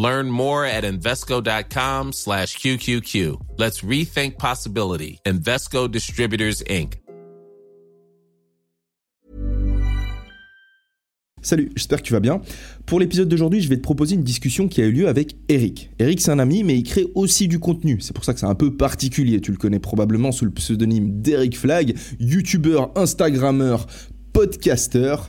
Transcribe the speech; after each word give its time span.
Learn 0.00 0.30
more 0.30 0.64
at 0.64 0.84
Invesco.com 0.84 2.14
slash 2.14 2.56
QQQ. 2.56 3.36
Let's 3.58 3.82
rethink 3.82 4.38
possibility. 4.38 5.20
Invesco 5.26 5.88
Distributors, 5.88 6.62
Inc. 6.70 6.96
Salut, 11.42 11.70
j'espère 11.76 11.98
que 11.98 12.06
tu 12.06 12.14
vas 12.14 12.20
bien. 12.20 12.40
Pour 12.86 12.98
l'épisode 12.98 13.28
d'aujourd'hui, 13.28 13.60
je 13.60 13.68
vais 13.68 13.76
te 13.76 13.82
proposer 13.82 14.14
une 14.14 14.22
discussion 14.22 14.68
qui 14.68 14.80
a 14.80 14.86
eu 14.86 14.92
lieu 14.92 15.06
avec 15.08 15.36
Eric. 15.50 15.90
Eric, 15.98 16.22
c'est 16.22 16.30
un 16.30 16.38
ami, 16.38 16.64
mais 16.64 16.78
il 16.78 16.82
crée 16.82 17.06
aussi 17.14 17.46
du 17.46 17.58
contenu. 17.58 17.98
C'est 18.00 18.14
pour 18.14 18.24
ça 18.24 18.32
que 18.32 18.40
c'est 18.40 18.46
un 18.46 18.54
peu 18.54 18.74
particulier. 18.74 19.42
Tu 19.42 19.50
le 19.50 19.58
connais 19.58 19.80
probablement 19.80 20.32
sous 20.32 20.46
le 20.46 20.50
pseudonyme 20.50 21.20
d'Eric 21.20 21.58
Flag, 21.58 21.94
youtubeur, 22.18 22.90
instagrammeur, 22.96 23.86
podcasteur. 24.32 25.28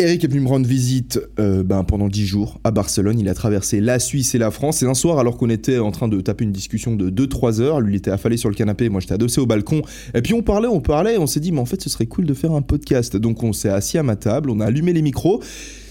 Eric 0.00 0.22
est 0.22 0.28
venu 0.28 0.42
me 0.42 0.48
rendre 0.48 0.66
visite 0.68 1.20
euh, 1.40 1.64
ben, 1.64 1.82
pendant 1.82 2.06
10 2.06 2.24
jours 2.24 2.60
à 2.62 2.70
Barcelone. 2.70 3.18
Il 3.18 3.28
a 3.28 3.34
traversé 3.34 3.80
la 3.80 3.98
Suisse 3.98 4.32
et 4.36 4.38
la 4.38 4.52
France. 4.52 4.80
Et 4.84 4.86
un 4.86 4.94
soir, 4.94 5.18
alors 5.18 5.36
qu'on 5.36 5.50
était 5.50 5.80
en 5.80 5.90
train 5.90 6.06
de 6.06 6.20
taper 6.20 6.44
une 6.44 6.52
discussion 6.52 6.94
de 6.94 7.10
2-3 7.10 7.60
heures, 7.60 7.80
lui 7.80 7.94
il 7.94 7.96
était 7.96 8.12
affalé 8.12 8.36
sur 8.36 8.48
le 8.48 8.54
canapé, 8.54 8.88
moi 8.90 9.00
j'étais 9.00 9.14
adossé 9.14 9.40
au 9.40 9.46
balcon. 9.46 9.82
Et 10.14 10.22
puis 10.22 10.34
on 10.34 10.42
parlait, 10.42 10.68
on 10.68 10.80
parlait, 10.80 11.16
et 11.16 11.18
on 11.18 11.26
s'est 11.26 11.40
dit, 11.40 11.50
mais 11.50 11.58
en 11.58 11.64
fait 11.64 11.82
ce 11.82 11.90
serait 11.90 12.06
cool 12.06 12.26
de 12.26 12.34
faire 12.34 12.52
un 12.52 12.62
podcast. 12.62 13.16
Donc 13.16 13.42
on 13.42 13.52
s'est 13.52 13.70
assis 13.70 13.98
à 13.98 14.04
ma 14.04 14.14
table, 14.14 14.50
on 14.50 14.60
a 14.60 14.66
allumé 14.66 14.92
les 14.92 15.02
micros. 15.02 15.42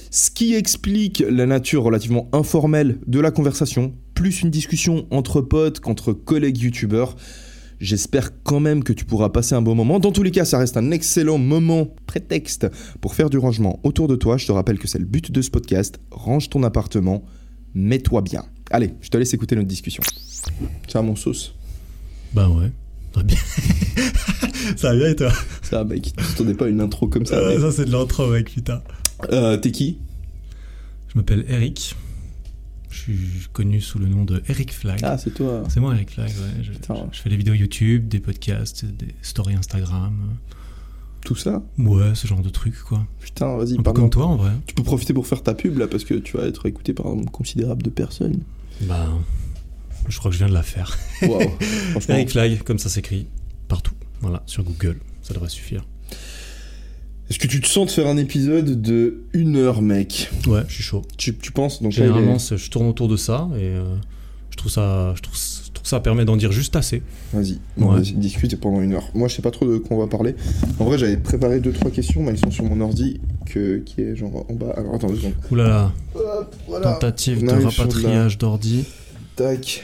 Ce 0.10 0.32
qui 0.32 0.56
explique 0.56 1.22
la 1.30 1.46
nature 1.46 1.84
relativement 1.84 2.30
informelle 2.32 3.00
de 3.08 3.20
la 3.20 3.32
conversation, 3.32 3.94
plus 4.14 4.42
une 4.42 4.52
discussion 4.52 5.06
entre 5.12 5.42
potes 5.42 5.82
qu'entre 5.82 6.14
collègues 6.14 6.60
youtubeurs. 6.60 7.18
J'espère 7.80 8.32
quand 8.44 8.60
même 8.60 8.84
que 8.84 8.92
tu 8.94 9.06
pourras 9.06 9.30
passer 9.30 9.54
un 9.54 9.62
bon 9.62 9.76
moment. 9.76 10.00
Dans 10.00 10.12
tous 10.12 10.24
les 10.24 10.32
cas, 10.32 10.46
ça 10.46 10.58
reste 10.58 10.78
un 10.78 10.90
excellent 10.92 11.38
moment 11.38 11.88
prétexte 12.08 12.68
pour 13.02 13.14
faire 13.14 13.30
du 13.30 13.38
rangement 13.38 13.80
autour 13.84 14.08
de 14.08 14.16
toi. 14.16 14.38
Je 14.38 14.48
te 14.48 14.52
rappelle 14.52 14.80
que 14.80 14.88
c'est 14.88 14.98
le 15.00 15.06
but 15.06 15.32
de 15.32 15.42
ce 15.42 15.52
podcast. 15.52 16.00
Range 16.10 16.50
ton 16.50 16.64
appartement, 16.64 17.24
mets-toi 17.76 18.22
bien. 18.22 18.44
Allez, 18.72 18.94
je 19.02 19.10
te 19.10 19.18
laisse 19.18 19.34
écouter 19.34 19.56
notre 19.56 19.68
discussion. 19.68 20.02
Ça 20.88 21.00
va 21.00 21.02
mon 21.04 21.16
sauce 21.16 21.54
Bah 22.34 22.50
ouais, 22.50 22.72
très 23.12 23.24
bien. 23.24 23.38
ça 24.76 24.90
va 24.92 24.96
bien 24.96 25.10
et 25.10 25.16
toi? 25.16 25.32
Ça 25.62 25.78
va 25.78 25.84
mec, 25.84 26.02
tu 26.02 26.12
t'attendais 26.12 26.56
pas 26.56 26.66
à 26.66 26.70
une 26.70 26.82
intro 26.82 27.08
comme 27.08 27.26
ça. 27.26 27.36
Euh. 27.36 27.60
Ça 27.62 27.72
c'est 27.72 27.86
de 27.86 27.92
l'intro 27.92 28.28
mec, 28.28 28.52
putain. 28.52 28.82
Euh, 29.32 29.58
T'es 29.58 29.72
qui? 29.72 30.00
Je 31.10 31.18
m'appelle 31.18 31.46
Eric. 31.48 31.96
Je 33.06 33.12
suis 33.14 33.48
connu 33.54 33.80
sous 33.80 34.00
le 34.00 34.08
nom 34.08 34.26
de 34.26 34.42
Eric 34.50 34.74
Flag. 34.74 35.00
Ah, 35.04 35.18
c'est 35.18 35.34
toi. 35.34 35.64
C'est 35.70 35.80
moi 35.80 35.94
Eric 35.96 36.10
Flag, 36.12 36.30
ouais. 36.30 36.64
Je, 36.64 36.72
Putain. 36.72 36.96
je- 37.12 37.18
je 37.18 37.22
fais 37.22 37.30
des 37.30 37.38
vidéos 37.38 37.54
YouTube, 37.54 38.08
des 38.08 38.20
podcasts, 38.20 38.86
des 38.86 39.14
stories 39.22 39.56
Instagram. 39.56 40.36
Tout 41.26 41.36
ça 41.36 41.62
Ouais, 41.78 42.16
ce 42.16 42.26
genre 42.28 42.42
de 42.42 42.50
trucs 42.50 42.80
quoi. 42.80 43.06
Putain, 43.20 43.56
vas-y, 43.58 43.78
Un 43.78 43.84
peu 43.84 43.94
comme 43.94 44.10
toi 44.10 44.26
en 44.26 44.36
vrai. 44.38 44.52
Tu 44.66 44.74
peux 44.74 44.84
profiter 44.84 45.14
pour 45.14 45.28
faire 45.28 45.44
ta 45.44 45.54
pub 45.54 45.78
là 45.78 45.88
parce 45.88 46.04
que 46.06 46.14
tu 46.16 46.38
vas 46.38 46.46
être 46.46 46.66
écouté 46.66 46.94
par 46.94 47.08
un 47.08 47.16
nombre 47.16 47.32
considérable 47.32 47.84
de 47.84 47.90
personnes. 47.90 48.42
Bah, 48.82 49.08
je 50.08 50.18
crois 50.18 50.30
que 50.32 50.34
je 50.36 50.40
viens 50.40 50.50
de 50.50 50.54
la 50.54 50.64
faire. 50.64 50.98
Franchement. 51.92 52.16
Eric 52.16 52.32
Flag, 52.32 52.64
comme 52.64 52.80
ça 52.80 52.90
s'écrit, 52.90 53.28
partout. 53.68 53.94
Voilà, 54.22 54.42
sur 54.46 54.64
Google, 54.64 54.98
ça 55.22 55.34
devrait 55.34 55.50
suffire. 55.50 55.86
Est-ce 57.30 57.40
que 57.40 57.48
tu 57.48 57.60
te 57.60 57.68
sens 57.68 57.88
de 57.88 57.92
faire 57.92 58.08
un 58.08 58.18
épisode 58.18 58.82
de 58.82 59.24
une 59.34 59.58
heure, 59.58 59.82
mec 59.82 60.30
Ouais, 60.48 60.62
je 60.68 60.74
suis 60.76 60.84
chaud. 60.84 61.02
tu, 61.18 61.36
tu 61.36 61.52
penses 61.52 61.82
donc 61.82 61.92
est- 61.94 61.96
Généralement, 61.98 62.38
je 62.40 62.70
tourne 62.70 62.88
autour 62.88 63.08
de 63.10 63.18
ça 63.18 63.50
et 63.58 63.64
euh, 63.64 63.84
je 64.52 64.56
trouve 64.58 64.72
ça, 64.72 65.14
je 65.16 65.22
trouve, 65.22 65.36
je 65.36 65.72
trouve 65.74 65.86
ça 65.88 66.00
permet 66.00 66.24
d'en 66.24 66.38
dire 66.38 66.54
juste 66.54 66.76
assez. 66.78 67.04
Vas-y, 67.34 67.60
Ouais. 67.78 68.00
discute 68.02 68.58
pendant 68.60 68.82
une 68.82 68.94
heure. 68.94 69.10
Moi, 69.14 69.28
je 69.28 69.36
sais 69.36 69.42
pas 69.42 69.52
trop 69.52 69.66
de 69.70 69.78
quoi 69.78 69.98
on 69.98 70.00
va 70.00 70.08
parler. 70.08 70.36
En 70.80 70.86
vrai, 70.86 70.98
j'avais 70.98 71.18
préparé 71.18 71.60
deux 71.60 71.74
trois 71.74 71.92
questions, 71.92 72.24
mais 72.24 72.30
elles 72.32 72.40
sont 72.40 72.52
sur 72.52 72.64
mon 72.64 72.80
ordi, 72.80 73.20
que, 73.46 73.80
qui 73.80 74.02
est 74.02 74.16
genre 74.16 74.46
en 74.50 74.54
bas. 74.54 74.74
Alors, 74.78 74.96
attends 74.96 75.08
deux 75.10 75.18
secondes. 75.18 75.34
Hop, 76.16 76.56
voilà. 76.70 76.94
tentative 76.94 77.40
On 77.44 77.46
de 77.60 77.66
rapatriage 77.66 78.38
d'ordi. 78.38 78.86
Tac. 79.36 79.84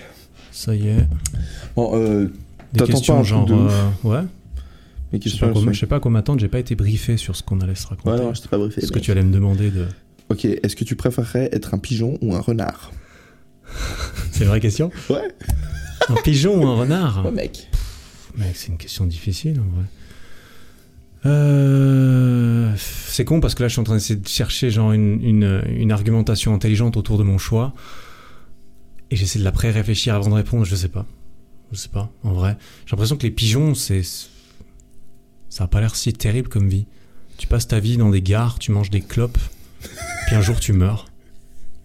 Ça 0.52 0.74
y 0.76 0.88
est. 0.88 1.08
Bon, 1.76 1.92
euh, 1.96 2.28
Des 2.74 2.86
questions 2.86 3.16
pas 3.16 3.20
un 3.20 3.24
genre. 3.24 3.46
de 3.46 3.54
euh, 3.54 3.90
ouais. 4.06 4.22
Mes 5.14 5.20
Je 5.22 5.30
sais, 5.30 5.38
pas 5.40 5.50
quoi, 5.52 5.62
je 5.72 5.80
sais 5.80 5.86
pas 5.88 5.96
à 5.98 6.00
quoi 6.00 6.12
m'attendre, 6.12 6.40
j'ai 6.40 6.48
pas 6.48 6.60
été 6.60 6.76
briefé 6.76 7.18
sur 7.18 7.36
ce 7.36 7.44
qu'on 7.44 7.62
allait 7.62 7.76
se 7.76 7.88
raconter. 7.88 8.10
Ouais, 8.10 8.18
non, 8.18 8.34
je 8.34 8.42
t'ai 8.42 8.50
pas 8.50 8.58
briefé. 8.58 8.82
ce 8.82 8.92
que 8.92 9.00
tu 9.00 9.12
allais 9.12 9.24
me 9.24 9.32
demander 9.32 9.70
de. 9.72 9.86
Ok, 10.30 10.46
est-ce 10.46 10.76
que 10.76 10.84
tu 10.84 10.96
préférerais 10.96 11.50
être 11.52 11.74
un 11.74 11.78
pigeon 11.78 12.18
ou 12.22 12.36
un 12.36 12.40
renard? 12.40 12.92
C'est 14.32 14.44
une 14.44 14.50
vraie 14.50 14.60
question 14.60 14.92
Ouais. 15.10 15.28
Un 16.10 16.16
pigeon 16.16 16.62
ou 16.62 16.68
un 16.68 16.76
renard? 16.76 17.24
Ouais, 17.26 17.32
mec. 17.32 17.70
Mec, 18.36 18.56
c'est 18.56 18.68
une 18.70 18.78
question 18.78 19.06
difficile 19.06 19.60
en 19.60 19.76
vrai. 19.78 19.86
Euh, 21.26 22.74
c'est 22.76 23.24
con 23.24 23.40
parce 23.40 23.56
que 23.56 23.64
là 23.64 23.70
je 23.70 23.74
suis 23.74 23.80
en 23.80 23.86
train 23.86 23.94
d'essayer 23.94 24.20
de 24.20 24.28
chercher 24.28 24.72
genre 24.72 24.92
une, 24.92 25.24
une, 25.24 25.62
une 25.70 25.92
argumentation 25.94 26.54
intelligente 26.54 26.98
autour 26.98 27.18
de 27.18 27.24
mon 27.24 27.38
choix 27.38 27.74
et 29.10 29.16
j'essaie 29.16 29.40
de 29.40 29.44
la 29.44 29.52
pré-réfléchir 29.52 30.16
avant 30.16 30.30
de 30.30 30.36
répondre, 30.36 30.66
je 30.66 30.76
sais 30.76 30.90
pas. 30.90 31.06
Je 31.72 31.78
sais 31.78 31.90
pas, 31.90 32.12
en 32.24 32.34
vrai. 32.34 32.58
J'ai 32.86 32.92
l'impression 32.92 33.16
que 33.16 33.24
les 33.24 33.32
pigeons, 33.32 33.74
c'est. 33.76 34.02
Ça 35.54 35.66
a 35.66 35.68
pas 35.68 35.82
l'air 35.82 35.96
si 35.96 36.12
terrible 36.14 36.50
comme 36.50 36.68
vie. 36.68 36.88
Tu 37.38 37.46
passes 37.46 37.68
ta 37.68 37.80
vie 37.80 37.98
dans 37.98 38.10
des 38.10 38.24
gares, 38.24 38.58
tu 38.58 38.72
manges 38.72 38.90
des 38.90 39.02
clopes, 39.02 39.38
puis 40.26 40.36
un 40.36 40.42
jour 40.42 40.60
tu 40.60 40.74
meurs. 40.74 41.06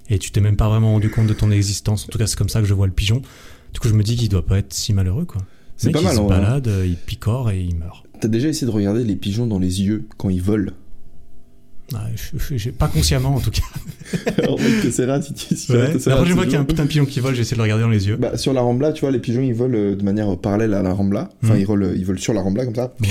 Et 0.08 0.18
tu 0.18 0.30
t'es 0.30 0.40
même 0.40 0.56
pas 0.56 0.70
vraiment 0.70 0.92
rendu 0.92 1.10
compte 1.10 1.26
de 1.26 1.34
ton 1.34 1.50
existence. 1.50 2.06
En 2.06 2.08
tout 2.08 2.16
cas, 2.16 2.26
c'est 2.26 2.38
comme 2.38 2.48
ça 2.48 2.60
que 2.62 2.66
je 2.66 2.72
vois 2.72 2.86
le 2.86 2.94
pigeon. 2.94 3.20
Du 3.74 3.78
coup, 3.78 3.88
je 3.88 3.92
me 3.92 4.02
dis 4.02 4.16
qu'il 4.16 4.30
doit 4.30 4.46
pas 4.46 4.56
être 4.56 4.72
si 4.72 4.94
malheureux, 4.94 5.26
quoi. 5.26 5.42
C'est 5.76 5.90
pas 5.90 6.00
mal, 6.00 6.14
Il 6.14 6.16
se 6.16 6.22
vrai. 6.22 6.28
balade, 6.40 6.68
euh, 6.68 6.86
il 6.86 6.96
picore 6.96 7.50
et 7.50 7.60
il 7.62 7.74
meurt. 7.76 8.06
T'as 8.18 8.28
déjà 8.28 8.48
essayé 8.48 8.66
de 8.66 8.72
regarder 8.74 9.04
les 9.04 9.16
pigeons 9.16 9.46
dans 9.46 9.58
les 9.58 9.82
yeux 9.82 10.08
quand 10.16 10.30
ils 10.30 10.40
volent? 10.40 10.72
Ah, 11.94 12.06
je- 12.14 12.38
je- 12.38 12.56
j'ai- 12.58 12.70
pas 12.72 12.86
consciemment, 12.88 13.34
en 13.34 13.40
tout 13.40 13.50
cas. 13.50 13.62
Alors, 14.38 14.56
que 14.56 14.90
c'est 14.90 15.06
rare 15.06 15.22
si 15.22 15.32
tu 15.32 15.56
si 15.56 15.72
Ouais. 15.72 15.78
La 15.78 15.86
là, 15.86 16.16
prochaine 16.16 16.34
fois 16.34 16.44
qu'il 16.44 16.52
y 16.52 16.56
a 16.56 16.60
un 16.60 16.64
putain 16.64 16.82
de 16.84 16.88
pigeon 16.88 17.06
qui 17.06 17.20
vole, 17.20 17.34
j'essaie 17.34 17.54
de 17.54 17.58
le 17.58 17.62
regarder 17.62 17.82
dans 17.84 17.88
les 17.90 18.06
yeux. 18.08 18.16
Bah, 18.16 18.36
sur 18.36 18.52
la 18.52 18.60
Rambla, 18.60 18.92
tu 18.92 19.00
vois, 19.02 19.10
les 19.10 19.18
pigeons 19.18 19.40
ils 19.40 19.54
volent 19.54 19.76
euh, 19.78 19.96
de 19.96 20.02
manière 20.02 20.36
parallèle 20.38 20.74
à 20.74 20.82
la 20.82 20.92
Rambla. 20.92 21.30
Enfin, 21.42 21.54
Mhm. 21.54 21.60
ils, 21.60 21.66
volent, 21.66 21.88
ils 21.96 22.04
volent 22.04 22.18
sur 22.18 22.34
la 22.34 22.42
Rambla 22.42 22.64
comme 22.66 22.74
ça. 22.74 22.94
Ouais. 23.00 23.08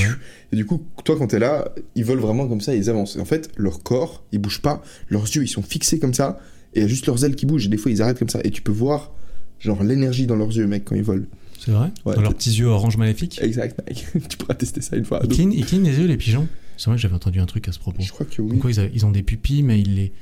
Et 0.51 0.55
du 0.55 0.65
coup, 0.65 0.83
toi, 1.03 1.15
quand 1.17 1.27
t'es 1.27 1.39
là, 1.39 1.69
ils 1.95 2.05
volent 2.05 2.21
vraiment 2.21 2.47
comme 2.47 2.61
ça, 2.61 2.75
ils 2.75 2.89
avancent. 2.89 3.15
Et 3.15 3.19
en 3.19 3.25
fait, 3.25 3.49
leur 3.57 3.81
corps, 3.81 4.23
ils 4.31 4.39
bougent 4.39 4.61
pas. 4.61 4.83
Leurs 5.09 5.23
yeux, 5.25 5.43
ils 5.43 5.47
sont 5.49 5.63
fixés 5.63 5.97
comme 5.99 6.13
ça. 6.13 6.39
Et 6.73 6.79
il 6.79 6.81
y 6.83 6.85
a 6.85 6.87
juste 6.87 7.07
leurs 7.07 7.23
ailes 7.25 7.35
qui 7.35 7.45
bougent. 7.47 7.65
Et 7.65 7.69
des 7.69 7.77
fois, 7.77 7.91
ils 7.91 8.01
arrêtent 8.03 8.19
comme 8.19 8.29
ça. 8.29 8.39
Et 8.43 8.51
tu 8.51 8.61
peux 8.61 8.71
voir, 8.71 9.11
genre, 9.59 9.83
l'énergie 9.83 10.27
dans 10.27 10.35
leurs 10.35 10.55
yeux, 10.55 10.67
mec, 10.67 10.85
quand 10.85 10.95
ils 10.95 11.03
volent. 11.03 11.25
C'est 11.59 11.71
vrai? 11.71 11.89
Ouais. 12.05 12.13
Dans 12.15 12.21
leurs 12.21 12.35
petits 12.35 12.51
yeux 12.53 12.67
orange 12.67 12.97
maléfiques? 12.97 13.39
Exact, 13.41 13.75
mec. 13.87 14.05
tu 14.29 14.37
pourras 14.37 14.53
tester 14.53 14.81
ça 14.81 14.95
une 14.95 15.05
fois. 15.05 15.19
Ils 15.23 15.29
clignent, 15.29 15.53
ils 15.53 15.65
clignent 15.65 15.83
les 15.85 15.97
yeux, 15.97 16.05
les 16.05 16.17
pigeons? 16.17 16.47
C'est 16.77 16.85
vrai 16.89 16.95
que 16.97 17.01
j'avais 17.01 17.15
entendu 17.15 17.39
un 17.39 17.45
truc 17.45 17.67
à 17.67 17.71
ce 17.71 17.79
propos. 17.79 18.01
je 18.01 18.11
crois 18.11 18.25
que 18.25 18.41
oui. 18.41 18.57
quoi, 18.59 18.71
ils, 18.71 18.79
a- 18.79 18.85
ils 18.93 19.05
ont 19.05 19.11
des 19.11 19.23
pupilles, 19.23 19.63
mais 19.63 19.79
ils 19.81 19.95
les. 19.95 20.13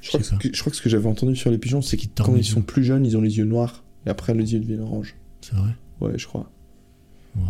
Je 0.00 0.08
crois, 0.08 0.20
je 0.20 0.34
que, 0.48 0.54
je 0.54 0.60
crois 0.60 0.70
que 0.70 0.76
ce 0.76 0.82
que 0.82 0.88
j'avais 0.88 1.06
entendu 1.06 1.36
sur 1.36 1.50
les 1.50 1.58
pigeons, 1.58 1.80
c'est 1.82 1.96
qu'ils 1.96 2.10
quand 2.10 2.34
ils 2.34 2.44
sont 2.44 2.62
plus 2.62 2.82
jeunes, 2.82 3.06
ils 3.06 3.16
ont 3.16 3.20
les 3.20 3.38
yeux 3.38 3.44
noirs. 3.44 3.84
Et 4.06 4.10
après, 4.10 4.34
les 4.34 4.52
yeux 4.52 4.58
deviennent 4.60 4.80
orange. 4.80 5.14
C'est 5.42 5.54
vrai 5.54 5.70
Ouais, 6.00 6.18
je 6.18 6.26
crois. 6.26 6.50
Waouh. 7.36 7.46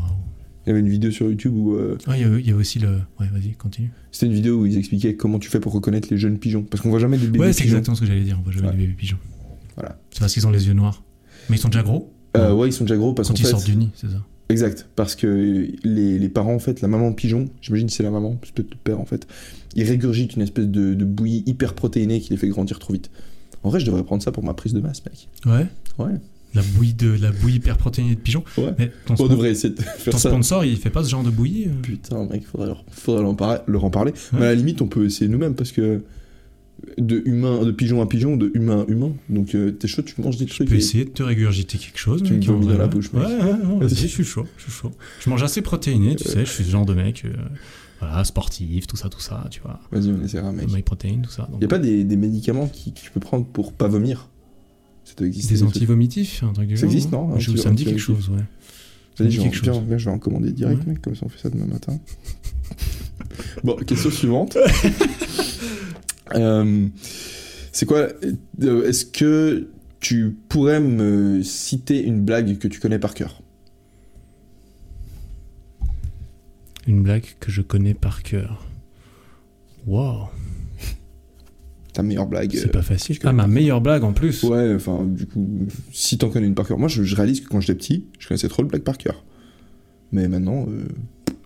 Il 0.65 0.69
y 0.69 0.71
avait 0.73 0.81
une 0.81 0.89
vidéo 0.89 1.11
sur 1.11 1.27
YouTube 1.27 1.55
où. 1.57 1.75
euh, 1.75 1.97
Ah, 2.07 2.17
il 2.17 2.21
y, 2.21 2.25
a, 2.25 2.39
il 2.39 2.47
y 2.47 2.51
a 2.53 2.57
aussi 2.57 2.79
le. 2.79 3.01
Ouais, 3.19 3.27
vas-y, 3.33 3.53
continue. 3.53 3.91
C'était 4.11 4.27
une 4.27 4.35
vidéo 4.35 4.61
où 4.61 4.67
ils 4.67 4.77
expliquaient 4.77 5.17
comment 5.17 5.39
tu 5.39 5.49
fais 5.49 5.61
pour 5.61 5.73
reconnaître 5.73 6.09
les 6.11 6.19
jeunes 6.19 6.39
pigeons. 6.39 6.63
Parce 6.63 6.83
qu'on 6.83 6.91
voit 6.91 6.99
jamais 7.01 7.17
des 7.19 7.27
bébés 7.27 7.39
ouais, 7.39 7.53
c'est 7.53 7.63
pigeons. 7.63 7.77
exactement 7.79 7.95
ce 7.95 8.01
que 8.03 8.07
j'allais 8.07 8.21
dire. 8.23 8.37
On 8.39 8.43
voit 8.43 8.53
jamais 8.53 8.67
Ouais. 8.69 8.73
des 8.75 8.79
bébés 8.83 8.93
pigeons. 8.95 9.19
Voilà. 9.77 9.99
C'est 10.11 10.21
parce 10.21 10.35
qu'ils 10.35 10.47
ont 10.47 10.51
les 10.51 10.67
yeux 10.67 10.75
noirs. 10.75 11.03
Mais 11.49 11.57
ils 11.57 11.59
sont 11.59 11.69
déjà 11.69 11.83
gros 11.83 12.13
Euh, 12.37 12.53
ouais, 12.55 12.69
ils 12.69 12.73
sont 12.73 12.85
déjà 12.85 12.97
gros 12.97 13.15
parce 13.15 13.29
quand 13.29 13.35
qu'en 13.35 13.41
ils 13.41 13.45
fait. 13.45 13.51
sortent 13.51 13.65
du 13.67 13.77
nid, 13.77 13.91
c'est 13.95 14.09
ça 14.11 14.23
Exact. 14.53 14.87
Parce 14.95 15.17
que 15.17 15.67
les, 15.85 16.19
les 16.19 16.29
parents, 16.29 16.55
en 16.55 16.59
fait, 16.59 16.81
la 16.81 16.89
maman 16.89 17.13
pigeon, 17.13 17.49
j'imagine 17.61 17.89
que 17.89 17.93
c'est 17.93 18.03
la 18.03 18.11
maman, 18.11 18.39
c'est 18.45 18.55
peut-être 18.55 18.71
le 18.71 18.77
père 18.83 19.01
en 19.01 19.07
fait, 19.07 19.27
ils 19.75 19.85
régurgitent 19.85 20.37
une 20.37 20.43
espèce 20.43 20.69
de, 20.69 20.95
de 20.95 21.05
bouillie 21.05 21.43
hyper 21.47 21.75
protéinée 21.75 22.21
qui 22.21 22.31
les 22.31 22.37
fait 22.37 22.49
grandir 22.49 22.79
trop 22.79 22.93
vite. 22.93 23.11
En 23.63 23.71
vrai, 23.71 23.81
je 23.81 23.87
devrais 23.87 24.03
prendre 24.05 24.23
ça 24.23 24.33
pour 24.33 24.45
ma 24.45 24.55
prise 24.55 24.73
de 24.73 24.81
masse, 24.81 25.03
mec. 25.05 25.29
Ouais 25.47 25.67
Ouais. 25.99 26.15
La 26.55 26.61
bouillie, 26.61 26.93
de, 26.93 27.17
la 27.19 27.31
bouillie 27.31 27.57
hyper 27.57 27.79
protéinée 27.79 28.15
de 28.15 28.21
pigeons 28.21 28.45
Ouais. 28.59 28.75
Mais 28.79 28.93
ton, 29.07 29.15
On 29.19 29.27
devrait 29.27 29.53
essayer 29.53 29.73
de 29.73 29.81
faire 29.81 30.13
ton 30.13 30.19
ça. 30.19 30.29
sponsor, 30.29 30.65
il 30.67 30.77
fait 30.77 30.91
pas 30.91 31.03
ce 31.03 31.09
genre 31.09 31.23
de 31.23 31.31
bouillie 31.31 31.65
euh 31.67 31.81
Putain, 31.81 32.27
mec, 32.27 32.45
faudrait 32.45 32.67
leur, 32.67 32.85
faudrait 32.91 33.23
leur, 33.23 33.85
en 33.85 33.91
parler. 33.91 34.13
Ouais. 34.13 34.39
Mais 34.39 34.47
à 34.47 34.49
la 34.51 34.55
limite, 34.55 34.83
on 34.83 34.87
peut 34.87 35.07
essayer 35.07 35.29
nous-mêmes 35.29 35.55
parce 35.55 35.73
que 35.73 36.03
de 36.99 37.23
humain, 37.27 37.65
de 37.65 37.71
pigeon 37.71 38.01
à 38.03 38.07
pigeon, 38.07 38.37
de 38.37 38.51
humain 38.55 38.85
à 38.87 38.91
humain. 38.91 39.13
Donc 39.29 39.55
euh, 39.55 39.71
t'es 39.71 39.89
chaud, 39.89 40.03
tu 40.03 40.21
manges 40.21 40.37
des 40.37 40.47
Je 40.47 40.55
trucs. 40.55 40.69
peux 40.69 40.75
et- 40.75 40.79
essayer 40.79 41.05
de 41.05 41.11
te 41.11 41.23
régurgiter 41.23 41.79
quelque 41.79 41.99
chose. 41.99 42.23
Tu 42.23 42.33
me 42.33 42.39
mec, 42.39 42.47
vomis 42.49 42.65
vrai, 42.67 42.73
dans 42.75 42.79
la 42.81 42.85
ouais. 42.87 42.91
bouche, 42.91 43.13
mec. 43.13 43.23
Ouais, 43.23 43.35
ouais, 43.35 43.43
ouais, 43.53 43.87
vas-y, 43.87 43.95
je 43.97 44.07
suis 44.07 44.25
chaud, 44.25 44.47
je 44.59 44.63
suis 44.65 44.73
chaud. 44.73 44.93
Je 45.21 45.31
mange 45.31 45.43
assez 45.43 45.63
protéiné, 45.63 46.17
tu 46.17 46.25
sais, 46.25 46.45
je 46.45 46.51
suis 46.51 46.65
ce 46.65 46.71
genre 46.71 46.85
de 46.87 46.95
mec, 46.95 47.23
euh, 47.25 47.33
voilà, 48.01 48.25
sportif, 48.25 48.87
tout 48.87 48.97
ça, 48.97 49.09
tout 49.09 49.21
ça, 49.21 49.47
tu 49.51 49.61
vois. 49.61 49.81
Vas-y, 49.93 50.11
on 50.11 50.23
essaiera, 50.25 50.51
mec. 50.53 50.69
My 50.73 50.83
protein, 50.83 51.21
tout 51.23 51.31
ça. 51.31 51.49
donc- 51.51 51.63
Y 51.63 51.65
a 51.65 51.69
pas 51.69 51.79
des, 51.79 52.05
des 52.05 52.17
médicaments 52.17 52.67
qui, 52.69 52.93
que 52.93 53.01
tu 53.01 53.11
peux 53.11 53.21
prendre 53.21 53.47
pour 53.47 53.73
pas 53.73 53.89
vomir? 53.89 54.29
Ça 55.05 55.15
doit 55.17 55.27
exister. 55.27 55.55
Des 55.55 55.63
anti-vomitifs, 55.63 56.43
un 56.43 56.53
truc 56.53 56.69
du 56.69 56.77
Ça 56.77 56.83
genre. 56.83 56.93
existe, 56.93 57.13
non 57.13 57.39
Je- 57.39 57.57
Ça 57.57 57.71
me 57.71 57.77
dit 57.77 57.85
quelque 57.85 57.99
chose, 58.01 58.29
ouais. 58.29 58.39
Ça 59.17 59.25
me 59.25 59.29
dit 59.29 59.37
je 59.37 59.43
quelque 59.43 59.57
chose. 59.57 59.81
je 59.91 60.05
vais 60.07 60.11
en 60.11 60.19
commander 60.19 60.53
direct, 60.53 60.81
Ouais. 60.85 60.93
mec, 60.95 61.03
comme 61.03 61.15
ça 61.15 61.27
on 61.27 61.29
fait 61.29 61.39
ça 61.39 61.51
demain 61.51 61.67
matin. 61.67 61.99
bon, 63.65 63.77
question 63.77 64.11
suivante. 64.11 64.57
Euh, 66.35 66.89
c'est 67.73 67.87
quoi 67.87 68.09
euh, 68.63 68.89
Est-ce 68.89 69.07
que 69.07 69.69
tu 70.01 70.37
pourrais 70.49 70.81
me 70.81 71.43
citer 71.43 72.03
une 72.03 72.25
blague 72.25 72.59
que 72.59 72.69
tu 72.69 72.81
connais 72.81 72.99
par 72.99 73.15
cœur? 73.15 73.43
Une 76.87 77.03
blague 77.03 77.27
que 77.39 77.51
je 77.51 77.63
connais 77.63 77.95
par 77.95 78.23
cœur. 78.23 78.67
Wow, 79.87 80.29
Ta 81.93 82.03
meilleure 82.03 82.27
blague 82.27 82.53
c'est 82.55 82.69
euh, 82.69 82.73
pas 82.73 82.83
facile. 82.83 83.19
Ah, 83.23 83.33
ma 83.33 83.47
meilleure 83.47 83.83
blague 83.83 84.03
en 84.03 84.15
plus. 84.15 84.43
Ouais, 84.45 84.75
enfin, 84.75 85.05
du 85.05 85.27
coup, 85.27 85.47
si 85.93 86.17
t'en 86.17 86.31
connais 86.31 86.47
une 86.47 86.55
par 86.55 86.67
cœur. 86.67 86.79
Moi, 86.79 86.89
je, 86.89 87.03
je 87.03 87.15
réalise 87.15 87.43
que 87.43 87.49
quand 87.49 87.61
j'étais 87.61 87.75
petit, 87.75 88.07
je 88.19 88.29
connaissais 88.29 88.49
trop 88.49 88.63
le 88.63 88.69
blague 88.69 88.83
par 88.83 88.97
cœur. 88.97 89.25
Mais 90.11 90.27
maintenant, 90.27 90.67
euh, 90.69 90.89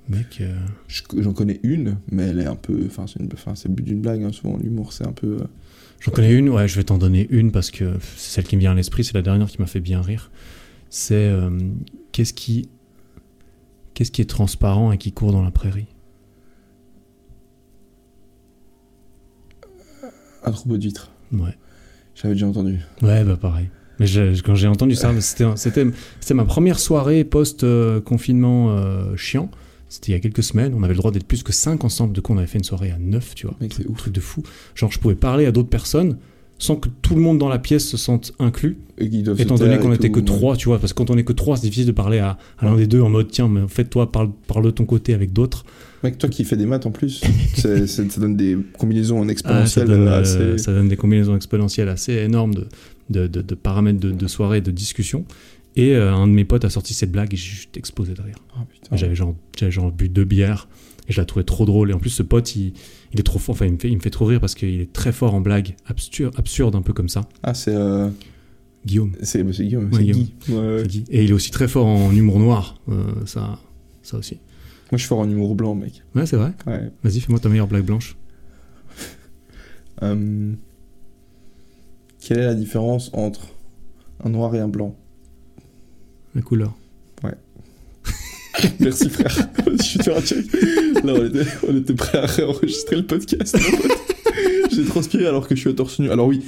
Mec, 0.09 0.39
euh, 0.41 0.55
je- 0.87 1.03
j'en 1.19 1.33
connais 1.33 1.59
une, 1.65 1.97
mais 2.13 2.25
elle 2.25 2.39
est 2.39 2.47
un 2.47 2.55
peu. 2.55 2.85
Enfin, 2.87 3.07
c'est 3.09 3.19
une- 3.21 3.29
enfin, 3.33 3.55
c'est 3.57 3.69
le 3.69 3.75
but 3.75 3.83
d'une 3.83 4.01
blague, 4.01 4.23
hein, 4.23 4.31
souvent, 4.33 4.57
l'humour, 4.57 4.93
c'est 4.93 5.07
un 5.07 5.13
peu. 5.13 5.39
euh, 5.41 5.45
j'en 6.01 6.13
connais 6.13 6.33
une, 6.33 6.49
ouais, 6.49 6.69
je 6.69 6.77
vais 6.77 6.85
t'en 6.85 6.99
donner 6.99 7.27
une 7.31 7.51
parce 7.51 7.71
que 7.73 7.95
c'est 8.17 8.31
celle 8.35 8.45
qui 8.45 8.55
me 8.57 8.61
vient 8.61 8.71
à 8.73 8.75
l'esprit, 8.75 9.03
c'est 9.05 9.15
la 9.15 9.23
dernière 9.23 9.49
qui 9.49 9.61
m'a 9.61 9.67
fait 9.67 9.81
bien 9.81 10.01
rire. 10.03 10.31
C'est 10.91 11.15
euh, 11.17 11.51
qu'est-ce 12.13 12.33
qui. 12.33 12.69
Qu'est-ce 13.95 14.13
qui 14.13 14.21
est 14.23 14.27
transparent 14.31 14.93
et 14.93 14.99
qui 14.99 15.11
court 15.13 15.33
dans 15.33 15.43
la 15.43 15.51
prairie? 15.51 15.87
Un 20.45 20.53
troupeau 20.53 20.77
d'huîtres. 20.77 21.11
Ouais. 21.33 21.57
J'avais 22.15 22.35
déjà 22.35 22.47
entendu. 22.47 22.79
Ouais, 23.03 23.25
bah 23.25 23.37
pareil. 23.37 23.69
Mais 23.99 24.07
je- 24.07 24.41
quand 24.43 24.55
j'ai 24.55 24.69
entendu 24.69 24.95
ça, 24.95 25.19
c'était 25.21 25.47
c'était 25.57 25.87
c'était 26.21 26.35
ma 26.35 26.45
première 26.45 26.79
soirée 26.79 27.25
post-confinement 27.25 28.71
euh, 28.77 29.17
chiant. 29.17 29.51
C'était 29.89 30.13
il 30.13 30.15
y 30.15 30.19
a 30.19 30.21
quelques 30.21 30.43
semaines. 30.43 30.73
On 30.77 30.83
avait 30.83 30.95
le 30.95 30.99
droit 30.99 31.11
d'être 31.13 31.27
plus 31.27 31.43
que 31.43 31.53
5 31.53 31.85
ensemble. 31.85 32.13
De 32.13 32.21
coup, 32.21 32.33
on 32.35 32.39
avait 32.39 32.47
fait 32.47 32.59
une 32.59 32.65
soirée 32.65 32.91
à 32.91 32.99
9, 32.99 33.35
tu 33.35 33.47
vois. 33.47 33.57
C'est 33.71 33.87
ouf. 33.89 33.99
truc 33.99 34.13
de 34.15 34.21
fou. 34.21 34.43
Genre, 34.75 34.91
je 34.91 34.99
pouvais 34.99 35.15
parler 35.15 35.47
à 35.47 35.53
d'autres 35.53 35.69
personnes 35.69 36.17
sans 36.59 36.77
que 36.77 36.89
tout 37.03 37.15
le 37.15 37.21
monde 37.21 37.37
dans 37.39 37.51
la 37.51 37.59
pièce 37.59 37.87
se 37.87 37.99
sente 37.99 38.33
inclus, 38.39 38.79
Et 38.97 39.05
étant 39.05 39.57
donné 39.57 39.77
qu'on 39.79 39.93
et 39.93 39.97
était 39.97 40.09
tout, 40.09 40.15
que 40.15 40.21
trois, 40.21 40.57
tu 40.57 40.69
vois. 40.71 40.79
Parce 40.79 40.95
que 40.95 40.97
quand 40.99 41.11
on 41.11 41.19
est 41.19 41.23
que 41.23 41.35
trois, 41.35 41.57
c'est 41.57 41.65
difficile 41.67 41.85
de 41.87 41.93
parler 41.93 42.19
à, 42.19 42.39
à 42.59 42.65
l'un 42.65 42.75
des 42.77 42.87
deux 42.87 43.03
en 43.03 43.11
mode 43.11 43.29
tiens, 43.31 43.47
mais 43.47 43.61
en 43.61 43.69
fait, 43.69 43.85
toi, 43.85 44.11
parle, 44.11 44.31
parle 44.47 44.65
de 44.65 44.71
ton 44.71 44.87
côté 44.87 45.13
avec 45.13 45.35
d'autres. 45.35 45.67
Mec, 46.03 46.17
toi 46.17 46.31
qui 46.31 46.45
fais 46.45 46.57
des 46.57 46.65
maths 46.65 46.87
en 46.87 46.93
plus, 46.93 47.23
ça 47.57 48.03
donne 48.19 48.37
des 48.37 48.57
combinaisons 48.79 49.19
en 49.19 49.23
Ah, 49.23 49.27
ça, 49.27 49.33
exponentielle 49.33 49.87
donne, 49.89 50.09
euh, 50.09 50.21
assez. 50.21 50.59
ça 50.59 50.73
donne 50.73 50.89
des 50.89 50.97
combinaisons 50.97 51.37
exponentielles 51.37 51.89
assez 51.91 52.15
énormes 52.15 52.55
de, 52.55 52.67
de, 53.11 53.27
de- 53.27 53.43
de 53.43 53.55
paramètres 53.55 54.01
de, 54.01 54.27
soirée 54.27 54.63
de 54.63 54.71
discussion. 54.71 55.27
Et 55.77 55.95
euh, 55.95 56.13
un 56.15 56.27
de 56.27 56.33
mes 56.33 56.45
potes 56.45 56.65
a 56.65 56.71
sorti 56.71 56.95
cette 56.95 57.13
blague 57.13 57.35
et 57.35 57.37
j'ai 57.37 57.51
juste 57.51 57.77
explosé 57.77 58.15
de 58.15 58.23
rire. 58.23 58.37
Oh, 58.57 58.61
putain. 58.69 58.97
J'avais 58.97 59.15
genre, 59.15 59.35
bu 59.93 60.09
deux 60.09 60.25
bières 60.25 60.69
et 61.09 61.13
je 61.13 61.21
la 61.21 61.27
trouvais 61.27 61.45
trop 61.45 61.67
drôle. 61.67 61.91
Et 61.91 61.93
en 61.95 61.99
plus, 61.99 62.09
ce 62.11 62.23
pote, 62.23 62.57
il, 62.57 62.73
il 63.13 63.21
est 63.21 63.23
trop 63.23 63.39
fort. 63.39 63.55
Enfin, 63.55 63.67
il 63.67 63.73
me 63.75 63.79
fait, 63.79 63.89
il 63.91 63.97
me 63.97 64.01
fait 64.01 64.11
trop 64.11 64.25
rire 64.25 64.41
parce 64.41 64.55
qu'il 64.55 64.81
est 64.81 64.93
très 64.93 65.13
fort 65.13 65.35
en 65.35 65.41
blagues 65.43 65.77
absurde, 65.87 66.35
absurdes, 66.39 66.75
un 66.77 66.83
peu 66.83 66.93
comme 66.95 67.09
ça. 67.11 67.29
Ah, 67.43 67.53
c'est. 67.55 67.75
euh, 67.75 68.09
Guillaume. 68.87 69.13
C'est 69.23 69.45
Guillaume, 69.45 69.91
Ouais, 69.93 69.99
Guillaume. 70.05 70.21
Guy. 70.23 70.35
Ouais, 70.49 70.57
ouais. 70.59 70.79
c'est 70.83 70.89
Guy. 70.89 71.05
Et 71.11 71.25
il 71.25 71.31
est 71.31 71.35
aussi 71.35 71.51
très 71.51 71.69
fort 71.69 71.87
en 71.87 72.11
humour 72.13 72.39
noir. 72.39 72.77
Euh, 72.89 73.03
ça, 73.27 73.59
ça 74.03 74.17
aussi. 74.17 74.35
Moi, 74.37 74.93
je 74.93 74.99
suis 74.99 75.09
fort 75.09 75.19
en 75.19 75.29
humour 75.29 75.57
blanc, 75.57 75.75
mec. 75.75 76.03
Ouais, 76.15 76.25
c'est 76.25 76.37
vrai. 76.37 76.53
Vas-y, 77.03 77.21
fais-moi 77.21 77.39
ta 77.41 77.49
meilleure 77.49 77.67
blague 77.67 77.85
blanche. 77.85 78.17
Quelle 80.01 80.57
est 82.39 82.45
la 82.47 82.55
différence 82.55 83.11
entre 83.13 83.49
un 84.25 84.31
noir 84.31 84.55
et 84.55 84.59
un 84.61 84.69
blanc? 84.69 84.97
La 86.37 86.43
couleur. 86.43 86.75
Merci, 88.81 89.09
frère. 89.09 89.49
je 89.67 89.83
suis. 89.83 89.99
Là, 91.03 91.15
on 91.15 91.27
était, 91.27 91.47
on 91.67 91.77
était 91.77 91.95
prêt 91.95 92.19
à 92.19 92.27
réenregistrer 92.27 92.97
le 92.97 93.07
podcast. 93.07 93.57
J'ai 94.71 94.85
transpiré 94.85 95.27
alors 95.27 95.49
que 95.49 95.55
je 95.55 95.61
suis 95.61 95.71
à 95.71 95.73
torse 95.73 95.99
nu. 95.99 96.11
Alors, 96.11 96.27
oui, 96.27 96.43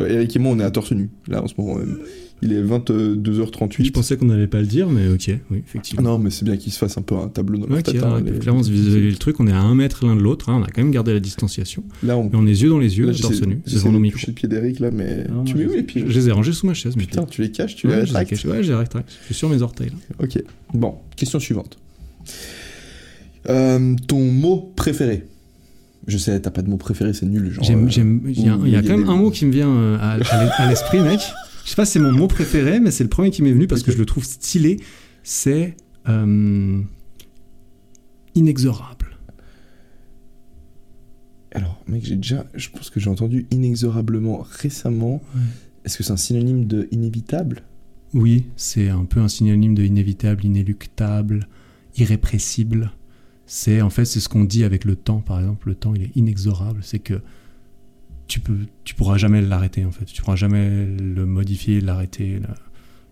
euh, 0.00 0.08
Eric 0.08 0.36
et 0.36 0.38
moi, 0.38 0.52
on 0.52 0.60
est 0.60 0.64
à 0.64 0.70
torse 0.70 0.92
nu. 0.92 1.10
Là, 1.26 1.42
en 1.42 1.48
ce 1.48 1.54
moment 1.58 1.74
même. 1.74 1.98
Il 2.44 2.52
est 2.52 2.60
22h38. 2.62 3.84
Je 3.84 3.90
pensais 3.92 4.16
qu'on 4.16 4.24
n'allait 4.26 4.48
pas 4.48 4.58
le 4.60 4.66
dire, 4.66 4.88
mais 4.88 5.06
ok, 5.08 5.30
oui, 5.52 5.58
effectivement. 5.64 6.02
Non, 6.02 6.18
mais 6.18 6.30
c'est 6.30 6.44
bien 6.44 6.56
qu'il 6.56 6.72
se 6.72 6.78
fasse 6.78 6.98
un 6.98 7.02
peu 7.02 7.14
un 7.14 7.28
tableau 7.28 7.58
tête. 7.66 7.94
a- 8.02 8.06
hein, 8.16 8.20
les- 8.20 8.32
clairement, 8.38 8.62
vis-à-vis 8.62 9.10
le 9.10 9.16
truc, 9.16 9.38
on 9.38 9.46
est 9.46 9.52
à 9.52 9.60
un 9.60 9.76
mètre 9.76 10.04
l'un 10.04 10.16
de 10.16 10.20
l'autre. 10.20 10.48
hein, 10.48 10.56
on 10.60 10.64
a 10.64 10.66
quand 10.66 10.82
même 10.82 10.90
gardé 10.90 11.12
la 11.12 11.20
distanciation. 11.20 11.84
Là, 12.02 12.16
on 12.18 12.24
Mais 12.24 12.30
on 12.34 12.44
est 12.46 12.60
yeux 12.62 12.68
dans 12.68 12.80
les 12.80 12.98
yeux, 12.98 13.06
Là, 13.06 13.12
torse 13.14 13.40
nu, 13.42 13.60
devant 13.64 13.88
de 13.90 13.92
nos 13.94 14.00
micros. 14.00 14.18
toucher 14.18 14.32
le 14.32 14.34
pied 14.34 14.48
d'Eric, 14.48 14.80
là, 14.80 14.90
mais... 14.90 15.24
Ah, 15.28 15.42
tu 15.44 15.54
mets 15.54 15.66
où 15.66 15.70
je- 15.70 15.76
les 15.76 15.82
pieds 15.84 16.02
Je 16.04 16.12
les 16.18 16.28
ai 16.28 16.32
rangés 16.32 16.52
sous 16.52 16.66
ma 16.66 16.74
chaise, 16.74 16.96
mes 16.96 17.04
Putain, 17.04 17.22
pieds. 17.22 17.30
tu 17.30 17.42
les 17.42 17.50
caches, 17.52 17.76
tu 17.76 17.86
Ouais, 17.86 18.00
les 18.00 18.06
je 18.06 18.12
les 18.12 18.18
rétractes. 18.18 18.44
Ouais, 18.44 18.62
j'ai 18.64 18.74
rétracté. 18.74 19.12
Je 19.20 19.24
suis 19.26 19.34
sur 19.36 19.48
mes 19.48 19.62
orteils. 19.62 19.90
là. 19.90 20.24
Ok. 20.24 20.42
Bon, 20.74 20.96
question 21.14 21.38
suivante. 21.38 21.78
Euh, 23.48 23.94
ton 24.06 24.20
mot 24.32 24.72
préféré 24.76 25.26
Je 26.08 26.18
sais, 26.18 26.40
t'as 26.40 26.50
pas 26.50 26.62
de 26.62 26.68
mot 26.70 26.76
préféré, 26.78 27.12
c'est 27.14 27.26
nul. 27.26 27.52
Genre, 27.52 27.62
J'aime- 27.62 27.84
euh, 27.86 27.88
j'aime- 27.88 28.20
Il 28.26 28.40
y 28.44 28.48
a, 28.48 28.58
il 28.60 28.62
y 28.62 28.64
a 28.64 28.66
il 28.66 28.72
y 28.72 28.76
a 28.76 28.82
quand 28.82 28.88
même 28.96 29.04
des- 29.04 29.08
un 29.10 29.14
mot 29.16 29.30
qui 29.30 29.46
me 29.46 29.52
vient 29.52 29.68
euh, 29.70 30.16
l'es- 30.18 30.24
à 30.58 30.68
l'esprit, 30.68 30.98
mec. 31.00 31.20
Je 31.64 31.70
sais 31.70 31.76
pas 31.76 31.84
si 31.84 31.92
c'est 31.92 31.98
mon 32.00 32.12
mot 32.12 32.26
préféré, 32.26 32.80
mais 32.80 32.90
c'est 32.90 33.04
le 33.04 33.10
premier 33.10 33.30
qui 33.30 33.42
m'est 33.42 33.52
venu 33.52 33.66
parce 33.66 33.82
que 33.82 33.92
je 33.92 33.98
le 33.98 34.06
trouve 34.06 34.24
stylé. 34.24 34.80
C'est 35.22 35.76
euh, 36.08 36.80
inexorable. 38.34 39.16
Alors, 41.54 41.82
mec, 41.86 42.04
j'ai 42.04 42.16
déjà. 42.16 42.46
Je 42.54 42.70
pense 42.70 42.90
que 42.90 42.98
j'ai 42.98 43.10
entendu 43.10 43.46
inexorablement 43.50 44.44
récemment. 44.50 45.22
Ouais. 45.34 45.42
Est-ce 45.84 45.98
que 45.98 46.02
c'est 46.02 46.12
un 46.12 46.16
synonyme 46.16 46.66
de 46.66 46.88
inévitable? 46.90 47.62
Oui, 48.14 48.46
c'est 48.56 48.88
un 48.88 49.04
peu 49.04 49.20
un 49.20 49.28
synonyme 49.28 49.74
de 49.74 49.84
inévitable, 49.84 50.44
inéluctable, 50.44 51.48
irrépressible. 51.96 52.92
C'est 53.46 53.82
en 53.82 53.90
fait 53.90 54.04
c'est 54.04 54.20
ce 54.20 54.28
qu'on 54.28 54.44
dit 54.44 54.64
avec 54.64 54.84
le 54.84 54.96
temps, 54.96 55.20
par 55.20 55.38
exemple. 55.38 55.68
Le 55.68 55.74
temps, 55.74 55.94
il 55.94 56.02
est 56.02 56.16
inexorable. 56.16 56.80
C'est 56.82 56.98
que 56.98 57.20
tu 58.32 58.40
peux, 58.40 58.56
tu 58.84 58.94
pourras 58.94 59.18
jamais 59.18 59.42
l'arrêter 59.42 59.84
en 59.84 59.90
fait. 59.92 60.06
Tu 60.06 60.22
pourras 60.22 60.36
jamais 60.36 60.86
le 60.86 61.26
modifier, 61.26 61.80
l'arrêter. 61.82 62.38
là. 62.38 62.54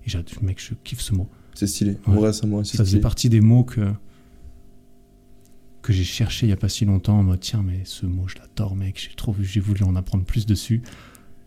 Et 0.07 0.11
j'ai- 0.11 0.19
mec, 0.41 0.59
je 0.67 0.73
kiffe 0.83 1.01
ce 1.01 1.13
mot. 1.15 1.29
C'est 1.55 1.67
stylé. 1.67 1.93
Ouais. 1.93 1.99
En 2.07 2.13
vrai, 2.15 2.33
ça, 2.33 2.47
moi, 2.47 2.65
Ça 2.65 2.73
faisait 2.79 2.85
stylé. 2.87 3.01
partie 3.03 3.29
des 3.29 3.41
mots 3.43 3.65
que 3.65 3.83
que 5.83 5.93
j'ai 5.93 6.05
cherché 6.05 6.47
il 6.47 6.51
y 6.51 6.53
a 6.53 6.57
pas 6.57 6.69
si 6.69 6.85
longtemps 6.85 7.19
en 7.19 7.23
mode 7.23 7.41
tiens 7.41 7.63
mais 7.67 7.81
ce 7.85 8.05
mot 8.05 8.29
je 8.29 8.35
l'adore 8.39 8.77
mec 8.77 9.01
j'ai 9.03 9.17
trop 9.17 9.35
j'ai 9.41 9.61
voulu 9.61 9.83
en 9.83 9.97
apprendre 9.97 10.25
plus 10.25 10.45
dessus 10.45 10.83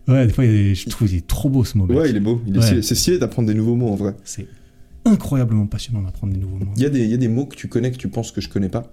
ouais 0.08 0.26
des 0.26 0.34
fois 0.34 0.44
il 0.44 0.52
des- 0.52 0.74
je 0.76 0.90
trouve 0.90 1.08
qu'il 1.08 1.18
est 1.18 1.28
trop 1.28 1.50
beau 1.52 1.64
ce 1.64 1.78
mot 1.78 1.86
mec. 1.86 1.96
Ouais, 1.98 2.10
il 2.10 2.16
est 2.16 2.20
beau. 2.20 2.42
il 2.48 2.56
est 2.56 2.58
Ouais. 2.58 2.66
stylé. 2.66 2.82
C'est 2.82 2.96
stylé 2.96 3.20
d'apprendre 3.20 3.48
des 3.48 3.54
nouveaux 3.54 3.76
mots, 3.76 3.90
en 3.90 3.96
vrai. 3.96 4.16
c'est 4.24 4.48
incroyablement 5.06 5.68
passionnant 5.68 6.02
d'apprendre 6.02 6.34
des 6.34 6.40
nouveaux 6.40 6.58
mots 6.58 6.74
Il 6.78 6.82
y, 6.82 6.86
a 6.86 6.90
des, 6.90 7.04
il 7.04 7.12
y 7.12 7.14
a 7.14 7.18
des 7.18 7.28
mots 7.28 7.46
que 7.46 7.56
tu 7.56 7.68
connais 7.68 7.92
que 7.92 7.98
tu 7.98 8.08
penses 8.10 8.32
que 8.32 8.42
je 8.42 8.50
connais 8.50 8.70
pas? 8.70 8.92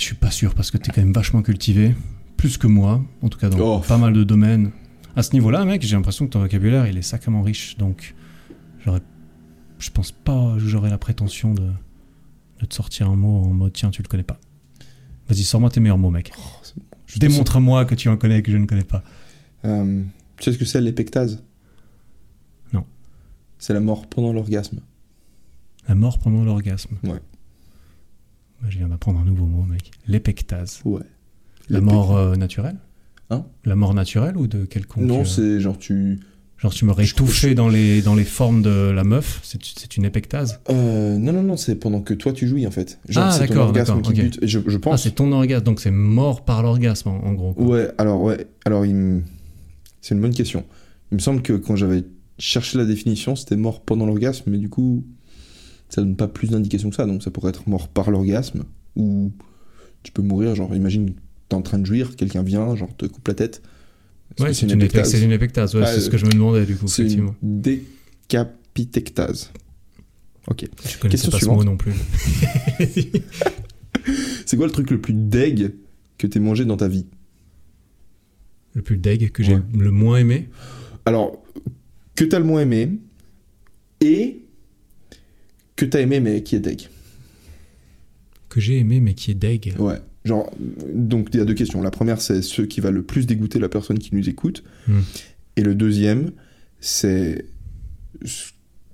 Je 0.00 0.06
suis 0.06 0.14
pas 0.14 0.30
sûr 0.30 0.54
parce 0.54 0.70
que 0.70 0.78
t'es 0.78 0.90
quand 0.92 1.00
même 1.02 1.12
vachement 1.12 1.42
cultivé 1.42 1.94
plus 2.36 2.58
que 2.58 2.66
moi 2.66 3.02
en 3.22 3.28
tout 3.28 3.38
cas 3.38 3.48
dans 3.48 3.58
Oh. 3.58 3.80
pas 3.80 3.98
mal 3.98 4.12
de 4.12 4.24
domaines 4.24 4.70
à 5.16 5.22
ce 5.22 5.32
niveau 5.32 5.50
là 5.50 5.64
mec 5.64 5.82
j'ai 5.82 5.96
l'impression 5.96 6.26
que 6.26 6.30
ton 6.32 6.40
vocabulaire 6.40 6.86
il 6.86 6.96
est 6.98 7.02
sacrément 7.02 7.42
riche 7.42 7.76
donc 7.78 8.14
j'aurais 8.84 9.00
je 9.78 9.90
pense 9.90 10.12
pas 10.12 10.54
j'aurais 10.58 10.90
la 10.90 10.98
prétention 10.98 11.54
de 11.54 11.70
de 12.60 12.66
te 12.66 12.74
sortir 12.74 13.08
un 13.10 13.16
mot 13.16 13.42
en 13.44 13.48
mode 13.52 13.72
tiens 13.72 13.90
tu 13.90 14.02
le 14.02 14.08
connais 14.08 14.22
pas 14.24 14.38
vas-y 15.28 15.42
sors-moi 15.44 15.70
tes 15.70 15.80
meilleurs 15.80 15.98
mots 15.98 16.10
mec 16.10 16.32
sens- 16.36 16.74
Démontre-moi 17.18 17.84
que 17.84 17.94
tu 17.94 18.08
en 18.08 18.16
connais 18.16 18.38
et 18.38 18.42
que 18.42 18.50
je 18.50 18.56
ne 18.56 18.66
connais 18.66 18.82
pas. 18.82 19.04
Euh, 19.64 20.02
tu 20.36 20.42
sais 20.44 20.52
ce 20.52 20.58
que 20.58 20.64
c'est 20.64 20.80
l'épectase? 20.80 21.44
Non. 22.72 22.84
C'est 23.56 23.72
la 23.72 23.78
mort 23.78 24.08
pendant 24.08 24.32
l'orgasme. 24.32 24.80
La 25.86 25.94
mort 25.94 26.18
pendant 26.18 26.42
l'orgasme. 26.42 26.96
Ouais. 27.04 27.20
Je 28.68 28.78
viens 28.78 28.88
d'apprendre 28.88 29.20
un 29.20 29.24
nouveau 29.24 29.46
mot, 29.46 29.62
mec. 29.62 29.90
L'épectase. 30.08 30.80
Ouais. 30.84 31.02
La 31.68 31.80
mort 31.80 32.16
euh, 32.16 32.34
naturelle 32.36 32.76
Hein? 33.30 33.44
La 33.64 33.74
mort 33.74 33.94
naturelle 33.94 34.36
ou 34.36 34.46
de 34.46 34.64
quelconque 34.66 35.04
Non, 35.04 35.20
euh, 35.22 35.24
c'est 35.24 35.60
genre 35.60 35.78
tu. 35.78 36.20
Genre 36.58 36.72
tu 36.72 36.84
m'aurais 36.84 37.04
Je 37.04 37.14
trouve- 37.14 37.28
touché 37.28 37.54
dans 37.54 37.68
les, 37.68 38.00
dans 38.02 38.14
les 38.14 38.24
formes 38.24 38.62
de 38.62 38.90
la 38.90 39.02
meuf 39.02 39.40
C'est 39.42 39.96
une 39.96 40.04
épectase? 40.04 40.60
Euh, 40.70 41.16
non, 41.18 41.32
non, 41.32 41.42
non, 41.42 41.56
c'est 41.56 41.74
pendant 41.74 42.00
que 42.02 42.14
toi 42.14 42.32
tu 42.32 42.46
jouis 42.46 42.66
en 42.66 42.70
fait. 42.70 42.98
Genre, 43.08 43.24
Ah, 43.30 43.38
d'accord, 43.38 43.72
d'accord, 43.72 44.00
qui 44.02 44.10
ok. 44.10 44.16
bute. 44.16 44.38
Et 44.42 44.46
je, 44.46 44.60
je 44.66 44.76
Ah, 44.76 44.80
pense. 44.80 45.02
c'est 45.02 45.14
ton 45.14 45.32
orgasme. 45.32 45.64
Donc 45.64 45.80
c'est 45.80 45.90
mort 45.90 46.44
par 46.44 46.62
l'orgasme, 46.62 47.08
en, 47.08 47.16
en 47.24 47.32
gros. 47.32 47.54
quoi. 47.54 47.66
ouais, 47.66 47.88
alors, 47.98 48.22
ouais. 48.22 48.46
Alors, 48.66 48.84
c'est 50.00 50.14
une 50.14 50.20
bonne 50.20 50.34
question. 50.34 50.64
Il 51.10 51.14
me 51.16 51.20
semble 51.20 51.42
que 51.42 51.54
quand 51.54 51.76
j'avais 51.76 52.04
cherché 52.38 52.76
la 52.78 52.84
définition, 52.84 53.36
c'était 53.36 53.56
mort 53.56 53.80
pendant 53.82 54.06
l'orgasme, 54.06 54.50
mais 54.50 54.58
du 54.58 54.68
coup, 54.68 55.04
ça 55.88 56.00
donne 56.02 56.16
pas 56.16 56.28
plus 56.28 56.50
d'indications 56.50 56.90
que 56.90 56.96
ça. 56.96 57.06
Donc, 57.06 57.22
ça 57.22 57.30
pourrait 57.30 57.50
être 57.50 57.68
mort 57.68 57.88
par 57.88 58.10
l'orgasme, 58.10 58.64
ou 58.96 59.32
tu 60.02 60.12
peux 60.12 60.22
mourir. 60.22 60.54
Genre, 60.54 60.74
imagine, 60.74 61.14
t'es 61.48 61.54
en 61.56 61.62
train 61.62 61.78
de 61.78 61.86
jouir, 61.86 62.16
quelqu'un 62.16 62.42
vient, 62.42 62.74
genre, 62.76 62.94
te 62.96 63.06
coupe 63.06 63.26
la 63.28 63.34
tête. 63.34 63.62
Ouais, 64.40 64.52
c'est 64.54 64.66
une, 64.66 64.72
épectase. 64.82 65.10
C'est 65.10 65.22
une 65.22 65.32
épectase, 65.32 65.74
ouais, 65.76 65.82
Ah, 65.84 65.92
c'est 65.92 66.00
ce 66.00 66.08
euh, 66.08 66.10
que 66.12 66.16
je 66.18 66.26
me 66.26 66.32
demandais 66.32 66.64
du 66.66 66.74
coup, 66.76 66.88
C'est 66.88 67.02
effectivement. 67.02 67.34
une 67.42 67.60
décapitectase. 67.60 69.52
Ok. 70.48 70.64
Je 70.86 70.98
connaissais 70.98 71.28
question 71.28 71.30
pas 71.30 71.38
ce 71.38 71.44
suivante. 71.44 71.58
mot 71.58 71.64
non 71.64 71.76
plus. 71.76 71.92
C'est 74.46 74.56
quoi 74.56 74.66
le 74.66 74.72
truc 74.72 74.90
le 74.90 75.00
plus 75.00 75.14
deg 75.14 75.72
que 76.18 76.26
t'aies 76.26 76.40
mangé 76.40 76.64
dans 76.64 76.76
ta 76.76 76.88
vie? 76.88 77.06
Le 78.74 78.82
plus 78.82 78.96
deg, 78.98 79.30
que 79.30 79.42
j'ai 79.42 79.54
Ouais. 79.54 79.62
le 79.78 79.90
moins 79.90 80.18
aimé? 80.18 80.48
Alors, 81.06 81.42
que 82.14 82.24
t'as 82.24 82.38
le 82.38 82.44
moins 82.44 82.60
aimé 82.62 82.98
et 84.00 84.43
que 85.76 85.84
t'as 85.84 86.00
aimé 86.00 86.20
mais 86.20 86.42
qui 86.42 86.56
est 86.56 86.60
deg. 86.60 86.88
Que 88.48 88.60
j'ai 88.60 88.78
aimé, 88.78 89.00
mais 89.00 89.14
qui 89.14 89.30
est 89.32 89.34
deg. 89.34 89.74
Ouais. 89.78 90.00
Genre, 90.24 90.50
donc 90.92 91.28
il 91.32 91.38
y 91.38 91.40
a 91.40 91.44
deux 91.44 91.54
questions. 91.54 91.82
La 91.82 91.90
première, 91.90 92.20
c'est 92.20 92.40
ce 92.42 92.62
qui 92.62 92.80
va 92.80 92.90
le 92.90 93.02
plus 93.02 93.26
dégoûter 93.26 93.58
la 93.58 93.68
personne 93.68 93.98
qui 93.98 94.14
nous 94.14 94.28
écoute. 94.28 94.62
Hmm. 94.88 95.00
Et 95.56 95.62
le 95.62 95.74
deuxième, 95.74 96.30
c'est 96.80 97.44
ce 98.24 98.52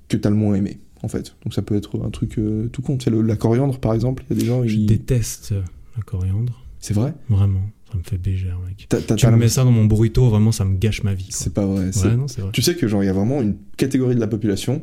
que 0.08 0.16
t'as 0.16 0.30
le 0.30 0.36
moins 0.36 0.54
aimé, 0.54 0.80
en 1.02 1.08
fait. 1.08 1.36
Donc 1.44 1.54
ça 1.54 1.62
peut 1.62 1.76
être 1.76 2.02
un 2.04 2.10
truc 2.10 2.38
euh, 2.38 2.68
tout 2.68 2.82
con. 2.82 2.98
Le- 3.06 3.22
la 3.22 3.36
coriandre, 3.36 3.78
par 3.78 3.94
exemple, 3.94 4.24
il 4.30 4.36
y 4.36 4.38
a 4.38 4.42
des 4.42 4.46
gens... 4.46 4.66
Je 4.66 4.74
ils- 4.76 4.86
déteste 4.86 5.54
la 5.96 6.02
coriandre. 6.02 6.64
C'est 6.80 6.94
vrai? 6.94 7.12
Vraiment. 7.28 7.62
Ça 7.92 7.98
me 7.98 8.02
fait 8.02 8.18
bégère, 8.18 8.58
mec. 8.66 8.88
Tu 9.16 9.26
me 9.26 9.36
mets 9.36 9.48
ça 9.48 9.64
dans 9.64 9.70
mon 9.72 9.84
burrito, 9.84 10.28
vraiment, 10.30 10.52
ça 10.52 10.64
me 10.64 10.76
gâche 10.78 11.02
ma 11.02 11.12
vie. 11.12 11.26
C'est 11.30 11.52
pas 11.52 11.66
vrai. 11.66 11.92
c'est- 11.92 12.06
Ouais, 12.08 12.16
non, 12.16 12.28
c'est 12.28 12.40
vrai. 12.40 12.50
Tu 12.52 12.62
sais 12.62 12.74
que 12.76 12.88
genre 12.88 13.02
il 13.02 13.06
y 13.06 13.10
a 13.10 13.12
vraiment 13.12 13.42
une 13.42 13.56
catégorie 13.76 14.14
de 14.14 14.20
la 14.20 14.28
population 14.28 14.82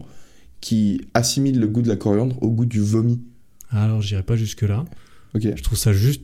qui 0.62 1.02
assimile 1.14 1.60
le 1.60 1.68
goût 1.68 1.82
de 1.82 1.88
la 1.88 1.96
coriandre 1.96 2.42
au 2.42 2.50
goût 2.50 2.66
du 2.66 2.80
vomi. 2.82 3.22
Alors, 3.70 4.02
j'irai 4.02 4.24
pas 4.24 4.36
jusque-là. 4.36 4.86
Ok. 5.36 5.44
Je 5.56 5.62
trouve 5.64 5.78
ça 5.78 5.94
juste 5.94 6.22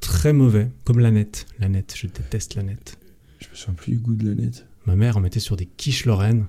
très 0.00 0.32
mauvais. 0.32 0.68
Comme 0.84 0.98
la 0.98 1.10
nette. 1.10 1.46
La 1.58 1.68
nette, 1.68 1.94
je 1.96 2.06
déteste 2.06 2.54
la 2.54 2.62
nette. 2.62 2.98
Je 3.38 3.48
me 3.48 3.54
souviens 3.54 3.74
plus 3.74 3.92
du 3.92 3.98
goût 3.98 4.14
de 4.14 4.28
la 4.28 4.34
nette. 4.34 4.66
Ma 4.86 4.96
mère 4.96 5.16
en 5.16 5.20
mettait 5.20 5.40
sur 5.40 5.56
des 5.56 5.66
quiches 5.66 6.04
lorraines. 6.06 6.46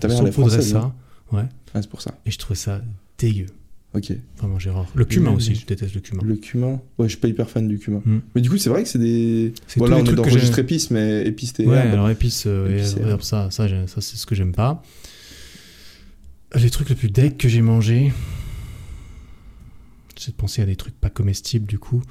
Ta 0.00 0.08
mère 0.08 0.20
elle 0.20 0.28
est 0.28 0.32
française. 0.32 0.74
hein 0.76 0.92
ça. 1.30 1.36
Ouais. 1.36 1.44
Ah, 1.74 1.82
c'est 1.82 1.88
pour 1.90 2.02
ça. 2.02 2.18
Et 2.26 2.30
je 2.30 2.38
trouvais 2.38 2.56
ça 2.58 2.82
dégueu. 3.18 3.46
Ok. 3.94 4.12
Vraiment, 4.36 4.58
j'ai 4.58 4.68
horreur. 4.68 4.86
Le 4.94 5.04
cumin 5.06 5.30
aussi, 5.32 5.54
je 5.54 5.64
déteste 5.64 5.94
le 5.94 6.00
cumin. 6.02 6.22
Le 6.22 6.36
cumin. 6.36 6.80
Ouais, 6.98 7.06
je 7.06 7.10
suis 7.10 7.16
pas 7.18 7.28
hyper 7.28 7.48
fan 7.48 7.66
du 7.66 7.78
cumin. 7.78 8.02
Hmm. 8.04 8.18
Mais 8.34 8.42
du 8.42 8.50
coup, 8.50 8.58
c'est 8.58 8.68
vrai 8.68 8.82
que 8.82 8.88
c'est 8.88 8.98
des. 8.98 9.54
C'est 9.66 9.80
Bon, 9.80 9.90
on 9.90 10.04
est 10.04 10.12
dans 10.14 10.22
registre 10.22 10.58
épices, 10.58 10.90
mais 10.90 11.26
épices 11.26 11.54
et 11.58 11.66
Ouais, 11.66 11.76
herbes. 11.78 11.94
alors 11.94 12.10
épices, 12.10 12.44
euh, 12.46 12.68
et 12.70 12.78
Épices 12.80 12.96
et 12.98 13.00
herbes, 13.08 13.22
ça, 13.22 13.50
ça, 13.50 13.66
ça 13.86 14.00
c'est 14.02 14.16
ce 14.16 14.26
que 14.26 14.34
j'aime 14.34 14.52
pas. 14.52 14.82
Les 16.60 16.70
trucs 16.70 16.88
les 16.88 16.94
plus 16.96 17.10
deg 17.10 17.36
que 17.36 17.48
j'ai 17.48 17.62
mangés. 17.62 18.12
J'essaie 20.16 20.32
de 20.32 20.36
penser 20.36 20.60
à 20.62 20.66
des 20.66 20.76
trucs 20.76 20.98
pas 20.98 21.08
comestibles 21.10 21.66
du 21.66 21.78
coup. 21.78 22.02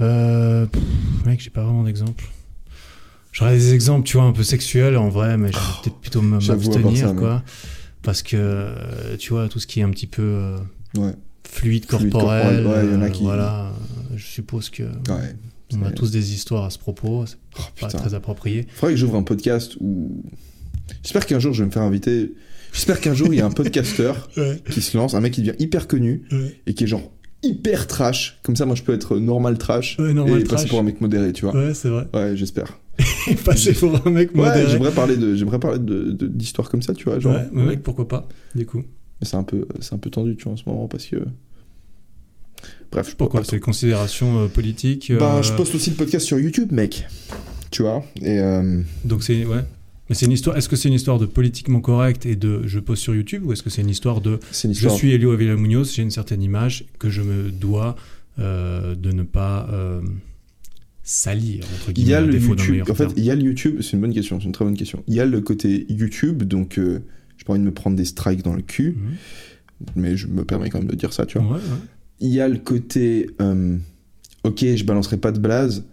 Euh, 0.00 0.66
pff, 0.66 0.82
mec, 1.26 1.40
j'ai 1.40 1.50
pas 1.50 1.62
vraiment 1.64 1.82
d'exemple. 1.82 2.24
J'aurais 3.32 3.54
des 3.56 3.74
exemples, 3.74 4.06
tu 4.06 4.16
vois, 4.16 4.26
un 4.26 4.32
peu 4.32 4.44
sexuels 4.44 4.96
en 4.96 5.08
vrai, 5.08 5.36
mais 5.36 5.50
je 5.50 5.56
vais 5.58 5.64
peut-être 5.82 5.96
plutôt 6.00 6.20
Oh, 6.22 6.26
à 6.34 6.38
part 6.38 6.56
m'abstenir, 6.56 7.14
quoi. 7.16 7.42
Parce 8.02 8.22
que, 8.22 8.36
euh, 8.36 9.16
tu 9.16 9.30
vois, 9.30 9.48
tout 9.48 9.58
ce 9.58 9.66
qui 9.66 9.80
est 9.80 9.82
un 9.82 9.90
petit 9.90 10.06
peu 10.06 10.22
euh, 10.22 10.58
Ouais. 10.96 11.12
fluide 11.44 11.86
Fluide 11.86 11.86
corporel, 11.86 12.62
corporel, 12.62 12.66
ouais, 12.86 12.92
y 12.92 12.96
en 12.96 13.02
a 13.02 13.06
euh, 13.06 13.10
qui- 13.10 13.22
voilà, 13.24 13.72
je 14.14 14.24
suppose 14.24 14.70
que 14.70 14.84
Ouais. 14.84 15.34
on 15.72 15.82
a 15.82 15.90
tous 15.90 16.12
des 16.12 16.32
histoires 16.32 16.64
à 16.64 16.70
ce 16.70 16.78
propos, 16.78 17.26
c'est 17.26 17.36
Oh, 17.58 17.62
pas 17.80 17.86
putain. 17.88 17.98
très 17.98 18.14
approprié. 18.14 18.66
Faudrait 18.74 18.92
que 18.94 19.00
j'ouvre 19.00 19.16
un 19.16 19.22
podcast 19.24 19.76
où. 19.80 20.22
J'espère 21.02 21.26
qu'un 21.26 21.40
jour 21.40 21.52
je 21.54 21.62
vais 21.62 21.66
me 21.66 21.72
faire 21.72 21.82
inviter. 21.82 22.32
J'espère 22.74 23.00
qu'un 23.00 23.14
jour 23.14 23.32
il 23.32 23.38
y 23.38 23.40
a 23.40 23.46
un 23.46 23.50
podcasteur 23.62 24.28
qui 24.70 24.82
se 24.82 24.96
lance, 24.98 25.14
un 25.14 25.20
mec 25.20 25.32
qui 25.32 25.40
devient 25.40 25.56
hyper 25.58 25.86
connu 25.88 26.24
et 26.66 26.74
qui 26.74 26.84
est 26.84 26.86
genre 26.86 27.10
hyper 27.42 27.86
trash. 27.86 28.38
Comme 28.42 28.56
ça, 28.56 28.66
moi 28.66 28.74
je 28.74 28.82
peux 28.82 28.92
être 28.92 29.16
normal 29.18 29.56
trash 29.58 29.96
Ouais, 29.98 30.12
normal 30.12 30.40
et 30.40 30.44
passer 30.44 30.66
pour 30.68 30.78
un 30.78 30.82
mec 30.82 31.00
modéré, 31.00 31.32
tu 31.32 31.44
vois. 31.46 31.54
Ouais, 31.54 31.72
c'est 31.74 31.88
vrai. 31.88 32.06
Ouais, 32.12 32.36
j'espère. 32.36 32.78
Passer 33.44 33.72
pour 33.72 34.06
un 34.06 34.10
mec 34.10 34.30
Ouais, 34.34 34.42
modéré. 34.48 34.66
j'aimerais 34.70 34.92
parler 34.92 35.16
de, 35.16 35.34
j'aimerais 35.34 35.58
parler 35.58 35.78
de, 35.80 36.12
d'histoires 36.12 36.68
comme 36.70 36.80
ça, 36.82 36.94
tu 36.94 37.04
vois, 37.04 37.18
genre. 37.18 37.34
ouais, 37.34 37.48
mec, 37.64 37.82
pourquoi 37.82 38.06
pas, 38.06 38.28
du 38.54 38.66
coup. 38.66 38.78
Mais 39.20 39.26
c'est 39.26 39.36
un 39.36 39.42
peu, 39.42 39.66
c'est 39.80 39.94
un 39.94 39.98
peu 39.98 40.10
tendu, 40.10 40.36
tu 40.36 40.44
vois, 40.44 40.52
en 40.52 40.56
ce 40.56 40.62
moment 40.66 40.86
parce 40.88 41.06
que. 41.06 41.16
Bref, 42.92 43.10
je 43.10 43.16
Pourquoi 43.16 43.40
pas- 43.40 43.46
C'est 43.50 43.58
considérations 43.60 44.44
euh, 44.44 44.46
politiques 44.46 45.12
Bah, 45.18 45.36
euh, 45.38 45.42
je 45.42 45.52
poste 45.54 45.74
aussi 45.74 45.90
le 45.90 45.96
podcast 45.96 46.24
sur 46.24 46.38
YouTube, 46.38 46.70
mec. 46.70 47.04
Tu 47.72 47.82
vois. 47.82 48.04
Et 48.22 48.38
euh, 48.38 48.80
Donc 49.04 49.24
c'est... 49.24 49.44
Ouais. 49.44 49.64
Mais 50.08 50.14
c'est 50.14 50.26
une 50.26 50.32
histoire... 50.32 50.56
Est-ce 50.56 50.68
que 50.68 50.76
c'est 50.76 50.88
une 50.88 50.94
histoire 50.94 51.18
de 51.18 51.26
politiquement 51.26 51.80
correct 51.80 52.26
et 52.26 52.36
de 52.36 52.62
je 52.66 52.78
poste 52.78 53.02
sur 53.02 53.14
YouTube 53.14 53.44
ou 53.46 53.52
est-ce 53.52 53.62
que 53.62 53.70
c'est 53.70 53.82
une 53.82 53.88
histoire 53.90 54.20
de 54.20 54.32
une 54.32 54.38
je 54.62 54.68
histoire. 54.70 54.94
suis 54.94 55.12
Elio 55.12 55.32
Avila 55.32 55.56
Munoz, 55.56 55.92
j'ai 55.94 56.02
une 56.02 56.10
certaine 56.10 56.42
image 56.42 56.84
que 56.98 57.08
je 57.08 57.22
me 57.22 57.50
dois 57.50 57.96
euh, 58.38 58.94
de 58.94 59.12
ne 59.12 59.22
pas 59.22 59.66
euh, 59.72 60.02
salir, 61.02 61.64
entre 61.74 61.90
Il 61.90 61.94
guillemets, 61.94 62.10
y 62.10 62.14
a 62.14 62.20
le 62.20 62.38
YouTube. 62.38 62.84
En 62.90 62.94
fait, 62.94 63.08
il 63.16 63.24
y 63.24 63.30
a 63.30 63.34
le 63.34 63.42
YouTube. 63.42 63.78
C'est 63.80 63.92
une 63.92 64.00
bonne 64.00 64.12
question. 64.12 64.38
C'est 64.40 64.46
une 64.46 64.52
très 64.52 64.64
bonne 64.66 64.76
question. 64.76 65.02
Il 65.06 65.14
y 65.14 65.20
a 65.20 65.26
le 65.26 65.40
côté 65.40 65.86
YouTube, 65.88 66.42
donc 66.42 66.78
euh, 66.78 67.00
j'ai 67.38 67.44
pas 67.44 67.52
envie 67.54 67.60
de 67.62 67.66
me 67.66 67.72
prendre 67.72 67.96
des 67.96 68.04
strikes 68.04 68.42
dans 68.42 68.54
le 68.54 68.62
cul, 68.62 68.96
Mhm. 68.98 69.86
mais 69.96 70.16
je 70.18 70.26
me 70.26 70.44
permets 70.44 70.68
quand 70.68 70.78
même 70.80 70.88
de 70.88 70.96
dire 70.96 71.12
ça, 71.14 71.24
tu 71.26 71.38
vois. 71.38 71.46
Ouais, 71.52 71.58
ouais. 71.62 71.78
Il 72.20 72.28
y 72.30 72.40
a 72.40 72.48
le 72.48 72.58
côté, 72.58 73.30
euh, 73.40 73.76
ok, 74.44 74.58
je 74.76 74.84
balancerai 74.84 75.16
pas 75.16 75.32
de 75.32 75.38
blase, 75.38 75.84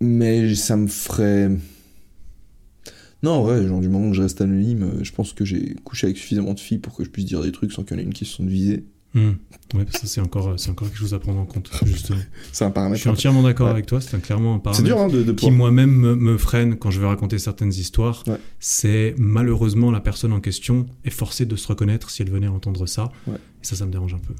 mais 0.00 0.54
ça 0.54 0.76
me 0.76 0.86
ferait. 0.86 1.50
Non, 3.24 3.44
ouais, 3.44 3.66
genre 3.66 3.80
du 3.80 3.88
moment 3.88 4.10
que 4.10 4.16
je 4.16 4.22
reste 4.22 4.40
anonyme, 4.40 4.82
euh, 4.82 5.02
je 5.04 5.10
pense 5.12 5.32
que 5.32 5.44
j'ai 5.44 5.74
couché 5.84 6.06
avec 6.06 6.16
suffisamment 6.18 6.52
de 6.54 6.60
filles 6.60 6.78
pour 6.78 6.94
que 6.94 7.02
je 7.04 7.08
puisse 7.10 7.24
dire 7.24 7.40
des 7.42 7.52
trucs 7.52 7.72
sans 7.72 7.82
qu'il 7.82 7.96
y 7.96 7.98
en 7.98 8.02
ait 8.02 8.06
une 8.06 8.12
qui 8.12 8.24
se 8.24 8.36
sente 8.36 8.46
visée. 8.48 8.84
Mhm. 9.14 9.36
Ouais, 9.74 9.86
ça 9.90 10.00
c'est 10.06 10.20
encore, 10.20 10.54
c'est 10.58 10.70
encore 10.70 10.88
quelque 10.88 10.98
chose 10.98 11.14
à 11.14 11.20
prendre 11.20 11.38
en 11.40 11.46
compte, 11.46 11.70
justement. 11.86 12.18
C'est 12.52 12.64
un 12.64 12.68
Je 12.68 12.72
paramètre. 12.74 13.00
suis 13.00 13.08
entièrement 13.08 13.42
d'accord 13.42 13.66
Ouais. 13.66 13.72
avec 13.72 13.86
toi, 13.86 14.00
c'est 14.00 14.14
un- 14.16 14.20
clairement 14.20 14.54
un 14.54 14.56
C'est 14.58 14.62
paramètre. 14.62 14.84
dur 14.84 14.98
hein, 15.00 15.08
de, 15.08 15.22
de 15.22 15.32
qui 15.32 15.50
moi-même 15.52 15.90
me, 15.92 16.14
me 16.16 16.36
freine 16.36 16.76
quand 16.76 16.90
je 16.90 17.00
vais 17.00 17.06
raconter 17.06 17.38
certaines 17.38 17.70
histoires, 17.72 18.24
Ouais. 18.26 18.36
c'est 18.60 19.14
malheureusement 19.16 19.90
la 19.92 20.00
personne 20.00 20.32
en 20.32 20.40
question 20.40 20.86
est 21.04 21.10
forcée 21.10 21.46
de 21.46 21.54
se 21.56 21.66
reconnaître 21.68 22.10
si 22.10 22.22
elle 22.22 22.30
venait 22.30 22.48
entendre 22.48 22.86
ça. 22.86 23.12
Ouais. 23.28 23.34
Et 23.36 23.64
ça, 23.64 23.76
ça 23.76 23.86
me 23.86 23.92
dérange 23.92 24.14
un 24.14 24.18
peu. 24.18 24.34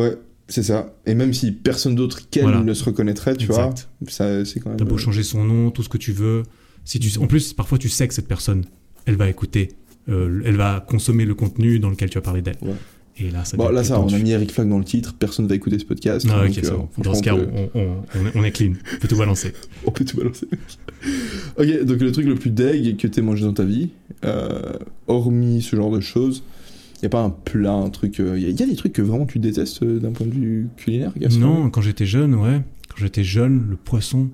Ouais, 0.00 0.16
c'est 0.48 0.62
ça. 0.62 0.94
Et 1.04 1.14
même 1.14 1.34
si 1.34 1.50
personne 1.52 1.96
d'autre 1.96 2.30
qu'elle 2.30 2.44
Voilà. 2.44 2.62
ne 2.62 2.74
se 2.74 2.84
reconnaîtrait, 2.84 3.34
tu 3.36 3.46
Exact. 3.46 3.88
vois, 4.00 4.10
ça, 4.10 4.44
c'est 4.44 4.60
quand 4.60 4.70
même. 4.70 4.78
T'as 4.78 4.84
beau 4.84 4.94
euh, 4.94 4.98
changer 4.98 5.24
son 5.24 5.44
nom, 5.44 5.70
tout 5.72 5.82
ce 5.82 5.88
que 5.88 5.98
tu 5.98 6.12
veux. 6.12 6.44
Si 6.86 6.98
tu, 6.98 7.18
en 7.18 7.26
plus, 7.26 7.52
parfois 7.52 7.76
tu 7.76 7.90
sais 7.90 8.08
que 8.08 8.14
cette 8.14 8.28
personne, 8.28 8.64
elle 9.04 9.16
va 9.16 9.28
écouter, 9.28 9.72
euh, 10.08 10.40
elle 10.46 10.56
va 10.56 10.82
consommer 10.88 11.24
le 11.26 11.34
contenu 11.34 11.78
dans 11.78 11.90
lequel 11.90 12.08
tu 12.08 12.16
as 12.16 12.22
parlé 12.22 12.40
d'elle. 12.40 12.56
Ouais. 12.62 12.72
Et 13.18 13.30
là, 13.30 13.44
ça 13.44 13.56
Bon, 13.56 13.68
là, 13.70 13.82
ça, 13.82 13.98
on 14.00 14.08
a 14.12 14.18
mis 14.18 14.30
Eric 14.32 14.52
Flag 14.52 14.68
dans 14.68 14.78
le 14.78 14.84
titre, 14.84 15.14
personne 15.18 15.46
va 15.46 15.54
écouter 15.54 15.78
ce 15.78 15.84
podcast. 15.84 16.26
Ah, 16.30 16.40
donc, 16.42 16.48
ok, 16.50 16.54
c'est 16.62 16.66
euh, 16.70 16.76
bon. 16.76 16.88
Dans 16.98 17.14
ce 17.14 17.22
cas, 17.22 17.34
on 17.34 17.38
peut- 17.38 17.46
on, 17.74 17.80
on- 17.80 18.30
on 18.34 18.44
est, 18.44 18.52
clean. 18.52 18.72
On 18.94 18.98
peut 19.00 19.08
tout 19.08 19.16
balancer. 19.16 19.52
On 19.86 19.90
peut 19.90 20.04
tout 20.04 20.16
balancer. 20.18 20.46
ok, 21.58 21.84
donc 21.84 22.00
le 22.00 22.12
truc 22.12 22.26
le 22.26 22.34
plus 22.34 22.50
deg 22.50 22.96
que 22.96 23.06
t'aies 23.08 23.22
mangé 23.22 23.44
dans 23.44 23.52
ta 23.54 23.64
vie, 23.64 23.88
euh, 24.24 24.60
hormis 25.06 25.62
ce 25.62 25.76
genre 25.76 25.90
de 25.90 26.00
choses, 26.00 26.42
y 27.02 27.06
a 27.06 27.08
pas 27.08 27.22
un 27.22 27.30
plat, 27.30 27.72
un 27.72 27.88
truc. 27.90 28.18
Il 28.18 28.38
y, 28.40 28.46
a- 28.46 28.50
y 28.50 28.62
a 28.62 28.66
des 28.66 28.76
trucs 28.76 28.92
que 28.92 29.02
vraiment 29.02 29.26
tu 29.26 29.38
détestes 29.38 29.82
d'un 29.82 30.12
point 30.12 30.26
de 30.26 30.32
vue 30.34 30.68
culinaire, 30.76 31.12
gastronomique 31.16 31.58
Non, 31.64 31.70
quand 31.70 31.80
j'étais 31.80 32.06
jeune, 32.06 32.34
ouais. 32.34 32.60
Quand 32.88 32.96
j'étais 32.98 33.24
jeune, 33.24 33.66
le 33.70 33.76
poisson, 33.76 34.28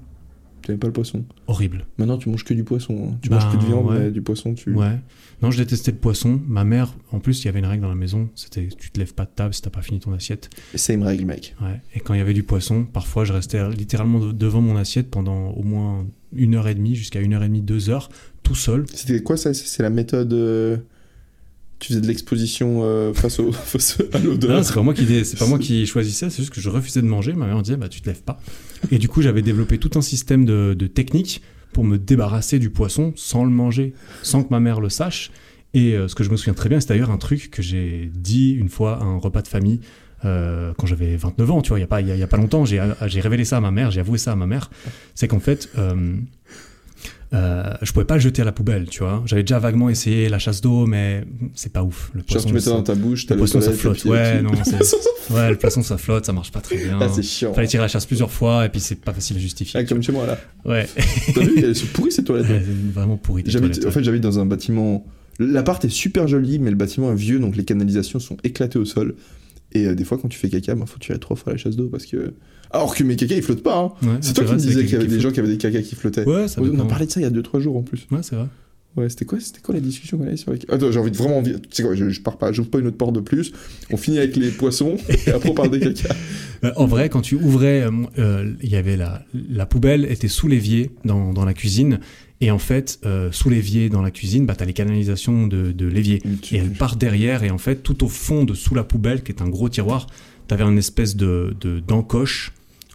Tu 0.62 0.76
pas 0.76 0.86
le 0.86 0.92
poisson. 0.92 1.24
horrible. 1.46 1.84
Maintenant, 1.98 2.16
tu 2.18 2.28
manges 2.28 2.44
que 2.44 2.54
du 2.54 2.64
poisson. 2.64 3.08
hein. 3.12 3.18
Tu 3.22 3.30
manges 3.30 3.48
plus 3.48 3.58
de 3.58 3.64
viande, 3.64 3.86
ouais. 3.86 3.98
mais 3.98 4.10
du 4.10 4.22
poisson, 4.22 4.54
tu. 4.54 4.72
Ouais. 4.74 4.98
Non, 5.42 5.50
je 5.50 5.58
détestais 5.58 5.90
le 5.90 5.96
poisson. 5.98 6.40
Ma 6.46 6.64
mère, 6.64 6.94
en 7.10 7.18
plus, 7.18 7.42
il 7.42 7.46
y 7.46 7.48
avait 7.48 7.58
une 7.58 7.66
règle 7.66 7.82
dans 7.82 7.88
la 7.88 7.94
maison, 7.96 8.28
c'était 8.36 8.68
tu 8.78 8.90
te 8.90 8.98
lèves 9.00 9.14
pas 9.14 9.24
de 9.24 9.30
table 9.34 9.52
si 9.54 9.60
t'as 9.62 9.70
pas 9.70 9.82
fini 9.82 9.98
ton 10.00 10.12
assiette. 10.12 10.50
Same 10.74 11.02
règle, 11.02 11.24
mec. 11.24 11.54
Ouais. 11.60 11.80
Et 11.94 12.00
quand 12.00 12.14
il 12.14 12.18
y 12.18 12.20
avait 12.20 12.32
du 12.34 12.44
poisson, 12.44 12.84
parfois 12.84 13.24
je 13.24 13.32
restais 13.32 13.68
littéralement 13.70 14.20
de- 14.20 14.32
devant 14.32 14.60
mon 14.60 14.76
assiette 14.76 15.10
pendant 15.10 15.50
au 15.50 15.62
moins 15.64 16.06
une 16.34 16.54
heure 16.54 16.68
et 16.68 16.74
demie 16.74 16.94
jusqu'à 16.94 17.20
une 17.20 17.34
heure 17.34 17.42
et 17.42 17.48
demie, 17.48 17.60
deux 17.62 17.90
heures, 17.90 18.08
tout 18.44 18.54
seul. 18.54 18.84
C'était 18.92 19.20
quoi 19.22 19.36
ça? 19.36 19.52
C'est 19.52 19.66
c'est 19.66 19.82
la 19.82 19.90
méthode. 19.90 20.32
Tu 21.82 21.88
faisais 21.88 22.00
de 22.00 22.06
l'exposition 22.06 22.82
euh, 22.84 23.12
face, 23.12 23.40
au, 23.40 23.50
face 23.52 23.98
à 24.12 24.20
Non, 24.20 24.30
l'odeur. 24.30 24.64
c'est 24.64 24.72
pas 24.72 24.82
moi 24.82 24.94
qui 24.94 25.24
c'est 25.24 25.36
pas 25.36 25.48
moi 25.48 25.58
qui 25.58 25.84
choisissais, 25.84 26.30
c'est 26.30 26.42
juste 26.42 26.54
que 26.54 26.60
je 26.60 26.70
refusais 26.70 27.02
de 27.02 27.08
manger. 27.08 27.32
Ma 27.32 27.46
mère 27.46 27.56
me 27.56 27.62
disait 27.62 27.76
bah 27.76 27.88
tu 27.88 28.00
te 28.00 28.06
lèves 28.06 28.22
pas. 28.22 28.38
Et 28.92 28.98
du 28.98 29.08
coup 29.08 29.20
j'avais 29.20 29.42
développé 29.42 29.78
tout 29.78 29.90
un 29.98 30.00
système 30.00 30.44
de, 30.44 30.74
de 30.78 30.86
techniques 30.86 31.42
pour 31.72 31.82
me 31.82 31.98
débarrasser 31.98 32.60
du 32.60 32.70
poisson 32.70 33.12
sans 33.16 33.44
le 33.44 33.50
manger, 33.50 33.94
sans 34.22 34.44
que 34.44 34.50
ma 34.50 34.60
mère 34.60 34.80
le 34.80 34.90
sache. 34.90 35.32
Et 35.74 35.96
euh, 35.96 36.06
ce 36.06 36.14
que 36.14 36.22
je 36.22 36.30
me 36.30 36.36
souviens 36.36 36.54
très 36.54 36.68
bien, 36.68 36.78
c'est 36.78 36.88
d'ailleurs 36.90 37.10
un 37.10 37.18
truc 37.18 37.50
que 37.50 37.62
j'ai 37.62 38.12
dit 38.14 38.52
une 38.52 38.68
fois 38.68 38.98
à 39.00 39.02
un 39.02 39.18
repas 39.18 39.42
de 39.42 39.48
famille 39.48 39.80
euh, 40.24 40.72
quand 40.78 40.86
j'avais 40.86 41.16
29 41.16 41.50
ans, 41.50 41.62
tu 41.62 41.70
vois, 41.70 41.78
il 41.80 41.82
y 41.82 41.84
a 41.84 41.88
pas 41.88 42.00
il 42.00 42.06
y 42.06 42.12
a, 42.12 42.14
il 42.14 42.20
y 42.20 42.22
a 42.22 42.28
pas 42.28 42.36
longtemps, 42.36 42.64
j'ai 42.64 42.80
révélé 43.20 43.44
ça 43.44 43.56
à 43.56 43.60
ma 43.60 43.72
mère, 43.72 43.90
j'ai 43.90 43.98
avoué 43.98 44.18
ça 44.18 44.30
à 44.30 44.36
ma 44.36 44.46
mère, 44.46 44.70
c'est 45.16 45.26
qu'en 45.26 45.40
fait 45.40 45.68
euh, 47.34 47.72
je 47.80 47.92
pouvais 47.92 48.04
pas 48.04 48.14
le 48.14 48.20
jeter 48.20 48.42
à 48.42 48.44
la 48.44 48.52
poubelle, 48.52 48.88
tu 48.90 49.00
vois. 49.00 49.22
J'avais 49.24 49.42
déjà 49.42 49.58
vaguement 49.58 49.88
essayé 49.88 50.28
la 50.28 50.38
chasse 50.38 50.60
d'eau, 50.60 50.86
mais 50.86 51.24
c'est 51.54 51.72
pas 51.72 51.82
ouf. 51.82 52.10
Le 52.12 52.20
Genre, 52.20 52.26
poisson, 52.26 52.48
tu 52.48 52.54
mets 52.54 52.60
ça 52.60 52.70
dans 52.70 52.82
ta 52.82 52.94
bouche, 52.94 53.26
le 53.28 53.36
poisson, 53.36 53.60
ça 53.60 53.72
flotte. 53.72 54.04
Ouais, 54.04 54.42
non, 54.42 54.50
Ouais, 55.30 55.50
le 55.50 55.56
poisson 55.56 55.82
ça 55.82 55.96
flotte, 55.96 56.26
ça 56.26 56.32
marche 56.32 56.52
pas 56.52 56.60
très 56.60 56.76
bien. 56.76 56.98
Ah, 57.00 57.08
c'est 57.08 57.22
chiant. 57.22 57.54
Fallait 57.54 57.66
tirer 57.68 57.82
la 57.82 57.88
chasse 57.88 58.04
plusieurs 58.06 58.30
fois 58.30 58.66
et 58.66 58.68
puis 58.68 58.80
c'est 58.80 58.96
pas 58.96 59.14
facile 59.14 59.36
à 59.36 59.40
justifier. 59.40 59.80
Ah, 59.80 59.84
comme 59.84 60.02
chez 60.02 60.12
moi 60.12 60.26
là. 60.26 60.38
Ouais, 60.66 60.86
T'as 61.34 61.40
vu, 61.40 61.58
elles 61.64 61.74
sont 61.76 61.86
pourries 61.94 62.12
ces 62.12 62.22
toilettes. 62.24 62.48
Ouais, 62.50 62.62
c'est 62.64 62.92
vraiment 62.92 63.16
pourri. 63.16 63.44
tes 63.44 63.50
J'habite, 63.50 63.72
toilettes, 63.72 63.88
en 63.88 63.92
fait, 63.92 64.04
j'habite 64.04 64.22
dans 64.22 64.38
un 64.38 64.44
bâtiment. 64.46 65.06
L'appart 65.38 65.82
est 65.84 65.88
super 65.88 66.28
joli, 66.28 66.58
mais 66.58 66.68
le 66.70 66.76
bâtiment 66.76 67.10
est 67.12 67.16
vieux, 67.16 67.38
donc 67.38 67.56
les 67.56 67.64
canalisations 67.64 68.18
sont 68.20 68.36
éclatées 68.44 68.78
au 68.78 68.84
sol. 68.84 69.14
Et 69.72 69.86
euh, 69.86 69.94
des 69.94 70.04
fois, 70.04 70.18
quand 70.20 70.28
tu 70.28 70.38
fais 70.38 70.50
caca, 70.50 70.74
bah, 70.74 70.84
faut 70.86 70.98
tirer 70.98 71.18
trois 71.18 71.36
fois 71.36 71.52
la 71.52 71.58
chasse 71.58 71.76
d'eau 71.76 71.88
parce 71.88 72.04
que. 72.04 72.34
Alors 72.72 72.94
que 72.94 73.02
mes 73.04 73.16
caca 73.16 73.34
ils 73.34 73.42
flottent 73.42 73.62
pas. 73.62 73.78
Hein. 73.78 73.92
ouais. 74.06 74.18
C'est 74.20 74.32
toi 74.32 74.44
qui 74.44 74.52
me 74.52 74.58
disais 74.58 74.82
qu'il 74.84 74.92
y 74.92 74.96
avait 74.96 75.06
des 75.06 75.20
gens 75.20 75.30
qui 75.30 75.40
avaient 75.40 75.48
des 75.48 75.58
caca 75.58 75.82
qui 75.82 75.94
flottaient. 75.94 76.24
Ouais, 76.26 76.48
ça 76.48 76.60
on 76.62 76.78
a 76.78 76.84
parlé 76.84 77.06
de 77.06 77.10
ça 77.10 77.20
il 77.20 77.24
y 77.24 77.26
a 77.26 77.30
2-3 77.30 77.60
jours 77.60 77.76
en 77.76 77.82
plus. 77.82 78.06
Ouais, 78.10 78.18
c'est 78.22 78.36
vrai. 78.36 78.46
Ouais, 78.94 79.08
c'était 79.08 79.24
quoi, 79.24 79.40
c'était 79.40 79.60
quoi 79.62 79.74
la 79.74 79.80
discussion 79.80 80.18
qu'on 80.18 80.26
avait 80.26 80.36
sur 80.36 80.52
les 80.52 80.58
Attends, 80.68 80.92
j'ai 80.92 80.98
envie 81.00 81.10
de 81.10 81.16
vraiment. 81.16 81.42
Tu 81.42 81.52
sais 81.70 81.82
quoi, 81.82 81.94
je, 81.94 82.10
je 82.10 82.20
pars 82.20 82.36
pas, 82.36 82.52
j'ouvre 82.52 82.68
pas 82.68 82.78
une 82.78 82.86
autre 82.88 82.98
porte 82.98 83.14
de 83.14 83.20
plus. 83.20 83.50
On 83.90 83.96
finit 83.96 84.18
avec 84.18 84.36
les 84.36 84.50
poissons 84.50 84.98
et 85.26 85.30
après 85.30 85.48
on 85.48 85.54
parle 85.54 85.70
des 85.70 85.80
caca. 85.80 86.14
Bah, 86.62 86.74
en 86.76 86.84
vrai, 86.86 87.08
quand 87.08 87.22
tu 87.22 87.36
ouvrais, 87.36 87.82
euh, 87.82 87.90
euh, 88.18 88.52
il 88.62 88.68
y 88.68 88.76
avait 88.76 88.98
la, 88.98 89.24
la 89.50 89.64
poubelle 89.64 90.04
était 90.10 90.28
sous 90.28 90.46
l'évier 90.46 90.90
dans, 91.06 91.32
dans 91.32 91.46
la 91.46 91.54
cuisine. 91.54 92.00
Et 92.42 92.50
en 92.50 92.58
fait, 92.58 92.98
euh, 93.06 93.30
sous 93.32 93.48
l'évier 93.48 93.88
dans 93.88 94.02
la 94.02 94.10
cuisine, 94.10 94.44
bah, 94.44 94.54
tu 94.56 94.62
as 94.62 94.66
les 94.66 94.72
canalisations 94.74 95.46
de, 95.46 95.72
de 95.72 95.86
l'évier. 95.86 96.22
Et 96.50 96.56
elle 96.58 96.70
part 96.72 96.96
derrière. 96.96 97.44
Et 97.44 97.50
en 97.50 97.56
fait, 97.58 97.76
tout 97.82 98.04
au 98.04 98.08
fond 98.08 98.44
de 98.44 98.52
sous 98.52 98.74
la 98.74 98.84
poubelle, 98.84 99.22
qui 99.22 99.32
est 99.32 99.40
un 99.40 99.48
gros 99.48 99.70
tiroir, 99.70 100.06
tu 100.48 100.52
avais 100.54 100.64
une 100.64 100.76
espèce 100.76 101.16
de 101.16 101.54
de- 101.60 101.80
d'encoche 101.80 102.52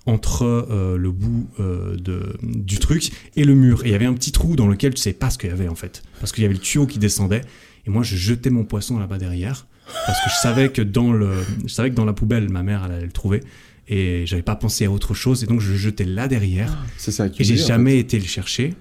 entre 0.08 0.44
euh, 0.44 0.98
le 0.98 1.12
bout 1.12 1.48
euh, 1.60 1.96
de, 1.98 2.36
du 2.42 2.80
truc 2.80 3.12
et 3.36 3.44
le 3.44 3.54
mur. 3.54 3.84
Et 3.86 3.90
il 3.90 3.92
y 3.92 3.96
avait 3.96 4.06
un 4.06 4.14
petit 4.14 4.32
trou 4.32 4.56
dans 4.56 4.68
lequel 4.68 4.94
tu 4.96 5.02
sais 5.02 5.14
pas 5.14 5.30
ce 5.30 5.38
qu'il 5.38 5.50
y 5.50 5.54
avait 5.54 5.68
en 5.68 5.76
fait. 5.76 6.02
Parce 6.20 6.32
qu'il 6.32 6.42
y 6.42 6.46
avait 6.46 6.56
le 6.56 6.60
tuyau 6.60 6.88
qui 6.88 6.98
descendait. 6.98 7.42
Et 7.86 7.90
moi, 7.90 8.02
je 8.04 8.16
jetais 8.16 8.50
mon 8.50 8.64
poisson 8.66 8.98
là-bas 8.98 9.18
derrière. 9.20 9.68
Parce 10.06 10.20
que 10.24 10.30
je 10.30 10.36
savais 10.42 10.70
que 10.70 10.82
dans 10.82 11.14
le, 11.14 11.32
je 11.66 11.74
savais 11.74 11.90
que 11.92 11.96
dans 11.96 12.04
la 12.06 12.14
poubelle, 12.14 12.50
ma 12.50 12.64
mère, 12.64 12.84
elle 12.86 12.92
allait 12.94 13.06
le 13.06 13.12
trouver. 13.12 13.42
Et 13.88 14.26
j'avais 14.26 14.42
pas 14.42 14.56
pensé 14.56 14.86
à 14.86 14.92
autre 14.92 15.14
chose. 15.14 15.44
Et 15.44 15.48
donc, 15.48 15.62
je 15.62 15.72
le 15.72 15.78
jetais 15.78 16.04
là 16.04 16.28
derrière. 16.28 16.86
C'est 16.98 17.12
ça 17.12 17.28
Et 17.28 17.44
j'ai 17.44 17.62
en 17.64 17.68
jamais 17.68 18.00
été 18.00 18.18
le 18.20 18.26
chercher. 18.26 18.74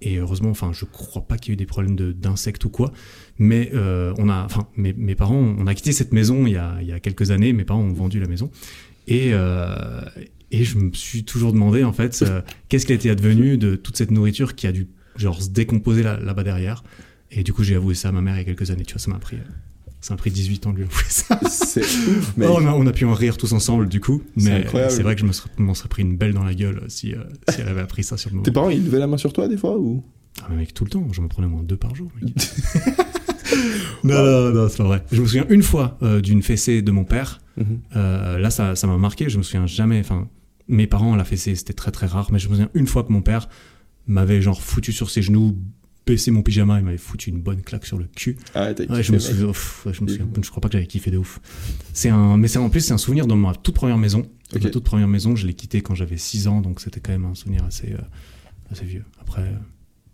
Et 0.00 0.16
heureusement, 0.18 0.50
enfin, 0.50 0.70
je 0.72 0.84
crois 0.84 1.22
pas 1.26 1.36
qu'il 1.38 1.50
y 1.50 1.52
ait 1.52 1.54
eu 1.54 1.56
des 1.56 1.66
problèmes 1.66 1.96
de- 1.96 2.12
d'insectes 2.12 2.64
ou 2.64 2.68
quoi. 2.68 2.92
Mais 3.38 3.70
euh, 3.74 4.12
on 4.18 4.28
a, 4.28 4.44
enfin, 4.44 4.66
mes, 4.76 4.92
mes 4.92 5.16
parents, 5.16 5.54
on 5.58 5.66
a 5.66 5.74
quitté 5.74 5.90
cette 5.92 6.12
maison 6.12 6.46
il 6.46 6.52
y 6.52 6.56
a, 6.56 6.78
il 6.80 6.86
y 6.88 6.92
a 6.92 7.00
quelques 7.00 7.32
années. 7.32 7.52
Mes 7.52 7.64
parents 7.64 7.80
ont 7.82 7.92
vendu 7.92 8.20
la 8.20 8.28
maison. 8.28 8.50
Et, 9.08 9.30
euh, 9.32 10.02
et 10.50 10.64
je 10.64 10.78
me 10.78 10.92
suis 10.92 11.24
toujours 11.24 11.52
demandé, 11.52 11.82
en 11.84 11.92
fait, 11.92 12.22
euh, 12.22 12.40
qu'est-ce 12.68 12.86
qu'il 12.86 12.94
était 12.94 13.10
advenu 13.10 13.58
de 13.58 13.74
toute 13.76 13.96
cette 13.96 14.10
nourriture 14.10 14.54
qui 14.54 14.66
a 14.66 14.72
dû, 14.72 14.86
genre, 15.16 15.42
se 15.42 15.48
décomposer 15.48 16.02
là- 16.02 16.18
là-bas 16.20 16.44
derrière. 16.44 16.84
Et 17.30 17.42
du 17.42 17.52
coup, 17.52 17.62
j'ai 17.64 17.74
avoué 17.74 17.94
ça 17.94 18.08
à 18.08 18.12
ma 18.12 18.20
mère 18.20 18.34
il 18.36 18.38
y 18.38 18.40
a 18.42 18.44
quelques 18.44 18.70
années. 18.70 18.84
Tu 18.84 18.94
vois, 18.94 19.00
ça 19.00 19.10
m'a 19.10 19.18
pris, 19.18 19.36
ça 20.00 20.14
m'a 20.14 20.18
pris 20.18 20.30
18 20.30 20.66
ans 20.66 20.72
de 20.72 20.76
lui 20.78 20.84
avouer 20.84 21.02
ça. 21.08 21.38
C'est 21.50 21.80
ouf, 22.08 22.36
mec. 22.36 22.48
Oh, 22.50 22.56
on, 22.60 22.66
a, 22.66 22.72
on 22.72 22.86
a 22.86 22.92
pu 22.92 23.04
en 23.04 23.14
rire 23.14 23.36
tous 23.36 23.52
ensemble, 23.52 23.88
du 23.88 24.00
coup. 24.00 24.22
C'est 24.36 24.44
Mais 24.44 24.56
incroyable. 24.64 24.92
c'est 24.92 25.02
vrai 25.02 25.14
que 25.14 25.20
je 25.22 25.26
me 25.26 25.32
serais, 25.32 25.50
m'en 25.58 25.74
serais 25.74 25.88
pris 25.88 26.02
une 26.02 26.16
belle 26.16 26.32
dans 26.34 26.44
la 26.44 26.54
gueule 26.54 26.82
si, 26.88 27.14
euh, 27.14 27.18
si 27.50 27.60
elle 27.60 27.68
avait 27.68 27.80
appris 27.80 28.04
ça 28.04 28.16
sur 28.16 28.30
le 28.30 28.34
moment. 28.36 28.44
Tes 28.44 28.52
parents, 28.52 28.70
ils 28.70 28.84
levaient 28.84 28.98
la 28.98 29.06
main 29.06 29.16
sur 29.18 29.32
toi 29.32 29.48
des 29.48 29.56
fois 29.56 29.78
ou? 29.78 30.02
Ah, 30.42 30.46
mais 30.50 30.56
mec, 30.56 30.72
tout 30.74 30.84
le 30.84 30.90
temps, 30.90 31.06
je 31.12 31.20
me 31.20 31.28
prenais 31.28 31.46
au 31.46 31.50
moins 31.50 31.62
deux 31.62 31.76
par 31.76 31.94
jour. 31.94 32.10
Mec. 32.22 32.32
non, 34.04 34.24
non, 34.24 34.50
non, 34.52 34.68
c'est 34.68 34.78
pas 34.78 34.84
vrai. 34.84 35.04
Je 35.12 35.20
me 35.20 35.26
souviens 35.26 35.46
une 35.48 35.62
fois 35.62 35.98
euh, 36.02 36.20
d'une 36.20 36.42
fessée 36.42 36.82
de 36.82 36.90
mon 36.90 37.04
père. 37.04 37.40
Mhm. 37.56 37.80
Euh, 37.96 38.38
là, 38.38 38.50
ça 38.50 38.76
ça 38.76 38.86
m'a 38.86 38.96
marqué. 38.96 39.28
Je 39.28 39.38
me 39.38 39.42
souviens 39.42 39.66
jamais. 39.66 40.00
Enfin, 40.00 40.28
mes 40.68 40.86
parents, 40.86 41.16
la 41.16 41.24
fessée, 41.24 41.54
c'était 41.54 41.72
très 41.72 41.90
très 41.90 42.06
rare. 42.06 42.30
Mais 42.32 42.38
je 42.38 42.48
me 42.48 42.54
souviens 42.54 42.70
une 42.74 42.86
fois 42.86 43.02
que 43.04 43.12
mon 43.12 43.22
père 43.22 43.48
m'avait 44.06 44.40
genre 44.40 44.62
foutu 44.62 44.92
sur 44.92 45.10
ses 45.10 45.22
genoux, 45.22 45.56
baissé 46.06 46.30
mon 46.30 46.42
pyjama, 46.42 46.78
il 46.78 46.84
m'avait 46.84 46.96
foutu 46.96 47.28
une 47.30 47.40
bonne 47.40 47.60
claque 47.62 47.84
sur 47.84 47.98
le 47.98 48.06
cul. 48.06 48.36
Ah, 48.54 48.72
t'as 48.72 48.84
Ouais, 48.86 49.02
je 49.02 49.12
me 49.12 49.18
souviens, 49.18 49.48
ouf, 49.48 49.84
ouais, 49.84 49.92
je 49.92 50.02
me 50.02 50.08
souviens, 50.08 50.26
je 50.42 50.48
crois 50.50 50.60
pas 50.62 50.68
que 50.68 50.72
j'avais 50.72 50.86
kiffé 50.86 51.10
de 51.10 51.18
ouf. 51.18 51.40
C'est 51.92 52.08
un, 52.08 52.38
mais 52.38 52.48
c'est 52.48 52.58
en 52.58 52.70
plus 52.70 52.80
c'est 52.80 52.94
un 52.94 52.98
souvenir 52.98 53.26
dans 53.26 53.36
ma 53.36 53.54
toute 53.54 53.74
première 53.74 53.98
maison. 53.98 54.20
Ok. 54.54 54.62
Ma 54.64 54.70
toute 54.70 54.84
première 54.84 55.08
maison, 55.08 55.36
je 55.36 55.46
l'ai 55.46 55.52
quittée 55.52 55.82
quand 55.82 55.94
j'avais 55.94 56.16
6 56.16 56.48
ans, 56.48 56.62
donc 56.62 56.80
c'était 56.80 57.00
quand 57.00 57.12
même 57.12 57.26
un 57.26 57.34
souvenir 57.34 57.62
assez, 57.64 57.92
euh, 57.92 57.98
assez 58.70 58.86
vieux. 58.86 59.04
Après, 59.20 59.52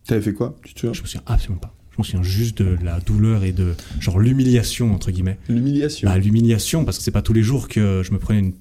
T'avais 0.07 0.21
fait 0.21 0.33
quoi? 0.33 0.57
Tu 0.65 0.75
te 0.75 0.81
souviens? 0.81 0.93
je 0.93 1.03
me 1.03 1.07
souviens 1.07 1.23
absolument 1.27 1.61
pas. 1.61 1.75
Je 1.95 1.99
me 1.99 2.05
souviens 2.05 2.23
juste 2.23 2.59
de 2.61 2.77
la 2.85 2.99
douleur 3.01 3.45
et 3.45 3.53
de 3.53 3.75
genre 4.01 4.19
l'humiliation 4.19 4.93
entre 4.93 5.11
guillemets. 5.13 5.39
L'humiliation. 5.49 6.09
Bah, 6.09 6.19
l'humiliation 6.19 6.85
parce 6.85 6.99
que 6.99 7.05
c'est 7.05 7.11
pas 7.13 7.23
tous 7.23 7.33
les 7.33 7.43
jours 7.43 7.69
que 7.69 8.03
je 8.05 8.13
me 8.13 8.19
prenais 8.19 8.41
une- 8.41 8.55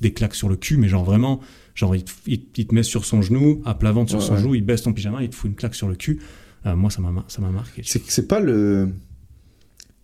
des 0.00 0.12
claques 0.12 0.36
sur 0.36 0.48
le 0.48 0.54
cul, 0.54 0.76
mais 0.76 0.86
genre 0.88 1.04
vraiment, 1.04 1.40
genre 1.74 1.96
il 1.96 2.04
te, 2.04 2.12
il- 2.28 2.44
il 2.56 2.66
te 2.68 2.74
met 2.74 2.84
sur 2.84 3.04
son 3.04 3.20
genou, 3.20 3.62
à 3.64 3.74
plat 3.74 3.90
ventre 3.90 4.10
sur 4.10 4.20
Ouais, 4.20 4.24
son 4.24 4.34
ouais. 4.34 4.40
genou, 4.40 4.54
il 4.54 4.64
baisse 4.64 4.82
ton 4.82 4.92
pyjama, 4.92 5.24
il 5.24 5.28
te 5.30 5.34
fout 5.34 5.50
une 5.50 5.56
claque 5.56 5.74
sur 5.74 5.88
le 5.88 5.96
cul. 5.96 6.20
Euh, 6.66 6.76
moi, 6.76 6.88
ça 6.90 7.00
m'a, 7.00 7.12
ça 7.26 7.42
m'a 7.42 7.50
marqué. 7.50 7.82
C'est 7.84 8.28
pas 8.28 8.38
le. 8.40 8.90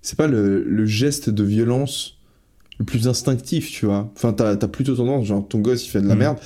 C'est 0.03 0.17
pas 0.17 0.27
le, 0.27 0.65
le 0.65 0.85
geste 0.87 1.31
de 1.31 1.45
violence 1.45 2.19
le 2.81 2.85
plus 2.85 3.07
instinctif, 3.07 3.71
tu 3.71 3.87
vois. 3.87 4.13
Enfin, 4.17 4.33
t'as 4.33 4.51
as 4.51 4.69
plutôt 4.69 4.97
tendance, 4.97 5.27
genre 5.27 5.47
ton 5.47 5.61
gosse 5.61 5.87
il 5.87 5.91
fait 5.91 6.03
de 6.03 6.09
la 6.09 6.15
Mhm. 6.15 6.19
merde, 6.21 6.39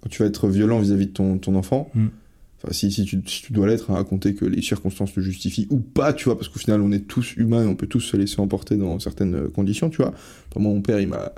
quand 0.00 0.08
tu 0.10 0.22
vas 0.22 0.28
être 0.28 0.48
violent 0.48 0.80
vis-à-vis 0.80 1.06
de 1.06 1.12
ton, 1.12 1.38
ton 1.38 1.54
enfant, 1.54 1.90
Mhm. 1.94 2.10
Enfin, 2.66 2.72
si, 2.74 2.90
si, 2.90 3.04
tu, 3.04 3.22
si 3.26 3.42
tu 3.42 3.52
dois 3.52 3.66
l'être, 3.66 3.90
à 3.90 3.94
raconter 3.94 4.34
que 4.34 4.44
les 4.44 4.60
circonstances 4.62 5.14
le 5.16 5.22
justifient 5.22 5.66
ou 5.70 5.78
pas, 5.78 6.12
tu 6.12 6.24
vois, 6.24 6.36
parce 6.36 6.48
qu'au 6.48 6.58
final 6.58 6.80
on 6.82 6.90
est 6.92 7.06
tous 7.06 7.34
humains 7.36 7.62
et 7.62 7.66
on 7.66 7.76
peut 7.76 7.86
tous 7.86 8.00
se 8.00 8.16
laisser 8.16 8.40
emporter 8.40 8.76
dans 8.76 8.98
certaines 8.98 9.34
euh, 9.34 9.48
conditions, 9.48 9.88
tu 9.90 9.98
vois. 9.98 10.12
Enfin, 10.50 10.60
moi, 10.60 10.72
mon 10.72 10.80
père 10.82 11.00
il 11.00 11.08
m'a. 11.08 11.32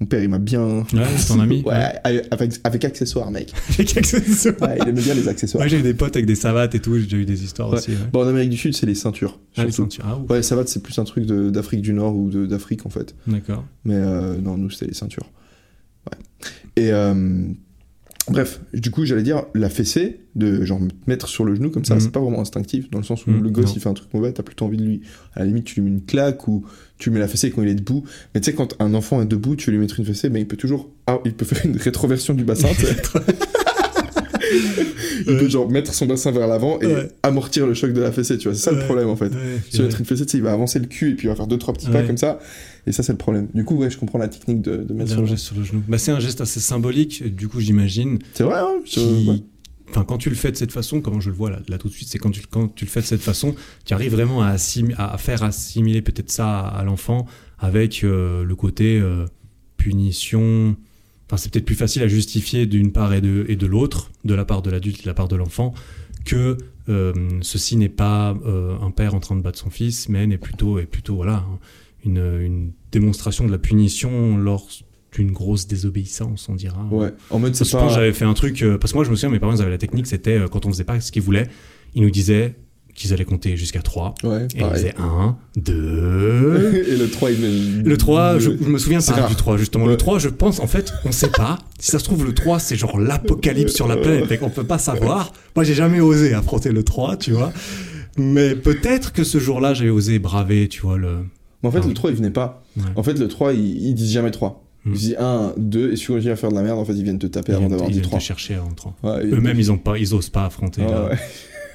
Mon 0.00 0.06
père 0.06 0.22
il 0.22 0.28
m'a 0.28 0.38
bien. 0.38 0.78
Ouais, 0.94 1.04
c'est 1.16 1.28
ton 1.28 1.38
ami. 1.40 1.62
Ouais, 1.66 1.92
avec, 2.04 2.54
avec 2.64 2.84
accessoires, 2.84 3.30
mec. 3.30 3.52
Avec 3.74 3.96
accessoires. 3.96 4.54
Ouais, 4.60 4.78
il 4.82 4.88
aimait 4.88 5.00
bien 5.00 5.14
les 5.14 5.28
accessoires. 5.28 5.62
Ouais, 5.62 5.68
j'ai 5.68 5.78
eu 5.78 5.82
des 5.82 5.94
potes 5.94 6.16
avec 6.16 6.26
des 6.26 6.34
savates 6.34 6.74
et 6.74 6.80
tout, 6.80 6.96
j'ai 6.96 7.04
déjà 7.04 7.16
eu 7.18 7.24
des 7.24 7.44
histoires 7.44 7.70
Ouais. 7.70 7.78
aussi. 7.78 7.92
Ouais. 7.92 7.96
Bon, 8.12 8.24
en 8.24 8.28
Amérique 8.28 8.50
du 8.50 8.56
Sud, 8.56 8.74
c'est 8.74 8.86
les 8.86 8.94
ceintures. 8.96 9.38
Ah, 9.56 9.64
les 9.64 9.70
ceintures. 9.70 10.04
Ah, 10.06 10.18
ouf. 10.18 10.28
Ouais, 10.28 10.42
savate, 10.42 10.68
c'est 10.68 10.82
plus 10.82 10.98
un 10.98 11.04
truc 11.04 11.24
d'Afrique 11.26 11.82
du 11.82 11.92
Nord 11.92 12.16
ou 12.16 12.30
d'Afrique 12.46 12.84
en 12.86 12.90
fait. 12.90 13.14
D'accord. 13.28 13.64
Mais 13.84 13.94
euh, 13.94 14.38
non, 14.38 14.56
nous, 14.56 14.70
c'était 14.70 14.86
les 14.86 14.94
ceintures. 14.94 15.30
Ouais. 16.10 16.18
Et 16.82 16.90
euh, 16.90 17.44
bref, 18.30 18.60
du 18.72 18.90
coup, 18.90 19.04
j'allais 19.04 19.22
dire, 19.22 19.44
la 19.54 19.68
fessée, 19.68 20.20
de 20.34 20.64
genre 20.64 20.80
me 20.80 20.88
mettre 21.06 21.28
sur 21.28 21.44
le 21.44 21.54
genou 21.54 21.70
comme 21.70 21.84
ça, 21.84 21.94
Mhm. 21.94 22.00
c'est 22.00 22.12
pas 22.12 22.20
vraiment 22.20 22.40
instinctif, 22.40 22.88
dans 22.90 22.98
le 22.98 23.04
sens 23.04 23.26
où 23.26 23.30
Mhm, 23.30 23.42
le 23.42 23.50
gosse, 23.50 23.66
non. 23.66 23.72
il 23.76 23.80
fait 23.80 23.88
un 23.88 23.94
truc 23.94 24.12
mauvais, 24.14 24.32
t'as 24.32 24.42
plutôt 24.42 24.64
envie 24.66 24.76
de 24.78 24.84
lui. 24.84 25.00
À 25.34 25.40
la 25.40 25.46
limite, 25.46 25.64
tu 25.64 25.74
lui 25.76 25.82
mets 25.82 25.90
une 25.96 26.02
claque 26.04 26.46
ou 26.48 26.64
tu 26.98 27.10
lui 27.10 27.14
mets 27.14 27.20
la 27.20 27.28
fessée 27.28 27.50
quand 27.50 27.62
il 27.62 27.68
est 27.68 27.74
debout. 27.74 28.04
Mais 28.34 28.40
tu 28.40 28.46
sais, 28.50 28.54
quand 28.56 28.74
un 28.80 28.94
enfant 28.94 29.20
est 29.22 29.26
debout, 29.26 29.56
tu 29.56 29.70
lui 29.70 29.78
mettre 29.78 29.98
une 29.98 30.06
fessée, 30.06 30.30
mais 30.30 30.40
il 30.40 30.46
peut 30.46 30.56
toujours. 30.56 30.88
Ah, 31.06 31.18
il 31.24 31.34
peut 31.34 31.44
faire 31.44 31.64
une 31.66 31.76
rétroversion 31.76 32.34
du 32.34 32.44
bassin. 32.44 32.68
Il 35.26 35.36
peut 35.38 35.48
genre 35.48 35.70
mettre 35.70 35.94
son 35.94 36.06
bassin 36.06 36.30
vers 36.30 36.46
l'avant 36.46 36.78
et 36.80 36.86
Ouais. 36.86 37.08
amortir 37.22 37.66
le 37.66 37.74
choc 37.74 37.92
de 37.92 38.00
la 38.00 38.12
fessée, 38.12 38.38
tu 38.38 38.48
vois. 38.48 38.54
C'est 38.56 38.62
ça 38.64 38.72
le 38.72 38.80
problème 38.80 39.08
en 39.08 39.16
fait. 39.16 39.30
Si 39.70 39.76
tu 39.76 39.82
mettre 39.82 40.00
une 40.00 40.04
fessée, 40.06 40.26
tu 40.26 40.32
sais, 40.32 40.38
il 40.38 40.42
va 40.44 40.52
avancer 40.52 40.78
le 40.78 40.86
cul 40.86 41.10
et 41.12 41.14
puis 41.14 41.26
il 41.26 41.30
va 41.30 41.36
faire 41.36 41.46
deux 41.46 41.58
trois 41.58 41.72
petits 41.74 41.88
pas 41.88 42.02
comme 42.02 42.16
ça. 42.18 42.38
Et 42.86 42.92
ça, 42.92 43.02
c'est 43.02 43.12
le 43.12 43.18
problème. 43.18 43.48
Du 43.54 43.64
coup, 43.64 43.76
ouais, 43.76 43.90
je 43.90 43.98
comprends 43.98 44.18
la 44.18 44.28
technique 44.28 44.60
de, 44.60 44.78
de 44.78 44.92
mettre 44.92 45.10
sur 45.12 45.20
le 45.20 45.26
geste 45.26 45.44
sur 45.44 45.56
le 45.56 45.62
genou. 45.62 45.82
Bah, 45.86 45.98
c'est 45.98 46.10
un 46.10 46.18
geste 46.20 46.40
assez 46.40 46.58
symbolique, 46.60 47.22
du 47.34 47.48
coup, 47.48 47.60
j'imagine. 47.60 48.18
C'est 48.34 48.42
vrai, 48.42 48.58
hein 48.58 48.80
je- 48.84 48.90
qui- 48.90 49.28
ouais. 49.30 49.36
Enfin, 49.90 50.04
quand 50.04 50.16
tu 50.18 50.30
le 50.30 50.34
fais 50.36 50.50
de 50.50 50.56
cette 50.56 50.72
façon, 50.72 51.00
comment 51.02 51.20
je 51.20 51.28
le 51.28 51.36
vois 51.36 51.50
là, 51.50 51.60
là 51.68 51.76
tout 51.76 51.88
de 51.88 51.92
suite, 51.92 52.08
c'est 52.08 52.18
quand 52.18 52.30
tu, 52.30 52.40
quand 52.50 52.74
tu 52.74 52.86
le 52.86 52.90
fais 52.90 53.02
de 53.02 53.06
cette 53.06 53.20
façon, 53.20 53.54
tu 53.84 53.92
arrives 53.92 54.12
vraiment 54.12 54.40
à, 54.42 54.56
faire 54.56 55.42
assimiler 55.42 56.00
peut-être 56.00 56.30
ça 56.30 56.60
à, 56.60 56.78
à 56.78 56.84
l'enfant 56.84 57.26
avec 57.58 58.02
euh, 58.02 58.42
le 58.42 58.56
côté 58.56 58.98
euh, 58.98 59.26
punition. 59.76 60.76
Enfin, 61.26 61.36
c'est 61.36 61.52
peut-être 61.52 61.64
plus 61.66 61.74
facile 61.74 62.02
à 62.02 62.08
justifier 62.08 62.66
d'une 62.66 62.92
part 62.92 63.12
et 63.14 63.20
de, 63.20 63.44
et 63.48 63.56
de 63.56 63.66
l'autre, 63.66 64.10
de 64.24 64.34
la 64.34 64.44
part 64.44 64.62
de 64.62 64.70
l'adulte 64.70 65.00
et 65.00 65.02
de 65.02 65.08
la 65.08 65.14
part 65.14 65.28
de 65.28 65.36
l'enfant, 65.36 65.74
que 66.24 66.56
euh, 66.88 67.12
ceci 67.42 67.76
n'est 67.76 67.88
pas 67.88 68.34
un 68.80 68.90
père 68.90 69.14
en 69.14 69.20
train 69.20 69.36
de 69.36 69.42
battre 69.42 69.58
son 69.58 69.70
fils, 69.70 70.08
mais 70.08 70.26
n'est 70.26 70.38
plutôt, 70.38 70.78
est 70.78 70.86
plutôt 70.86 71.16
voilà, 71.16 71.44
une, 72.04 72.40
une 72.40 72.72
démonstration 72.90 73.46
de 73.46 73.52
la 73.52 73.58
punition 73.58 74.36
lors 74.36 74.68
d'une 75.14 75.30
grosse 75.32 75.66
désobéissance, 75.66 76.48
on 76.48 76.54
dira. 76.54 76.86
Ouais. 76.90 77.12
En 77.30 77.38
mode, 77.38 77.54
c'est 77.54 77.70
pas. 77.70 77.88
j'avais 77.88 78.12
fait 78.12 78.24
un 78.24 78.34
truc, 78.34 78.62
euh, 78.62 78.78
parce 78.78 78.92
que 78.92 78.98
moi 78.98 79.04
je 79.04 79.10
me 79.10 79.16
souviens, 79.16 79.28
mes 79.30 79.38
parents 79.38 79.54
ils 79.54 79.60
avaient 79.60 79.70
la 79.70 79.78
technique, 79.78 80.06
c'était 80.06 80.38
euh, 80.38 80.48
quand 80.48 80.64
on 80.66 80.70
faisait 80.70 80.84
pas 80.84 81.00
ce 81.00 81.12
qu'ils 81.12 81.22
voulaient, 81.22 81.48
ils 81.94 82.02
nous 82.02 82.10
disaient 82.10 82.54
qu'ils 82.94 83.12
allaient 83.12 83.24
compter 83.24 83.56
jusqu'à 83.56 83.80
3. 83.82 84.14
Ouais, 84.22 84.42
Et 84.42 84.46
ils 84.54 84.60
pareil. 84.60 84.74
disaient 84.76 84.94
1, 84.98 85.36
2. 85.56 86.84
et 86.88 86.96
le 86.96 87.08
3, 87.10 87.30
il 87.30 87.82
Le 87.82 87.96
3, 87.96 88.38
je, 88.38 88.50
je 88.50 88.68
me 88.68 88.78
souviens 88.78 89.00
C'est 89.00 89.14
du 89.28 89.34
3, 89.34 89.56
justement. 89.56 89.84
Ouais. 89.84 89.92
Le 89.92 89.96
3, 89.96 90.18
je 90.18 90.28
pense, 90.28 90.60
en 90.60 90.66
fait, 90.66 90.92
on 91.04 91.12
sait 91.12 91.30
pas. 91.30 91.58
Si 91.78 91.90
ça 91.90 91.98
se 91.98 92.04
trouve, 92.04 92.24
le 92.24 92.34
3, 92.34 92.58
c'est 92.58 92.76
genre 92.76 92.98
l'apocalypse 92.98 93.72
sur 93.74 93.88
la 93.88 93.96
planète, 93.96 94.30
et 94.30 94.38
qu'on 94.38 94.50
peut 94.50 94.64
pas 94.64 94.78
savoir. 94.78 95.32
Moi, 95.56 95.64
j'ai 95.64 95.74
jamais 95.74 96.00
osé 96.00 96.34
affronter 96.34 96.70
le 96.70 96.82
3, 96.84 97.16
tu 97.16 97.32
vois. 97.32 97.52
Mais 98.18 98.54
peut-être 98.54 99.12
que 99.12 99.24
ce 99.24 99.38
jour-là, 99.38 99.72
j'ai 99.74 99.88
osé 99.90 100.18
braver, 100.18 100.68
tu 100.68 100.82
vois, 100.82 100.98
le. 100.98 101.18
Mais 101.62 101.68
en 101.68 101.72
fait, 101.72 101.80
Ah. 101.84 101.88
le 101.88 101.94
3, 101.94 102.10
il 102.10 102.16
venait 102.16 102.30
pas. 102.30 102.64
Ouais. 102.76 102.82
En 102.96 103.02
fait, 103.02 103.14
le 103.18 103.28
3, 103.28 103.52
ils, 103.52 103.86
ils 103.88 103.94
disent 103.94 104.12
jamais 104.12 104.30
3. 104.30 104.64
Hmm. 104.84 104.92
Ils 104.94 104.98
disent 104.98 105.16
1, 105.18 105.54
2, 105.58 105.92
et 105.92 105.96
si 105.96 106.06
tu 106.06 106.30
à 106.30 106.36
faire 106.36 106.50
de 106.50 106.56
la 106.56 106.62
merde, 106.62 106.78
en 106.78 106.84
fait, 106.84 106.92
ils 106.94 107.04
viennent 107.04 107.18
te 107.18 107.26
taper 107.28 107.52
Ils 107.52 107.54
avant 107.54 107.60
viennent, 107.60 107.70
d'avoir 107.70 107.88
ils 107.88 107.92
dit 107.92 107.98
viennent 108.00 108.08
3. 108.08 108.18
te 108.18 108.24
chercher 108.24 108.58
en 108.58 108.66
entrant. 108.66 108.96
Ouais, 109.04 109.24
ils- 109.24 109.34
Eux-mêmes, 109.34 109.58
ils 109.60 109.70
ont 109.70 109.78
pas, 109.78 109.96
ils 109.98 110.12
osent 110.14 110.28
pas 110.30 110.44
affronter 110.46 110.82
ouais. 110.82 111.16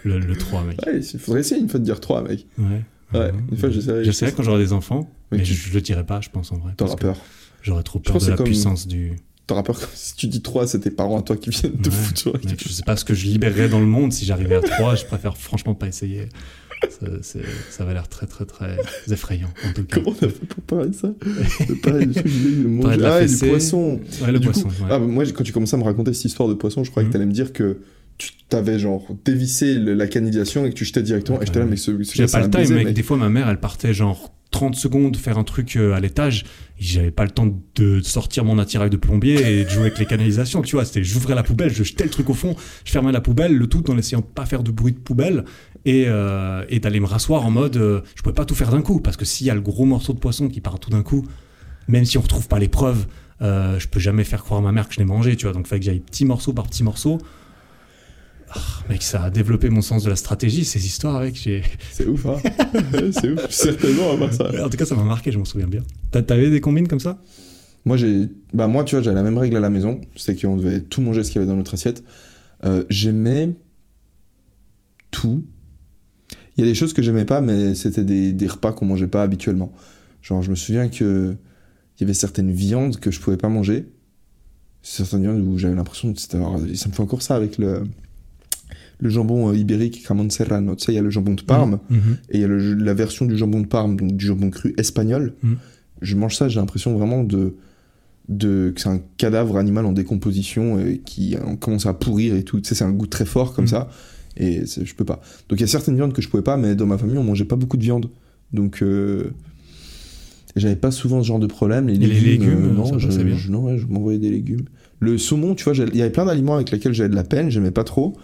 le, 0.04 0.20
le 0.20 0.36
3, 0.36 0.64
mec. 0.64 0.86
Ouais, 0.86 1.00
il 1.00 1.20
faudrait 1.20 1.40
essayer 1.40 1.62
une 1.62 1.70
fois 1.70 1.80
de 1.80 1.86
dire 1.86 2.00
3, 2.02 2.22
mec. 2.24 2.46
Ouais. 2.58 2.82
Ouais, 3.14 3.32
une 3.52 3.58
fois, 3.58 3.70
j'essaierai. 3.70 4.04
J'essaierai 4.04 4.34
quand 4.34 4.44
j'aurai 4.44 4.60
des 4.62 4.74
enfants, 4.74 5.10
Mais 5.32 5.38
mais, 5.38 5.44
tu- 5.46 5.54
je, 5.54 5.70
je 5.70 5.74
le 5.74 5.80
dirai 5.82 6.06
pas, 6.06 6.20
je 6.20 6.30
pense, 6.30 6.52
en 6.52 6.58
vrai. 6.58 6.74
T'auras 6.76 6.98
peur. 6.98 7.16
J'aurais 7.62 7.84
trop 7.84 8.00
peur 8.00 8.18
de 8.18 8.30
la 8.30 8.36
comme- 8.36 8.46
puissance 8.46 8.86
du. 8.88 9.14
T'auras 9.48 9.64
peur 9.64 9.80
que 9.80 9.86
si 9.94 10.14
tu 10.18 10.28
dis 10.28 10.42
3, 10.42 10.68
c'est 10.68 10.80
tes 10.82 10.92
parents 10.92 11.20
à 11.20 11.22
toi 11.22 11.38
qui 11.38 11.50
viennent 11.52 11.78
te 11.78 11.88
Ouais, 11.88 11.96
foutre 11.96 12.34
Mec, 12.46 12.62
je 12.62 12.68
sais 12.68 12.84
pas 12.84 12.98
ce 12.98 13.06
que 13.06 13.14
je 13.14 13.28
libérerais 13.28 13.70
dans 13.70 13.80
le 13.80 13.86
monde 13.86 14.12
si 14.12 14.26
j'arrivais 14.26 14.56
à 14.56 14.62
3, 14.62 14.96
je 14.96 15.06
préfère 15.06 15.38
franchement 15.38 15.74
pas 15.74 15.88
essayer. 15.88 16.28
Ça, 16.90 17.40
ça 17.72 17.86
va 17.86 17.94
l'air 17.94 18.08
très 18.08 18.28
très 18.28 18.46
très 18.46 18.78
effrayant 19.12 19.50
en 19.68 19.74
tout 19.74 19.84
cas. 19.84 19.96
Comment 20.00 20.16
on 20.22 20.26
a 20.26 20.30
fait 20.30 20.46
pour 20.46 20.64
parler 20.64 20.90
de 20.90 20.96
ça 20.96 21.10
parler 21.84 22.06
du 22.06 22.14
truc 22.14 22.26
de 22.26 22.82
Parler 22.82 22.98
de 22.98 23.02
la 23.02 23.14
Ah, 23.16 23.22
et 23.24 23.28
du 23.28 23.36
poisson 23.36 24.00
Ouais, 24.22 24.32
le 24.32 24.40
Du 24.40 24.48
poisson. 24.48 24.68
coup, 24.70 24.84
ouais. 24.84 24.90
ah, 24.92 25.00
moi, 25.00 25.24
quand 25.34 25.44
tu 25.44 25.52
commençais 25.54 25.76
à 25.76 25.80
me 25.80 25.84
raconter 25.84 26.14
cette 26.14 26.26
histoire 26.26 26.48
de 26.50 26.54
poisson, 26.54 26.84
je 26.84 26.92
croyais 26.92 27.06
Mhm. 27.08 27.12
que 27.12 27.18
t'allais 27.18 27.28
me 27.28 27.34
dire 27.34 27.52
que 27.54 27.80
tu 28.18 28.32
t'avais 28.50 28.80
genre 28.80 29.08
dévissé 29.26 29.76
le- 29.76 29.94
la 29.94 30.08
canalisation 30.08 30.66
et 30.66 30.70
que 30.70 30.76
tu 30.76 30.86
jetais 30.86 31.04
directement. 31.04 31.38
Ouais, 31.38 31.44
et 31.44 31.48
j'étais 31.48 31.60
là, 31.60 31.66
mais 31.66 31.78
ce, 31.78 32.04
ce 32.04 32.16
J'avais 32.16 32.32
pas 32.32 32.42
le 32.42 32.50
time, 32.66 32.76
mec. 32.76 32.94
Des 32.94 33.04
fois, 33.04 33.18
ma 33.18 33.30
mère, 33.30 33.48
elle 33.50 33.60
partait 33.60 33.94
genre 33.94 34.34
30 34.50 34.76
secondes 34.76 35.18
faire 35.18 35.38
un 35.38 35.44
truc 35.44 35.76
euh, 35.76 35.94
à 35.94 36.00
l'étage. 36.00 36.46
J'avais 36.80 37.12
pas 37.12 37.26
le 37.26 37.32
temps 37.32 37.54
de 37.76 38.00
sortir 38.02 38.46
mon 38.46 38.58
attirail 38.60 38.90
de 38.90 38.98
plombier 38.98 39.60
et 39.60 39.66
de 39.66 39.70
jouer 39.70 39.82
avec 39.82 40.00
les 40.00 40.06
canalisations. 40.06 40.62
Tu 40.62 40.76
vois, 40.78 40.86
c'était 40.86 41.04
j'ouvrais 41.04 41.36
la 41.36 41.44
poubelle, 41.44 41.72
je 41.72 41.84
jetais 41.84 42.06
le 42.06 42.10
truc 42.10 42.30
au 42.30 42.34
fond, 42.34 42.56
je 42.86 42.92
fermais 42.92 43.12
la 43.12 43.20
poubelle, 43.22 43.56
le 43.56 43.68
tout 43.68 43.90
en 43.92 43.98
essayant 43.98 44.22
de 44.22 44.26
pas 44.26 44.46
faire 44.46 44.64
de 44.64 44.72
bruit 44.72 44.94
de 44.94 45.00
poubelle 45.00 45.44
et, 45.88 46.06
euh, 46.08 46.64
et 46.70 46.80
d'aller 46.80 47.00
me 47.00 47.08
rasseoir 47.08 47.44
en 47.46 47.50
mode 47.52 47.78
euh, 47.78 48.02
je 48.16 48.22
pouvais 48.22 48.36
pas 48.36 48.46
tout 48.46 48.54
faire 48.56 48.70
d'un 48.70 48.82
coup 48.84 49.00
parce 49.00 49.18
que 49.18 49.26
s'il 49.26 49.48
y 49.48 49.50
a 49.50 49.56
le 49.56 49.62
gros 49.62 49.86
morceau 49.86 50.14
de 50.14 50.20
poisson 50.20 50.50
qui 50.50 50.62
part 50.62 50.80
tout 50.80 50.90
d'un 50.92 51.02
coup, 51.02 51.26
même 51.88 52.06
si 52.06 52.18
on 52.18 52.22
retrouve 52.22 52.48
pas 52.48 52.60
les 52.60 52.68
preuves 52.70 53.08
Euh, 53.40 53.78
je 53.80 53.88
peux 53.88 54.00
jamais 54.00 54.24
faire 54.24 54.44
croire 54.44 54.60
à 54.62 54.64
ma 54.64 54.72
mère 54.72 54.88
que 54.88 54.96
je 54.96 55.00
l'ai 55.00 55.06
mangé, 55.06 55.36
tu 55.36 55.46
vois. 55.46 55.54
Donc, 55.54 55.66
il 55.68 55.70
fallait 55.70 55.80
que 55.82 55.86
j'aille 55.86 56.00
petit 56.00 56.26
morceau 56.26 56.54
par 56.54 56.66
petit 56.66 56.84
morceau. 56.84 57.20
Ah, 58.50 58.60
mec, 58.90 59.04
ça 59.04 59.22
a 59.26 59.30
développé 59.30 59.70
mon 59.70 59.84
sens 59.84 60.04
de 60.04 60.10
la 60.10 60.16
stratégie, 60.16 60.66
ces 60.66 60.84
histoires 60.88 61.22
j'ai- 61.34 61.62
C'est 61.92 62.08
ouf, 62.08 62.26
hein 62.26 62.38
C'est 63.12 63.30
ouf. 63.34 63.46
Certainement, 63.52 64.12
à 64.14 64.18
part 64.18 64.34
ça. 64.34 64.50
En 64.66 64.70
tout 64.70 64.78
cas, 64.78 64.86
ça 64.86 64.96
m'a 64.96 65.04
marqué, 65.04 65.32
je 65.32 65.38
m'en 65.38 65.46
souviens 65.46 65.68
bien. 65.68 65.84
T'avais 66.12 66.50
des 66.50 66.62
combines 66.62 66.88
comme 66.88 67.00
ça? 67.00 67.22
Moi, 67.86 67.96
j'ai, 67.96 68.28
bah 68.56 68.66
moi, 68.68 68.84
tu 68.84 68.96
vois, 68.96 69.04
j'avais 69.04 69.16
la 69.16 69.22
même 69.22 69.38
règle 69.38 69.56
à 69.58 69.60
la 69.60 69.70
maison, 69.70 70.02
c'est 70.16 70.36
qu'on 70.42 70.58
devait 70.58 70.82
tout 70.82 71.02
manger 71.02 71.24
ce 71.24 71.30
qu'il 71.30 71.40
y 71.40 71.44
avait 71.44 71.52
dans 71.52 71.58
notre 71.58 71.76
assiette. 71.76 72.04
Euh, 72.66 72.86
j'aimais 72.90 73.52
tout. 75.12 75.46
Il 76.58 76.62
y 76.62 76.68
a 76.68 76.70
des 76.70 76.76
choses 76.76 76.94
que 76.94 77.02
j'aimais 77.02 77.26
pas, 77.26 77.40
mais 77.42 77.76
c'était 77.76 78.04
des, 78.04 78.34
des 78.34 78.48
repas 78.48 78.72
qu'on 78.74 78.86
mangeait 78.86 79.08
pas 79.08 79.22
habituellement. 79.24 79.72
Genre, 80.22 80.42
je 80.42 80.50
me 80.50 80.56
souviens 80.56 80.88
que 80.90 81.36
il 81.98 82.02
y 82.02 82.04
avait 82.04 82.14
certaines 82.14 82.52
viandes 82.52 82.98
que 83.00 83.12
je 83.12 83.20
pouvais 83.20 83.38
pas 83.38 83.50
manger. 83.50 83.88
Certaines 84.82 85.22
viandes 85.24 85.42
où 85.42 85.58
j'avais 85.58 85.76
l'impression 85.76 86.14
que 86.14 86.20
c'était, 86.20 86.38
ça 86.76 86.90
me 86.90 86.94
fait 86.94 87.02
encore 87.02 87.22
ça 87.22 87.36
avec 87.36 87.58
le 87.58 87.84
le 89.00 89.10
jambon 89.10 89.50
euh, 89.52 89.56
ibérique 89.56 90.04
Ramon 90.08 90.28
Serrano. 90.32 90.76
Tu 90.76 90.86
sais, 90.86 90.92
il 90.92 90.96
y 90.96 90.98
a 90.98 91.04
le 91.04 91.12
jambon 91.12 91.34
de 91.36 91.44
Parme 91.44 91.80
Mhm. 91.92 92.18
et 92.30 92.38
il 92.38 92.42
y 92.42 92.44
a 92.44 92.48
le- 92.48 92.74
la 92.74 92.94
version 92.96 93.26
du 93.28 93.38
jambon 93.38 93.62
de 93.62 93.68
Parme, 93.68 93.96
donc 93.96 94.18
du 94.18 94.26
jambon 94.26 94.50
cru 94.50 94.74
espagnol. 94.80 95.34
Mm. 95.44 95.54
Je 96.02 96.16
mange 96.16 96.36
ça, 96.36 96.48
j'ai 96.50 96.60
l'impression 96.60 96.98
vraiment 96.98 97.24
de, 97.24 97.54
de 98.28 98.72
que 98.76 98.82
c'est 98.82 98.90
un 98.90 99.00
cadavre 99.18 99.58
animal 99.58 99.86
en 99.86 99.92
décomposition 99.94 100.80
et 100.80 100.98
qui 101.06 101.36
euh, 101.36 101.56
commence 101.60 101.86
à 101.86 101.94
pourrir 101.94 102.34
et 102.36 102.44
tout. 102.44 102.60
Tu 102.60 102.70
sais, 102.70 102.74
c'est 102.76 102.86
un 102.86 102.92
goût 102.92 103.06
très 103.06 103.26
fort 103.26 103.54
comme 103.54 103.66
Mm. 103.66 103.68
ça 103.68 103.90
et 104.40 104.64
je 104.66 104.94
peux 104.96 105.06
pas. 105.06 105.22
Donc 105.50 105.60
il 105.60 105.62
y 105.62 105.64
a 105.64 105.68
certaines 105.68 105.96
viandes 105.96 106.14
que 106.14 106.22
je 106.22 106.30
pouvais 106.30 106.44
pas, 106.44 106.58
mais 106.58 106.76
dans 106.76 106.86
ma 106.86 106.98
famille 106.98 107.18
on 107.18 107.24
mangeait 107.24 107.46
pas 107.46 107.56
beaucoup 107.56 107.78
de 107.78 107.84
viande, 107.84 108.10
donc 108.54 108.82
euh, 108.82 109.32
j'avais 110.56 110.76
pas 110.76 110.92
souvent 110.92 111.22
ce 111.22 111.28
genre 111.28 111.40
de 111.40 111.48
problème. 111.48 111.88
Les 111.88 111.96
Et 111.96 111.98
les 111.98 112.08
légumes, 112.08 112.26
légumes, 112.50 112.66
euh, 112.66 112.74
non, 112.74 112.98
je, 113.00 113.08
bien 113.24 113.36
je- 113.38 113.52
non, 113.52 113.64
ouais, 113.64 113.78
je 113.78 113.86
m'envoyais 113.86 114.20
des 114.20 114.30
légumes. 114.30 114.66
Le 115.00 115.18
saumon, 115.18 115.54
tu 115.54 115.64
vois, 115.64 115.74
il 115.76 115.96
y 115.96 116.02
avait 116.02 116.10
plein 116.12 116.26
d'aliments 116.26 116.56
avec 116.56 116.72
lesquels 116.72 116.94
j'avais 116.94 117.10
de 117.10 117.16
la 117.16 117.24
peine, 117.24 117.52
j'aimais 117.52 117.72
pas 117.72 117.84
trop. 117.84 118.16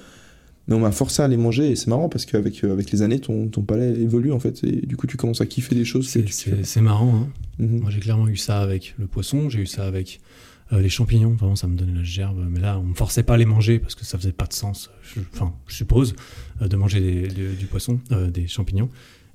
Mais 0.67 0.76
on 0.76 0.80
m'a 0.80 0.91
forcé 0.93 1.21
à 1.21 1.28
les 1.28 1.36
manger 1.36 1.71
et 1.71 1.76
c'est 1.76 1.88
marrant 1.88 2.08
parce 2.08 2.26
qu'avec 2.26 2.63
euh, 2.63 2.71
avec 2.71 2.89
les 2.89 3.02
années, 3.02 3.19
ton, 3.19 3.49
ton 3.49 3.62
palais 3.63 3.89
évolue 3.99 4.32
en 4.32 4.39
fait. 4.39 4.63
Et 4.63 4.78
du 4.86 4.95
coup, 4.95 5.08
tu 5.08 5.17
commences 5.17 5.41
à 5.41 5.45
kiffer 5.45 5.76
des 5.76 5.84
choses 5.84 6.08
C'est- 6.08 6.82
marrant, 6.82 7.13
hein. 7.15 7.28
Mhm. 7.60 7.82
Moi, 7.82 7.91
j'ai 7.91 7.99
clairement 7.99 8.30
eu 8.30 8.38
ça 8.38 8.62
avec 8.62 8.95
le 8.97 9.06
poisson, 9.06 9.49
j'ai 9.49 9.60
eu 9.60 9.65
ça 9.67 9.84
avec 9.86 10.21
euh, 10.71 10.80
les 10.82 10.89
champignons. 10.89 11.32
Vraiment, 11.34 11.56
ça 11.56 11.67
me 11.67 11.76
donnait 11.76 11.93
la 11.97 12.04
gerbe. 12.04 12.45
Mais 12.49 12.60
là, 12.60 12.80
on 12.80 12.84
me 12.84 12.93
forçait 12.93 13.23
pas 13.23 13.34
à 13.34 13.38
les 13.38 13.45
manger 13.45 13.80
parce 13.80 13.95
que 13.95 14.06
ça 14.06 14.17
faisait 14.17 14.32
pas 14.32 14.45
de 14.45 14.54
sens, 14.54 14.89
je- 15.04 15.19
enfin, 15.34 15.54
je 15.67 15.76
suppose, 15.76 16.15
euh, 16.62 16.67
de 16.67 16.76
manger 16.78 16.99
des- 17.02 17.28
de- 17.28 17.54
du 17.56 17.65
poisson, 17.65 17.99
euh, 18.12 18.30
des 18.32 18.47
champignons. 18.47 18.89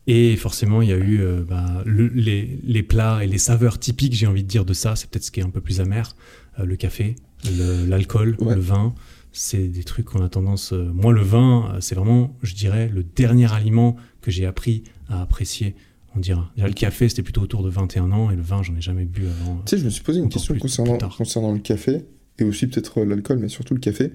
Et 0.06 0.36
forcément, 0.36 0.80
il 0.80 0.88
y 0.88 0.92
a 0.92 0.96
eu 0.96 1.20
bah, 1.46 1.82
le- 1.84 2.08
les, 2.08 2.58
les 2.64 2.82
plats 2.82 3.22
et 3.22 3.26
les 3.26 3.36
saveurs 3.36 3.78
typiques, 3.78 4.14
j'ai 4.14 4.26
envie 4.26 4.42
de 4.42 4.48
dire, 4.48 4.64
de 4.64 4.72
ça. 4.72 4.96
C'est 4.96 5.10
peut-être 5.10 5.24
ce 5.24 5.30
qui 5.30 5.40
est 5.40 5.44
un 5.44 5.50
peu 5.50 5.60
plus 5.60 5.80
amer. 5.80 6.16
Le 6.62 6.76
café, 6.76 7.14
le- 7.44 7.84
l'alcool, 7.86 8.34
Ouais. 8.40 8.54
le 8.54 8.60
vin. 8.60 8.94
C'est 9.32 9.68
des 9.68 9.84
trucs 9.84 10.06
qu'on 10.06 10.24
a 10.24 10.30
tendance. 10.30 10.72
moi, 10.72 11.12
le 11.12 11.20
vin, 11.20 11.76
c'est 11.80 11.94
vraiment, 11.94 12.34
je 12.42 12.54
dirais, 12.54 12.88
le 12.92 13.02
dernier 13.04 13.52
aliment 13.52 13.96
que 14.22 14.30
j'ai 14.30 14.46
appris 14.46 14.82
à 15.10 15.20
apprécier. 15.20 15.76
On 16.16 16.20
dira. 16.20 16.50
Le 16.56 16.72
café, 16.72 17.08
c'était 17.08 17.22
plutôt 17.22 17.42
autour 17.42 17.62
de 17.62 17.68
21 17.70 18.10
ans, 18.12 18.30
et 18.30 18.36
le 18.36 18.42
vin, 18.42 18.62
j'en 18.62 18.74
ai 18.76 18.80
jamais 18.80 19.04
bu 19.04 19.26
avant. 19.26 19.56
Tu 19.66 19.70
sais, 19.70 19.78
je 19.78 19.84
me 19.84 19.90
suis 19.90 20.02
posé 20.02 20.20
une 20.20 20.28
question 20.28 20.54
plus- 20.54 20.60
concernant, 20.60 20.92
plus 20.92 20.98
tard. 20.98 21.16
concernant 21.16 21.52
le 21.52 21.58
café 21.58 22.04
et 22.38 22.44
aussi 22.44 22.66
peut-être 22.66 23.00
euh, 23.00 23.04
l'alcool, 23.04 23.38
mais 23.38 23.48
surtout 23.48 23.74
le 23.74 23.80
café. 23.80 24.12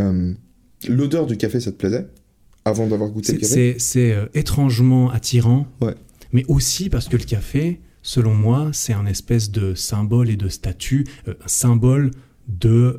Euh, 0.00 0.34
L'odeur 0.88 1.26
du 1.26 1.36
café, 1.36 1.60
ça 1.60 1.70
te 1.70 1.76
plaisait 1.76 2.06
avant 2.64 2.86
d'avoir 2.88 3.10
goûté 3.10 3.32
le 3.32 3.38
café? 3.38 3.76
C'est 3.78 4.12
euh, 4.12 4.26
étrangement 4.34 5.10
attirant, 5.10 5.66
Ouais. 5.80 5.94
mais 6.32 6.44
aussi 6.48 6.88
parce 6.90 7.08
que 7.08 7.16
le 7.16 7.24
café, 7.24 7.80
selon 8.02 8.34
moi, 8.34 8.70
c'est 8.72 8.92
un 8.92 9.06
espèce 9.06 9.50
de 9.52 9.74
symbole 9.74 10.28
et 10.28 10.36
de 10.36 10.48
statut, 10.48 11.04
euh, 11.28 11.34
un 11.44 11.48
symbole 11.48 12.10
de 12.48 12.98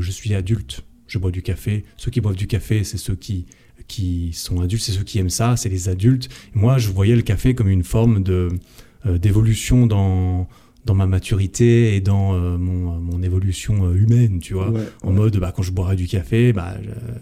je 0.00 0.10
suis 0.12 0.32
adulte, 0.34 0.82
je 1.08 1.18
bois 1.18 1.32
du 1.32 1.42
café. 1.42 1.84
Ceux 1.96 2.10
qui 2.12 2.20
boivent 2.20 2.36
du 2.36 2.46
café, 2.46 2.84
c'est 2.84 2.96
ceux 2.98 3.16
qui 3.16 3.46
qui 3.88 4.32
sont 4.32 4.60
adultes, 4.60 4.82
c'est 4.82 4.92
ceux 4.92 5.04
qui 5.04 5.18
aiment 5.18 5.30
ça, 5.30 5.56
c'est 5.56 5.68
les 5.68 5.88
adultes. 5.88 6.28
Moi, 6.54 6.78
je 6.78 6.90
voyais 6.90 7.16
le 7.16 7.22
café 7.22 7.54
comme 7.54 7.68
une 7.68 7.84
forme 7.84 8.22
de 8.22 8.48
euh, 9.06 9.18
d'évolution 9.18 9.86
dans 9.86 10.48
dans 10.84 10.94
ma 10.94 11.06
maturité 11.06 11.96
et 11.96 12.00
dans 12.00 12.34
euh, 12.34 12.56
mon, 12.58 13.00
mon 13.00 13.20
évolution 13.20 13.86
euh, 13.86 13.94
humaine, 13.96 14.38
tu 14.38 14.54
vois. 14.54 14.70
Ouais, 14.70 14.82
En 15.02 15.08
ouais. 15.08 15.14
mode, 15.14 15.36
bah, 15.38 15.52
quand 15.54 15.62
je 15.62 15.72
boirais 15.72 15.96
du 15.96 16.06
café, 16.06 16.52
bah, 16.52 16.76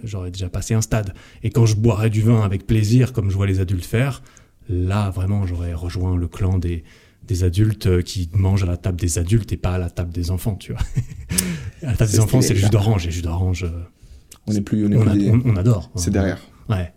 j'aurais 0.05 0.31
déjà 0.31 0.51
passé 0.51 0.75
un 0.75 0.83
stade. 0.83 1.15
Et 1.43 1.49
quand 1.49 1.65
je 1.65 1.75
boirais 1.77 2.11
du 2.11 2.21
vin 2.21 2.43
avec 2.43 2.67
plaisir, 2.67 3.15
comme 3.15 3.31
je 3.31 3.37
vois 3.37 3.47
les 3.47 3.61
adultes 3.61 3.87
faire, 3.87 4.23
là, 4.69 5.09
vraiment, 5.09 5.47
j'aurais 5.47 5.73
rejoint 5.73 6.15
le 6.15 6.29
clan 6.29 6.59
des, 6.59 6.85
des 7.27 7.43
adultes 7.43 8.03
qui 8.03 8.29
mangent 8.35 8.65
à 8.65 8.67
la 8.67 8.77
table 8.77 9.01
des 9.01 9.19
adultes 9.19 9.51
et 9.53 9.57
pas 9.57 9.73
à 9.77 9.79
la 9.79 9.89
table 9.89 10.13
des 10.13 10.31
enfants, 10.31 10.57
tu 10.57 10.73
vois. 10.73 10.83
à 11.83 11.87
la 11.93 11.95
table 11.97 12.11
des 12.11 12.21
enfants, 12.21 12.43
c'est 12.43 12.53
le 12.53 12.61
jus 12.61 12.69
d'orange. 12.69 13.05
Et 13.05 13.07
le 13.07 13.13
jus 13.15 13.23
d'orange, 13.23 13.65
On 14.47 14.53
est 14.53 14.61
plus, 14.61 14.85
on 14.87 14.93
est 14.93 14.97
on, 14.97 15.01
plus 15.01 15.11
a- 15.11 15.15
des- 15.17 15.31
on- 15.31 15.43
on 15.47 15.57
adore. 15.57 15.91
C'est 15.97 16.11
derrière. 16.11 16.39
Ouais. 16.69 16.93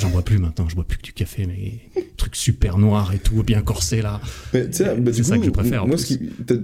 J'en 0.00 0.10
bois 0.10 0.22
plus 0.22 0.38
maintenant, 0.38 0.68
je 0.68 0.74
bois 0.74 0.84
plus 0.84 0.98
que 0.98 1.02
du 1.04 1.12
café, 1.12 1.46
mais 1.46 2.02
truc 2.16 2.34
super 2.34 2.78
noir 2.78 3.14
et 3.14 3.18
tout, 3.18 3.42
bien 3.44 3.62
corsé 3.62 4.02
là. 4.02 4.20
Bah, 4.52 4.58
C'est 4.72 5.22
ça 5.22 5.34
coup, 5.36 5.40
que 5.40 5.46
je 5.46 5.50
préfère, 5.50 5.84
en 5.84 5.86
Moi, 5.86 5.96
plus. 5.96 6.18
t'as- 6.46 6.54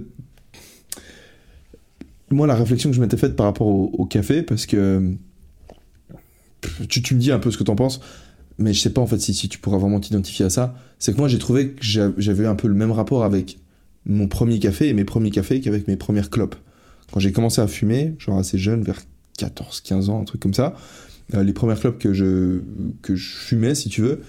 moi, 2.31 2.47
la 2.47 2.55
réflexion 2.55 2.89
que 2.89 2.95
je 2.95 3.01
m'étais 3.01 3.17
faite 3.17 3.35
par 3.35 3.45
rapport 3.45 3.67
au, 3.67 3.85
au 3.97 4.05
café, 4.05 4.41
parce 4.41 4.65
que 4.65 5.13
tu, 6.89 7.01
tu 7.01 7.15
me 7.15 7.19
dis 7.19 7.31
un 7.31 7.39
peu 7.39 7.51
ce 7.51 7.57
que 7.57 7.63
t'en 7.63 7.75
penses, 7.75 8.01
mais 8.57 8.73
je 8.73 8.79
sais 8.81 8.89
pas 8.89 9.01
en 9.01 9.07
fait 9.07 9.19
si, 9.19 9.33
si 9.33 9.47
tu 9.49 9.59
pourras 9.59 9.77
vraiment 9.77 9.99
t'identifier 9.99 10.45
à 10.45 10.49
ça. 10.49 10.75
C'est 10.99 11.13
que 11.13 11.17
moi, 11.17 11.27
j'ai 11.27 11.37
trouvé 11.39 11.69
que 11.71 11.83
j'a- 11.83 12.11
j'avais 12.17 12.45
un 12.47 12.55
peu 12.55 12.67
le 12.67 12.73
même 12.73 12.91
rapport 12.91 13.23
avec 13.23 13.59
mon 14.05 14.27
premier 14.27 14.59
café 14.59 14.87
et 14.89 14.93
mes 14.93 15.03
premiers 15.05 15.31
cafés 15.31 15.61
qu'avec 15.61 15.87
mes 15.87 15.95
premières 15.95 16.29
clopes. 16.29 16.55
Quand 17.11 17.19
j'ai 17.19 17.31
commencé 17.31 17.61
à 17.61 17.67
fumer, 17.67 18.15
genre 18.19 18.37
assez 18.39 18.57
jeune, 18.57 18.83
vers 18.83 19.01
14-15 19.37 20.09
ans, 20.09 20.21
un 20.21 20.25
truc 20.25 20.41
comme 20.41 20.53
ça, 20.53 20.75
les 21.33 21.53
premières 21.53 21.79
clopes 21.79 21.99
que 21.99 22.13
je, 22.13 22.61
que 23.01 23.15
je 23.15 23.27
fumais, 23.35 23.75
si 23.75 23.89
tu 23.89 24.01
veux, 24.01 24.21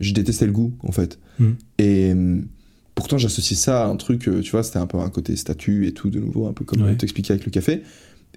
je 0.00 0.12
détestais 0.14 0.46
le 0.46 0.52
goût, 0.52 0.72
en 0.82 0.92
fait. 0.92 1.18
Mm. 1.38 1.50
Et 1.78 2.12
hum, 2.12 2.46
pourtant, 2.94 3.18
j'associais 3.18 3.56
ça 3.56 3.84
à 3.84 3.88
un 3.88 3.96
truc, 3.96 4.28
euh, 4.28 4.40
tu 4.40 4.50
vois, 4.52 4.62
c'était 4.62 4.78
un 4.78 4.86
peu 4.86 4.98
un 4.98 5.10
côté 5.10 5.36
statut 5.36 5.86
et 5.86 5.92
tout, 5.92 6.10
de 6.10 6.20
nouveau, 6.20 6.46
un 6.46 6.52
peu 6.52 6.64
comme 6.64 6.82
Ouais. 6.82 6.90
on 6.92 6.96
t'expliquait 6.96 7.32
avec 7.34 7.44
le 7.44 7.50
café. 7.50 7.82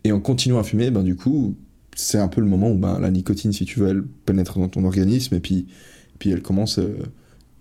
Et 0.03 0.11
en 0.11 0.19
continuant 0.19 0.59
à 0.59 0.63
fumer, 0.63 0.91
ben, 0.91 1.03
du 1.03 1.15
coup, 1.15 1.55
c'est 1.95 2.17
un 2.17 2.27
peu 2.27 2.41
le 2.41 2.47
moment 2.47 2.71
où 2.71 2.77
ben, 2.77 2.99
la 2.99 3.11
nicotine, 3.11 3.53
si 3.53 3.65
tu 3.65 3.79
veux, 3.79 3.87
elle 3.87 4.03
pénètre 4.25 4.59
dans 4.59 4.67
ton 4.67 4.83
organisme 4.83 5.35
et 5.35 5.39
puis, 5.39 5.67
puis 6.19 6.31
elle 6.31 6.41
commence. 6.41 6.79
euh, 6.79 6.97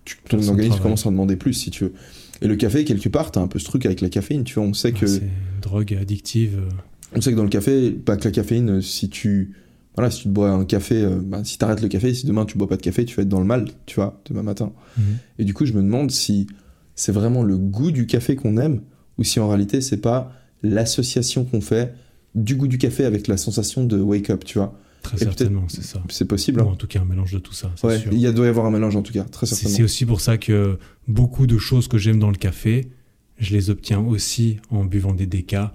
tu- 0.05 0.17
ton 0.29 0.43
organisme 0.49 0.81
commence 0.81 1.07
à 1.07 1.11
en 1.11 1.13
demander 1.13 1.37
plus, 1.37 1.53
si 1.55 1.71
tu 1.71 1.85
veux. 1.85 1.93
Et 2.41 2.49
le 2.49 2.57
café, 2.57 2.85
quelque 2.85 3.09
part, 3.09 3.31
t'as 3.31 3.41
un 3.41 3.47
peu 3.47 3.61
ce 3.61 3.65
truc 3.67 3.87
avec 3.87 4.01
la 4.01 4.09
caféine, 4.09 4.43
tu 4.43 4.55
vois, 4.55 4.65
on 4.65 4.75
sait 4.75 4.91
que. 4.93 5.07
C'est 5.07 5.19
une 5.19 5.61
drogue 5.61 5.95
addictive. 5.95 6.59
euh, 6.59 6.69
On 7.15 7.21
sait 7.21 7.31
que 7.31 7.37
dans 7.37 7.45
le 7.45 7.49
café, 7.51 7.91
pas 7.93 8.17
que 8.17 8.25
la 8.25 8.33
caféine, 8.33 8.71
euh, 8.79 8.81
si 8.81 9.09
tu. 9.09 9.53
Voilà, 9.95 10.11
si 10.11 10.23
tu 10.23 10.25
te 10.25 10.29
bois 10.31 10.51
un 10.51 10.65
café, 10.65 11.03
euh, 11.03 11.21
bah, 11.23 11.43
si 11.45 11.59
t'arrêtes 11.59 11.83
le 11.83 11.89
café, 11.89 12.15
si 12.15 12.27
demain 12.27 12.47
tu 12.47 12.57
bois 12.57 12.69
pas 12.69 12.77
de 12.77 12.83
café, 12.83 13.05
tu 13.05 13.15
vas 13.17 13.23
être 13.23 13.29
dans 13.29 13.41
le 13.41 13.45
mal, 13.47 13.67
tu 13.87 13.97
vois, 13.97 14.21
demain 14.25 14.43
matin. 14.43 14.73
mhm. 14.97 15.05
Et 15.39 15.45
du 15.45 15.53
coup, 15.55 15.67
je 15.67 15.73
me 15.75 15.83
demande 15.83 16.11
si 16.11 16.47
c'est 16.95 17.13
vraiment 17.13 17.43
le 17.43 17.59
goût 17.59 17.91
du 17.91 18.07
café 18.07 18.37
qu'on 18.37 18.57
aime, 18.57 18.81
ou 19.19 19.25
si 19.25 19.39
en 19.41 19.49
réalité 19.49 19.81
c'est 19.81 19.99
pas 20.01 20.33
l'association 20.63 21.45
qu'on 21.45 21.61
fait 21.61 21.95
du 22.35 22.57
goût 22.57 22.69
du 22.69 22.79
café 22.79 23.05
avec 23.05 23.29
la 23.29 23.37
sensation 23.37 23.85
de 23.85 23.99
wake 24.01 24.31
up, 24.31 24.45
tu 24.45 24.59
vois. 24.59 24.79
Très 25.03 25.17
Et 25.17 25.25
certainement, 25.25 25.65
c'est 25.69 25.83
ça. 25.83 26.01
C'est 26.09 26.27
possible. 26.27 26.61
Ou 26.61 26.65
hein. 26.65 26.73
en 26.73 26.77
tout 26.77 26.87
cas, 26.87 27.01
un 27.01 27.05
mélange 27.05 27.33
de 27.33 27.41
tout 27.41 27.53
ça, 27.53 27.71
Ouais, 27.83 27.99
sûr. 27.99 28.13
il 28.13 28.19
y 28.21 28.27
a, 28.27 28.33
doit 28.33 28.47
y 28.47 28.49
avoir 28.49 28.67
un 28.67 28.71
mélange 28.71 28.95
en 28.97 29.03
tout 29.03 29.13
cas, 29.13 29.25
très 29.25 29.47
C'est 29.47 29.57
certainement. 29.57 29.77
c'est 29.77 29.83
aussi 29.83 30.07
pour 30.07 30.21
ça 30.21 30.39
que 30.39 30.79
beaucoup 31.09 31.47
de 31.47 31.59
choses 31.59 31.89
que 31.89 31.99
j'aime 31.99 32.19
dans 32.21 32.31
le 32.31 32.37
café, 32.37 32.89
je 33.37 33.53
les 33.55 33.69
obtiens 33.69 33.99
aussi 34.01 34.59
en 34.71 34.85
buvant 34.85 35.13
des 35.13 35.27
décas. 35.27 35.75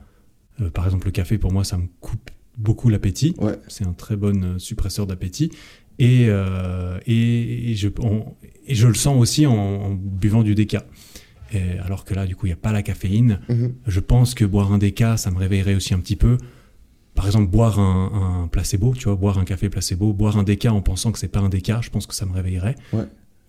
Euh, 0.62 0.70
par 0.70 0.86
exemple, 0.86 1.06
le 1.08 1.12
café, 1.12 1.38
pour 1.38 1.52
moi, 1.52 1.64
ça 1.66 1.78
me 1.78 1.88
coupe 2.00 2.32
beaucoup 2.58 2.90
l'appétit. 2.90 3.36
Ouais. 3.40 3.56
C'est 3.68 3.86
un 3.86 3.94
très 3.94 4.16
bon 4.16 4.44
euh, 4.44 4.60
suppresseur 4.60 5.08
d'appétit. 5.08 5.52
Et, 6.00 6.26
euh, 6.30 7.00
et, 7.08 7.72
et 7.72 7.76
je, 7.76 7.88
on- 8.00 8.26
et 8.68 8.76
je 8.76 8.88
le 8.88 8.94
sens 8.94 9.18
aussi 9.20 9.46
en, 9.48 9.54
en 9.56 9.90
buvant 9.94 10.44
du 10.44 10.54
déca. 10.56 10.86
Et 11.54 11.80
alors 11.80 12.04
que 12.04 12.14
là, 12.14 12.26
du 12.26 12.36
coup, 12.36 12.46
il 12.46 12.50
n'y 12.50 12.54
a 12.54 12.58
pas 12.58 12.72
la 12.72 12.84
caféine. 12.84 13.40
Mhm. 13.50 13.74
Je 13.88 14.00
pense 14.00 14.34
que 14.36 14.44
boire 14.46 14.72
un 14.74 14.78
déca, 14.78 15.18
ça 15.18 15.32
me 15.32 15.38
réveillerait 15.38 15.76
aussi 15.76 15.94
un 15.94 16.00
petit 16.00 16.16
peu. 16.18 16.38
Par 17.16 17.26
exemple, 17.26 17.50
boire 17.50 17.80
un, 17.80 18.44
un 18.44 18.48
placebo, 18.48 18.94
tu 18.94 19.06
vois, 19.06 19.16
boire 19.16 19.40
un 19.40 19.44
café 19.46 19.70
placebo, 19.70 20.14
boire 20.14 20.38
un 20.38 20.44
déca 20.44 20.72
en 20.72 20.82
pensant 20.82 21.12
que 21.12 21.18
c'est 21.18 21.28
pas 21.30 21.40
un 21.40 21.50
déca, 21.50 21.80
je 21.82 21.90
pense 21.90 22.06
que 22.06 22.14
ça 22.14 22.26
me 22.28 22.34
réveillerait. 22.34 22.76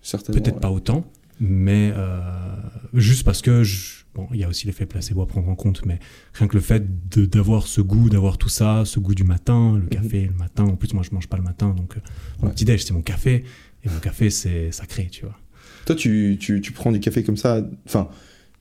Certainement. 0.01 0.41
Peut-être 0.41 0.55
ouais. 0.55 0.61
pas 0.61 0.71
autant, 0.71 1.05
mais 1.39 1.91
euh, 1.95 2.19
juste 2.93 3.23
parce 3.23 3.41
que 3.41 3.63
je- 3.63 4.03
bon, 4.15 4.27
il 4.33 4.39
y 4.39 4.43
a 4.43 4.47
aussi 4.49 4.65
l'effet 4.67 4.85
placebo 4.85 5.21
à 5.21 5.27
prendre 5.27 5.47
en 5.49 5.55
compte, 5.55 5.85
mais 5.85 5.99
rien 6.33 6.47
que 6.47 6.55
le 6.55 6.61
fait 6.61 6.83
d'avoir 7.29 7.67
ce 7.67 7.81
goût, 7.81 8.09
d'avoir 8.09 8.37
tout 8.37 8.49
ça, 8.49 8.83
ce 8.85 8.99
goût 8.99 9.15
du 9.15 9.23
matin, 9.23 9.77
le 9.81 9.87
café 9.87 10.27
le 10.31 10.35
matin. 10.37 10.63
En 10.65 10.75
plus, 10.75 10.93
moi, 10.93 11.03
je 11.07 11.13
mange 11.13 11.27
pas 11.27 11.37
le 11.37 11.43
matin, 11.43 11.73
donc 11.75 11.97
euh, 11.97 12.01
mon 12.41 12.47
Ouais. 12.47 12.53
petit 12.53 12.65
déj 12.65 12.83
c'est 12.83 12.93
mon 12.93 13.01
café 13.01 13.43
et 13.83 13.89
mon 13.89 13.99
café 13.99 14.29
c'est 14.29 14.71
sacré, 14.71 15.07
tu 15.11 15.25
vois. 15.25 15.35
Toi, 15.85 15.95
tu, 15.95 16.37
tu, 16.39 16.61
tu 16.61 16.71
prends 16.71 16.91
du 16.91 16.99
café 16.99 17.23
comme 17.23 17.37
ça, 17.37 17.61
enfin, 17.87 18.09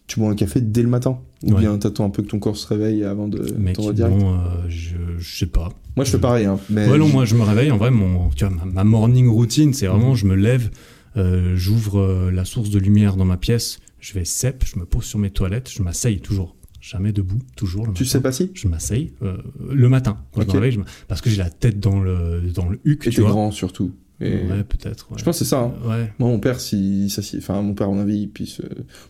tu 0.06 0.20
bois 0.20 0.30
un 0.30 0.34
café 0.36 0.60
dès 0.60 0.82
le 0.82 0.88
matin? 0.88 1.18
Ou 1.42 1.52
Ouais. 1.52 1.60
bien 1.60 1.76
t'attends 1.78 2.06
un 2.06 2.10
peu 2.10 2.22
que 2.22 2.28
ton 2.28 2.38
corps 2.38 2.56
se 2.56 2.66
réveille 2.66 3.04
avant 3.04 3.28
de 3.28 3.38
t'en 3.74 3.92
direct 3.92 4.16
bon, 4.16 4.34
euh, 4.34 4.38
je, 4.68 4.96
je 5.18 5.38
sais 5.38 5.46
pas. 5.46 5.68
Moi, 5.96 6.04
je 6.04 6.10
fais 6.12 6.18
pareil, 6.18 6.46
hein, 6.46 6.58
mais. 6.70 6.88
Ouais, 6.88 6.96
non, 6.98 7.08
moi 7.08 7.24
je 7.24 7.34
me 7.34 7.42
réveille, 7.42 7.70
en 7.70 7.76
vrai, 7.76 7.90
mon, 7.90 8.28
tu 8.30 8.44
vois, 8.46 8.54
ma, 8.54 8.64
ma 8.64 8.84
morning 8.84 9.28
routine, 9.28 9.72
c'est 9.74 9.86
vraiment, 9.86 10.14
je 10.14 10.26
me 10.26 10.34
lève, 10.34 10.70
euh, 11.16 11.56
j'ouvre 11.56 11.98
euh, 12.00 12.30
la 12.30 12.44
source 12.44 12.70
de 12.70 12.78
lumière 12.78 13.16
dans 13.16 13.24
ma 13.24 13.36
pièce, 13.36 13.78
je 14.00 14.12
vais 14.14 14.24
cep, 14.24 14.64
je 14.64 14.78
me 14.78 14.84
pose 14.84 15.04
sur 15.04 15.18
mes 15.18 15.30
toilettes, 15.30 15.70
je 15.70 15.82
m'asseye 15.82 16.20
toujours 16.20 16.54
jamais 16.80 17.12
debout, 17.12 17.40
toujours 17.56 17.86
le 17.86 17.92
Tu 17.92 18.04
sais 18.04 18.20
pas 18.20 18.30
si 18.32 18.50
Je 18.54 18.68
m'asseye 18.68 19.12
euh, 19.22 19.36
le 19.70 19.88
matin 19.88 20.18
quand 20.32 20.42
je 20.42 20.50
réveille, 20.56 20.78
parce 21.08 21.20
que 21.20 21.28
j'ai 21.30 21.38
la 21.38 21.50
tête 21.50 21.80
dans 21.80 22.00
le 22.00 22.40
dans 22.54 22.68
le 22.68 22.78
huc, 22.84 23.06
Et 23.06 23.10
tu 23.10 23.20
vois. 23.22 23.30
grand 23.30 23.50
surtout. 23.50 23.92
Et 24.20 24.32
Ouais, 24.34 24.64
peut-être. 24.64 25.10
ouais. 25.12 25.18
Je 25.18 25.22
pense 25.24 25.38
que 25.38 25.44
c'est 25.44 25.50
ça. 25.50 25.60
hein. 25.60 25.74
Ouais. 25.88 26.12
Moi, 26.18 26.28
mon 26.28 26.40
père, 26.40 26.58
si, 26.60 27.08
ça, 27.08 27.22
si- 27.22 27.36
enfin, 27.38 27.62
mon 27.62 27.74
père, 27.74 27.86
à 27.88 27.90
mon 27.92 28.00
avis, 28.00 28.26
puis 28.26 28.56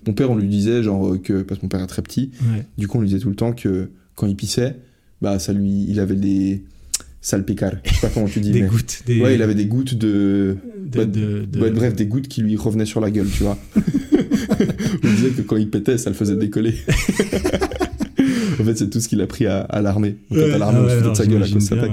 mon 0.06 0.12
père, 0.12 0.30
on 0.30 0.36
lui 0.36 0.48
disait, 0.48 0.82
genre, 0.82 1.16
que, 1.22 1.40
parce 1.42 1.60
que 1.60 1.64
mon 1.64 1.70
père 1.70 1.80
est 1.80 1.86
très 1.86 2.02
petit, 2.02 2.30
ouais. 2.54 2.66
du 2.76 2.88
coup, 2.88 2.98
on 2.98 3.00
lui 3.00 3.08
disait 3.08 3.20
tout 3.20 3.30
le 3.30 3.34
temps 3.36 3.52
que 3.54 3.90
quand 4.16 4.26
il 4.26 4.36
pissait, 4.36 4.76
bah, 5.22 5.38
ça 5.38 5.54
lui, 5.54 5.86
il 5.88 5.98
avait 6.00 6.14
des 6.16 6.62
salpicars. 7.20 7.74
Je 7.84 7.94
sais 7.94 8.00
pas 8.06 8.08
comment 8.12 8.26
tu 8.26 8.40
dis, 8.40 8.50
Des 8.52 8.62
mais. 8.62 8.68
gouttes, 8.68 9.02
des. 9.06 9.20
Ouais, 9.20 9.34
il 9.34 9.42
avait 9.42 9.54
des 9.54 9.66
gouttes 9.66 9.94
de. 9.94 10.56
de- 10.86 10.98
bah, 10.98 11.04
de- 11.04 11.44
de- 11.50 11.60
ouais, 11.60 11.70
bref, 11.70 11.94
des 11.94 12.06
gouttes 12.06 12.28
qui 12.28 12.42
lui 12.42 12.56
revenaient 12.56 12.86
sur 12.86 13.00
la 13.00 13.10
gueule, 13.10 13.28
tu 13.30 13.42
vois. 13.42 13.58
on 15.04 15.08
disait 15.08 15.30
que 15.30 15.42
quand 15.42 15.56
il 15.56 15.68
pétait, 15.70 15.98
ça 15.98 16.10
le 16.10 16.16
faisait 16.16 16.36
décoller. 16.36 16.74
en 18.60 18.64
fait, 18.64 18.76
c'est 18.76 18.90
tout 18.90 19.00
ce 19.00 19.08
qu'il 19.08 19.20
a 19.20 19.26
pris 19.26 19.46
à, 19.46 19.66
l'armée. 19.82 20.16
Ouais, 20.30 20.52
à 20.52 20.58
l'armée, 20.58 20.78
ah 20.80 20.84
on 20.84 20.86
ouais, 20.86 21.02
se 21.04 21.08
de 21.10 21.14
sa 21.14 21.26
gueule 21.26 21.42
à 21.42 21.46
cause 21.46 21.54
de 21.54 21.60
sa 21.60 21.74
ouais. 21.76 21.90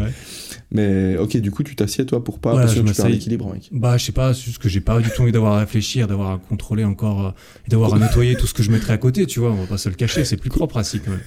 Mais 0.72 1.16
ok, 1.18 1.38
du 1.38 1.52
coup, 1.52 1.64
tu 1.64 1.76
t'assieds 1.76 2.06
toi 2.06 2.24
pour 2.24 2.40
pas, 2.40 2.54
Ouais, 2.56 2.62
parce 2.62 2.74
que 2.74 2.80
tu 2.80 2.94
perds 2.94 3.10
l'équilibre, 3.10 3.54
mec. 3.54 3.70
Bah, 3.72 3.98
je 3.98 4.06
sais 4.06 4.12
pas, 4.12 4.34
c'est 4.34 4.44
juste 4.46 4.58
que 4.58 4.68
j'ai 4.68 4.82
pas 4.82 5.00
du 5.00 5.10
tout 5.10 5.22
envie 5.22 5.32
d'avoir 5.32 5.54
à 5.54 5.60
réfléchir, 5.60 6.08
d'avoir 6.08 6.32
à 6.32 6.38
contrôler 6.40 6.84
encore, 6.84 7.28
euh, 7.28 7.32
et 7.66 7.70
d'avoir 7.70 7.94
à 7.94 8.00
nettoyer 8.00 8.36
tout 8.36 8.48
ce 8.48 8.54
que 8.54 8.64
je 8.64 8.72
mettrais 8.72 8.94
à 8.94 8.98
côté, 8.98 9.26
tu 9.28 9.40
vois, 9.40 9.52
on 9.52 9.56
va 9.56 9.68
pas 9.68 9.78
se 9.78 9.90
le 9.90 9.96
cacher, 9.96 10.26
c'est 10.26 10.38
plus 10.38 10.50
propre 10.52 10.78
assis 10.78 11.00
quand 11.00 11.12
même. 11.12 11.22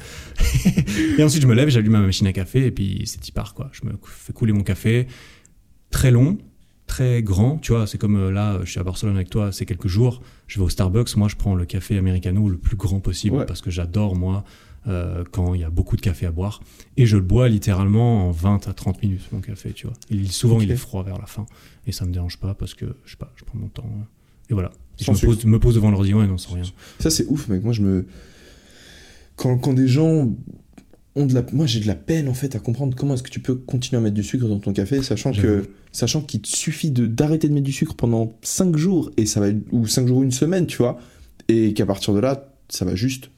et 1.18 1.22
ensuite, 1.22 1.42
je 1.42 1.46
me 1.46 1.54
lève, 1.54 1.68
j'allume 1.68 1.92
ma 1.92 2.00
machine 2.00 2.26
à 2.26 2.32
café, 2.32 2.66
et 2.66 2.70
puis 2.70 3.02
c'est 3.06 3.26
y 3.26 3.32
part, 3.32 3.54
quoi. 3.54 3.70
Je 3.72 3.86
me 3.86 3.92
fais 4.04 4.32
couler 4.32 4.52
mon 4.52 4.62
café, 4.62 5.06
très 5.90 6.10
long, 6.10 6.36
très 6.86 7.22
grand, 7.22 7.58
tu 7.58 7.72
vois, 7.72 7.86
c'est 7.86 7.98
comme 7.98 8.16
euh, 8.16 8.30
là, 8.30 8.58
je 8.64 8.70
suis 8.70 8.80
à 8.80 8.82
Barcelone 8.82 9.16
avec 9.16 9.30
toi, 9.30 9.52
c'est 9.52 9.66
quelques 9.66 9.88
jours, 9.88 10.22
je 10.46 10.58
vais 10.58 10.64
au 10.64 10.68
Starbucks, 10.68 11.16
moi 11.16 11.28
je 11.28 11.36
prends 11.36 11.54
le 11.54 11.64
café 11.64 11.96
americano 11.98 12.48
le 12.48 12.56
plus 12.56 12.76
grand 12.76 13.00
possible, 13.00 13.36
Ouais. 13.36 13.46
parce 13.46 13.60
que 13.60 13.70
j'adore, 13.70 14.16
moi, 14.16 14.44
euh, 14.88 15.22
quand 15.30 15.54
il 15.54 15.60
y 15.60 15.64
a 15.64 15.70
beaucoup 15.70 15.96
de 15.96 16.00
café 16.00 16.26
à 16.26 16.30
boire, 16.32 16.62
et 16.96 17.04
je 17.06 17.16
le 17.16 17.22
bois 17.22 17.48
littéralement 17.48 18.28
en 18.28 18.30
20 18.30 18.68
à 18.68 18.72
30 18.72 19.02
minutes, 19.02 19.28
mon 19.32 19.40
café, 19.40 19.72
tu 19.72 19.86
vois. 19.86 19.96
Souvent, 20.30 20.60
il 20.60 20.70
est 20.70 20.76
froid 20.76 21.02
vers 21.02 21.18
la 21.18 21.26
fin. 21.26 21.46
Et 21.86 21.92
ça 21.92 22.04
me 22.06 22.12
dérange 22.12 22.38
pas 22.38 22.54
parce 22.54 22.74
que, 22.74 22.86
je 23.04 23.10
sais 23.12 23.16
pas, 23.16 23.32
je 23.36 23.44
prends 23.44 23.58
mon 23.58 23.68
temps. 23.68 23.84
euh, 23.86 24.50
Et 24.50 24.54
voilà. 24.54 24.70
Et 25.00 25.04
je 25.04 25.10
me 25.10 25.16
pose, 25.18 25.44
me 25.44 25.58
pose 25.58 25.74
devant 25.74 25.90
l'ordi, 25.90 26.12
ouais, 26.14 26.26
non, 26.26 26.38
sans 26.38 26.54
rien. 26.54 26.64
Ça, 26.98 27.10
c'est 27.10 27.26
ouf, 27.26 27.48
mec. 27.48 27.62
Moi, 27.62 27.72
je 27.72 27.82
me. 27.82 28.06
Quand, 29.36 29.56
quand 29.58 29.72
des 29.72 29.86
gens 29.88 30.30
ont 31.14 31.26
de 31.26 31.34
la. 31.34 31.44
Moi, 31.52 31.66
j'ai 31.66 31.80
de 31.80 31.86
la 31.86 31.94
peine, 31.94 32.28
en 32.28 32.34
fait, 32.34 32.56
à 32.56 32.58
comprendre 32.58 32.96
comment 32.96 33.14
est-ce 33.14 33.22
que 33.22 33.30
tu 33.30 33.40
peux 33.40 33.54
continuer 33.54 33.98
à 33.98 34.02
mettre 34.02 34.14
du 34.16 34.22
sucre 34.24 34.48
dans 34.48 34.58
ton 34.58 34.72
café, 34.72 35.02
sachant 35.02 35.32
que. 35.32 35.68
Sachant 35.92 36.20
qu'il 36.20 36.42
te 36.42 36.48
suffit 36.48 36.90
de 36.90 37.06
d'arrêter 37.06 37.48
de 37.48 37.54
mettre 37.54 37.64
du 37.64 37.72
sucre 37.72 37.94
pendant 37.94 38.32
5 38.42 38.76
jours, 38.76 39.10
et 39.16 39.24
ça 39.26 39.40
va 39.40 39.46
ou 39.72 39.86
5 39.86 40.06
jours, 40.06 40.22
une 40.22 40.30
semaine, 40.32 40.66
tu 40.66 40.76
vois, 40.78 40.98
et 41.48 41.72
qu'à 41.72 41.86
partir 41.86 42.12
de 42.12 42.18
là, 42.20 42.52
ça 42.68 42.84
va 42.84 42.94
juste. 42.94 43.30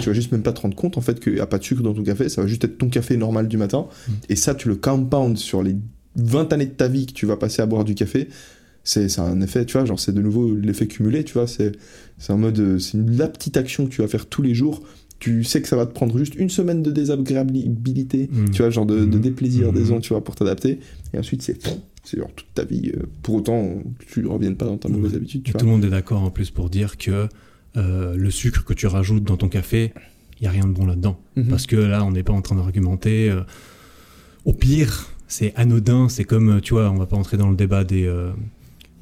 Tu 0.00 0.08
vas 0.08 0.12
juste 0.12 0.32
même 0.32 0.42
pas 0.42 0.52
te 0.52 0.60
rendre 0.60 0.74
compte, 0.76 0.98
en 0.98 1.00
fait, 1.00 1.20
qu'il 1.20 1.34
n'y 1.34 1.40
a 1.40 1.46
pas 1.46 1.58
de 1.58 1.64
sucre 1.64 1.82
dans 1.82 1.94
ton 1.94 2.02
café, 2.02 2.28
ça 2.28 2.42
va 2.42 2.46
juste 2.48 2.64
être 2.64 2.78
ton 2.78 2.88
café 2.88 3.16
normal 3.16 3.48
du 3.48 3.56
matin, 3.56 3.86
Mm. 4.08 4.12
et 4.28 4.36
ça, 4.36 4.54
tu 4.54 4.68
le 4.68 4.76
compound 4.76 5.36
sur 5.38 5.62
les 5.62 5.76
20 6.16 6.52
années 6.52 6.66
de 6.66 6.70
ta 6.72 6.88
vie 6.88 7.06
que 7.06 7.12
tu 7.12 7.26
vas 7.26 7.36
passer 7.36 7.62
à 7.62 7.66
boire 7.66 7.84
du 7.84 7.94
café. 7.94 8.28
C'est 8.86 9.18
un 9.18 9.40
effet, 9.40 9.64
tu 9.64 9.78
vois, 9.78 9.86
genre 9.86 9.98
c'est 9.98 10.12
de 10.12 10.20
nouveau 10.20 10.54
l'effet 10.54 10.86
cumulé, 10.86 11.24
tu 11.24 11.32
vois, 11.34 11.46
c'est 11.46 11.72
en 12.28 12.36
mode, 12.38 12.58
euh, 12.58 12.78
c'est 12.78 12.98
la 12.98 13.28
petite 13.28 13.56
action 13.56 13.86
que 13.86 13.90
tu 13.90 14.02
vas 14.02 14.08
faire 14.08 14.26
tous 14.26 14.42
les 14.42 14.54
jours. 14.54 14.82
Tu 15.20 15.42
sais 15.42 15.62
que 15.62 15.68
ça 15.68 15.76
va 15.76 15.86
te 15.86 15.92
prendre 15.94 16.18
juste 16.18 16.34
une 16.34 16.50
semaine 16.50 16.82
de 16.82 16.90
désagréabilité, 16.90 18.28
Mm. 18.30 18.50
tu 18.50 18.62
vois, 18.62 18.70
genre 18.70 18.86
de, 18.86 18.98
de 19.04 19.16
Mhm. 19.16 19.20
déplaisir, 19.20 19.72
Mhm. 19.72 19.78
disons, 19.78 20.00
tu 20.00 20.10
vois, 20.10 20.22
pour 20.22 20.34
t'adapter. 20.34 20.80
Et 21.12 21.18
ensuite, 21.18 21.42
c'est 21.42 21.56
c'est 22.06 22.18
genre 22.18 22.30
toute 22.36 22.52
ta 22.54 22.64
vie. 22.64 22.92
euh, 22.94 23.04
pour 23.22 23.36
autant 23.36 23.66
tu 24.12 24.20
ne 24.20 24.26
reviennes 24.28 24.56
pas 24.56 24.66
dans 24.66 24.76
ta 24.76 24.90
mauvaise 24.90 25.12
Ouais. 25.12 25.16
habitude, 25.16 25.42
tu 25.42 25.48
Et 25.48 25.52
vois. 25.52 25.60
tout 25.60 25.64
le 25.66 25.72
monde 25.72 25.84
est 25.86 25.90
d'accord 25.90 26.22
en 26.22 26.30
plus 26.30 26.50
pour 26.50 26.68
dire 26.68 26.98
que 26.98 27.28
euh, 27.76 28.16
le 28.16 28.30
sucre 28.30 28.64
que 28.64 28.72
tu 28.74 28.86
rajoutes 28.86 29.24
dans 29.24 29.36
ton 29.36 29.48
café, 29.48 29.92
il 30.40 30.44
y 30.44 30.46
a 30.46 30.50
rien 30.50 30.66
de 30.66 30.72
bon 30.72 30.86
là-dedans. 30.86 31.20
Mhm. 31.36 31.48
Parce 31.48 31.66
que 31.66 31.76
là, 31.76 32.04
on 32.04 32.10
n'est 32.12 32.22
pas 32.22 32.32
en 32.32 32.42
train 32.42 32.56
d'argumenter. 32.56 33.30
euh, 33.30 33.42
au 34.44 34.52
pire, 34.52 35.08
c'est 35.28 35.54
anodin. 35.56 36.08
C'est 36.08 36.24
comme, 36.24 36.50
euh, 36.56 36.60
tu 36.60 36.74
vois, 36.74 36.90
on 36.90 36.96
va 36.96 37.06
pas 37.06 37.16
entrer 37.16 37.36
dans 37.36 37.48
le 37.50 37.56
débat 37.56 37.82
des, 37.84 38.04
euh, 38.04 38.30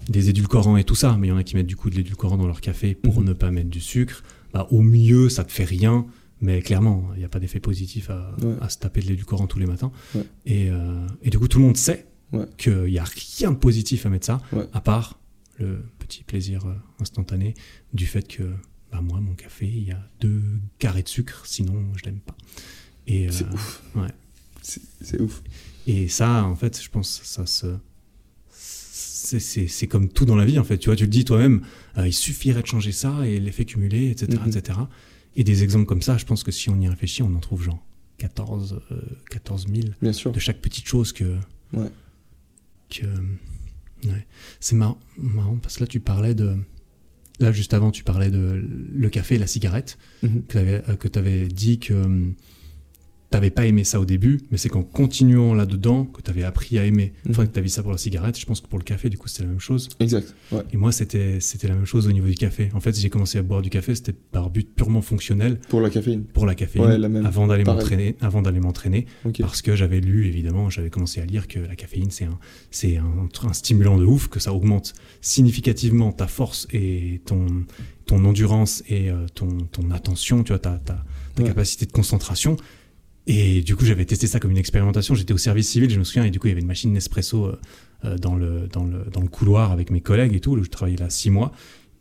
des 0.08 0.28
édulcorants 0.30 0.76
et 0.76 0.84
tout 0.84 0.94
ça, 0.94 1.16
mais 1.18 1.28
il 1.28 1.30
y 1.30 1.32
en 1.32 1.36
a 1.36 1.42
qui 1.42 1.56
mettent 1.56 1.66
du 1.66 1.76
coup 1.76 1.90
de 1.90 1.96
l'édulcorant 1.96 2.36
dans 2.36 2.46
leur 2.46 2.60
café 2.60 2.94
pour 2.94 3.20
Mhm. 3.20 3.26
ne 3.28 3.32
pas 3.32 3.50
mettre 3.50 3.70
du 3.70 3.80
sucre. 3.80 4.22
Bah, 4.52 4.66
au 4.70 4.82
mieux, 4.82 5.28
ça 5.28 5.44
te 5.44 5.52
fait 5.52 5.64
rien. 5.64 6.06
Mais 6.40 6.60
clairement, 6.60 7.08
il 7.14 7.20
n'y 7.20 7.24
a 7.24 7.28
pas 7.28 7.38
d'effet 7.38 7.60
positif 7.60 8.10
à, 8.10 8.34
Ouais. 8.42 8.54
à 8.60 8.68
se 8.68 8.76
taper 8.78 9.00
de 9.00 9.06
l'édulcorant 9.06 9.46
tous 9.46 9.60
les 9.60 9.66
matins. 9.66 9.92
Ouais. 10.14 10.24
Et, 10.44 10.70
et 11.22 11.30
du 11.30 11.38
coup, 11.38 11.46
tout 11.46 11.58
le 11.60 11.64
monde 11.64 11.76
sait 11.76 12.06
Ouais. 12.32 12.46
qu'il 12.58 12.84
n'y 12.84 12.98
a 12.98 13.04
rien 13.38 13.52
de 13.52 13.56
positif 13.56 14.06
à 14.06 14.08
mettre 14.10 14.26
ça, 14.26 14.40
à 14.72 14.80
part 14.80 15.18
le 15.60 15.84
petit 16.12 16.24
plaisir 16.24 16.66
euh, 16.66 16.74
instantané 17.00 17.54
du 17.94 18.06
fait 18.06 18.26
que 18.28 18.42
bah, 18.90 19.00
moi, 19.00 19.20
mon 19.20 19.34
café, 19.34 19.66
il 19.66 19.84
y 19.84 19.90
a 19.92 20.08
deux 20.20 20.42
carrés 20.78 21.02
de 21.02 21.08
sucre, 21.08 21.42
sinon 21.46 21.92
je 21.96 22.04
l'aime 22.04 22.20
pas. 22.20 22.36
Et, 23.06 23.30
C'est 23.30 23.44
euh, 23.46 23.52
ouf. 23.52 23.82
ouais. 23.96 24.08
C'est 24.60 24.82
c'est 25.00 25.20
ouf. 25.20 25.42
et 25.86 26.08
ça, 26.08 26.44
en 26.44 26.54
fait, 26.54 26.80
je 26.82 26.88
pense 26.90 27.22
ça 27.24 27.46
se. 27.46 27.66
C'est, 28.50 29.40
c'est, 29.40 29.66
c'est 29.68 29.86
comme 29.86 30.08
tout 30.08 30.24
dans 30.26 30.36
la 30.36 30.44
vie, 30.44 30.58
en 30.58 30.64
fait. 30.64 30.76
Tu 30.78 30.88
vois, 30.88 30.96
tu 30.96 31.04
le 31.04 31.08
dis 31.10 31.24
toi-même, 31.24 31.62
euh, 31.96 32.06
il 32.06 32.12
suffirait 32.12 32.60
de 32.60 32.66
changer 32.66 32.92
ça 32.92 33.26
et 33.26 33.38
l'effet 33.40 33.64
cumulé, 33.64 34.10
etc., 34.10 34.38
Mhm. 34.44 34.48
etc. 34.56 34.78
Et 35.36 35.44
des 35.44 35.62
exemples 35.62 35.86
comme 35.86 36.02
ça, 36.02 36.18
je 36.18 36.24
pense 36.26 36.42
que 36.44 36.50
si 36.52 36.68
on 36.70 36.78
y 36.80 36.88
réfléchit, 36.88 37.22
on 37.22 37.34
en 37.34 37.40
trouve 37.40 37.62
genre 37.62 37.82
14, 38.18 38.80
euh, 38.90 39.00
14 39.30 39.66
000 39.68 39.88
Bien 40.02 40.12
sûr. 40.12 40.32
de 40.32 40.38
chaque 40.40 40.60
petite 40.60 40.86
chose 40.86 41.12
que. 41.12 41.38
Ouais. 41.72 41.90
que 42.90 43.06
ouais. 44.04 44.26
C'est 44.60 44.76
marrant, 44.76 44.98
marrant 45.16 45.56
parce 45.56 45.76
que 45.76 45.84
là, 45.84 45.86
tu 45.86 46.00
parlais 46.00 46.34
de. 46.34 46.56
Là, 47.40 47.50
juste 47.50 47.74
avant, 47.74 47.90
tu 47.90 48.04
parlais 48.04 48.30
de 48.30 48.62
le 48.94 49.08
café 49.08 49.34
et 49.36 49.38
la 49.38 49.46
cigarette, 49.46 49.98
Mhm. 50.22 50.42
que 50.44 51.08
tu 51.08 51.18
avais 51.18 51.48
dit 51.48 51.78
que 51.78 52.32
tu 53.32 53.36
n'avais 53.36 53.50
pas 53.50 53.66
aimé 53.66 53.82
ça 53.84 53.98
au 53.98 54.04
début, 54.04 54.40
mais 54.50 54.58
c'est 54.58 54.68
qu'en 54.68 54.82
continuant 54.84 55.54
là-dedans 55.54 56.04
que 56.04 56.20
tu 56.22 56.30
avais 56.30 56.44
appris 56.44 56.78
à 56.78 56.84
aimer. 56.84 57.12
Enfin, 57.28 57.42
Mhm. 57.42 57.48
que 57.48 57.52
tu 57.54 57.58
as 57.58 57.62
vu 57.62 57.68
ça 57.68 57.82
pour 57.82 57.90
la 57.90 57.98
cigarette, 57.98 58.38
je 58.38 58.46
pense 58.46 58.60
que 58.60 58.68
pour 58.68 58.78
le 58.78 58.84
café, 58.84 59.08
du 59.08 59.18
coup, 59.18 59.26
c'était 59.28 59.42
la 59.44 59.48
même 59.48 59.58
chose. 59.60 59.88
Exact. 59.98 60.34
Ouais. 60.52 60.62
Et 60.72 60.76
moi, 60.76 60.92
c'était 60.92 61.40
c'était 61.40 61.66
la 61.68 61.74
même 61.74 61.84
chose 61.86 62.06
au 62.06 62.12
niveau 62.12 62.28
du 62.28 62.34
café. 62.34 62.70
En 62.74 62.80
fait, 62.80 62.96
j'ai 62.98 63.10
commencé 63.10 63.38
à 63.38 63.42
boire 63.42 63.62
du 63.62 63.70
café, 63.70 63.94
c'était 63.94 64.12
par 64.12 64.50
but 64.50 64.72
purement 64.74 65.02
fonctionnel 65.02 65.58
Pour 65.68 65.80
la 65.80 65.90
caféine. 65.90 66.24
pour 66.24 66.46
la 66.46 66.54
caféine, 66.54 66.84
Ouais, 66.84 66.98
la 66.98 67.08
même. 67.08 67.26
avant 67.26 67.46
d'aller 67.48 67.64
m'entraîner. 67.64 68.14
Avant 68.20 68.42
d'aller 68.42 68.60
m'entraîner, 68.60 69.06
Ok. 69.24 69.40
parce 69.40 69.62
que 69.62 69.74
j'avais 69.74 70.00
lu, 70.00 70.26
évidemment, 70.26 70.70
j'avais 70.70 70.90
commencé 70.90 71.20
à 71.20 71.24
lire 71.24 71.48
que 71.48 71.58
la 71.58 71.74
caféine, 71.74 72.10
c'est 72.10 72.26
un, 72.26 72.38
c'est 72.70 72.98
un, 72.98 73.28
un 73.48 73.52
stimulant 73.54 73.96
de 73.98 74.04
ouf, 74.04 74.28
que 74.28 74.38
ça 74.40 74.52
augmente 74.52 74.92
significativement 75.20 76.12
ta 76.12 76.26
force 76.26 76.68
et 76.72 77.20
ton, 77.24 77.46
ton 78.06 78.24
endurance 78.24 78.82
et 78.88 79.10
euh, 79.10 79.26
ton, 79.34 79.48
ton 79.70 79.90
attention, 79.90 80.42
tu 80.44 80.48
vois, 80.52 80.58
ta, 80.58 80.72
ta, 80.78 81.04
ta 81.34 81.42
Ouais. 81.42 81.48
capacité 81.48 81.86
de 81.86 81.92
concentration. 81.92 82.56
Et 83.26 83.60
du 83.62 83.76
coup, 83.76 83.84
j'avais 83.84 84.04
testé 84.04 84.26
ça 84.26 84.40
comme 84.40 84.50
une 84.50 84.56
expérimentation. 84.58 85.14
J'étais 85.14 85.32
au 85.32 85.38
service 85.38 85.68
civil, 85.68 85.88
je 85.90 85.98
me 85.98 86.04
souviens, 86.04 86.24
et 86.24 86.30
du 86.30 86.40
coup, 86.40 86.48
il 86.48 86.50
y 86.50 86.52
avait 86.52 86.60
une 86.60 86.66
machine 86.66 86.92
Nespresso 86.92 87.44
euh, 87.46 87.56
euh, 88.04 88.18
dans, 88.18 88.34
le, 88.34 88.66
dans, 88.72 88.84
le, 88.84 89.04
dans 89.12 89.20
le 89.20 89.28
couloir 89.28 89.70
avec 89.70 89.90
mes 89.90 90.00
collègues 90.00 90.34
et 90.34 90.40
tout. 90.40 90.60
Je 90.62 90.68
travaillais 90.68 90.98
là 90.98 91.08
six 91.10 91.30
mois. 91.30 91.52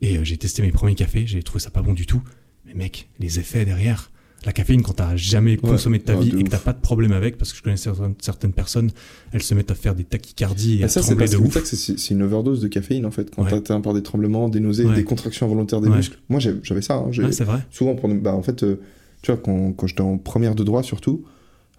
Et 0.01 0.17
euh, 0.17 0.23
j'ai 0.23 0.37
testé 0.37 0.63
mes 0.63 0.71
premiers 0.71 0.95
cafés, 0.95 1.27
j'ai 1.27 1.43
trouvé 1.43 1.59
ça 1.59 1.69
pas 1.69 1.83
bon 1.83 1.93
du 1.93 2.07
tout. 2.07 2.23
Mais 2.65 2.73
mec, 2.73 3.07
les 3.19 3.37
effets 3.37 3.65
derrière, 3.65 4.09
la 4.47 4.51
caféine, 4.51 4.81
quand 4.81 4.93
t'as 4.93 5.15
jamais 5.15 5.57
consommé 5.57 5.99
de 5.99 6.03
ta 6.03 6.15
Ouais, 6.17 6.23
vie 6.23 6.31
de 6.31 6.39
et 6.39 6.43
que 6.43 6.49
t'as 6.49 6.57
pas 6.57 6.73
de 6.73 6.81
problème 6.81 7.11
avec, 7.11 7.37
parce 7.37 7.51
que 7.51 7.57
je 7.59 7.61
connais 7.61 7.77
certaines, 7.77 8.15
certaines 8.19 8.53
personnes, 8.53 8.89
elles 9.31 9.43
se 9.43 9.53
mettent 9.53 9.69
à 9.69 9.75
faire 9.75 9.93
des 9.93 10.03
tachycardies 10.05 10.79
et 10.79 10.81
Ah, 10.81 10.85
à 10.85 10.89
ça, 10.89 11.01
c'est 11.03 11.09
trembler 11.15 11.27
de 11.29 11.37
ouf. 11.37 11.63
c'est 11.63 12.09
une 12.15 12.23
overdose 12.23 12.61
de 12.61 12.67
caféine 12.67 13.05
en 13.05 13.11
fait. 13.11 13.29
Quand 13.29 13.43
Ouais. 13.43 13.51
t'as 13.51 13.57
atteint 13.57 13.81
par 13.81 13.93
des 13.93 14.01
tremblements, 14.01 14.49
des 14.49 14.59
nausées, 14.59 14.85
des 14.95 15.03
contractions 15.03 15.45
involontaires 15.45 15.81
des 15.81 15.89
muscles. 15.89 16.17
Moi, 16.29 16.39
j'avais 16.39 16.81
ça. 16.81 16.95
hein. 16.95 17.11
Ouais, 17.15 17.31
c'est 17.31 17.43
vrai. 17.43 17.59
souvent 17.69 17.93
pour 17.93 18.09
bah, 18.09 18.33
en 18.33 18.41
fait 18.41 18.63
euh, 18.63 18.79
tu 19.21 19.31
vois 19.31 19.39
quand, 19.41 19.73
quand 19.73 19.87
j'étais 19.87 20.01
en 20.01 20.17
première 20.17 20.55
de 20.55 20.63
droit 20.63 20.83
surtout 20.83 21.23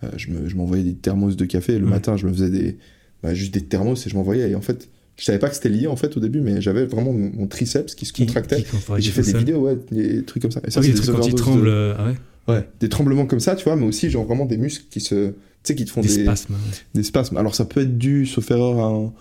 euh, 0.04 0.08
je 0.16 0.30
me- 0.30 0.48
je 0.48 0.56
m'envoyais 0.56 0.84
des 0.84 0.94
thermos 0.94 1.36
de 1.36 1.44
café 1.44 1.78
le 1.78 1.84
Ouais. 1.84 1.90
matin 1.90 2.16
je 2.16 2.26
me 2.26 2.32
faisais 2.32 2.50
des 2.50 2.78
bah, 3.22 3.34
juste 3.34 3.54
des 3.54 3.62
thermos 3.64 4.06
et 4.06 4.10
je 4.10 4.16
m'envoyais 4.16 4.50
et 4.50 4.54
en 4.54 4.60
fait 4.60 4.88
je 5.16 5.24
savais 5.24 5.38
pas 5.38 5.48
que 5.48 5.54
c'était 5.54 5.68
lié 5.68 5.86
en 5.86 5.96
fait 5.96 6.16
au 6.16 6.20
début 6.20 6.40
mais 6.40 6.60
j'avais 6.60 6.86
vraiment 6.86 7.12
mon, 7.12 7.30
mon 7.34 7.46
triceps 7.46 7.94
qui 7.94 8.06
se 8.06 8.12
contractait 8.12 8.64
j'ai 8.98 9.10
fait 9.10 9.22
des 9.22 9.30
seul. 9.32 9.40
vidéos 9.40 9.60
ouais 9.60 9.76
des 9.90 10.24
trucs 10.24 10.42
comme 10.42 10.50
ça 10.50 10.60
et 10.66 10.70
ça 10.70 10.80
Ah 10.80 10.82
oui, 10.82 10.88
des 10.88 10.94
des 10.94 11.00
trucs 11.00 11.14
quand 11.16 11.22
ils 11.22 11.32
overdoses 11.34 11.40
tremblent. 11.40 11.66
de- 11.66 11.94
ah 11.98 12.06
ouais, 12.06 12.54
ouais 12.56 12.68
des 12.80 12.88
tremblements 12.88 13.26
comme 13.26 13.40
ça 13.40 13.54
tu 13.56 13.64
vois 13.64 13.76
mais 13.76 13.86
aussi 13.86 14.10
genre 14.10 14.24
vraiment 14.24 14.46
des 14.46 14.56
muscles 14.56 14.86
qui 14.90 15.00
se 15.00 15.30
tu 15.30 15.34
sais 15.64 15.74
qui 15.76 15.84
te 15.84 15.90
font 15.90 16.00
des 16.00 16.08
des, 16.08 16.22
spasmes. 16.24 16.54
ouais. 16.54 16.58
des 16.94 17.02
spasmes 17.04 17.36
alors 17.36 17.54
ça 17.54 17.64
peut 17.64 17.82
être 17.82 17.96
dû 17.98 18.26
sauf 18.26 18.50
erreur 18.50 18.80
à 18.80 18.86
un 18.88 19.12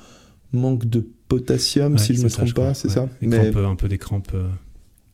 manque 0.54 0.90
de 0.90 1.06
potassium 1.28 1.94
Ouais, 1.94 1.98
si 2.00 2.14
je 2.16 2.24
me 2.24 2.30
ça, 2.30 2.38
trompe 2.38 2.54
pas 2.56 2.74
c'est 2.74 2.90
ça 2.90 3.08
Des 3.22 3.28
mais 3.28 3.38
crampes, 3.38 3.56
euh, 3.58 3.68
un 3.68 3.76
peu 3.76 3.88
des 3.88 3.98
crampes, 3.98 4.32
euh, 4.34 4.48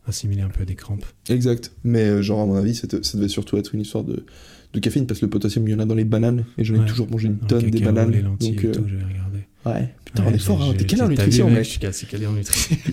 assimilées 0.07 0.41
un 0.41 0.49
peu 0.49 0.61
à 0.63 0.65
des 0.65 0.75
crampes. 0.75 1.05
Exact. 1.29 1.71
Mais 1.83 2.03
euh, 2.05 2.21
genre, 2.21 2.41
à 2.41 2.45
mon 2.45 2.55
avis, 2.55 2.75
ça 2.75 2.87
devait 2.87 3.27
surtout 3.27 3.57
être 3.57 3.73
une 3.75 3.81
histoire 3.81 4.03
de, 4.03 4.25
de 4.73 4.79
caféine 4.79 5.05
parce 5.07 5.19
que 5.19 5.25
le 5.25 5.29
potassium, 5.29 5.67
il 5.67 5.71
y 5.71 5.75
en 5.75 5.79
a 5.79 5.85
dans 5.85 5.95
les 5.95 6.05
bananes 6.05 6.45
et 6.57 6.63
j'en 6.63 6.75
ai 6.75 6.79
Ouais. 6.79 6.85
toujours 6.85 7.09
mangé 7.09 7.27
une 7.27 7.37
Dans 7.37 7.47
tonne 7.47 7.69
des 7.69 7.79
bananes. 7.81 8.11
les 8.11 8.21
lentilles 8.21 8.51
donc, 8.55 8.63
et 8.63 8.67
euh, 8.67 8.71
tout, 8.71 8.83
j'avais 8.87 9.03
regardé. 9.03 9.39
ouais. 9.65 9.93
On 10.25 10.31
est 10.33 10.37
fort, 10.39 10.61
hein. 10.61 10.73
T'es 10.77 10.85
calé 10.85 11.01
en 11.03 11.09
nutrition, 11.09 11.49
mec. 11.49 11.63
Je 11.65 11.69
suis 11.69 11.85
assez 11.85 12.05
calé 12.05 12.25
en 12.27 12.33
nutrition. 12.33 12.75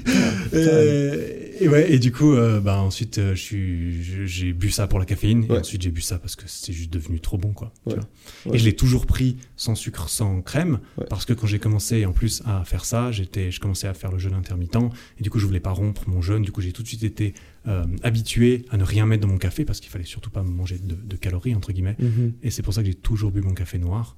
Et 1.61 1.69
ouais, 1.69 1.93
et 1.93 1.99
du 2.01 2.11
coup, 2.11 2.33
euh, 2.35 2.61
bah 2.61 2.81
ensuite, 2.83 3.19
euh, 3.19 3.35
j'ai 3.37 4.53
bu 4.53 4.71
ça 4.71 4.89
pour 4.89 4.99
la 4.99 5.05
caféine, 5.05 5.45
Ouais. 5.49 5.57
et 5.57 5.61
ensuite 5.61 5.83
j'ai 5.83 5.93
bu 5.93 6.01
ça 6.01 6.19
parce 6.19 6.35
que 6.35 6.43
c'est 6.47 6.73
juste 6.73 6.93
devenu 6.93 7.21
trop 7.21 7.39
bon, 7.39 7.53
quoi. 7.53 7.73
tu 7.87 7.91
Ouais. 7.95 8.01
vois. 8.01 8.51
Ouais. 8.51 8.57
Et 8.57 8.59
je 8.59 8.65
l'ai 8.65 8.75
toujours 8.75 9.07
pris 9.07 9.37
sans 9.57 9.77
sucre, 9.77 10.09
sans 10.09 10.43
crème, 10.43 10.81
parce 11.09 11.25
que 11.25 11.33
quand 11.33 11.47
j'ai 11.47 11.61
commencé 11.61 12.05
en 12.07 12.13
plus 12.13 12.43
à 12.45 12.65
faire 12.65 12.85
ça, 12.85 13.13
j'étais, 13.13 13.53
je 13.53 13.61
commençais 13.61 13.87
à 13.87 13.95
faire 13.95 14.11
le 14.11 14.19
jeûne 14.19 14.35
intermittent, 14.35 14.75
et 15.19 15.23
du 15.23 15.31
coup, 15.31 15.39
je 15.39 15.47
voulais 15.47 15.61
pas 15.61 15.71
rompre 15.71 16.03
mon 16.09 16.21
jeûne. 16.21 16.43
Du 16.43 16.51
coup, 16.51 16.61
j'ai 16.61 16.73
tout 16.73 16.83
de 16.83 16.89
suite 16.89 17.05
été 17.05 17.35
euh, 17.69 17.85
habitué 18.03 18.65
à 18.71 18.77
ne 18.77 18.83
rien 18.85 19.07
mettre 19.07 19.23
dans 19.23 19.29
mon 19.33 19.39
café 19.39 19.65
parce 19.65 19.79
qu'il 19.81 19.91
fallait 19.91 20.05
surtout 20.05 20.31
pas 20.31 20.43
manger 20.43 20.79
de, 20.83 20.95
de 20.97 21.17
calories 21.17 21.55
entre 21.55 21.73
guillemets. 21.73 21.97
Mhm. 22.01 22.33
Et 22.43 22.51
c'est 22.51 22.63
pour 22.63 22.75
ça 22.75 22.81
que 22.83 22.89
j'ai 22.89 22.95
toujours 22.95 23.31
bu 23.31 23.41
mon 23.43 23.55
café 23.55 23.79
noir. 23.79 24.17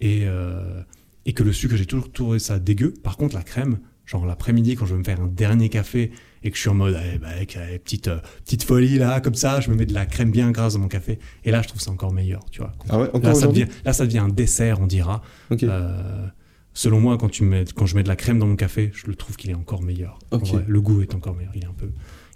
Et, 0.00 0.22
euh, 0.24 0.80
et 1.28 1.34
que 1.34 1.42
le 1.42 1.52
sucre, 1.52 1.76
j'ai 1.76 1.84
toujours 1.84 2.10
trouvé 2.10 2.38
ça 2.38 2.58
dégueu. 2.58 2.94
Par 3.02 3.18
contre, 3.18 3.34
la 3.34 3.42
crème, 3.42 3.80
genre 4.06 4.24
l'après-midi, 4.24 4.76
quand 4.76 4.86
je 4.86 4.94
veux 4.94 4.98
me 4.98 5.04
faire 5.04 5.20
un 5.20 5.26
dernier 5.26 5.68
café 5.68 6.10
et 6.42 6.50
que 6.50 6.56
je 6.56 6.62
suis 6.62 6.70
en 6.70 6.74
mode, 6.74 6.98
eh 6.98 7.58
euh, 7.58 7.78
petite, 7.78 8.08
euh, 8.08 8.20
petite 8.46 8.62
folie 8.62 8.96
là, 8.96 9.20
comme 9.20 9.34
ça, 9.34 9.60
je 9.60 9.70
me 9.70 9.76
mets 9.76 9.84
de 9.84 9.92
la 9.92 10.06
crème 10.06 10.30
bien 10.30 10.50
grasse 10.50 10.72
dans 10.72 10.78
mon 10.80 10.88
café. 10.88 11.18
Et 11.44 11.50
là, 11.50 11.60
je 11.60 11.68
trouve 11.68 11.82
ça 11.82 11.90
encore 11.90 12.14
meilleur, 12.14 12.46
tu 12.50 12.60
vois. 12.60 12.72
Ah 12.88 12.98
ouais, 12.98 13.10
là, 13.22 13.34
ça 13.34 13.46
devient, 13.46 13.66
là, 13.84 13.92
ça 13.92 14.06
devient 14.06 14.20
un 14.20 14.30
dessert, 14.30 14.80
on 14.80 14.86
dira. 14.86 15.20
Euh, 15.52 16.26
selon 16.72 16.98
moi, 16.98 17.18
quand, 17.18 17.28
tu 17.28 17.44
mets, 17.44 17.66
quand 17.76 17.84
je 17.84 17.94
mets 17.94 18.04
de 18.04 18.08
la 18.08 18.16
crème 18.16 18.38
dans 18.38 18.46
mon 18.46 18.56
café, 18.56 18.90
je 18.94 19.06
le 19.06 19.14
trouve 19.14 19.36
qu'il 19.36 19.50
est 19.50 19.54
encore 19.54 19.82
meilleur. 19.82 20.18
En 20.30 20.38
vrai, 20.38 20.64
le 20.66 20.80
goût 20.80 21.02
est 21.02 21.14
encore 21.14 21.36
meilleur. 21.36 21.52
Il 21.54 21.64
est 21.64 21.68
un 21.68 21.74
peu, 21.74 21.90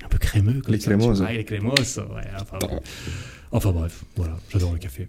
un 0.04 0.08
peu 0.08 0.18
crémeux. 0.18 0.60
Comme 0.60 0.74
Les 0.74 0.80
ça, 0.80 0.94
vois. 0.96 1.14
Ah, 1.26 1.32
il 1.32 1.40
est. 1.40 1.50
Ouais, 1.50 1.70
enfin 3.52 3.72
bref, 3.72 4.04
voilà, 4.16 4.36
j'adore 4.50 4.74
le 4.74 4.78
café. 4.78 5.08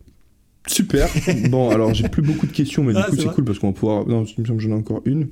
Super. 0.68 1.10
bon, 1.50 1.70
alors 1.70 1.94
j'ai 1.94 2.08
plus 2.10 2.22
beaucoup 2.22 2.46
de 2.48 2.52
questions, 2.52 2.84
mais 2.84 2.94
du 2.94 3.00
Ah, 3.04 3.10
coup 3.10 3.18
c'est 3.18 3.28
cool 3.34 3.44
parce 3.46 3.60
qu'on 3.60 3.68
va 3.68 3.74
pouvoir. 3.74 4.08
Non, 4.08 4.24
il 4.26 4.42
me 4.42 4.46
semble 4.46 4.58
que 4.60 4.64
j'en 4.64 4.72
ai 4.72 4.80
encore 4.80 5.02
une. 5.06 5.28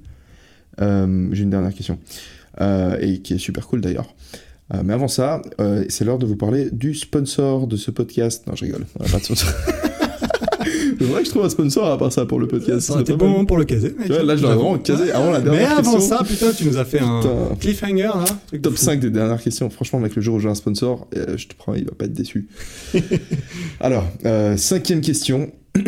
Euh, 0.82 1.30
j'ai 1.32 1.44
une 1.44 1.50
dernière 1.50 1.74
question. 1.74 2.00
Euh, 2.60 2.98
et 3.00 3.20
qui 3.20 3.34
est 3.36 3.38
super 3.38 3.68
cool 3.68 3.82
d'ailleurs. 3.82 4.14
Euh, 4.74 4.82
mais 4.84 4.94
avant 4.94 5.08
ça, 5.08 5.42
c'est 5.90 6.04
l'heure 6.06 6.20
de 6.20 6.26
vous 6.26 6.36
parler 6.36 6.70
du 6.72 6.94
sponsor 6.94 7.68
de 7.68 7.78
ce 7.78 7.92
podcast. 7.92 8.46
Non, 8.48 8.56
je 8.56 8.66
rigole. 8.66 8.86
On 9.00 9.06
a 9.06 9.10
pas 9.10 9.20
de 9.20 9.24
sponsor. 9.24 9.50
c'est 11.02 11.12
vrai 11.12 11.22
que 11.22 11.26
je 11.26 11.32
trouve 11.32 11.46
un 11.46 11.50
sponsor 11.50 11.88
à 11.88 11.98
part 11.98 12.12
ça 12.12 12.26
pour 12.26 12.40
le 12.40 12.48
podcast. 12.48 12.82
Ça 12.82 12.94
aurait 12.94 13.02
été 13.02 13.14
bon 13.16 13.38
mal. 13.38 13.46
pour 13.46 13.58
le 13.58 13.66
caser, 13.66 13.96
mec. 13.98 14.10
Ouais, 14.10 14.24
là, 14.24 14.36
je 14.36 14.42
l'aurais 14.44 14.56
vraiment 14.56 14.78
casé 14.78 15.12
avant 15.12 15.32
la 15.32 15.40
Mais 15.40 15.46
dernière 15.46 15.78
avant 15.80 15.94
question. 15.94 16.18
ça, 16.18 16.24
putain, 16.24 16.52
tu 16.52 16.66
nous 16.66 16.78
as 16.78 16.86
fait 16.86 17.00
un 17.00 17.22
cliffhanger, 17.60 18.04
là. 18.04 18.26
truc 18.48 18.62
de 18.62 18.70
Top 18.70 18.78
fou. 18.78 18.86
5 18.86 19.00
des 19.00 19.10
dernières 19.10 19.42
questions. 19.42 19.70
Franchement, 19.70 20.00
mec, 20.00 20.16
le 20.16 20.22
jour 20.22 20.36
où 20.36 20.40
j'ai 20.40 20.50
un 20.50 20.56
sponsor, 20.56 21.08
euh, 21.16 21.38
je 21.38 21.48
te 21.48 21.56
promets, 21.56 21.80
il 21.80 21.86
va 21.86 21.92
pas 21.92 22.06
être 22.06 22.14
déçu. 22.14 22.48
Alors, 23.80 24.06
euh, 24.26 24.58
cinquième 24.58 25.02
question. 25.02 25.52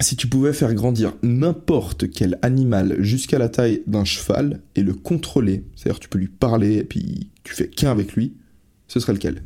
si 0.00 0.16
tu 0.16 0.26
pouvais 0.28 0.52
faire 0.52 0.74
grandir 0.74 1.12
n'importe 1.22 2.10
quel 2.10 2.38
animal 2.42 2.96
jusqu'à 3.00 3.38
la 3.38 3.48
taille 3.48 3.82
d'un 3.86 4.04
cheval 4.04 4.60
et 4.76 4.82
le 4.82 4.94
contrôler, 4.94 5.64
c'est-à-dire 5.74 6.00
tu 6.00 6.08
peux 6.08 6.18
lui 6.18 6.28
parler 6.28 6.76
et 6.76 6.84
puis 6.84 7.30
tu 7.44 7.54
fais 7.54 7.68
qu'un 7.68 7.90
avec 7.90 8.12
lui, 8.14 8.34
ce 8.86 9.00
serait 9.00 9.12
lequel? 9.12 9.42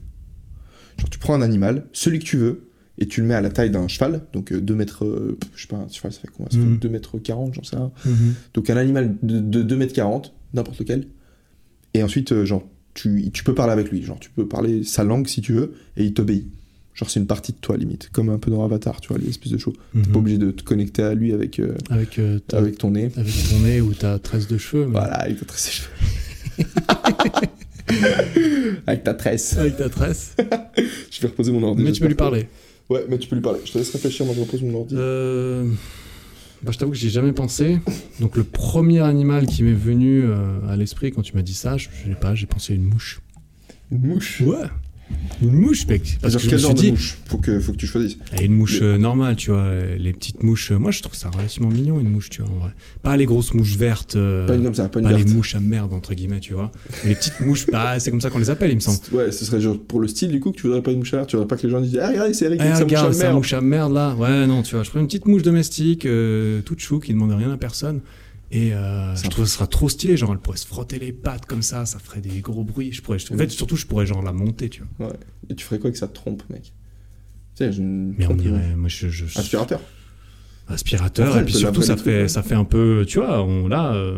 Genre, 0.99 1.09
tu 1.11 1.19
prends 1.19 1.35
un 1.35 1.43
animal, 1.43 1.87
celui 1.93 2.19
que 2.19 2.25
tu 2.25 2.37
veux, 2.37 2.69
et 2.99 3.07
tu 3.07 3.21
le 3.23 3.27
mets 3.27 3.35
à 3.35 3.41
la 3.41 3.51
taille 3.51 3.71
d'un 3.71 3.89
cheval, 3.89 4.23
donc 4.33 4.53
2 4.53 4.75
mètres, 4.75 5.05
euh, 5.05 5.39
je 5.55 5.63
sais 5.63 5.69
pas, 5.69 5.77
un 5.77 5.89
cheval 5.89 6.13
ça 6.13 6.21
fait 6.21 6.29
combien? 6.29 6.51
Ça 6.51 6.59
fait 6.59 6.65
Mhm. 6.65 6.79
2 6.79 6.89
mètres 6.89 7.19
40, 7.19 7.55
j'en 7.55 7.63
sais 7.65 7.77
rien. 7.77 7.91
Mhm. 8.05 8.35
Donc 8.55 8.71
un 8.71 8.77
animal 8.77 9.17
de, 9.23 9.41
de 9.41 9.63
2 9.63 9.77
mètres 9.77 9.95
40, 9.95 10.33
n'importe 10.55 10.79
lequel. 10.81 11.07
Et 11.95 12.03
ensuite, 12.03 12.33
euh, 12.33 12.45
genre, 12.45 12.67
tu, 12.95 13.31
tu 13.33 13.43
peux 13.45 13.55
parler 13.55 13.73
avec 13.73 13.91
lui. 13.91 14.03
Genre, 14.03 14.19
tu 14.21 14.31
peux 14.31 14.47
parler 14.47 14.85
sa 14.85 15.05
langue 15.05 15.27
si 15.27 15.41
tu 15.41 15.53
veux, 15.55 15.73
et 15.97 16.05
il 16.05 16.13
t'obéit. 16.15 16.47
Genre, 16.95 17.09
c'est 17.09 17.21
une 17.21 17.27
partie 17.27 17.53
de 17.53 17.57
toi, 17.59 17.79
limite. 17.79 18.11
Comme 18.13 18.29
un 18.29 18.39
peu 18.39 18.51
dans 18.51 18.63
Avatar, 18.65 19.01
tu 19.01 19.09
vois, 19.09 19.17
l'espèce 19.19 19.51
de 19.53 19.57
show. 19.57 19.73
T'es 19.95 19.99
Mhm. 20.01 20.07
pas 20.13 20.19
obligé 20.19 20.37
de 20.39 20.51
te 20.51 20.63
connecter 20.63 21.03
à 21.03 21.15
lui 21.15 21.33
avec, 21.33 21.59
euh, 21.59 21.75
Avec, 21.89 22.19
euh, 22.19 22.39
avec 22.53 22.77
ton 22.77 22.91
nez. 22.91 23.11
avec 23.17 23.33
ton 23.51 23.61
nez 23.61 23.81
ou 23.81 23.95
ta 23.95 24.19
tresse 24.19 24.47
de 24.47 24.59
cheveux. 24.59 24.85
mais- 24.85 24.93
Voilà, 24.93 25.15
avec 25.15 25.39
ta 25.41 25.47
tresse. 25.47 25.63
ses 25.63 25.71
cheveux. 25.71 25.89
avec 28.87 29.05
ta 29.05 29.15
tresse. 29.15 29.57
Avec 29.57 29.77
ta 29.77 29.89
tresse. 29.89 30.37
Je 31.11 31.21
vais 31.21 31.29
reposer 31.29 31.53
mon 31.53 31.63
ordi. 31.63 31.83
Mais 31.83 31.93
tu 31.93 32.01
peux 32.01 32.09
lui 32.09 32.15
parler. 32.15 32.49
Ouais, 32.93 33.07
mais 33.09 33.19
tu 33.19 33.27
peux 33.27 33.37
lui 33.37 33.43
parler. 33.43 33.61
Je 33.65 33.73
te 33.73 33.79
laisse 33.79 33.91
réfléchir, 33.91 34.27
moi 34.27 34.35
je 34.35 34.41
repose 34.43 34.63
mon 34.63 34.81
ordi. 34.81 34.95
Euh... 34.99 35.65
Bah, 36.63 36.71
je 36.73 36.79
t'avoue 36.79 36.93
que 36.93 36.99
j'y 36.99 37.07
ai 37.07 37.11
jamais 37.11 37.33
pensé. 37.33 37.79
Donc, 38.21 38.37
le 38.37 38.45
premier 38.45 39.01
animal 39.01 39.47
qui 39.47 39.63
m'est 39.63 39.73
venu 39.73 40.25
euh, 40.25 40.61
à 40.69 40.77
l'esprit 40.77 41.11
quand 41.11 41.23
tu 41.23 41.35
m'as 41.35 41.43
dit 41.43 41.55
ça, 41.55 41.77
je 41.77 41.89
je 41.91 42.11
sais 42.11 42.15
pas, 42.15 42.35
j'ai 42.35 42.47
pensé 42.47 42.75
à 42.75 42.77
une 42.77 42.85
mouche. 42.85 43.21
Une 43.91 44.07
mouche? 44.07 44.43
Ouais. 44.43 44.69
Une 45.43 45.53
mouche, 45.55 45.87
mec. 45.89 46.19
Parce 46.23 46.37
que 46.37 46.47
quel 46.49 46.59
genre 46.59 46.73
de 46.75 46.91
mouche 46.91 47.17
faut 47.27 47.39
que, 47.39 47.59
faut 47.59 47.73
que 47.73 47.77
tu 47.77 47.87
choisisses. 47.87 48.17
Et 48.41 48.45
une 48.45 48.53
mouche 48.55 48.79
euh, 48.83 48.97
normale, 48.97 49.35
tu 49.37 49.51
vois, 49.51 49.67
les 49.99 50.13
petites 50.13 50.43
mouches. 50.45 50.71
euh, 50.71 50.79
moi, 50.79 50.93
je 50.93 51.03
trouve 51.03 51.17
ça 51.17 51.31
relativement 51.31 51.69
mignon, 51.69 51.99
une 51.99 52.11
mouche, 52.11 52.31
tu 52.31 52.43
vois, 52.43 52.51
en 52.51 52.59
vrai. 52.61 52.71
Pas 53.03 53.17
les 53.17 53.25
grosses 53.27 53.53
mouches 53.55 53.77
vertes, 53.77 54.15
euh, 54.15 54.47
Pas 54.47 54.55
une 54.55 54.63
comme 54.63 54.75
ça, 54.75 54.89
pas 54.89 55.01
une 55.01 55.07
pas 55.07 55.13
les 55.13 55.25
mouches 55.25 55.55
à 55.57 55.61
merde, 55.61 55.93
entre 55.95 56.15
guillemets, 56.15 56.39
tu 56.41 56.53
vois. 56.55 56.71
Mais 57.03 57.11
les 57.11 57.15
petites 57.17 57.41
mouches, 57.45 57.67
bah, 57.67 57.99
c'est 57.99 58.11
comme 58.13 58.21
ça 58.21 58.31
qu'on 58.31 58.39
les 58.39 58.51
appelle, 58.51 58.71
il 58.71 58.77
me 58.77 58.81
semble. 58.81 58.99
Ouais, 59.13 59.33
ce 59.33 59.45
serait 59.45 59.61
genre 59.61 59.77
pour 59.79 59.99
le 60.01 60.07
style 60.07 60.31
du 60.31 60.39
coup 60.39 60.53
que 60.53 60.57
tu 60.57 60.67
voudrais 60.69 60.83
pas 60.83 60.93
une 60.93 60.99
mouche 60.99 61.13
à 61.15 61.17
l'air, 61.19 61.27
tu 61.27 61.37
voudrais 61.37 61.49
pas 61.49 61.57
que 61.57 61.67
les 61.67 61.73
gens 61.73 61.81
disent 61.81 61.99
Ah, 62.01 62.09
regardez, 62.11 62.35
c'est 62.35 62.45
Eric 62.45 62.61
Eh, 62.63 62.67
avec 62.69 62.77
sa 62.77 62.85
mouche 62.85 62.93
à 62.93 62.97
regarde, 63.01 63.13
sa 63.15 63.25
merde. 63.25 63.37
mouche 63.37 63.53
à 63.55 63.61
merde, 63.61 63.93
là. 63.95 64.15
Ouais, 64.15 64.47
non, 64.47 64.63
tu 64.63 64.75
vois, 64.77 64.85
je 64.85 64.91
prends 64.91 65.01
une 65.01 65.07
petite 65.07 65.27
mouche 65.27 65.43
domestique, 65.43 66.07
euh, 66.07 66.61
toute 66.63 66.79
chou, 66.81 67.01
qui 67.01 67.13
demande 67.13 67.33
rien 67.33 67.51
à 67.51 67.57
personne. 67.57 68.01
Et 68.55 68.75
euh, 68.75 69.17
je 69.17 69.29
trouve 69.31 69.45
que 69.45 69.51
ce 69.51 69.55
sera 69.57 69.67
trop 69.67 69.89
stylé, 69.89 70.17
genre, 70.19 70.31
elle 70.33 70.39
pourrait 70.39 70.59
se 70.59 70.67
frotter 70.67 70.99
les 70.99 71.11
pattes 71.13 71.47
comme 71.47 71.63
ça, 71.63 71.87
ça 71.87 71.99
ferait 71.99 72.21
des 72.21 72.41
gros 72.41 72.65
bruits. 72.65 72.93
Je 72.93 73.01
pourrais, 73.01 73.17
en 73.33 73.37
fait, 73.39 73.51
surtout, 73.51 73.77
je 73.77 73.87
pourrais, 73.87 74.05
genre, 74.05 74.23
la 74.23 74.33
monter, 74.33 74.69
tu 74.69 74.83
vois. 74.99 75.15
Et 75.49 75.55
tu 75.55 75.65
ferais 75.65 75.79
quoi 75.79 75.89
avec 75.89 75.97
sa 75.97 76.07
trompe, 76.07 76.43
mec? 76.51 76.63
Tu 76.65 76.71
sais, 77.55 77.73
j'ai 77.73 77.79
une 77.81 78.15
Mais 78.19 78.27
on 78.27 78.35
dirait, 78.35 78.77
moi, 78.77 78.89
je. 78.91 79.09
je 79.09 79.25
Aspirateur. 79.39 79.81
aspirateur 80.69 81.29
Après, 81.29 81.41
et 81.41 81.45
puis 81.45 81.55
surtout 81.55 81.81
ça 81.83 81.95
trucs, 81.95 82.05
fait 82.05 82.29
ça 82.29 82.43
fait 82.43 82.55
un 82.55 82.65
peu 82.65 83.05
tu 83.07 83.19
vois 83.19 83.43
on 83.43 83.69
là 83.69 83.95
euh, 83.95 84.17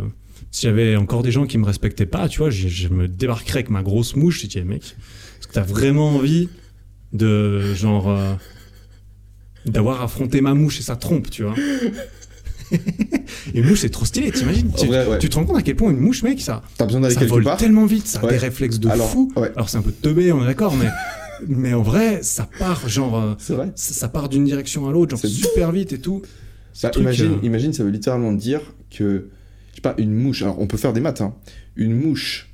s'il 0.50 0.68
y 0.68 0.72
avait 0.72 0.94
encore 0.94 1.22
des 1.22 1.32
gens 1.32 1.46
qui 1.46 1.56
me 1.58 1.64
respectaient 1.64 2.06
pas 2.06 2.28
tu 2.28 2.38
vois 2.38 2.50
je, 2.50 2.68
je 2.68 2.88
me 2.88 3.08
débarquerais 3.08 3.60
avec 3.60 3.70
ma 3.70 3.82
grosse 3.82 4.14
mouche 4.14 4.44
et 4.44 4.48
tu 4.48 4.60
dis 4.60 4.64
mec 4.64 4.82
est-ce 5.38 5.48
que 5.48 5.52
t'as 5.54 5.62
vraiment 5.62 6.10
envie 6.10 6.48
de 7.12 7.74
genre 7.74 8.08
euh, 8.10 8.34
d'avoir 9.64 10.02
affronté 10.02 10.42
ma 10.42 10.54
mouche 10.54 10.78
et 10.78 10.82
sa 10.82 10.96
trompe 10.96 11.30
tu 11.30 11.42
vois 11.44 11.54
une 13.54 13.64
mouche 13.66 13.80
c'est 13.80 13.88
trop 13.90 14.04
stylé 14.04 14.30
t'imagines 14.32 14.70
tu, 14.76 14.86
ouais. 14.88 15.18
tu 15.18 15.28
te 15.28 15.34
rends 15.36 15.44
compte 15.44 15.56
à 15.58 15.62
quel 15.62 15.76
point 15.76 15.90
une 15.90 15.98
mouche 16.00 16.22
mec 16.22 16.40
ça 16.40 16.62
T'as 16.76 16.86
besoin 16.86 17.00
d'aller 17.00 17.14
quelque 17.14 17.28
vole 17.30 17.44
part 17.44 17.56
tellement 17.56 17.86
vite 17.86 18.06
ça 18.06 18.20
a 18.20 18.24
Ouais. 18.24 18.30
des 18.32 18.38
réflexes 18.38 18.78
de 18.80 18.88
Alors, 18.88 19.08
fou 19.10 19.32
ouais. 19.36 19.52
alors 19.54 19.68
c'est 19.68 19.76
un 19.78 19.82
peu 19.82 19.92
teubé 19.92 20.32
on 20.32 20.42
est 20.42 20.46
d'accord 20.46 20.74
mais 20.76 20.88
mais 21.48 21.74
en 21.74 21.82
vrai 21.82 22.20
ça 22.22 22.48
part 22.58 22.88
genre 22.88 23.18
euh, 23.18 23.34
vrai. 23.54 23.72
ça, 23.74 23.92
ça 23.94 24.08
part 24.08 24.28
d'une 24.28 24.44
direction 24.44 24.88
à 24.88 24.92
l'autre 24.92 25.16
genre 25.16 25.30
super 25.30 25.72
vite 25.72 25.92
et 25.92 25.98
tout 25.98 26.22
Bah, 26.82 26.90
truc, 26.90 27.02
imagine, 27.02 27.32
euh, 27.32 27.46
imagine, 27.46 27.72
ça 27.72 27.84
veut 27.84 27.90
littéralement 27.90 28.32
dire 28.32 28.60
que, 28.90 29.28
je 29.70 29.74
sais 29.76 29.80
pas, 29.80 29.94
une 29.98 30.12
mouche, 30.14 30.42
alors 30.42 30.58
on 30.60 30.66
peut 30.66 30.76
faire 30.76 30.92
des 30.92 31.00
maths, 31.00 31.20
hein. 31.20 31.34
Une 31.76 31.94
mouche, 31.94 32.50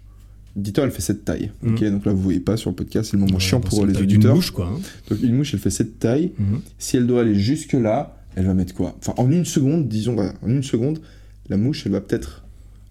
dis-toi, 0.57 0.85
elle 0.85 0.90
fait 0.90 1.01
cette 1.03 1.25
taille. 1.25 1.53
Mhm. 1.62 1.75
Ok, 1.75 1.85
donc 1.85 2.05
là 2.07 2.12
vous 2.12 2.20
voyez 2.23 2.40
pas 2.40 2.57
sur 2.59 2.68
le 2.70 2.77
podcast, 2.77 3.11
c'est 3.11 3.16
le 3.16 3.23
moment 3.23 3.35
Ouais, 3.35 3.40
chiant 3.40 3.61
pour 3.61 3.87
les 3.87 3.96
auditeurs. 3.96 4.35
mouche, 4.35 4.51
quoi. 4.51 4.66
hein. 4.75 4.81
Donc 5.11 5.23
une 5.23 5.35
mouche, 5.37 5.55
elle 5.55 5.61
fait 5.61 5.70
cette 5.70 5.99
taille. 5.99 6.33
Mhm. 6.38 6.61
Si 6.79 6.96
elle 6.99 7.07
doit 7.07 7.20
aller 7.23 7.35
jusque 7.35 7.73
là, 7.75 8.20
elle 8.37 8.47
va 8.47 8.55
mettre 8.55 8.75
quoi? 8.75 8.97
Enfin, 8.99 9.14
en 9.16 9.31
une 9.31 9.45
seconde, 9.45 9.88
disons, 9.88 10.14
voilà, 10.14 10.35
en 10.43 10.49
une 10.49 10.62
seconde, 10.62 11.01
la 11.49 11.57
mouche, 11.57 11.85
elle 11.87 11.93
va 11.93 12.01
peut-être 12.01 12.45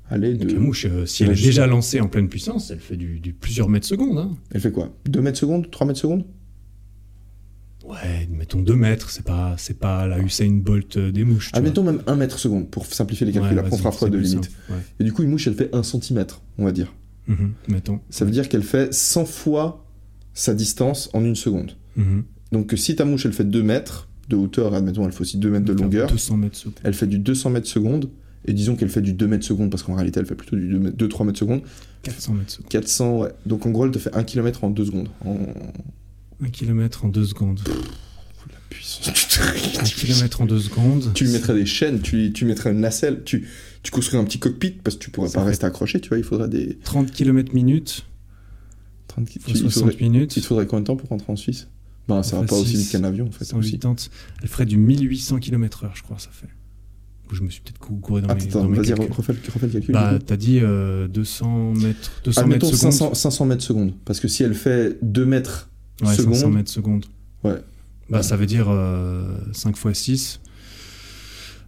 aller 0.10 0.34
de. 0.34 0.44
Donc 0.44 0.52
la 0.54 0.60
mouche, 0.60 0.86
euh, 0.86 1.06
si 1.06 1.24
elle 1.24 1.32
est 1.32 1.36
juste- 1.36 1.46
déjà 1.48 1.68
lancée 1.68 2.00
en 2.02 2.08
pleine 2.08 2.28
puissance, 2.30 2.72
elle 2.72 2.80
fait 2.80 2.98
du, 2.98 3.20
du 3.20 3.34
plusieurs 3.34 3.70
mètres 3.70 3.88
secondes. 3.88 4.18
Hein. 4.18 4.32
Elle 4.52 4.62
fait 4.62 4.72
quoi? 4.72 4.94
2 5.06 5.22
mètres 5.22 5.38
secondes? 5.40 5.70
3 5.72 5.88
mètres 5.88 6.00
secondes? 6.00 6.26
Ouais, 7.86 8.28
mettons 8.30 8.62
2 8.62 8.76
mètres, 8.76 9.10
c'est 9.10 9.24
pas, 9.26 9.56
c'est 9.58 9.80
pas 9.80 10.06
la 10.06 10.20
Usain 10.20 10.52
Bolt 10.62 10.98
euh, 10.98 11.12
des 11.12 11.24
mouches. 11.24 11.46
tu 11.48 11.52
vois. 11.52 11.60
Admettons 11.60 11.84
même 11.84 12.02
1 12.08 12.16
mètre 12.16 12.38
seconde 12.38 12.70
pour 12.70 12.86
simplifier 12.86 13.26
les 13.26 13.32
calculs. 13.32 13.54
Ouais, 13.54 13.60
Après, 13.60 13.74
on 13.74 13.78
fera 13.78 13.92
fois 13.92 14.10
de 14.10 14.18
limite. 14.18 14.52
ouais. 14.70 14.76
Et 15.00 15.04
du 15.06 15.14
coup, 15.14 15.24
une 15.24 15.30
mouche, 15.30 15.48
elle 15.48 15.56
fait 15.56 15.74
1 15.74 15.82
cm, 15.84 16.26
on 16.58 16.66
va 16.66 16.72
dire. 16.72 16.94
Mhm, 17.28 17.54
mettons. 17.70 18.00
Ça 18.10 18.26
veut 18.26 18.32
dire 18.32 18.50
qu'elle 18.50 18.64
fait 18.64 18.94
100 18.94 19.26
fois 19.26 19.86
sa 20.34 20.54
distance 20.54 21.10
en 21.14 21.24
une 21.24 21.36
seconde. 21.36 21.78
Mhm. 21.96 22.24
Donc 22.52 22.74
si 22.76 22.96
ta 22.96 23.06
mouche, 23.06 23.26
elle 23.26 23.34
fait 23.34 23.46
2 23.46 23.64
mètres 23.64 24.09
de 24.30 24.36
hauteur, 24.36 24.74
admettons, 24.74 25.06
elle 25.06 25.12
fait 25.12 25.22
aussi 25.22 25.38
2 25.38 25.50
mètres 25.50 25.66
de 25.66 25.74
longueur, 25.74 26.10
200 26.10 26.38
mètres 26.38 26.56
secondes. 26.58 26.76
elle 26.84 26.94
fait 26.94 27.08
du 27.08 27.20
200 27.20 27.50
mètres 27.50 27.68
seconde, 27.68 28.10
et 28.46 28.54
disons 28.54 28.76
qu'elle 28.76 28.90
fait 28.90 29.02
du 29.02 29.14
2 29.14 29.28
mètres 29.28 29.46
seconde, 29.46 29.70
parce 29.72 29.84
qu'en 29.84 29.96
réalité, 29.96 30.20
elle 30.20 30.26
fait 30.26 30.36
plutôt 30.36 30.56
du 30.56 30.78
2-3 30.78 31.26
mètres 31.26 31.40
seconde, 31.40 31.62
400 32.04 32.34
mètres 32.34 32.52
secondes. 32.52 32.70
400, 32.70 33.18
ouais. 33.20 33.30
Donc 33.46 33.66
en 33.66 33.72
gros, 33.72 33.86
elle 33.86 33.92
te 33.92 34.00
fait 34.00 34.16
1 34.16 34.24
km 34.24 34.64
en 34.64 34.70
2 34.70 34.86
secondes. 34.86 35.10
En... 35.26 35.38
1 36.42 36.50
km 36.50 37.06
en 37.06 37.10
2 37.10 37.26
secondes. 37.26 37.60
La 37.68 38.56
puissance 38.70 39.08
du 39.14 39.28
truc. 39.28 39.80
1 39.82 39.84
km 39.84 40.42
en 40.42 40.46
2 40.46 40.60
secondes. 40.60 41.12
Tu 41.14 41.26
lui 41.26 41.32
mettrais 41.34 41.54
des 41.56 41.66
chaînes, 41.66 42.00
tu, 42.02 42.16
lui- 42.16 42.32
tu 42.32 42.46
mettrais 42.46 42.72
une 42.72 42.80
nacelle, 42.80 43.24
tu, 43.26 43.48
tu 43.84 43.92
construis 43.92 44.18
un 44.20 44.24
petit 44.24 44.40
cockpit, 44.40 44.72
parce 44.72 44.96
que 44.96 45.04
tu 45.04 45.12
pourrais 45.12 45.28
Ça 45.30 45.40
pas 45.40 45.46
rester 45.46 45.66
accroché, 45.66 46.00
tu 46.00 46.10
vois, 46.10 46.18
il 46.18 46.24
faudrait 46.24 46.48
des... 46.50 46.78
30 46.84 47.12
km 47.12 47.54
minutes, 47.54 48.06
30... 49.08 49.28
faut 49.28 49.40
il, 49.50 49.58
60 49.58 49.72
faudrait, 49.74 49.98
minutes. 50.02 50.38
il 50.38 50.42
te 50.42 50.48
faudrait 50.48 50.66
combien 50.68 50.82
de 50.82 50.86
temps 50.88 50.96
pour 50.96 51.10
rentrer 51.10 51.32
en 51.34 51.36
Suisse? 51.36 51.68
Ben, 52.10 52.24
ça 52.24 52.40
va 52.40 52.46
pas 52.46 52.56
aussi 52.58 52.76
vite 52.76 52.90
qu'un 52.92 53.04
avion, 53.06 53.28
en 53.28 53.32
fait, 53.32 53.46
aussi. 53.54 53.72
180, 53.82 54.10
elle 54.42 54.48
ferait 54.50 54.66
du 54.66 54.78
1800 54.78 55.40
km 55.40 55.84
heure, 55.86 55.96
je 55.96 56.04
crois, 56.04 56.20
ça 56.20 56.30
fait. 56.32 56.48
Je 57.32 57.44
me 57.44 57.50
suis 57.50 57.62
peut-être 57.62 57.78
cou- 57.78 57.96
couru 57.98 58.22
dans 58.22 58.34
mes, 58.34 58.42
Attends, 58.44 58.68
vas-y, 58.68 58.92
refais, 58.94 59.34
refais 59.54 59.68
le 59.68 59.72
calcul. 59.74 59.94
Bah, 59.94 60.18
t'as 60.26 60.36
dit 60.36 60.60
euh, 60.64 61.08
200 61.08 61.74
mètres, 61.76 62.12
200 62.26 62.42
Admettons 62.42 62.66
mètres 62.68 62.78
secondes. 62.78 62.92
500, 62.94 63.14
500 63.14 63.46
mètres 63.46 63.64
secondes, 63.64 63.94
parce 64.04 64.20
que 64.20 64.28
si 64.28 64.42
elle 64.44 64.56
fait 64.56 64.98
2 65.04 65.26
mètres 65.28 65.70
Ouais, 66.02 66.16
secondes, 66.16 66.34
500 66.36 66.50
mètres 66.50 66.72
secondes. 66.72 67.06
Ouais. 67.44 67.62
Bah, 68.10 68.24
ça 68.24 68.36
veut 68.36 68.48
dire 68.48 68.66
euh, 68.70 69.38
5 69.54 69.78
x 69.86 70.00
6. 70.00 70.40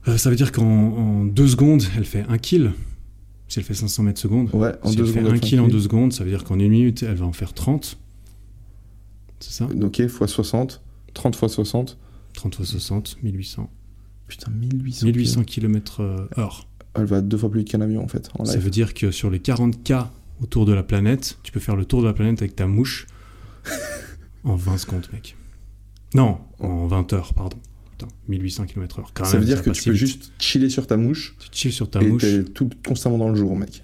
Euh, 0.07 0.17
ça 0.17 0.31
veut 0.31 0.35
dire 0.35 0.51
qu'en 0.51 0.63
en 0.65 1.25
deux 1.25 1.47
secondes, 1.47 1.83
elle 1.95 2.05
fait 2.05 2.25
un 2.27 2.39
kill. 2.39 2.71
Si 3.47 3.59
elle 3.59 3.65
fait 3.65 3.73
500 3.75 4.01
mètres 4.03 4.19
secondes. 4.19 4.49
Ouais, 4.53 4.71
en 4.81 4.89
si 4.89 4.95
deux 4.95 5.03
elle 5.03 5.09
fait 5.09 5.19
secondes. 5.19 5.29
un 5.31 5.33
elle 5.35 5.41
fait 5.41 5.47
kill 5.47 5.59
en 5.59 5.63
kill. 5.65 5.73
deux 5.73 5.81
secondes, 5.81 6.13
ça 6.13 6.23
veut 6.23 6.31
dire 6.31 6.43
qu'en 6.43 6.57
une 6.57 6.69
minute, 6.71 7.03
elle 7.03 7.17
va 7.17 7.25
en 7.27 7.33
faire 7.33 7.53
30. 7.53 7.99
C'est 9.41 9.51
ça 9.51 9.67
Ok, 9.81 9.99
x 9.99 10.13
60. 10.25 10.81
30 11.13 11.35
x 11.35 11.47
60. 11.53 11.97
30 12.33 12.55
fois 12.55 12.65
60, 12.65 13.17
1800. 13.23 13.69
Putain, 14.27 14.51
1800. 14.51 15.05
1800 15.07 15.43
km 15.43 16.01
heure. 16.37 16.67
Elle 16.93 17.05
va 17.05 17.21
deux 17.21 17.37
fois 17.37 17.49
plus 17.51 17.59
vite 17.59 17.69
qu'un 17.69 17.81
avion 17.81 18.03
en 18.03 18.07
fait. 18.07 18.29
En 18.39 18.45
Ça 18.45 18.53
live. 18.55 18.63
veut 18.63 18.69
dire 18.69 18.93
que 18.93 19.11
sur 19.11 19.29
les 19.29 19.39
40K 19.39 20.07
autour 20.41 20.65
de 20.65 20.73
la 20.73 20.83
planète, 20.83 21.37
tu 21.43 21.51
peux 21.51 21.59
faire 21.59 21.75
le 21.75 21.85
tour 21.85 22.01
de 22.01 22.07
la 22.07 22.13
planète 22.13 22.41
avec 22.41 22.55
ta 22.55 22.67
mouche 22.67 23.07
en 24.43 24.55
20 24.55 24.77
secondes, 24.77 25.07
mec. 25.13 25.35
Non, 26.13 26.39
en 26.59 26.87
20 26.87 27.13
heures, 27.13 27.33
pardon. 27.33 27.57
Putain, 27.91 28.07
1800 28.27 28.65
km 28.65 28.99
heure. 28.99 29.11
Quand 29.13 29.25
Ça 29.25 29.33
même, 29.33 29.41
veut 29.41 29.45
dire 29.47 29.61
que 29.63 29.69
tu 29.69 29.83
peux 29.83 29.91
vite. 29.91 29.99
juste 29.99 30.31
chiller 30.39 30.69
sur 30.69 30.87
ta 30.87 30.97
mouche 30.97 31.35
Tu 31.39 31.49
chilles 31.51 31.71
sur 31.71 31.89
ta 31.89 32.01
et 32.01 32.07
mouche. 32.07 32.21
t'es 32.21 32.43
tout 32.43 32.69
constamment 32.85 33.17
dans 33.17 33.29
le 33.29 33.35
jour, 33.35 33.55
mec. 33.55 33.83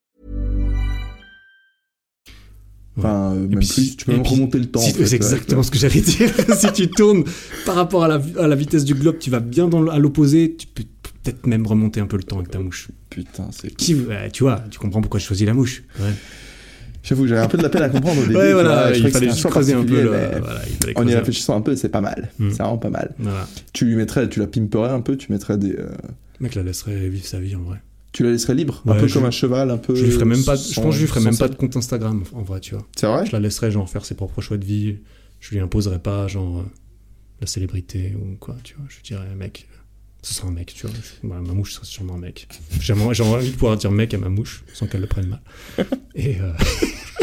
Enfin, 3.05 3.33
euh, 3.33 3.47
même 3.47 3.59
puis- 3.59 3.67
plus, 3.67 3.97
tu 3.97 4.05
peux 4.05 4.11
même 4.13 4.23
puis- 4.23 4.31
remonter 4.35 4.57
le 4.59 4.65
temps. 4.65 4.79
Si- 4.79 4.91
en 4.91 4.93
fait, 4.93 5.05
c'est 5.05 5.09
ouais, 5.11 5.15
exactement 5.15 5.63
ce 5.63 5.71
que 5.71 5.77
j'allais 5.77 6.01
dire. 6.01 6.29
si 6.57 6.71
tu 6.73 6.87
tournes 6.89 7.23
par 7.65 7.75
rapport 7.75 8.03
à 8.03 8.07
la, 8.07 8.21
à 8.39 8.47
la 8.47 8.55
vitesse 8.55 8.85
du 8.85 8.93
globe, 8.95 9.17
tu 9.19 9.29
vas 9.29 9.39
bien 9.39 9.67
dans, 9.67 9.87
à 9.87 9.99
l'opposé, 9.99 10.55
tu 10.57 10.67
peux 10.67 10.83
peut-être 11.23 11.45
même 11.45 11.67
remonter 11.67 11.99
un 11.99 12.07
peu 12.07 12.17
le 12.17 12.23
temps 12.23 12.37
avec 12.37 12.49
ta 12.51 12.59
mouche. 12.59 12.89
Putain, 13.09 13.47
c'est. 13.51 13.75
Qui, 13.75 13.95
ouais, 13.95 14.29
tu 14.31 14.43
vois, 14.43 14.63
tu 14.71 14.79
comprends 14.79 15.01
pourquoi 15.01 15.19
je 15.19 15.25
choisis 15.25 15.45
la 15.45 15.53
mouche. 15.53 15.83
Ouais, 15.99 16.09
J'avoue, 17.03 17.25
j'avais 17.27 17.41
un 17.41 17.47
peu 17.47 17.57
de 17.57 17.63
la 17.63 17.69
peine 17.69 17.81
à 17.81 17.89
comprendre 17.89 18.19
au 18.21 18.25
début. 18.25 18.35
Ouais, 18.35 18.53
voilà, 18.53 18.83
vois, 18.89 18.93
je 18.93 18.99
il 19.03 19.09
fallait 19.09 19.29
juste 19.29 19.47
creuser 19.49 19.73
un 19.73 19.83
peu. 19.83 20.03
le- 20.03 20.09
voilà, 20.09 20.61
il 20.87 20.93
En 20.97 21.07
y 21.07 21.15
réfléchissant 21.15 21.57
un 21.57 21.61
peu, 21.61 21.75
c'est 21.75 21.89
pas 21.89 21.99
mal. 22.01 22.29
Hmm. 22.37 22.49
C'est 22.51 22.57
vraiment 22.61 22.77
pas 22.77 22.91
mal. 22.91 23.15
Voilà. 23.17 23.47
Tu 23.73 23.85
lui 23.85 23.95
mettrais, 23.95 24.29
tu 24.29 24.39
la 24.39 24.45
pimperais 24.45 24.89
un 24.91 25.01
peu, 25.01 25.17
tu 25.17 25.31
mettrais 25.31 25.57
des. 25.57 25.73
euh, 25.73 25.89
Mec 26.39 26.53
la 26.55 26.61
laisserait 26.63 27.09
vivre 27.09 27.25
sa 27.25 27.39
vie 27.39 27.55
en 27.55 27.61
vrai. 27.61 27.77
Tu 28.11 28.23
la 28.23 28.31
laisserais 28.31 28.55
libre 28.55 28.81
Un 28.85 28.95
peu 28.95 29.07
je- 29.07 29.13
comme 29.13 29.25
un 29.25 29.31
cheval, 29.31 29.71
un 29.71 29.77
peu. 29.77 29.95
Je 29.95 30.03
lui 30.05 30.11
ferais 30.11 30.25
même 30.25 30.43
pas, 30.43 30.55
je 30.55 30.73
pense 30.73 30.85
que 30.85 30.91
je 30.91 30.99
lui 31.01 31.07
ferais 31.07 31.21
même 31.21 31.37
pas 31.37 31.47
de 31.47 31.55
compte 31.55 31.77
Instagram 31.77 32.23
en 32.33 32.41
vrai, 32.43 32.59
tu 32.59 32.75
vois. 32.75 32.85
C'est 32.95 33.07
vrai 33.07 33.25
Je 33.25 33.31
la 33.31 33.39
laisserais 33.39 33.71
genre 33.71 33.89
faire 33.89 34.03
ses 34.05 34.15
propres 34.15 34.41
choix 34.41 34.57
de 34.57 34.65
vie. 34.65 34.97
Je 35.39 35.51
lui 35.51 35.59
imposerais 35.59 35.99
pas 35.99 36.27
genre 36.27 36.59
euh, 36.59 36.63
la 37.39 37.47
célébrité 37.47 38.13
ou 38.15 38.35
quoi, 38.37 38.55
tu 38.63 38.75
vois. 38.75 38.85
Je 38.89 38.95
lui 38.97 39.03
dirais 39.03 39.33
mec, 39.35 39.67
ce 40.21 40.33
sera 40.33 40.49
un 40.49 40.51
mec, 40.51 40.73
tu 40.75 40.85
vois. 40.85 40.95
Bah, 41.23 41.41
ma 41.45 41.53
mouche 41.53 41.73
sera 41.73 41.85
sûrement 41.85 42.15
un 42.15 42.19
mec. 42.19 42.47
J'ai 42.79 42.93
envie 42.93 43.49
de 43.49 43.55
pouvoir 43.55 43.77
dire 43.77 43.91
mec 43.91 44.13
à 44.13 44.17
ma 44.17 44.29
mouche 44.29 44.63
sans 44.73 44.87
qu'elle 44.87 45.01
le 45.01 45.07
prenne 45.07 45.27
mal. 45.27 45.41
Et 46.15 46.37
euh, 46.41 46.51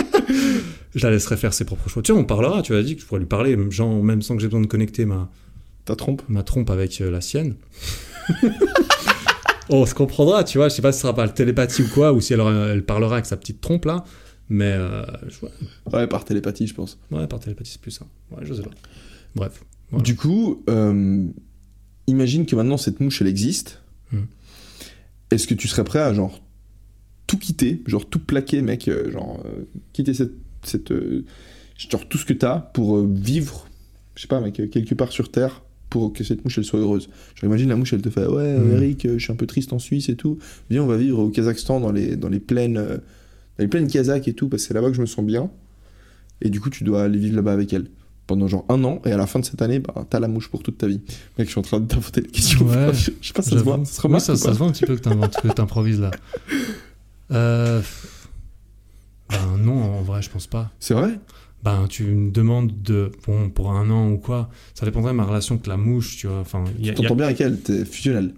je 0.95 1.07
la 1.07 1.11
laisserais 1.13 1.37
faire 1.37 1.53
ses 1.55 1.65
propres 1.65 1.89
choix. 1.89 2.03
Tu 2.03 2.13
vois, 2.13 2.21
on 2.21 2.25
parlera, 2.25 2.63
tu 2.63 2.75
as 2.75 2.83
dit 2.83 2.97
que 2.97 3.03
je 3.03 3.07
pourrais 3.07 3.21
lui 3.21 3.27
parler, 3.27 3.57
genre, 3.71 4.03
même 4.03 4.23
sans 4.23 4.35
que 4.37 4.41
j'ai 4.43 4.49
besoin 4.49 4.63
de 4.63 4.67
connecter 4.67 5.05
ma, 5.05 5.31
Ta 5.85 5.97
trompe 5.97 6.23
ma 6.29 6.43
trompe 6.43 6.71
avec 6.71 7.01
euh, 7.01 7.11
la 7.11 7.21
sienne. 7.21 7.55
on 9.71 9.87
se 9.87 9.95
comprendra, 9.95 10.45
tu 10.45 10.59
vois. 10.59 10.69
Je 10.69 10.75
sais 10.75 10.83
pas 10.83 10.93
si 10.93 10.99
ce 10.99 11.03
sera 11.03 11.15
par 11.15 11.33
télépathie 11.33 11.83
ou 11.83 11.89
quoi, 11.89 12.13
ou 12.13 12.21
si 12.21 12.33
elle, 12.33 12.85
parlera 12.85 13.15
avec 13.15 13.27
sa 13.27 13.37
petite 13.37 13.61
trompe 13.61 13.85
là. 13.85 14.05
Mais 14.49 14.73
euh, 14.73 15.05
je 15.29 15.39
vois, 15.41 15.51
Ouais, 15.93 16.07
par 16.07 16.25
télépathie, 16.25 16.67
je 16.67 16.75
pense. 16.75 16.99
Ouais, 17.11 17.27
par 17.27 17.39
télépathie, 17.39 17.73
c'est 17.73 17.81
plus 17.81 17.91
ça. 17.91 18.07
Ouais, 18.31 18.43
je 18.43 18.55
sais 18.55 18.63
pas. 18.63 18.71
Bref. 19.35 19.63
Voilà. 19.91 20.03
Du 20.03 20.17
coup, 20.17 20.63
euh, 20.69 21.27
imagine 22.07 22.47
que 22.47 22.57
maintenant 22.57 22.77
cette 22.77 23.01
mouche, 23.01 23.21
elle 23.21 23.29
existe. 23.29 23.83
Hmm. 24.13 24.25
Est-ce 25.31 25.47
que 25.47 25.55
tu 25.55 25.69
serais 25.69 25.85
prêt 25.85 26.01
à 26.01 26.13
genre 26.15 26.41
tout 27.27 27.39
quitter, 27.39 27.83
genre 27.87 28.09
tout 28.09 28.19
plaquer, 28.19 28.63
mec, 28.63 28.89
euh, 28.89 29.11
genre 29.11 29.43
euh, 29.45 29.65
quitter 29.93 30.15
cette, 30.15 30.33
cette 30.63 30.93
genre 31.77 32.09
tout 32.09 32.19
ce 32.19 32.25
que 32.25 32.33
t'as 32.33 32.59
pour 32.59 33.05
vivre, 33.05 33.69
je 34.15 34.23
sais 34.23 34.29
pas, 34.29 34.41
mec, 34.41 34.55
quelque 34.55 34.95
part 34.95 35.13
sur 35.13 35.31
Terre 35.31 35.63
pour 35.91 36.13
que 36.13 36.25
cette 36.25 36.45
mouche 36.45 36.59
elle 36.59 36.65
soit 36.65 36.81
heureuse. 36.81 37.09
Genre 37.35 37.49
imagine 37.49 37.69
la 37.69 37.77
mouche, 37.77 37.93
elle 37.93 38.03
te 38.03 38.11
fait 38.11 38.27
ouais, 38.27 38.59
Hmm. 38.59 38.73
Eric, 38.73 39.07
euh, 39.07 39.19
je 39.19 39.25
suis 39.25 39.33
un 39.33 39.37
peu 39.37 39.47
triste 39.47 39.73
en 39.73 39.79
Suisse 39.79 40.09
et 40.09 40.17
tout. 40.17 40.39
Viens, 40.71 40.83
on 40.83 40.87
va 40.87 40.97
vivre 40.97 41.19
au 41.21 41.29
Kazakhstan 41.31 41.81
dans 41.81 41.93
les 41.93 42.17
dans 42.17 42.29
les 42.29 42.41
plaines, 42.41 42.77
euh, 42.77 42.97
dans 42.97 43.61
les 43.65 43.69
plaines 43.69 43.89
kazakhs 43.89 44.29
et 44.29 44.35
tout, 44.35 44.49
parce 44.49 44.63
que 44.63 44.69
c'est 44.69 44.75
là-bas 44.75 44.89
que 44.89 44.95
je 44.95 45.01
me 45.01 45.07
sens 45.07 45.25
bien. 45.25 45.51
Et 46.41 46.51
du 46.51 46.61
coup, 46.61 46.71
tu 46.71 46.85
dois 46.85 47.03
aller 47.03 47.19
vivre 47.19 47.37
là-bas 47.37 47.53
avec 47.53 47.73
elle 47.73 47.87
pendant 48.27 48.47
genre 48.47 48.65
un 48.69 48.85
an, 48.85 49.01
et 49.07 49.13
à 49.13 49.17
la 49.17 49.27
fin 49.27 49.39
de 49.41 49.45
cette 49.45 49.63
année, 49.63 49.79
bah, 49.79 50.07
t'as 50.09 50.21
la 50.21 50.29
mouche 50.29 50.49
pour 50.49 50.63
toute 50.63 50.77
ta 50.77 50.87
vie. 50.87 51.01
Mec, 51.39 51.47
je 51.47 51.51
suis 51.51 51.59
en 51.59 51.63
train 51.63 51.81
de 51.81 51.87
t'inventer 51.87 52.21
les 52.21 52.29
questions. 52.29 52.67
Ouais, 52.67 52.91
je 52.93 53.27
sais 53.27 53.33
pas, 53.33 53.43
ça 53.43 53.51
se 53.53 53.65
voit, 53.65 53.81
ça 53.85 53.93
se 53.93 54.01
remarque 54.03 54.21
Oui, 54.21 54.27
ça, 54.27 54.33
ou 54.35 54.37
ça 54.37 54.49
pas 54.49 54.53
se 54.53 54.59
voit 54.59 54.69
un 54.69 54.73
petit 54.73 54.85
peu 54.85 54.97
que 54.97 55.55
t'improvises 55.55 56.01
là. 56.01 56.11
Euh... 57.33 57.81
Ben 59.31 59.57
non, 59.59 59.83
en 59.83 60.03
vrai, 60.03 60.23
je 60.23 60.31
pense 60.31 60.47
pas. 60.47 60.71
C'est 60.79 60.95
vrai? 60.95 61.19
Ben, 61.65 61.87
tu 61.89 62.05
me 62.05 62.31
demandes 62.31 62.83
de. 62.83 63.11
Bon, 63.27 63.51
pour 63.51 63.73
un 63.73 63.91
an 63.91 64.11
ou 64.11 64.19
quoi, 64.19 64.49
ça 64.75 64.87
dépendrait 64.87 65.13
de 65.13 65.17
ma 65.17 65.25
relation 65.25 65.57
avec 65.57 65.67
la 65.67 65.77
mouche, 65.77 66.17
tu 66.17 66.27
vois. 66.29 66.39
Enfin, 66.41 66.65
il 66.79 66.87
y 66.87 66.91
a- 66.91 66.93
Tu 66.95 67.01
a- 67.01 67.03
t'entends 67.03 67.17
bien 67.17 67.27
avec 67.27 67.41
elle, 67.41 67.61
t'es 67.61 67.85
fusionnel. 67.85 68.33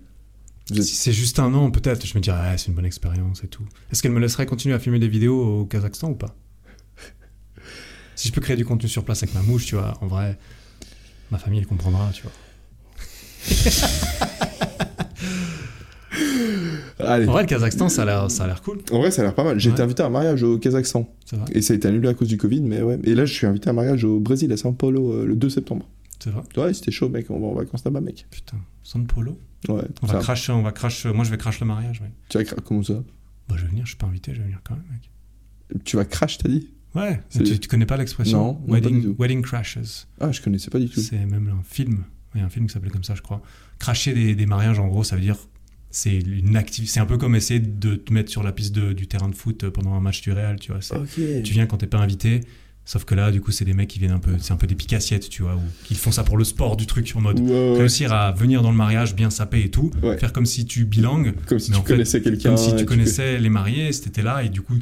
Êtes- 0.72 0.82
Si 0.82 0.94
c'est 0.94 1.12
juste 1.12 1.38
un 1.38 1.52
an, 1.54 1.70
peut-être, 1.70 2.06
je 2.06 2.14
me 2.16 2.20
dirais, 2.22 2.38
ah, 2.40 2.56
c'est 2.56 2.68
une 2.68 2.74
bonne 2.74 2.86
expérience 2.86 3.44
et 3.44 3.48
tout. 3.48 3.64
Est-ce 3.92 4.02
qu'elle 4.02 4.12
me 4.12 4.20
laisserait 4.20 4.46
continuer 4.46 4.74
à 4.74 4.78
filmer 4.78 4.98
des 5.00 5.08
vidéos 5.08 5.60
au 5.60 5.66
Kazakhstan 5.66 6.10
ou 6.10 6.14
pas? 6.14 6.34
Si 8.14 8.28
je 8.28 8.32
peux 8.32 8.40
créer 8.40 8.56
du 8.56 8.64
contenu 8.64 8.88
sur 8.88 9.04
place 9.04 9.22
avec 9.22 9.34
ma 9.34 9.42
mouche, 9.42 9.66
tu 9.66 9.74
vois, 9.76 9.96
en 10.02 10.06
vrai, 10.06 10.38
ma 11.30 11.38
famille, 11.38 11.58
elle 11.60 11.66
comprendra, 11.66 12.10
tu 12.12 12.22
vois. 12.22 12.32
Allez. 17.10 17.26
En 17.28 17.32
vrai, 17.32 17.42
le 17.42 17.48
Kazakhstan, 17.48 17.88
ça 17.88 18.02
a 18.02 18.04
l'air, 18.06 18.30
ça 18.30 18.44
a 18.44 18.46
l'air 18.46 18.62
cool. 18.62 18.78
En 18.92 18.98
vrai, 18.98 19.10
ça 19.10 19.22
a 19.22 19.24
l'air 19.24 19.34
pas 19.34 19.44
mal. 19.44 19.58
J'ai 19.58 19.68
Ouais. 19.70 19.74
été 19.74 19.82
invité 19.82 20.02
à 20.02 20.06
un 20.06 20.10
mariage 20.10 20.42
au 20.42 20.58
Kazakhstan. 20.58 21.08
Vrai. 21.32 21.44
Et 21.52 21.62
ça 21.62 21.72
a 21.72 21.76
été 21.76 21.88
annulé 21.88 22.08
à 22.08 22.14
cause 22.14 22.28
du 22.28 22.36
Covid, 22.36 22.60
mais 22.62 22.82
ouais. 22.82 22.98
Et 23.04 23.14
là, 23.14 23.24
je 23.24 23.32
suis 23.32 23.46
invité 23.46 23.68
à 23.68 23.72
un 23.72 23.74
mariage 23.74 24.04
au 24.04 24.20
Brésil, 24.20 24.50
à 24.52 24.56
São 24.56 24.74
Paulo, 24.74 25.12
euh, 25.12 25.26
le 25.26 25.36
2 25.36 25.48
septembre. 25.50 25.88
C'est 26.22 26.30
vrai. 26.30 26.42
Ouais, 26.56 26.74
c'était 26.74 26.90
chaud, 26.90 27.08
mec. 27.08 27.30
On 27.30 27.40
va 27.40 27.46
en 27.46 27.54
vacances 27.54 27.84
là-bas, 27.84 28.00
mec. 28.00 28.26
Putain, 28.30 28.58
San 28.82 29.06
Polo. 29.06 29.38
Ouais. 29.68 29.82
On 30.02 30.06
va 30.06 30.18
crash, 30.20 30.48
on 30.50 30.62
va 30.62 30.72
crash. 30.72 31.06
Moi, 31.06 31.24
je 31.24 31.30
vais 31.30 31.38
crash 31.38 31.60
le 31.60 31.66
mariage, 31.66 32.00
mec. 32.00 32.10
Tu 32.28 32.38
vas 32.38 32.44
cra- 32.44 32.60
Comment 32.64 32.82
ça? 32.82 32.94
Bah, 33.48 33.56
je 33.58 33.62
vais 33.64 33.68
venir, 33.70 33.84
je 33.84 33.90
suis 33.90 33.96
pas 33.98 34.06
invité, 34.06 34.32
je 34.32 34.38
vais 34.38 34.44
venir 34.44 34.60
quand 34.64 34.74
même, 34.74 34.84
mec. 34.90 35.10
Tu 35.84 35.96
vas 35.96 36.04
crash, 36.04 36.38
t'as 36.38 36.48
dit? 36.48 36.68
Ouais, 36.94 37.20
tu, 37.32 37.58
tu 37.58 37.68
connais 37.68 37.86
pas 37.86 37.96
l'expression? 37.96 38.58
Non, 38.66 38.74
wedding 39.18 39.42
crashes. 39.42 39.78
Ah, 40.20 40.32
je 40.32 40.40
connaissais 40.42 40.70
pas 40.70 40.78
du 40.80 40.88
tout. 40.88 41.00
C'est 41.00 41.24
même 41.24 41.48
un 41.58 41.62
film. 41.62 42.04
Il 42.34 42.40
y 42.40 42.42
a 42.42 42.46
un 42.46 42.48
film 42.48 42.66
qui 42.66 42.72
s'appelait 42.72 42.90
comme 42.90 43.04
ça, 43.04 43.14
je 43.14 43.22
crois. 43.22 43.40
Cracher 43.78 44.12
des, 44.12 44.34
des 44.34 44.46
mariages, 44.46 44.78
en 44.78 44.88
gros, 44.88 45.04
ça 45.04 45.14
veut 45.16 45.22
dire. 45.22 45.36
C'est 45.90 46.14
une 46.18 46.56
activité. 46.56 46.92
C'est 46.92 47.00
un 47.00 47.06
peu 47.06 47.18
comme 47.18 47.34
essayer 47.34 47.58
de 47.60 47.96
te 47.96 48.12
mettre 48.12 48.30
sur 48.30 48.42
la 48.42 48.52
piste 48.52 48.74
de- 48.74 48.92
du 48.92 49.06
terrain 49.08 49.28
de 49.28 49.34
foot 49.34 49.68
pendant 49.70 49.94
un 49.94 50.00
match 50.00 50.20
du 50.22 50.32
Real, 50.32 50.58
tu 50.60 50.70
vois. 50.72 50.80
c'est- 50.80 50.94
Ok. 50.96 51.42
Tu 51.42 51.52
viens 51.52 51.66
quand 51.66 51.78
t'es 51.78 51.86
pas 51.86 51.98
invité. 51.98 52.40
Sauf 52.86 53.04
que 53.04 53.14
là, 53.14 53.30
du 53.30 53.40
coup, 53.40 53.52
c'est 53.52 53.64
des 53.64 53.74
mecs 53.74 53.88
qui 53.88 53.98
viennent 53.98 54.10
un 54.12 54.18
peu. 54.18 54.32
C'est 54.40 54.52
un 54.52 54.56
peu 54.56 54.66
des 54.66 54.74
picassiettes, 54.74 55.28
tu 55.28 55.42
vois, 55.42 55.54
ou 55.54 55.60
qui 55.84 55.94
font 55.94 56.10
ça 56.10 56.24
pour 56.24 56.36
le 56.38 56.44
sport 56.44 56.76
du 56.76 56.86
truc, 56.86 57.12
en 57.14 57.20
mode. 57.20 57.38
Ouais, 57.38 57.46
ouais, 57.48 57.70
ouais. 57.72 57.78
Réussir 57.78 58.12
à 58.12 58.32
venir 58.32 58.62
dans 58.62 58.70
le 58.70 58.76
mariage, 58.76 59.14
bien 59.14 59.30
saper 59.30 59.60
et 59.62 59.70
tout. 59.70 59.90
Ouais. 60.02 60.16
Faire 60.18 60.32
comme 60.32 60.46
si 60.46 60.64
tu 60.64 60.86
bilangues. 60.86 61.34
Comme 61.46 61.58
si 61.58 61.70
tu 61.70 61.76
fait, 61.76 61.82
connaissais 61.84 62.20
quelqu'un. 62.22 62.48
Comme 62.50 62.56
si 62.58 62.74
tu 62.76 62.84
connaissais 62.86 63.38
les 63.38 63.48
mariés, 63.50 63.92
c'était 63.92 64.22
là, 64.22 64.42
et 64.42 64.48
du 64.48 64.62
coup, 64.62 64.74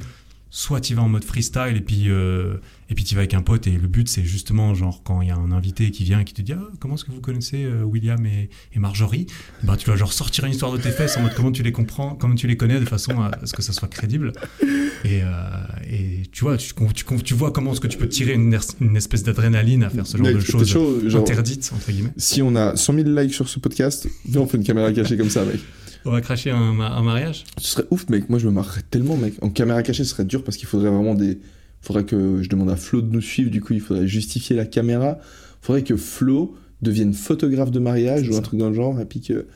soit 0.51 0.81
tu 0.81 0.95
vas 0.95 1.03
en 1.03 1.09
mode 1.09 1.25
freestyle, 1.25 1.75
et 1.77 1.81
puis 1.81 2.05
euh, 2.09 2.57
et 2.91 2.95
puis 2.95 3.05
tu 3.05 3.15
vas 3.15 3.21
avec 3.21 3.35
un 3.35 3.43
pote, 3.43 3.67
et 3.67 3.73
le 3.73 3.87
but 3.89 4.09
c'est 4.09 4.25
justement, 4.25 4.75
genre, 4.75 5.03
quand 5.03 5.21
il 5.21 5.29
y 5.29 5.31
a 5.31 5.37
un 5.37 5.53
invité 5.53 5.91
qui 5.91 6.05
vient 6.05 6.21
et 6.21 6.25
qui 6.25 6.33
te 6.35 6.43
dit 6.43 6.53
Ah, 6.53 6.69
comment 6.81 6.95
est-ce 6.95 7.05
que 7.05 7.11
vous 7.13 7.21
connaissez 7.21 7.65
euh, 7.65 7.83
William 7.83 8.25
et, 8.25 8.49
et 8.75 8.79
Marjorie? 8.79 9.27
Bah, 9.63 9.77
Tu 9.77 9.89
vas 9.91 9.97
genre 9.97 10.13
sortir 10.13 10.45
une 10.45 10.53
histoire 10.53 10.73
de 10.73 10.79
tes 10.79 10.91
fesses 10.91 11.17
en 11.17 11.23
mode 11.23 11.35
comment 11.35 11.53
tu 11.53 11.63
les 11.63 11.73
comprends, 11.73 12.15
comment 12.15 12.35
tu 12.35 12.47
les 12.47 12.57
connais, 12.57 12.81
de 12.81 12.87
façon 12.87 13.21
à 13.21 13.33
ce 13.45 13.53
que 13.53 13.63
ça 13.63 13.73
soit 13.73 13.89
crédible. 13.89 14.33
Et, 15.05 15.23
euh, 15.23 15.27
et 15.89 16.23
tu 16.33 16.45
vois, 16.45 16.57
tu, 16.57 16.73
tu, 16.95 17.05
tu 17.23 17.35
vois 17.35 17.51
comment 17.53 17.73
est-ce 17.73 17.81
que 17.81 17.87
tu 17.87 17.99
peux 17.99 18.09
tirer 18.09 18.33
une, 18.35 18.59
une 18.81 18.97
espèce 18.97 19.23
d'adrénaline 19.23 19.85
à 19.85 19.91
faire 19.91 20.07
ce 20.07 20.17
genre 20.17 20.27
de 20.27 20.41
choses 20.41 21.09
genre, 21.09 21.21
interdites, 21.23 21.71
entre 21.75 21.93
guillemets. 21.93 22.13
Si 22.17 22.43
on 22.43 22.57
a 22.57 22.75
100 22.75 22.95
000 22.95 23.09
likes 23.11 23.35
sur 23.35 23.49
ce 23.49 23.59
podcast, 23.59 24.09
viens, 24.27 24.41
on 24.41 24.47
fait 24.47 24.57
une 24.57 24.65
caméra 24.65 24.93
cachée 24.93 25.17
comme 25.17 25.31
ça, 25.31 25.45
mec. 25.45 25.61
On 26.05 26.11
va 26.11 26.21
cracher 26.21 26.51
un, 26.51 26.73
ma- 26.73 26.91
un 26.91 27.03
mariage? 27.03 27.45
Ce 27.59 27.69
serait 27.73 27.85
ouf, 27.91 28.09
mec. 28.09 28.29
Moi, 28.31 28.39
je 28.39 28.47
me 28.47 28.53
marrerais 28.53 28.83
tellement, 28.91 29.17
mec. 29.17 29.35
En 29.43 29.51
caméra 29.51 29.83
cachée, 29.83 30.05
ce 30.05 30.11
serait 30.11 30.25
dur 30.25 30.43
parce 30.45 30.57
qu'il 30.57 30.67
faudrait 30.69 30.91
vraiment 30.91 31.15
des. 31.15 31.39
Faudrait 31.81 32.05
que 32.05 32.43
je 32.43 32.49
demande 32.49 32.71
à 32.71 32.77
Flo 32.77 33.03
de 33.03 33.11
nous 33.11 33.21
suivre. 33.21 33.51
Du 33.51 33.61
coup, 33.61 33.73
il 33.75 33.81
faudrait 33.81 34.07
justifier 34.07 34.57
la 34.57 34.65
caméra. 34.67 35.19
Faudrait 35.61 35.83
que 35.83 35.97
Flo 35.97 36.57
devienne 36.83 37.13
photographe 37.15 37.71
de 37.71 37.79
mariage 37.81 38.29
ou 38.29 38.37
un 38.37 38.41
truc 38.43 38.59
dans 38.59 38.69
le 38.69 38.75
genre. 38.75 38.99
Et 39.01 39.05
puis 39.05 39.21
que. 39.21 39.47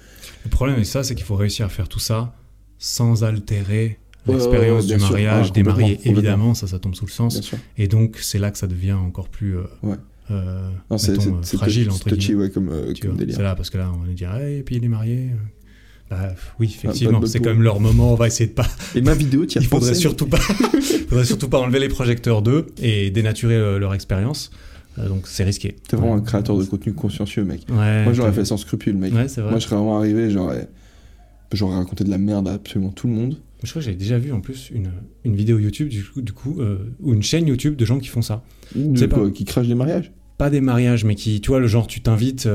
Le 0.44 0.50
problème 0.50 0.74
avec 0.76 0.86
ça, 0.86 1.02
c'est 1.02 1.14
qu'il 1.14 1.24
faut 1.24 1.36
réussir 1.36 1.66
à 1.66 1.68
faire 1.68 1.88
tout 1.88 2.00
ça 2.00 2.34
sans 2.78 3.24
altérer 3.24 3.98
Ouais, 4.26 4.34
l'expérience 4.34 4.86
ouais, 4.88 4.96
du 4.96 5.00
mariage 5.02 5.46
Ah, 5.48 5.52
des 5.52 5.62
mariés. 5.64 5.98
Évidemment, 6.04 6.54
ça, 6.54 6.68
ça 6.68 6.78
tombe 6.78 6.94
sous 6.94 7.06
le 7.06 7.10
sens. 7.10 7.52
Et 7.76 7.88
donc, 7.88 8.18
c'est 8.20 8.38
là 8.38 8.50
que 8.52 8.58
ça 8.58 8.68
devient 8.68 8.92
encore 8.92 9.28
plus 9.28 9.56
euh, 9.56 9.62
Ouais. 9.82 9.96
euh, 10.30 10.68
c'est 10.96 11.18
euh, 11.18 11.32
c'est 11.42 11.56
fragile, 11.56 11.90
entre 11.90 12.08
touchy, 12.08 12.28
guillemets. 12.28 12.42
ouais, 12.44 12.50
comme, 12.50 12.68
euh, 12.68 12.92
comme 13.02 13.16
délire. 13.16 13.34
C'est 13.36 13.42
là, 13.42 13.56
parce 13.56 13.68
que 13.70 13.78
là, 13.78 13.90
on 13.92 14.04
va 14.06 14.12
dire, 14.12 14.32
Eh, 14.40 14.58
et 14.58 14.62
puis 14.62 14.76
il 14.76 14.84
est 14.84 14.88
marié. 14.88 15.30
Bah, 16.12 16.34
oui, 16.60 16.66
pas 16.68 16.74
effectivement, 16.88 17.20
de 17.20 17.26
c'est 17.26 17.38
pour- 17.38 17.46
quand 17.46 17.52
même 17.54 17.62
leur 17.62 17.80
moment. 17.80 18.12
On 18.12 18.16
va 18.16 18.26
essayer 18.26 18.48
de 18.48 18.54
pas. 18.54 18.66
Et 18.94 19.00
ma 19.00 19.14
vidéo, 19.14 19.42
as 19.44 19.46
Il 19.56 19.64
faudrait 19.66 19.88
pensé, 19.90 20.00
surtout 20.00 20.26
pas, 20.26 20.38
il 20.74 21.06
faudrait 21.08 21.24
surtout 21.24 21.48
pas 21.48 21.58
enlever 21.58 21.78
les 21.78 21.88
projecteurs 21.88 22.42
d'eux 22.42 22.66
et 22.82 23.10
dénaturer 23.10 23.54
euh, 23.54 23.78
leur 23.78 23.94
expérience. 23.94 24.50
Euh, 24.98 25.08
donc 25.08 25.26
c'est 25.26 25.44
risqué. 25.44 25.76
T'es 25.88 25.96
vraiment 25.96 26.16
un 26.16 26.20
créateur 26.20 26.58
de 26.58 26.64
contenu 26.64 26.92
consciencieux, 26.92 27.44
mec. 27.44 27.62
Ouais. 27.70 28.04
Moi, 28.04 28.12
j'aurais 28.12 28.32
fait 28.32 28.44
sans 28.44 28.58
scrupule, 28.58 28.96
mec. 28.96 29.14
Ouais, 29.14 29.26
c'est 29.28 29.40
vrai. 29.40 29.50
Moi, 29.52 29.58
je 29.58 29.64
serais 29.64 29.76
vraiment 29.76 29.96
arrivé, 29.98 30.30
j'aurais. 30.30 30.68
J'aurais 31.52 31.76
raconté 31.76 32.04
de 32.04 32.10
la 32.10 32.18
merde 32.18 32.48
à 32.48 32.52
absolument 32.54 32.90
tout 32.92 33.06
le 33.06 33.12
monde. 33.14 33.38
Je 33.62 33.70
crois 33.70 33.80
que 33.80 33.84
j'avais 33.84 33.96
déjà 33.96 34.18
vu 34.18 34.32
en 34.32 34.40
plus 34.40 34.70
une, 34.74 34.90
une 35.24 35.36
vidéo 35.36 35.58
YouTube 35.58 35.88
du 35.88 36.02
coup, 36.02 36.20
du 36.20 36.32
coup 36.32 36.56
euh, 36.60 36.78
ou 37.00 37.14
une 37.14 37.22
chaîne 37.22 37.46
YouTube 37.46 37.76
de 37.76 37.84
gens 37.84 37.98
qui 38.00 38.08
font 38.08 38.22
ça. 38.22 38.42
De 38.74 38.98
C'est 38.98 39.08
quoi, 39.08 39.24
pas- 39.24 39.30
Qui 39.30 39.44
crachent 39.44 39.68
des 39.68 39.74
mariages 39.74 40.12
Pas 40.38 40.50
des 40.50 40.60
mariages, 40.60 41.04
mais 41.04 41.14
qui, 41.14 41.40
tu 41.40 41.48
vois, 41.50 41.60
le 41.60 41.68
genre, 41.68 41.86
tu 41.86 42.00
t'invites 42.00 42.48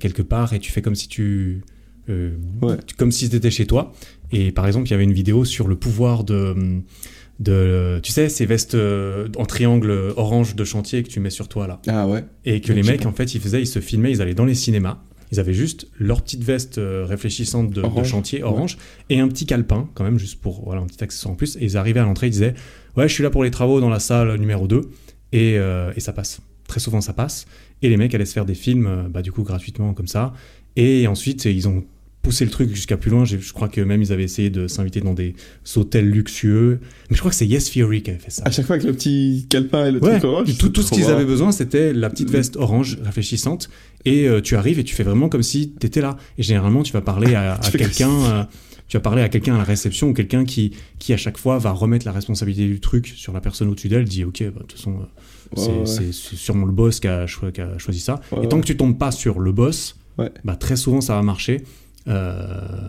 quelque 0.00 0.22
part 0.22 0.52
et 0.54 0.58
tu 0.60 0.72
fais 0.72 0.80
comme 0.82 0.94
si 0.94 1.08
tu. 1.08 1.62
Euh, 2.08 2.36
Ouais. 2.62 2.76
Comme 2.96 3.12
si 3.12 3.28
t'étais 3.28 3.50
chez 3.50 3.66
toi. 3.66 3.92
Et 4.32 4.52
par 4.52 4.66
exemple, 4.66 4.88
il 4.88 4.90
y 4.90 4.94
avait 4.94 5.04
une 5.04 5.12
vidéo 5.12 5.44
sur 5.44 5.68
le 5.68 5.76
pouvoir 5.76 6.24
de. 6.24 6.82
de 7.40 8.00
tu 8.02 8.12
sais, 8.12 8.28
ces 8.28 8.46
vestes 8.46 8.74
euh, 8.74 9.28
en 9.36 9.46
triangle 9.46 10.12
orange 10.16 10.56
de 10.56 10.64
chantier 10.64 11.02
que 11.02 11.08
tu 11.08 11.20
mets 11.20 11.30
sur 11.30 11.48
toi 11.48 11.66
là. 11.66 11.80
Ah 11.86 12.06
ouais 12.06 12.24
Et 12.44 12.60
que 12.60 12.68
Donc, 12.68 12.76
les 12.76 12.82
mecs, 12.82 13.02
pas. 13.02 13.08
en 13.08 13.12
fait, 13.12 13.34
ils 13.34 13.40
faisaient, 13.40 13.60
ils 13.60 13.66
se 13.66 13.80
filmaient, 13.80 14.10
ils 14.10 14.22
allaient 14.22 14.34
dans 14.34 14.44
les 14.44 14.54
cinémas. 14.54 14.98
Ils 15.32 15.40
avaient 15.40 15.54
juste 15.54 15.88
leur 15.98 16.22
petite 16.22 16.44
veste 16.44 16.78
euh, 16.78 17.04
réfléchissante 17.04 17.70
de, 17.70 17.82
chantier 18.04 18.42
orange 18.42 18.78
et 19.10 19.18
un 19.18 19.28
petit 19.28 19.44
calepin, 19.44 19.88
quand 19.94 20.04
même, 20.04 20.18
juste 20.18 20.40
pour 20.40 20.64
voilà, 20.64 20.80
un 20.82 20.86
petit 20.86 21.02
accessoire 21.02 21.32
en 21.32 21.36
plus. 21.36 21.56
Et 21.56 21.64
ils 21.64 21.76
arrivaient 21.76 22.00
à 22.00 22.04
l'entrée, 22.04 22.28
ils 22.28 22.30
disaient 22.30 22.54
Ouais, 22.96 23.08
je 23.08 23.12
suis 23.12 23.22
là 23.22 23.30
pour 23.30 23.42
les 23.42 23.50
travaux 23.50 23.80
dans 23.80 23.88
la 23.88 23.98
salle 23.98 24.36
numéro 24.36 24.66
2. 24.66 24.82
Et, 25.32 25.58
euh, 25.58 25.92
et 25.96 26.00
ça 26.00 26.12
passe. 26.12 26.40
Très 26.68 26.80
souvent, 26.80 27.00
ça 27.00 27.12
passe. 27.12 27.46
Et 27.82 27.88
les 27.88 27.96
mecs 27.96 28.14
allaient 28.14 28.24
se 28.24 28.32
faire 28.32 28.44
des 28.44 28.54
films, 28.54 29.08
bah, 29.10 29.22
du 29.22 29.32
coup, 29.32 29.42
gratuitement, 29.42 29.94
comme 29.94 30.06
ça. 30.06 30.32
Et 30.76 31.06
ensuite, 31.06 31.44
ils 31.44 31.68
ont 31.68 31.84
poussé 32.26 32.44
le 32.44 32.50
truc 32.50 32.74
jusqu'à 32.74 32.96
plus 32.96 33.12
loin. 33.12 33.24
Je 33.24 33.36
crois 33.52 33.68
que 33.68 33.80
même 33.80 34.02
ils 34.02 34.12
avaient 34.12 34.24
essayé 34.24 34.50
de 34.50 34.66
s'inviter 34.66 35.00
dans 35.00 35.14
des 35.14 35.36
hôtels 35.76 36.10
luxueux. 36.10 36.80
Mais 37.08 37.14
je 37.14 37.20
crois 37.20 37.30
que 37.30 37.36
c'est 37.36 37.46
Yes 37.46 37.70
Theory 37.70 38.02
qui 38.02 38.10
avait 38.10 38.18
fait 38.18 38.32
ça. 38.32 38.42
À 38.44 38.50
chaque 38.50 38.66
fois 38.66 38.74
avec 38.74 38.84
le 38.86 38.92
petit 38.92 39.46
calepin 39.48 39.86
et 39.86 39.92
le 39.92 40.02
Ouais, 40.02 40.18
truc 40.18 40.24
orange. 40.24 40.58
tout, 40.58 40.82
ce 40.82 40.90
qu'ils 40.90 41.04
avaient 41.06 41.24
besoin, 41.24 41.52
c'était 41.52 41.92
la 41.92 42.10
petite 42.10 42.28
veste 42.30 42.56
orange 42.56 42.98
réfléchissante. 43.04 43.70
Et 44.04 44.26
euh, 44.28 44.40
tu 44.40 44.56
arrives 44.56 44.80
et 44.80 44.84
tu 44.84 44.96
fais 44.96 45.04
vraiment 45.04 45.28
comme 45.28 45.44
si 45.44 45.72
tu 45.78 45.86
étais 45.86 46.00
là. 46.00 46.16
Et 46.36 46.42
généralement, 46.42 46.82
tu 46.82 46.92
vas 46.92 47.00
parler 47.00 47.36
à, 47.36 47.60
quelqu'un. 47.72 48.10
euh, 48.10 48.44
tu 48.88 48.96
vas 48.96 49.00
parler 49.00 49.22
à 49.22 49.28
quelqu'un 49.28 49.54
à 49.54 49.58
la 49.58 49.64
réception 49.64 50.08
ou 50.08 50.12
quelqu'un 50.12 50.44
qui, 50.44 50.72
qui 50.98 51.12
à 51.12 51.16
chaque 51.16 51.38
fois 51.38 51.58
va 51.58 51.70
remettre 51.70 52.06
la 52.06 52.12
responsabilité 52.12 52.66
du 52.66 52.80
truc 52.80 53.12
sur 53.16 53.32
la 53.32 53.40
personne 53.40 53.68
au-dessus 53.68 53.88
d'elle, 53.88 54.04
dit 54.04 54.24
ok, 54.24 54.42
bah, 54.44 54.50
de 54.54 54.58
toute 54.66 54.72
façon, 54.72 54.96
euh, 55.58 55.84
c'est 55.84 56.00
ouais, 56.00 56.06
ouais. 56.06 56.12
sûrement 56.12 56.66
le 56.66 56.72
boss 56.72 56.98
qui 57.00 57.06
a, 57.08 57.26
qui 57.52 57.60
a 57.60 57.78
choisi 57.78 58.00
ça. 58.00 58.20
Et 58.42 58.48
tant 58.48 58.60
que 58.60 58.66
tu 58.66 58.76
tombes 58.76 58.98
pas 58.98 59.10
sur 59.12 59.38
le 59.40 59.52
boss, 59.52 59.96
bah, 60.16 60.56
très 60.56 60.76
souvent 60.76 61.00
ça 61.00 61.14
va 61.14 61.22
marcher. 61.22 61.62
Euh, 62.08 62.88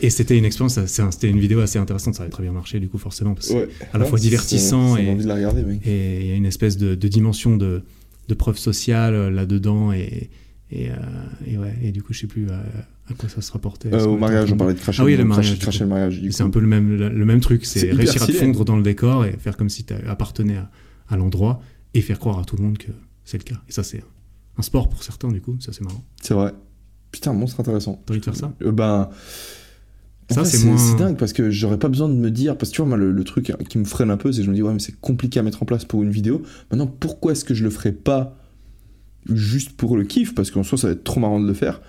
et 0.00 0.10
c'était 0.10 0.38
une 0.38 0.44
expérience, 0.44 0.78
c'était 0.86 1.28
une 1.28 1.40
vidéo 1.40 1.58
assez 1.60 1.78
intéressante, 1.78 2.14
ça 2.14 2.22
avait 2.22 2.30
très 2.30 2.44
bien 2.44 2.52
marché 2.52 2.78
du 2.78 2.88
coup 2.88 2.98
forcément, 2.98 3.34
parce 3.34 3.48
que 3.48 3.54
Ouais. 3.54 3.68
à 3.92 3.98
la 3.98 4.04
Ouais, 4.04 4.10
fois 4.10 4.18
divertissant 4.18 4.96
et- 4.96 5.02
il 5.02 6.26
y 6.26 6.30
a 6.30 6.34
une 6.36 6.46
espèce 6.46 6.76
de, 6.76 6.94
de 6.94 7.08
dimension 7.08 7.56
de, 7.56 7.82
de 8.28 8.34
preuve 8.34 8.58
sociale 8.58 9.14
euh, 9.14 9.30
là-dedans 9.30 9.92
et, 9.92 10.30
et, 10.70 10.90
euh, 10.90 10.94
et 11.46 11.58
ouais 11.58 11.74
et 11.82 11.90
du 11.90 12.02
coup 12.02 12.12
je 12.12 12.20
sais 12.20 12.26
plus 12.28 12.48
à, 12.50 12.62
à 13.10 13.14
quoi 13.14 13.28
ça 13.28 13.40
se 13.40 13.50
rapportait. 13.50 13.92
Euh, 13.92 14.04
au 14.06 14.16
mariage, 14.16 14.52
on 14.52 14.56
parlait 14.56 14.74
de 14.74 14.78
cracher 14.78 15.02
Ah 15.02 15.04
oui, 15.04 15.16
le 15.16 15.24
mariage, 15.24 15.58
du 16.20 16.30
c'est 16.30 16.42
un 16.44 16.50
peu 16.50 16.60
le 16.60 16.66
même 16.68 16.96
le, 16.96 17.08
le 17.08 17.24
même 17.24 17.40
truc, 17.40 17.66
C'est 17.66 17.90
réussir 17.90 18.22
à 18.22 18.26
te 18.26 18.32
fondre 18.32 18.64
dans 18.64 18.76
le 18.76 18.82
décor 18.84 19.24
et 19.24 19.32
faire 19.32 19.56
comme 19.56 19.68
si 19.70 19.82
tu 19.84 19.94
appartenais 19.94 20.58
à, 20.58 20.70
à 21.08 21.16
l'endroit 21.16 21.60
et 21.94 22.02
faire 22.02 22.20
croire 22.20 22.38
à 22.38 22.44
tout 22.44 22.54
le 22.56 22.62
monde 22.62 22.78
que 22.78 22.92
c'est 23.24 23.38
le 23.38 23.44
cas. 23.44 23.60
Et 23.68 23.72
ça 23.72 23.82
c'est 23.82 24.04
un 24.58 24.62
sport 24.62 24.88
pour 24.88 25.02
certains 25.02 25.32
du 25.32 25.40
coup, 25.40 25.56
ça 25.58 25.72
c'est 25.72 25.82
marrant. 25.82 26.04
C'est 26.22 26.34
vrai. 26.34 26.52
Putain, 27.12 27.32
monstre 27.32 27.60
intéressant. 27.60 28.02
T'as 28.06 28.12
envie 28.12 28.20
de 28.20 28.24
faire 28.24 28.36
ça 28.36 28.52
Euh, 28.62 28.70
Ben. 28.72 29.08
en 30.30 30.34
Ça, 30.34 30.44
c'est 30.44 30.64
moins- 30.66 30.96
dingue 30.98 31.16
parce 31.16 31.32
que 31.32 31.50
j'aurais 31.50 31.78
pas 31.78 31.88
besoin 31.88 32.08
de 32.08 32.14
me 32.14 32.30
dire. 32.30 32.56
Parce 32.58 32.70
que 32.70 32.76
tu 32.76 32.82
vois, 32.82 32.88
moi, 32.88 32.98
le, 32.98 33.12
le 33.12 33.24
truc 33.24 33.52
qui 33.68 33.78
me 33.78 33.84
freine 33.84 34.10
un 34.10 34.16
peu, 34.18 34.30
c'est 34.30 34.40
que 34.40 34.44
je 34.44 34.50
me 34.50 34.54
dis, 34.54 34.62
ouais, 34.62 34.72
mais 34.72 34.78
c'est 34.78 34.98
compliqué 35.00 35.40
à 35.40 35.42
mettre 35.42 35.62
en 35.62 35.66
place 35.66 35.84
pour 35.86 36.02
une 36.02 36.10
vidéo. 36.10 36.42
Maintenant, 36.70 36.86
pourquoi 36.86 37.32
est-ce 37.32 37.44
que 37.44 37.54
je 37.54 37.64
le 37.64 37.70
ferais 37.70 37.92
pas 37.92 38.36
juste 39.26 39.72
pour 39.72 39.96
le 39.96 40.04
kiff? 40.04 40.34
Parce 40.34 40.50
qu'en 40.50 40.62
soi, 40.62 40.76
ça 40.78 40.88
va 40.88 40.92
être 40.92 41.04
trop 41.04 41.20
marrant 41.20 41.40
de 41.40 41.46
le 41.46 41.54
faire. 41.54 41.80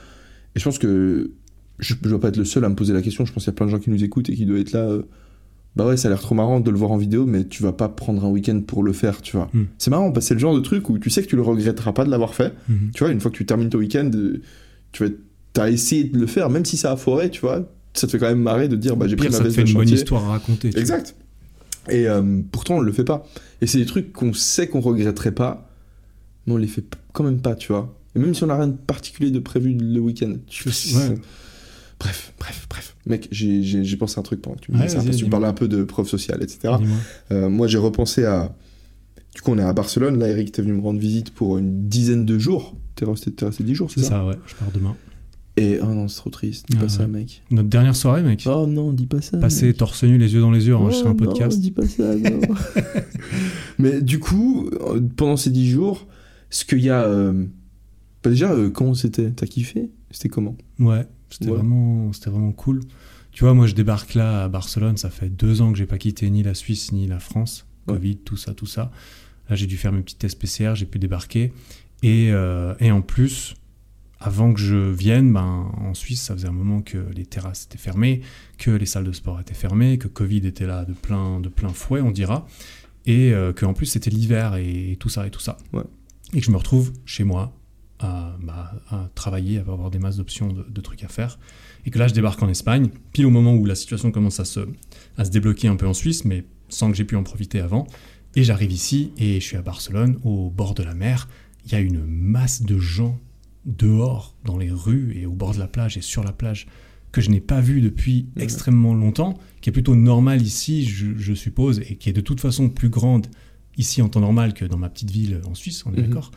Et 0.55 0.59
je 0.59 0.63
pense 0.63 0.79
que 0.79 1.31
je, 1.79 1.95
je 2.01 2.09
dois 2.09 2.19
pas 2.19 2.29
être 2.29 2.37
le 2.37 2.45
seul 2.45 2.63
à 2.65 2.69
me 2.69 2.75
poser 2.75 2.93
la 2.93 3.01
question. 3.01 3.25
Je 3.25 3.33
pense 3.33 3.43
qu'il 3.43 3.51
y 3.51 3.55
a 3.55 3.57
plein 3.57 3.65
de 3.65 3.71
gens 3.71 3.79
qui 3.79 3.89
nous 3.89 4.03
écoutent 4.03 4.29
et 4.29 4.35
qui 4.35 4.45
doivent 4.45 4.59
être 4.61 4.71
là. 4.71 4.79
euh, 4.87 5.03
bah 5.75 5.85
ouais, 5.85 5.97
ça 5.97 6.07
a 6.07 6.11
l'air 6.11 6.19
trop 6.19 6.33
marrant 6.33 6.59
de 6.61 6.71
le 6.71 6.77
voir 6.77 6.91
en 6.91 6.97
vidéo, 6.97 7.25
mais 7.25 7.45
tu 7.45 7.61
vas 7.61 7.71
pas 7.73 7.87
prendre 7.89 8.25
un 8.25 8.29
week-end 8.29 8.59
pour 8.65 8.83
le 8.83 8.91
faire, 8.91 9.21
tu 9.21 9.37
vois. 9.37 9.49
Hmm. 9.53 9.65
C'est 9.77 9.91
marrant 9.91 10.11
parce 10.11 10.25
que 10.25 10.29
c'est 10.29 10.33
le 10.33 10.39
genre 10.39 10.55
de 10.55 10.59
truc 10.61 10.89
où 10.89 10.97
tu 10.97 11.09
sais 11.11 11.21
que 11.21 11.27
tu 11.27 11.35
le 11.35 11.41
regretteras 11.43 11.93
pas 11.93 12.05
de 12.05 12.09
l'avoir 12.09 12.33
fait. 12.33 12.53
Mhm. 12.67 12.89
Tu 12.93 13.03
vois, 13.03 13.11
une 13.13 13.19
fois 13.21 13.29
que 13.29 13.35
tu 13.37 13.45
termines 13.45 13.69
ton 13.69 13.77
week-end, 13.77 14.09
euh, 14.15 14.41
tu 14.91 15.05
vas, 15.05 15.11
t'as 15.53 15.69
essayé 15.69 16.03
de 16.05 16.17
le 16.17 16.27
faire, 16.27 16.49
même 16.49 16.65
si 16.65 16.77
ça 16.77 16.91
a 16.91 16.95
foiré, 16.97 17.29
tu 17.29 17.41
vois. 17.41 17.67
Ça 17.93 18.05
te 18.07 18.11
fait 18.11 18.19
quand 18.19 18.27
même 18.29 18.41
marrer 18.41 18.67
de 18.67 18.75
dire, 18.75 18.95
bah 18.95 19.07
j'ai 19.07 19.15
pris 19.15 19.27
ma 19.27 19.33
ça 19.33 19.39
te 19.39 19.43
veste 19.45 19.55
fait 19.55 19.63
de 19.63 19.69
une 19.69 19.75
bonne 19.75 19.89
histoire 19.89 20.23
à 20.25 20.29
raconter. 20.31 20.69
tu 20.69 20.73
vois. 20.73 20.81
Exact. 20.81 21.15
Et 21.89 22.07
euh, 22.07 22.41
pourtant, 22.51 22.77
on 22.77 22.81
le 22.81 22.91
fait 22.91 23.03
pas. 23.03 23.25
Et 23.61 23.67
c'est 23.67 23.79
des 23.79 23.85
trucs 23.85 24.13
qu'on 24.13 24.31
sait 24.33 24.67
qu'on 24.67 24.79
regretterait 24.79 25.31
pas, 25.33 25.69
mais 26.45 26.53
on 26.53 26.57
les 26.57 26.67
fait 26.67 26.83
quand 27.13 27.23
même 27.23 27.41
pas, 27.41 27.55
tu 27.55 27.71
vois. 27.71 27.95
Et 28.15 28.19
même 28.19 28.33
si 28.35 28.43
on 28.43 28.47
n'a 28.47 28.55
rien 28.57 28.67
de 28.67 28.77
particulier 28.77 29.31
de 29.31 29.39
prévu 29.39 29.73
le 29.73 29.99
week-end. 29.99 30.33
tu- 30.47 30.67
Ouais. 30.69 31.15
Bref, 31.99 32.33
bref, 32.39 32.67
bref. 32.69 32.95
Mec, 33.05 33.27
j'ai- 33.31 33.95
pensé 33.97 34.17
à 34.17 34.19
un 34.21 34.23
truc 34.23 34.41
pendant 34.41 34.55
que 34.55 34.61
tu 34.61 34.71
me 34.71 34.77
Ouais, 34.77 34.83
disais 34.83 34.95
ça, 34.95 34.99
vas-y, 34.99 35.05
parce 35.07 35.15
que 35.17 35.19
tu 35.19 35.25
me 35.25 35.29
dis-moi. 35.29 35.39
parlais 35.39 35.47
un 35.51 35.53
peu 35.57 35.67
de 35.67 35.83
preuve 35.83 36.07
sociale, 36.07 36.41
etc. 36.43 36.75
Euh, 37.31 37.49
moi, 37.49 37.67
j'ai 37.67 37.77
repensé 37.77 38.23
à. 38.23 38.55
Du 39.35 39.41
coup, 39.41 39.51
on 39.51 39.57
est 39.57 39.63
à 39.63 39.73
Barcelone. 39.73 40.17
Là, 40.19 40.27
Eric, 40.29 40.51
t'es 40.51 40.61
venu 40.61 40.73
me 40.73 40.81
rendre 40.81 40.99
visite 40.99 41.31
pour 41.31 41.57
une 41.57 41.87
dizaine 41.87 42.25
de 42.25 42.37
jours. 42.39 42.75
T'es 42.95 43.05
resté, 43.05 43.31
t'es 43.31 43.45
resté 43.45 43.63
10 43.63 43.75
jours, 43.75 43.89
c'est 43.91 43.99
C'est 44.01 44.07
ça, 44.07 44.15
ça, 44.15 44.25
ouais, 44.25 44.35
je 44.47 44.55
pars 44.55 44.71
demain. 44.73 44.95
Et 45.57 45.77
oh 45.81 45.85
non, 45.87 46.07
c'est 46.07 46.17
trop 46.17 46.29
triste. 46.29 46.65
Dis 46.69 46.77
Ah, 46.79 46.83
pas 46.83 46.89
ça, 46.89 47.01
ouais. 47.01 47.07
mec. 47.07 47.43
Notre 47.51 47.69
dernière 47.69 47.95
soirée, 47.95 48.23
mec. 48.23 48.43
Oh 48.47 48.65
non, 48.67 48.93
dis 48.93 49.07
pas 49.07 49.21
ça. 49.21 49.37
Passer 49.37 49.67
mec. 49.67 49.77
torse 49.77 50.03
nu, 50.03 50.17
les 50.17 50.33
yeux 50.33 50.41
dans 50.41 50.51
les 50.51 50.67
yeux, 50.67 50.75
enregistrer 50.75 51.09
Oh 51.09 51.11
un 51.11 51.15
podcast. 51.15 51.57
Non, 51.57 51.61
dis 51.61 51.71
pas 51.71 51.85
ça, 51.87 52.15
non. 52.15 52.39
Mais 53.77 54.01
du 54.01 54.19
coup, 54.19 54.69
pendant 55.15 55.37
ces 55.37 55.49
10 55.51 55.69
jours, 55.69 56.07
ce 56.49 56.65
qu'il 56.65 56.79
y 56.79 56.89
a. 56.89 57.03
euh, 57.03 57.45
bah 58.23 58.29
déjà, 58.29 58.51
euh, 58.51 58.69
comment 58.69 58.93
c'était? 58.93 59.31
T'as 59.31 59.47
kiffé? 59.47 59.89
C'était 60.11 60.29
comment? 60.29 60.55
Ouais, 60.79 61.05
c'était 61.29 61.49
Ouais. 61.49 61.57
vraiment, 61.57 62.11
c'était 62.13 62.29
vraiment 62.29 62.51
cool. 62.51 62.81
Tu 63.31 63.43
vois, 63.43 63.53
moi, 63.53 63.67
je 63.67 63.75
débarque 63.75 64.15
là 64.15 64.43
à 64.43 64.47
Barcelone. 64.49 64.97
Ça 64.97 65.09
fait 65.09 65.29
deux 65.29 65.61
ans 65.61 65.71
que 65.71 65.77
j'ai 65.77 65.85
pas 65.85 65.97
quitté 65.97 66.29
ni 66.29 66.41
la 66.43 66.53
Suisse 66.53 66.91
ni 66.91 67.07
la 67.07 67.19
France. 67.19 67.65
Ouais. 67.87 67.95
Covid, 67.95 68.17
tout 68.17 68.37
ça, 68.37 68.53
tout 68.53 68.65
ça. 68.65 68.91
Là, 69.49 69.55
j'ai 69.55 69.67
dû 69.67 69.77
faire 69.77 69.91
mes 69.91 70.01
petits 70.01 70.15
tests 70.15 70.39
PCR. 70.39 70.75
J'ai 70.75 70.85
pu 70.85 70.99
débarquer. 70.99 71.51
Et, 72.03 72.29
euh, 72.31 72.73
et 72.79 72.91
en 72.91 73.01
plus, 73.01 73.55
avant 74.19 74.53
que 74.53 74.59
je 74.59 74.75
vienne, 74.75 75.31
ben, 75.31 75.71
en 75.77 75.93
Suisse, 75.93 76.21
ça 76.21 76.33
faisait 76.33 76.47
un 76.47 76.53
moment 76.53 76.81
que 76.81 76.97
les 77.15 77.25
terrasses 77.25 77.65
étaient 77.65 77.77
fermées, 77.77 78.21
que 78.57 78.71
les 78.71 78.85
salles 78.85 79.05
de 79.05 79.11
sport 79.11 79.39
étaient 79.39 79.53
fermées, 79.53 79.97
que 79.97 80.07
Covid 80.07 80.45
était 80.45 80.65
là 80.65 80.85
de 80.85 80.93
plein, 80.93 81.39
de 81.39 81.49
plein 81.49 81.69
fouet, 81.69 82.01
on 82.01 82.11
dira. 82.11 82.47
Et 83.05 83.33
euh, 83.33 83.53
qu'en 83.53 83.73
plus, 83.73 83.85
c'était 83.87 84.09
l'hiver 84.09 84.55
et, 84.55 84.97
tout 84.99 85.09
ça 85.09 85.25
et 85.25 85.31
tout 85.31 85.39
ça. 85.39 85.57
Ouais. 85.73 85.83
Et 86.33 86.39
que 86.39 86.45
je 86.45 86.51
me 86.51 86.57
retrouve 86.57 86.93
chez 87.05 87.23
moi 87.23 87.53
à, 87.99 88.37
bah, 88.43 88.73
à 88.89 89.09
travailler, 89.15 89.57
à 89.57 89.61
avoir 89.61 89.89
des 89.89 89.99
masses 89.99 90.17
d'options 90.17 90.51
de, 90.51 90.63
de 90.63 90.81
trucs 90.81 91.03
à 91.03 91.07
faire. 91.07 91.39
Et 91.85 91.91
que 91.91 91.97
là, 91.97 92.07
je 92.07 92.13
débarque 92.13 92.43
en 92.43 92.49
Espagne, 92.49 92.89
pile 93.13 93.25
au 93.25 93.29
moment 93.29 93.55
où 93.55 93.65
la 93.65 93.75
situation 93.75 94.11
commence 94.11 94.39
à 94.39 94.45
se, 94.45 94.59
à 95.17 95.25
se 95.25 95.31
débloquer 95.31 95.69
un 95.69 95.75
peu 95.75 95.87
en 95.87 95.93
Suisse, 95.93 96.25
mais 96.25 96.43
sans 96.67 96.91
que 96.91 96.97
j'ai 96.97 97.05
pu 97.05 97.15
en 97.15 97.23
profiter 97.23 97.59
avant. 97.59 97.87
Et 98.35 98.43
j'arrive 98.43 98.71
ici 98.71 99.11
et 99.17 99.39
je 99.39 99.45
suis 99.45 99.57
à 99.57 99.61
Barcelone, 99.61 100.17
au 100.23 100.49
bord 100.49 100.73
de 100.75 100.83
la 100.83 100.93
mer. 100.93 101.27
Il 101.65 101.71
y 101.71 101.75
a 101.75 101.79
une 101.79 102.03
masse 102.05 102.61
de 102.61 102.77
gens 102.77 103.17
dehors, 103.65 104.35
dans 104.45 104.57
les 104.57 104.71
rues 104.71 105.15
et 105.19 105.25
au 105.25 105.33
bord 105.33 105.53
de 105.53 105.59
la 105.59 105.67
plage 105.67 105.97
et 105.97 106.01
sur 106.01 106.23
la 106.23 106.31
plage, 106.31 106.67
que 107.11 107.21
je 107.21 107.29
n'ai 107.29 107.41
pas 107.41 107.59
vu 107.59 107.81
depuis 107.81 108.27
Ouais. 108.37 108.43
extrêmement 108.43 108.93
longtemps, 108.93 109.37
qui 109.61 109.69
est 109.69 109.73
plutôt 109.73 109.95
normale 109.95 110.41
ici, 110.41 110.85
je, 110.85 111.07
je 111.17 111.33
suppose, 111.33 111.79
et 111.79 111.95
qui 111.95 112.09
est 112.09 112.13
de 112.13 112.21
toute 112.21 112.39
façon 112.39 112.69
plus 112.69 112.89
grande 112.89 113.27
ici 113.77 114.01
en 114.01 114.09
temps 114.09 114.19
normal 114.19 114.53
que 114.53 114.65
dans 114.65 114.77
ma 114.77 114.89
petite 114.89 115.11
ville 115.11 115.41
en 115.49 115.55
Suisse, 115.55 115.83
on 115.85 115.93
est 115.93 115.97
Mhm. 116.01 116.07
d'accord 116.07 116.31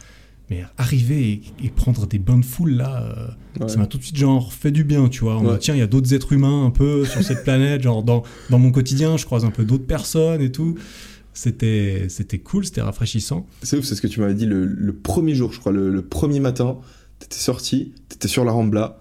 mais 0.51 0.65
arriver 0.77 1.31
et, 1.61 1.67
et 1.67 1.71
prendre 1.71 2.07
des 2.07 2.19
bains 2.19 2.37
de 2.37 2.45
foule 2.45 2.73
là, 2.73 3.03
euh, 3.05 3.61
Ouais. 3.63 3.69
ça 3.71 3.79
m'a 3.79 3.87
tout 3.87 3.97
de 3.97 4.03
suite 4.03 4.17
genre 4.17 4.53
fait 4.53 4.71
du 4.73 4.85
bien, 4.85 5.09
tu 5.09 5.21
vois. 5.21 5.39
On 5.39 5.45
Ouais. 5.47 5.53
m'a, 5.53 5.59
tiens, 5.59 5.75
il 5.75 5.79
y 5.79 5.83
a 5.83 5.87
d'autres 5.87 6.13
êtres 6.13 6.33
humains 6.35 6.67
un 6.67 6.71
peu 6.71 7.07
sur 7.07 7.23
cette 7.23 7.43
planète, 7.45 7.83
genre 7.83 8.03
dans, 8.03 8.23
dans 8.51 8.59
mon 8.59 8.71
quotidien, 8.71 9.17
je 9.17 9.25
croise 9.25 9.47
un 9.47 9.51
peu 9.51 9.65
d'autres 9.65 9.87
personnes 9.87 10.43
et 10.43 10.53
tout. 10.53 10.77
C'était, 11.35 12.07
c'était 12.09 12.39
cool, 12.39 12.65
c'était 12.65 12.83
rafraîchissant. 12.83 13.47
C'est 13.63 13.79
ouf, 13.79 13.85
c'est 13.85 13.95
ce 13.95 14.03
que 14.03 14.07
tu 14.07 14.21
m'avais 14.21 14.35
dit 14.35 14.47
le, 14.47 14.65
le 14.67 14.93
premier 14.93 15.35
jour, 15.35 15.53
je 15.53 15.61
crois, 15.61 15.73
le, 15.73 15.91
le 15.91 16.03
premier 16.03 16.41
matin. 16.41 16.77
T'étais 17.19 17.37
sorti, 17.39 17.95
t'étais 18.09 18.29
sur 18.29 18.45
la 18.45 18.53
Rambla, 18.53 18.99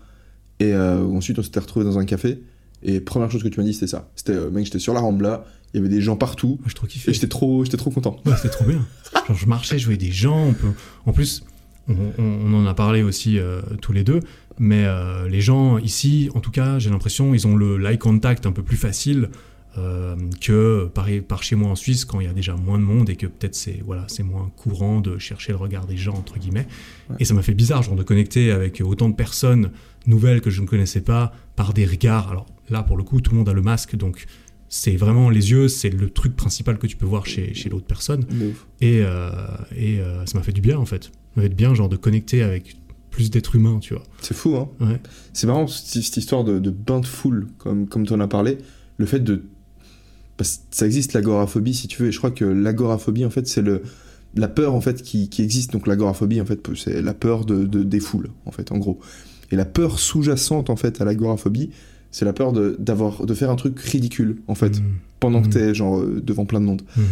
et 0.60 0.74
euh, 0.74 1.04
ensuite 1.06 1.40
on 1.40 1.44
s'était 1.44 1.60
retrouvé 1.60 1.84
dans 1.86 1.98
un 2.00 2.06
café. 2.06 2.42
Et 2.84 3.00
première 3.00 3.30
chose 3.30 3.44
que 3.44 3.48
tu 3.48 3.60
m'as 3.60 3.66
dit, 3.66 3.74
c'était 3.74 3.88
ça. 3.88 4.10
C'était, 4.16 4.34
euh, 4.34 4.50
mec, 4.50 4.66
j'étais 4.66 4.80
sur 4.80 4.94
la 4.94 5.02
Rambla, 5.02 5.46
il 5.74 5.78
y 5.78 5.80
avait 5.80 5.90
des 5.94 6.02
gens 6.02 6.16
partout, 6.16 6.60
trop 6.76 6.88
kiffé. 6.88 7.12
et 7.12 7.14
j'étais 7.14 7.28
trop, 7.28 7.64
j'étais 7.66 7.78
trop 7.78 7.92
content. 7.92 8.18
Ouais, 8.26 8.34
c'était 8.38 8.50
trop 8.50 8.66
bien. 8.66 8.86
Genre, 9.28 9.38
je 9.38 9.46
marchais, 9.46 9.78
je 9.80 9.86
voyais 9.86 9.98
des 9.98 10.12
gens. 10.12 10.48
On 10.48 10.54
peut... 10.54 10.72
En 11.06 11.14
plus, 11.14 11.44
on, 11.88 11.94
on- 12.18 12.24
on 12.24 12.54
en 12.54 12.66
a 12.66 12.74
parlé 12.74 13.04
aussi 13.04 13.40
euh, 13.40 13.62
tous 13.82 13.92
les 13.94 14.04
deux, 14.04 14.20
mais 14.60 14.86
euh, 14.86 15.28
les 15.28 15.42
gens 15.42 15.78
ici, 15.80 16.30
en 16.36 16.40
tout 16.40 16.52
cas, 16.52 16.80
j'ai 16.80 16.90
l'impression, 16.90 17.34
ils 17.34 17.46
ont 17.48 17.56
le 17.56 17.78
l'eye 17.78 17.98
contact 17.98 18.46
un 18.46 18.52
peu 18.52 18.64
plus 18.64 18.78
facile 18.78 19.30
euh, 19.78 20.16
que 20.42 20.86
par, 20.94 21.08
par 21.28 21.44
chez 21.44 21.56
moi 21.56 21.70
en 21.70 21.76
Suisse 21.76 22.04
quand 22.04 22.20
il 22.20 22.26
y 22.28 22.30
a 22.30 22.34
déjà 22.34 22.56
moins 22.56 22.78
de 22.78 22.84
monde 22.84 23.10
et 23.10 23.16
que 23.16 23.26
peut-être 23.28 23.56
c'est 23.56 23.82
voilà 23.86 24.06
c'est 24.10 24.24
moins 24.24 24.52
courant 24.58 25.00
de 25.00 25.18
chercher 25.18 25.54
le 25.54 25.58
regard 25.58 25.86
des 25.86 25.96
gens 25.98 26.14
entre 26.14 26.38
guillemets 26.40 26.68
Ouais. 27.10 27.16
et 27.20 27.26
ça 27.26 27.34
m'a 27.34 27.42
fait 27.42 27.54
bizarre 27.54 27.82
genre 27.84 27.96
de 27.96 28.04
connecter 28.04 28.52
avec 28.52 28.82
autant 28.86 29.08
de 29.10 29.16
personnes 29.16 29.72
nouvelles 30.08 30.42
que 30.42 30.50
je 30.50 30.62
ne 30.62 30.68
connaissais 30.68 31.02
pas 31.02 31.34
par 31.56 31.74
des 31.74 31.86
regards 31.86 32.30
alors 32.32 32.46
là 32.70 32.84
pour 32.84 32.98
le 32.98 33.04
coup 33.04 33.22
tout 33.22 33.32
le 33.32 33.38
monde 33.38 33.50
a 33.50 33.54
le 33.54 33.62
masque 33.62 33.96
donc 33.96 34.26
c'est 34.68 34.96
vraiment 34.98 35.30
les 35.30 35.52
yeux 35.52 35.68
c'est 35.68 35.90
le 35.90 36.10
truc 36.10 36.36
principal 36.36 36.78
que 36.78 36.88
tu 36.88 36.96
peux 36.98 37.06
voir 37.06 37.26
chez, 37.26 37.54
chez 37.54 37.70
l'autre 37.70 37.86
personne 37.88 38.26
et, 38.82 39.02
euh, 39.04 39.32
et 39.76 40.00
euh, 40.00 40.26
ça 40.26 40.38
m'a 40.38 40.44
fait 40.44 40.54
du 40.54 40.62
bien 40.62 40.78
en 40.78 40.86
fait 40.86 41.06
ça 41.06 41.12
m'a 41.38 41.44
fait 41.44 41.50
du 41.50 41.56
bien 41.56 41.74
genre 41.74 41.90
de 41.90 41.98
connecter 41.98 42.44
avec 42.44 42.76
plus 43.10 43.30
d'êtres 43.32 43.56
humains 43.56 43.80
tu 43.80 43.94
vois 43.94 44.04
C'est 44.22 44.34
fou, 44.36 44.56
hein. 44.56 44.70
ouais 44.80 45.00
C'est 45.34 45.48
marrant, 45.48 45.68
cette 45.68 46.16
histoire 46.18 46.44
de, 46.46 46.60
de 46.60 46.70
bain 46.72 47.02
de 47.02 47.06
foule, 47.06 47.48
comme, 47.58 47.86
comme 47.88 48.06
tu 48.08 48.14
en 48.14 48.22
as 48.22 48.28
parlé. 48.30 48.58
Le 48.96 49.06
fait 49.06 49.20
de. 49.20 49.44
Que 50.42 50.48
ça 50.72 50.86
existe 50.86 51.14
l'agoraphobie, 51.14 51.74
si 51.74 51.88
tu 51.88 52.02
veux, 52.02 52.10
et 52.10 52.12
je 52.12 52.18
crois 52.18 52.32
que 52.32 52.46
l'agoraphobie, 52.46 53.26
en 53.26 53.30
fait, 53.30 53.48
c'est 53.48 53.62
le. 53.62 53.82
La 54.36 54.48
peur, 54.48 54.74
en 54.76 54.80
fait, 54.82 55.02
qui, 55.02 55.28
qui 55.28 55.42
existe. 55.42 55.74
Donc, 55.74 55.88
l'agoraphobie, 55.88 56.40
en 56.40 56.46
fait, 56.46 56.60
c'est 56.78 57.02
la 57.02 57.14
peur 57.14 57.44
de, 57.46 57.66
de- 57.66 57.84
des 57.84 58.00
foules, 58.00 58.30
en 58.46 58.52
fait, 58.52 58.72
en 58.72 58.78
gros. 58.78 58.98
Et 59.52 59.58
la 59.58 59.66
peur 59.66 60.00
sous-jacente, 60.00 60.70
en 60.70 60.78
fait, 60.78 61.02
à 61.02 61.06
l'agoraphobie, 61.06 61.70
c'est 62.12 62.24
la 62.24 62.32
peur 62.32 62.54
de, 62.54 62.78
d'avoir, 62.80 63.26
de 63.26 63.34
faire 63.34 63.50
un 63.50 63.58
truc 63.58 63.78
ridicule, 63.80 64.38
en 64.48 64.56
fait, 64.56 64.80
Mhm. 64.80 64.86
pendant 65.20 65.42
que 65.42 65.48
Mhm. 65.48 65.54
t'es, 65.54 65.74
genre, 65.76 66.00
euh, 66.00 66.22
devant 66.26 66.46
plein 66.46 66.62
de 66.62 66.66
monde. 66.66 66.82
Mhm. 66.96 67.04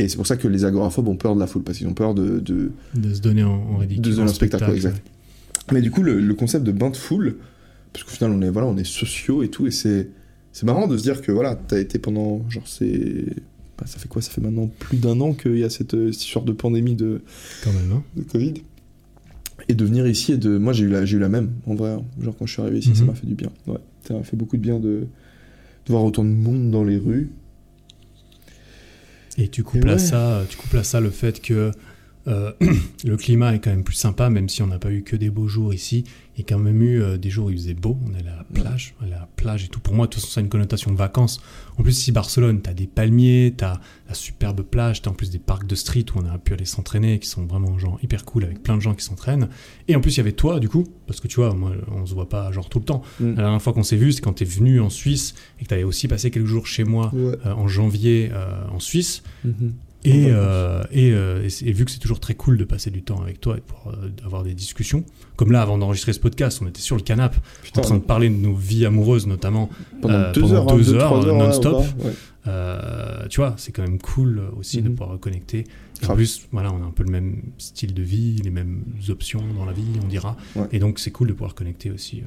Et 0.00 0.08
c'est 0.08 0.16
pour 0.16 0.26
ça 0.26 0.36
que 0.36 0.48
les 0.48 0.64
agoraphobes 0.64 1.06
ont 1.06 1.16
peur 1.16 1.36
de 1.36 1.40
la 1.40 1.46
foule, 1.46 1.62
parce 1.62 1.78
qu'ils 1.78 1.86
ont 1.86 1.94
peur 1.94 2.12
de, 2.14 2.40
de, 2.40 2.72
de 2.96 3.14
se 3.14 3.20
donner 3.20 3.44
en, 3.44 3.50
en 3.52 3.76
ridicule 3.76 4.02
De 4.02 4.10
se 4.10 4.16
donner 4.16 4.30
en 4.30 4.34
spectacle, 4.34 4.64
ouais, 4.70 4.74
exact. 4.74 5.00
Mais 5.72 5.80
du 5.80 5.92
coup, 5.92 6.02
le, 6.02 6.20
le 6.20 6.34
concept 6.34 6.64
de 6.64 6.72
bain 6.72 6.90
de 6.90 6.96
foule, 6.96 7.36
parce 7.92 8.04
qu'au 8.04 8.10
final, 8.10 8.32
on 8.32 8.42
est, 8.42 8.50
voilà, 8.50 8.66
on 8.66 8.76
est 8.76 8.84
sociaux 8.86 9.44
et 9.44 9.48
tout, 9.48 9.66
et 9.68 9.70
c'est, 9.70 10.08
c'est 10.52 10.66
marrant 10.66 10.86
de 10.88 10.96
se 10.96 11.02
dire 11.02 11.22
que 11.22 11.30
voilà, 11.32 11.54
t'as 11.56 11.78
été 11.78 11.98
pendant, 11.98 12.48
genre, 12.50 12.66
c'est. 12.66 13.24
bah, 13.78 13.84
ça 13.86 13.98
fait 13.98 14.08
quoi? 14.08 14.22
Ça 14.22 14.30
fait 14.30 14.40
maintenant 14.40 14.68
plus 14.78 14.98
d'un 14.98 15.20
an 15.20 15.32
qu'il 15.34 15.58
y 15.58 15.64
a 15.64 15.70
cette, 15.70 15.94
euh, 15.94 16.10
cette 16.12 16.22
histoire 16.24 16.44
de 16.44 16.52
pandémie 16.52 16.94
de, 16.94 17.22
quand 17.62 17.72
même 17.72 17.92
hein. 17.92 18.02
de 18.16 18.22
Covid. 18.22 18.54
Et 19.68 19.74
de 19.74 19.84
venir 19.84 20.06
ici 20.06 20.32
et 20.32 20.36
de. 20.38 20.56
Moi, 20.56 20.72
j'ai 20.72 20.84
eu 20.84 20.88
la, 20.88 21.04
j'ai 21.04 21.16
eu 21.16 21.20
la 21.20 21.28
même, 21.28 21.50
en 21.66 21.74
vrai. 21.74 21.96
Genre, 22.20 22.34
quand 22.38 22.46
je 22.46 22.52
suis 22.52 22.62
arrivé 22.62 22.78
ici, 22.78 22.94
ça 22.94 23.02
Mhm. 23.02 23.06
m'a 23.08 23.14
fait 23.14 23.26
du 23.26 23.34
bien. 23.34 23.50
Ouais, 23.66 23.78
ça 24.06 24.14
m'a 24.14 24.22
fait 24.22 24.36
beaucoup 24.36 24.56
de 24.56 24.62
bien 24.62 24.78
de, 24.78 25.00
de 25.00 25.06
voir 25.88 26.04
autant 26.04 26.24
de 26.24 26.30
monde 26.30 26.70
dans 26.70 26.84
les 26.84 26.96
rues. 26.96 27.30
Et 29.36 29.48
tu 29.48 29.62
couples, 29.62 29.88
Et 29.88 29.92
à 29.92 29.98
ça, 29.98 30.44
tu 30.48 30.56
couples 30.56 30.78
à 30.78 30.82
ça 30.84 31.00
le 31.00 31.10
fait 31.10 31.40
que 31.40 31.70
euh, 32.28 32.52
le 33.04 33.16
climat 33.16 33.54
est 33.54 33.58
quand 33.60 33.70
même 33.70 33.84
plus 33.84 33.94
sympa, 33.96 34.28
même 34.30 34.48
si 34.48 34.62
on 34.62 34.66
n'a 34.66 34.78
pas 34.78 34.92
eu 34.92 35.02
que 35.02 35.16
des 35.16 35.30
beaux 35.30 35.48
jours 35.48 35.72
ici. 35.74 36.04
Il 36.36 36.42
y 36.42 36.44
a 36.44 36.46
quand 36.48 36.58
même 36.60 36.80
eu 36.82 37.02
euh, 37.02 37.16
des 37.16 37.30
jours 37.30 37.46
où 37.46 37.50
il 37.50 37.56
faisait 37.56 37.74
beau, 37.74 37.98
on 38.06 38.14
allait 38.14 38.28
à 38.30 38.36
la 38.36 38.44
plage, 38.44 38.94
à 39.02 39.06
la 39.06 39.28
plage 39.34 39.64
et 39.64 39.68
tout. 39.68 39.80
Pour 39.80 39.94
moi, 39.94 40.06
de 40.06 40.12
toute 40.12 40.20
façon, 40.20 40.34
ça 40.34 40.40
a 40.40 40.44
une 40.44 40.48
connotation 40.48 40.92
de 40.92 40.96
vacances. 40.96 41.40
En 41.78 41.82
plus, 41.82 41.98
ici, 41.98 42.12
Barcelone, 42.12 42.60
t'as 42.60 42.74
des 42.74 42.86
palmiers, 42.86 43.54
t'as 43.56 43.80
la 44.06 44.14
superbe 44.14 44.62
plage, 44.62 45.02
t'as 45.02 45.10
en 45.10 45.14
plus 45.14 45.30
des 45.30 45.40
parcs 45.40 45.66
de 45.66 45.74
street 45.74 46.04
où 46.14 46.20
on 46.20 46.26
a 46.26 46.38
pu 46.38 46.52
aller 46.52 46.64
s'entraîner, 46.64 47.18
qui 47.18 47.28
sont 47.28 47.44
vraiment 47.44 47.76
genre 47.78 47.98
hyper 48.04 48.24
cool, 48.24 48.44
avec 48.44 48.62
plein 48.62 48.76
de 48.76 48.82
gens 48.82 48.94
qui 48.94 49.04
s'entraînent. 49.04 49.48
Et 49.88 49.96
en 49.96 50.00
plus, 50.00 50.14
il 50.14 50.18
y 50.18 50.20
avait 50.20 50.32
toi, 50.32 50.60
du 50.60 50.68
coup, 50.68 50.84
parce 51.08 51.18
que 51.20 51.26
tu 51.26 51.36
vois, 51.40 51.52
moi, 51.54 51.72
on 51.90 52.06
se 52.06 52.14
voit 52.14 52.28
pas 52.28 52.52
genre 52.52 52.68
tout 52.68 52.78
le 52.78 52.84
temps. 52.84 53.02
Mm. 53.18 53.30
La 53.30 53.42
dernière 53.42 53.62
fois 53.62 53.72
qu'on 53.72 53.82
s'est 53.82 53.96
vu, 53.96 54.12
c'est 54.12 54.20
quand 54.20 54.34
t'es 54.34 54.44
venu 54.44 54.80
en 54.80 54.90
Suisse 54.90 55.34
et 55.58 55.64
que 55.64 55.68
t'avais 55.70 55.82
aussi 55.84 56.06
passé 56.06 56.30
quelques 56.30 56.46
jours 56.46 56.66
chez 56.68 56.84
moi 56.84 57.10
Ouais. 57.14 57.36
euh, 57.46 57.52
en 57.52 57.66
janvier 57.66 58.30
en 58.70 58.78
Suisse. 58.78 59.22
Mhm. 59.44 59.72
Et, 60.04 60.26
euh, 60.30 60.84
et, 60.92 61.10
euh, 61.12 61.48
et 61.62 61.72
vu 61.72 61.84
que 61.84 61.90
c'est 61.90 61.98
toujours 61.98 62.20
très 62.20 62.34
cool 62.34 62.56
de 62.56 62.64
passer 62.64 62.90
du 62.90 63.02
temps 63.02 63.20
avec 63.20 63.40
toi 63.40 63.56
et 63.56 63.60
pouvoir 63.60 63.96
euh, 63.96 64.08
avoir 64.24 64.44
des 64.44 64.54
discussions, 64.54 65.04
comme 65.36 65.50
là 65.50 65.60
avant 65.60 65.76
d'enregistrer 65.76 66.12
ce 66.12 66.20
podcast, 66.20 66.60
on 66.62 66.68
était 66.68 66.80
sur 66.80 66.94
le 66.96 67.02
canapé 67.02 67.36
en 67.76 67.80
train 67.80 67.96
de 67.96 68.00
parler 68.02 68.28
de 68.30 68.34
nos 68.36 68.54
vies 68.54 68.86
amoureuses 68.86 69.26
notamment. 69.26 69.68
pendant 70.00 70.14
euh, 70.14 70.32
deux 70.32 70.42
pendant 70.42 70.54
heures, 70.54 70.72
hein, 70.72 70.76
deux 70.76 70.94
heures, 70.94 71.34
non-stop. 71.34 71.84
ouais. 72.04 73.28
Tu 73.28 73.40
vois, 73.40 73.54
c'est 73.58 73.72
quand 73.72 73.82
même 73.82 73.98
cool 73.98 74.40
aussi 74.56 74.80
de 74.82 74.88
Mhm. 74.88 74.94
pouvoir 74.94 75.18
connecter. 75.20 75.64
Et 76.02 76.06
En 76.06 76.14
plus, 76.14 76.46
voilà, 76.52 76.72
on 76.72 76.80
a 76.82 76.86
un 76.86 76.92
peu 76.92 77.02
le 77.02 77.10
même 77.10 77.42
style 77.58 77.92
de 77.92 78.02
vie, 78.02 78.36
les 78.44 78.50
mêmes 78.50 78.84
options 79.08 79.42
dans 79.56 79.64
la 79.64 79.72
vie, 79.72 79.82
on 80.02 80.06
dira. 80.06 80.36
Ouais. 80.54 80.66
Et 80.72 80.78
donc 80.78 81.00
c'est 81.00 81.10
cool 81.10 81.26
de 81.28 81.32
pouvoir 81.32 81.54
connecter 81.56 81.90
aussi. 81.90 82.22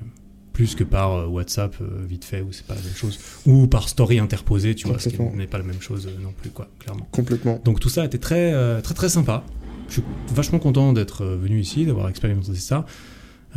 Plus 0.61 0.75
que 0.75 0.83
par 0.83 1.13
euh, 1.13 1.25
WhatsApp 1.25 1.75
euh, 1.81 2.05
vite 2.07 2.23
fait 2.23 2.41
où 2.41 2.51
c'est 2.51 2.67
pas 2.67 2.75
la 2.75 2.81
même 2.81 2.93
chose 2.93 3.17
ou 3.47 3.65
par 3.65 3.89
story 3.89 4.19
interposée 4.19 4.75
tu 4.75 4.87
vois 4.87 4.99
ce 4.99 5.09
qui 5.09 5.19
n'est 5.19 5.47
pas 5.47 5.57
la 5.57 5.63
même 5.63 5.81
chose 5.81 6.05
euh, 6.07 6.23
non 6.23 6.33
plus 6.39 6.51
quoi 6.51 6.67
clairement 6.77 7.07
Complètement. 7.11 7.59
donc 7.65 7.79
tout 7.79 7.89
ça 7.89 8.05
était 8.05 8.19
très, 8.19 8.79
très, 8.83 8.93
très 8.93 9.09
sympa. 9.09 9.43
Je 9.87 9.93
suis 9.95 10.03
vachement 10.35 10.59
content 10.59 10.93
d'être 10.93 11.25
venu 11.25 11.59
ici, 11.59 11.85
d'avoir 11.87 12.07
expérimenté 12.09 12.53
ça. 12.55 12.85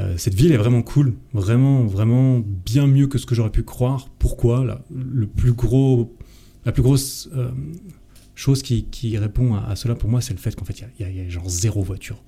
Euh, 0.01 0.15
cette 0.17 0.33
ville 0.35 0.51
est 0.53 0.57
vraiment 0.57 0.81
cool, 0.83 1.15
vraiment, 1.35 1.85
vraiment 1.85 2.41
bien 2.43 2.87
mieux 2.87 3.07
que 3.07 3.19
ce 3.19 3.27
que 3.27 3.35
j'aurais 3.35 3.51
pu 3.51 3.63
croire. 3.65 4.09
Pourquoi? 4.19 4.65
La, 4.65 4.81
le 4.95 5.27
plus 5.27 5.53
gros, 5.53 6.17
La 6.65 6.73
plus 6.73 6.83
grosse 6.83 7.29
euh, 7.37 7.51
chose 8.35 8.63
qui, 8.63 8.85
qui 8.85 9.17
répond 9.19 9.55
à, 9.55 9.61
à 9.69 9.77
cela 9.77 9.95
pour 9.95 10.09
moi, 10.11 10.21
c'est 10.23 10.33
le 10.33 10.41
fait 10.41 10.57
qu'en 10.57 10.65
fait, 10.65 10.81
il 10.81 11.03
y 11.03 11.05
a- 11.05 11.11
y, 11.11 11.27
y 11.27 11.31
genre 11.31 11.49
zéro 11.49 11.83
voiture. 11.83 12.23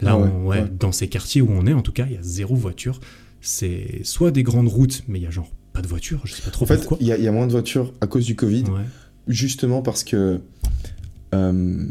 Là, 0.00 0.12
Ah 0.12 0.18
ouais, 0.18 0.28
on- 0.34 0.46
ouais, 0.48 0.60
ouais. 0.62 0.68
dans 0.80 0.90
ces 0.90 1.06
quartiers 1.08 1.42
où 1.42 1.50
on 1.52 1.64
est, 1.66 1.72
en 1.74 1.82
tout 1.82 1.92
cas, 1.92 2.06
il 2.08 2.14
y 2.14 2.16
a 2.16 2.22
zéro 2.22 2.56
voiture. 2.56 2.98
C'est 3.42 4.00
soit 4.04 4.30
des 4.30 4.42
grandes 4.44 4.68
routes, 4.68 5.02
mais 5.08 5.18
il 5.18 5.22
y 5.22 5.26
a 5.26 5.30
genre 5.30 5.50
pas 5.72 5.82
de 5.82 5.88
voiture, 5.88 6.20
je 6.24 6.32
sais 6.34 6.42
pas 6.42 6.50
trop 6.50 6.64
En 6.64 6.68
fait, 6.68 6.76
pourquoi. 6.78 6.98
il 7.00 7.06
y, 7.06 7.12
a- 7.12 7.18
il 7.18 7.24
y 7.24 7.28
a 7.28 7.32
moins 7.32 7.46
de 7.46 7.52
voitures 7.52 7.92
à 8.00 8.06
cause 8.06 8.24
du 8.24 8.36
Covid. 8.36 8.64
Ouais. 8.64 8.82
Justement 9.28 9.82
parce 9.82 10.04
que. 10.04 10.40
euh, 11.34 11.84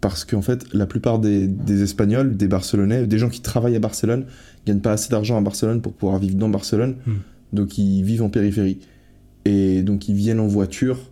parce 0.00 0.24
qu'en 0.24 0.42
fait, 0.42 0.64
la 0.72 0.86
plupart 0.86 1.18
des, 1.18 1.48
des 1.48 1.82
Espagnols, 1.82 2.36
des 2.36 2.46
Barcelonais, 2.46 3.06
des 3.06 3.18
gens 3.18 3.28
qui 3.28 3.40
travaillent 3.40 3.74
à 3.76 3.80
Barcelone, 3.80 4.26
gagnent 4.66 4.80
pas 4.80 4.92
assez 4.92 5.08
d'argent 5.10 5.36
à 5.36 5.40
Barcelone 5.40 5.80
pour 5.82 5.92
pouvoir 5.92 6.18
vivre 6.20 6.36
dans 6.36 6.48
Barcelone. 6.48 6.96
Hmm. 7.06 7.14
Donc 7.52 7.78
ils 7.78 8.02
vivent 8.04 8.22
en 8.22 8.28
périphérie. 8.28 8.78
Et 9.44 9.82
donc 9.82 10.08
ils 10.08 10.14
viennent 10.14 10.38
en 10.40 10.46
voiture 10.46 11.10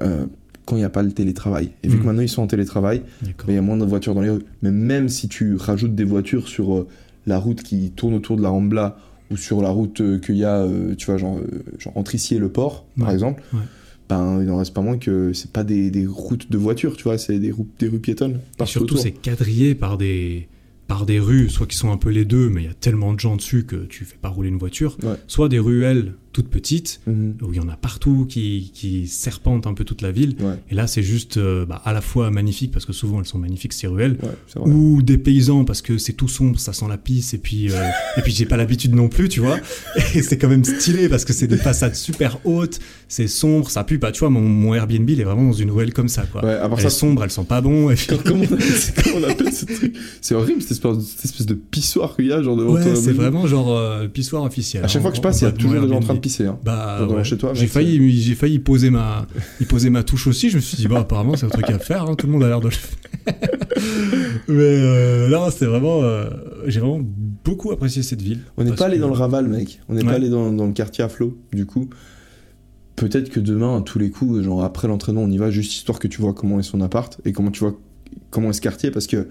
euh, 0.00 0.24
quand 0.64 0.76
il 0.76 0.78
n'y 0.78 0.84
a 0.86 0.90
pas 0.90 1.02
le 1.02 1.12
télétravail. 1.12 1.72
Et 1.82 1.88
vu 1.88 1.96
Hmm. 1.96 2.00
que 2.00 2.06
maintenant 2.06 2.22
ils 2.22 2.28
sont 2.30 2.42
en 2.42 2.46
télétravail, 2.46 3.02
il 3.48 3.54
y 3.54 3.58
a 3.58 3.62
moins 3.62 3.76
de 3.76 3.84
voitures 3.84 4.14
dans 4.14 4.22
les 4.22 4.30
rues. 4.30 4.44
Mais 4.62 4.70
même 4.70 5.08
si 5.10 5.28
tu 5.28 5.56
rajoutes 5.56 5.94
des 5.94 6.04
voitures 6.04 6.48
sur 6.48 6.74
euh, 6.74 6.88
la 7.26 7.38
route 7.38 7.62
qui 7.62 7.90
tourne 7.90 8.14
autour 8.14 8.36
de 8.36 8.42
la 8.42 8.48
Rambla 8.50 8.96
ou 9.30 9.36
sur 9.36 9.62
la 9.62 9.70
route 9.70 10.00
euh, 10.00 10.18
qu'il 10.18 10.36
y 10.36 10.44
a, 10.44 10.58
euh, 10.58 10.94
tu 10.96 11.06
vois, 11.06 11.16
genre, 11.16 11.38
euh, 11.38 11.62
genre 11.78 11.96
entre 11.96 12.14
ici 12.14 12.34
et 12.34 12.38
le 12.38 12.50
port, 12.50 12.86
par 12.98 13.10
exemple, 13.10 13.42
ouais. 13.54 13.60
ben 14.08 14.38
il 14.40 14.46
n'en 14.46 14.58
reste 14.58 14.74
pas 14.74 14.82
moins 14.82 14.98
que 14.98 15.32
c'est 15.32 15.50
pas 15.50 15.64
des, 15.64 15.90
des 15.90 16.06
routes 16.06 16.50
de 16.50 16.58
voitures, 16.58 16.96
tu 16.96 17.04
vois, 17.04 17.16
c'est 17.18 17.38
des, 17.38 17.50
routes- 17.50 17.70
des 17.78 17.88
rues 17.88 18.00
piétonnes. 18.00 18.40
Et 18.60 18.66
surtout, 18.66 18.96
c'est 18.98 19.12
quadrillé 19.12 19.74
par 19.74 19.96
des, 19.96 20.48
par 20.86 21.06
des 21.06 21.18
rues, 21.18 21.48
soit 21.48 21.66
qui 21.66 21.76
sont 21.76 21.90
un 21.90 21.96
peu 21.96 22.10
les 22.10 22.26
deux, 22.26 22.50
mais 22.50 22.62
il 22.62 22.66
y 22.66 22.70
a 22.70 22.74
tellement 22.74 23.14
de 23.14 23.20
gens 23.20 23.36
dessus 23.36 23.64
que 23.64 23.76
tu 23.86 24.04
fais 24.04 24.18
pas 24.20 24.28
rouler 24.28 24.50
une 24.50 24.58
voiture, 24.58 24.98
Ouais. 25.02 25.14
soit 25.26 25.48
des 25.48 25.58
ruelles 25.58 26.12
toutes 26.34 26.48
petites, 26.48 27.00
Mhm. 27.06 27.36
où 27.42 27.52
il 27.52 27.56
y 27.56 27.60
en 27.60 27.68
a 27.68 27.76
partout 27.76 28.26
qui, 28.28 28.70
qui 28.74 29.06
serpentent 29.06 29.66
un 29.66 29.72
peu 29.72 29.84
toute 29.84 30.02
la 30.02 30.10
ville. 30.12 30.34
Ouais, 30.40 30.56
Et 30.70 30.74
là, 30.74 30.86
c'est 30.86 31.02
juste 31.02 31.36
euh, 31.38 31.64
bah, 31.64 31.80
à 31.84 31.92
la 31.94 32.00
fois 32.02 32.30
magnifique, 32.30 32.72
parce 32.72 32.84
que 32.84 32.92
souvent 32.92 33.20
elles 33.20 33.26
sont 33.26 33.38
magnifiques 33.38 33.72
ces 33.72 33.86
ruelles, 33.86 34.18
ouais, 34.22 34.62
ou 34.66 35.00
des 35.00 35.16
paysans, 35.16 35.64
parce 35.64 35.80
que 35.80 35.96
c'est 35.96 36.12
tout 36.12 36.28
sombre, 36.28 36.58
ça 36.58 36.72
sent 36.72 36.86
la 36.88 36.98
pisse, 36.98 37.32
et 37.34 37.38
puis, 37.38 37.70
euh, 37.70 37.88
et 38.18 38.20
puis 38.20 38.32
j'ai 38.32 38.44
pas 38.46 38.56
l'habitude 38.56 38.94
non 38.94 39.08
plus, 39.08 39.28
tu 39.28 39.40
vois. 39.40 39.58
Et 40.14 40.22
c'est 40.22 40.36
quand 40.36 40.48
même 40.48 40.64
stylé, 40.64 41.08
parce 41.08 41.24
que 41.24 41.32
c'est 41.32 41.46
des 41.46 41.56
façades 41.56 41.94
super 41.94 42.38
hautes, 42.44 42.80
c'est 43.08 43.28
sombre, 43.28 43.70
ça 43.70 43.84
pue 43.84 43.98
pas. 44.00 44.10
Tu 44.12 44.20
vois, 44.20 44.30
mon, 44.30 44.40
mon 44.42 44.74
Airbnb, 44.74 45.08
il 45.08 45.20
est 45.20 45.24
vraiment 45.24 45.44
dans 45.44 45.52
une 45.52 45.70
ruelle 45.70 45.92
comme 45.94 46.08
ça, 46.08 46.24
quoi. 46.26 46.44
Ouais, 46.44 46.58
elle 46.62 46.80
ça, 46.80 46.88
est 46.88 46.90
sombre, 46.90 47.22
elle 47.24 47.30
sent 47.30 47.44
pas 47.48 47.60
bon, 47.60 47.90
et 47.90 47.94
puis... 47.94 48.08
Comment, 48.08 48.20
comment 48.24 48.40
on 48.50 48.54
appelle, 48.54 49.02
comment 49.04 49.26
on 49.26 49.30
appelle 49.30 49.52
ce 49.52 49.64
truc? 49.66 49.96
C'est 50.20 50.34
horrible 50.34 50.60
cette 50.62 50.72
espèce, 50.72 50.98
cette 51.00 51.24
espèce 51.26 51.46
de 51.46 51.54
pissoir 51.54 52.16
qu'il 52.16 52.26
y 52.26 52.32
a, 52.32 52.42
genre 52.42 52.56
de 52.56 52.64
Ouais, 52.64 52.96
c'est 52.96 53.12
vraiment 53.12 53.46
genre 53.46 53.76
euh, 53.76 54.08
pissoir 54.08 54.42
officiel. 54.42 54.84
À 54.84 54.88
chaque 54.88 54.98
hein, 54.98 55.02
fois 55.02 55.10
que 55.12 55.16
je 55.16 55.22
passe, 55.22 55.40
il 55.40 55.44
y 55.44 55.46
a 55.46 55.52
toujours 55.52 55.80
des 55.80 55.88
gens 55.88 55.94
en 55.96 56.00
train 56.00 56.14
de. 56.14 56.23
Pisser. 56.24 56.46
Hein. 56.46 56.58
Bah, 56.64 56.96
Genre 56.98 57.06
devant 57.08 57.18
ouais. 57.18 57.24
chez 57.24 57.36
toi, 57.38 57.52
j'ai 57.54 57.66
failli, 57.66 58.10
j'ai 58.20 58.34
failli 58.34 58.54
y 58.54 58.58
poser 58.58 58.90
ma, 58.90 59.26
y 59.60 59.64
poser 59.64 59.90
ma 59.90 60.02
touche 60.02 60.26
aussi. 60.26 60.50
Je 60.50 60.56
me 60.56 60.60
suis 60.60 60.76
dit, 60.76 60.88
bah, 60.88 61.00
apparemment, 61.00 61.36
c'est 61.36 61.46
un 61.46 61.50
truc 61.50 61.68
à 61.70 61.78
faire. 61.78 62.02
hein, 62.04 62.14
tout 62.14 62.26
le 62.26 62.32
monde 62.32 62.42
a 62.44 62.48
l'air 62.48 62.60
de 62.60 62.68
le 62.68 62.74
faire. 62.74 62.98
Mais 64.48 64.54
euh, 64.62 65.50
c'était 65.50 65.66
vraiment, 65.66 66.02
euh, 66.02 66.28
j'ai 66.66 66.80
vraiment 66.80 67.00
beaucoup 67.44 67.70
apprécié 67.72 68.02
cette 68.02 68.22
ville. 68.22 68.40
On 68.56 68.64
n'est 68.64 68.72
pas 68.72 68.86
allé 68.86 68.96
que- 68.96 69.00
dans 69.02 69.08
le 69.08 69.14
Raval, 69.14 69.48
mec. 69.48 69.80
On 69.88 69.94
n'est 69.94 70.00
Ouais. 70.02 70.08
pas 70.08 70.14
allé 70.14 70.28
dans, 70.28 70.52
dans 70.52 70.66
le 70.66 70.72
quartier 70.72 71.04
à 71.04 71.08
flot, 71.08 71.36
du 71.52 71.66
coup. 71.66 71.88
Peut-être 72.96 73.28
que 73.30 73.40
demain, 73.40 73.78
à 73.78 73.80
tous 73.82 73.98
les 73.98 74.10
coups, 74.10 74.42
genre 74.42 74.62
après 74.64 74.86
l'entraînement, 74.88 75.22
on 75.22 75.30
y 75.30 75.36
va 75.38 75.50
juste 75.50 75.72
histoire 75.74 75.98
que 75.98 76.06
tu 76.08 76.20
vois 76.20 76.32
comment 76.32 76.60
est 76.60 76.64
son 76.64 76.80
appart 76.80 77.20
et 77.24 77.32
comment 77.32 77.50
tu 77.50 77.60
vois 77.60 77.76
comment 78.30 78.50
est 78.50 78.54
ce 78.54 78.60
quartier 78.60 78.90
parce 78.90 79.06
que. 79.06 79.28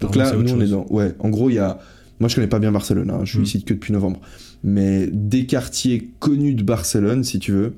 Donc 0.00 0.16
là, 0.16 0.32
nous, 0.34 0.52
on 0.52 0.60
est 0.60 0.68
dans. 0.68 0.86
Ouais, 0.90 1.14
en 1.18 1.28
gros, 1.28 1.50
il 1.50 1.54
y 1.54 1.58
a. 1.58 1.78
Moi, 2.20 2.28
je 2.28 2.34
connais 2.36 2.46
pas 2.46 2.58
bien 2.60 2.72
Barcelone, 2.72 3.10
hein, 3.10 3.20
je 3.24 3.30
suis 3.30 3.38
Mm. 3.40 3.42
ici 3.42 3.64
que 3.64 3.74
depuis 3.74 3.92
novembre. 3.92 4.20
Mais 4.66 5.06
des 5.12 5.44
quartiers 5.46 6.10
connus 6.20 6.54
de 6.54 6.62
Barcelone, 6.62 7.22
si 7.22 7.38
tu 7.38 7.52
veux, 7.52 7.74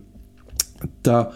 t'as 1.03 1.31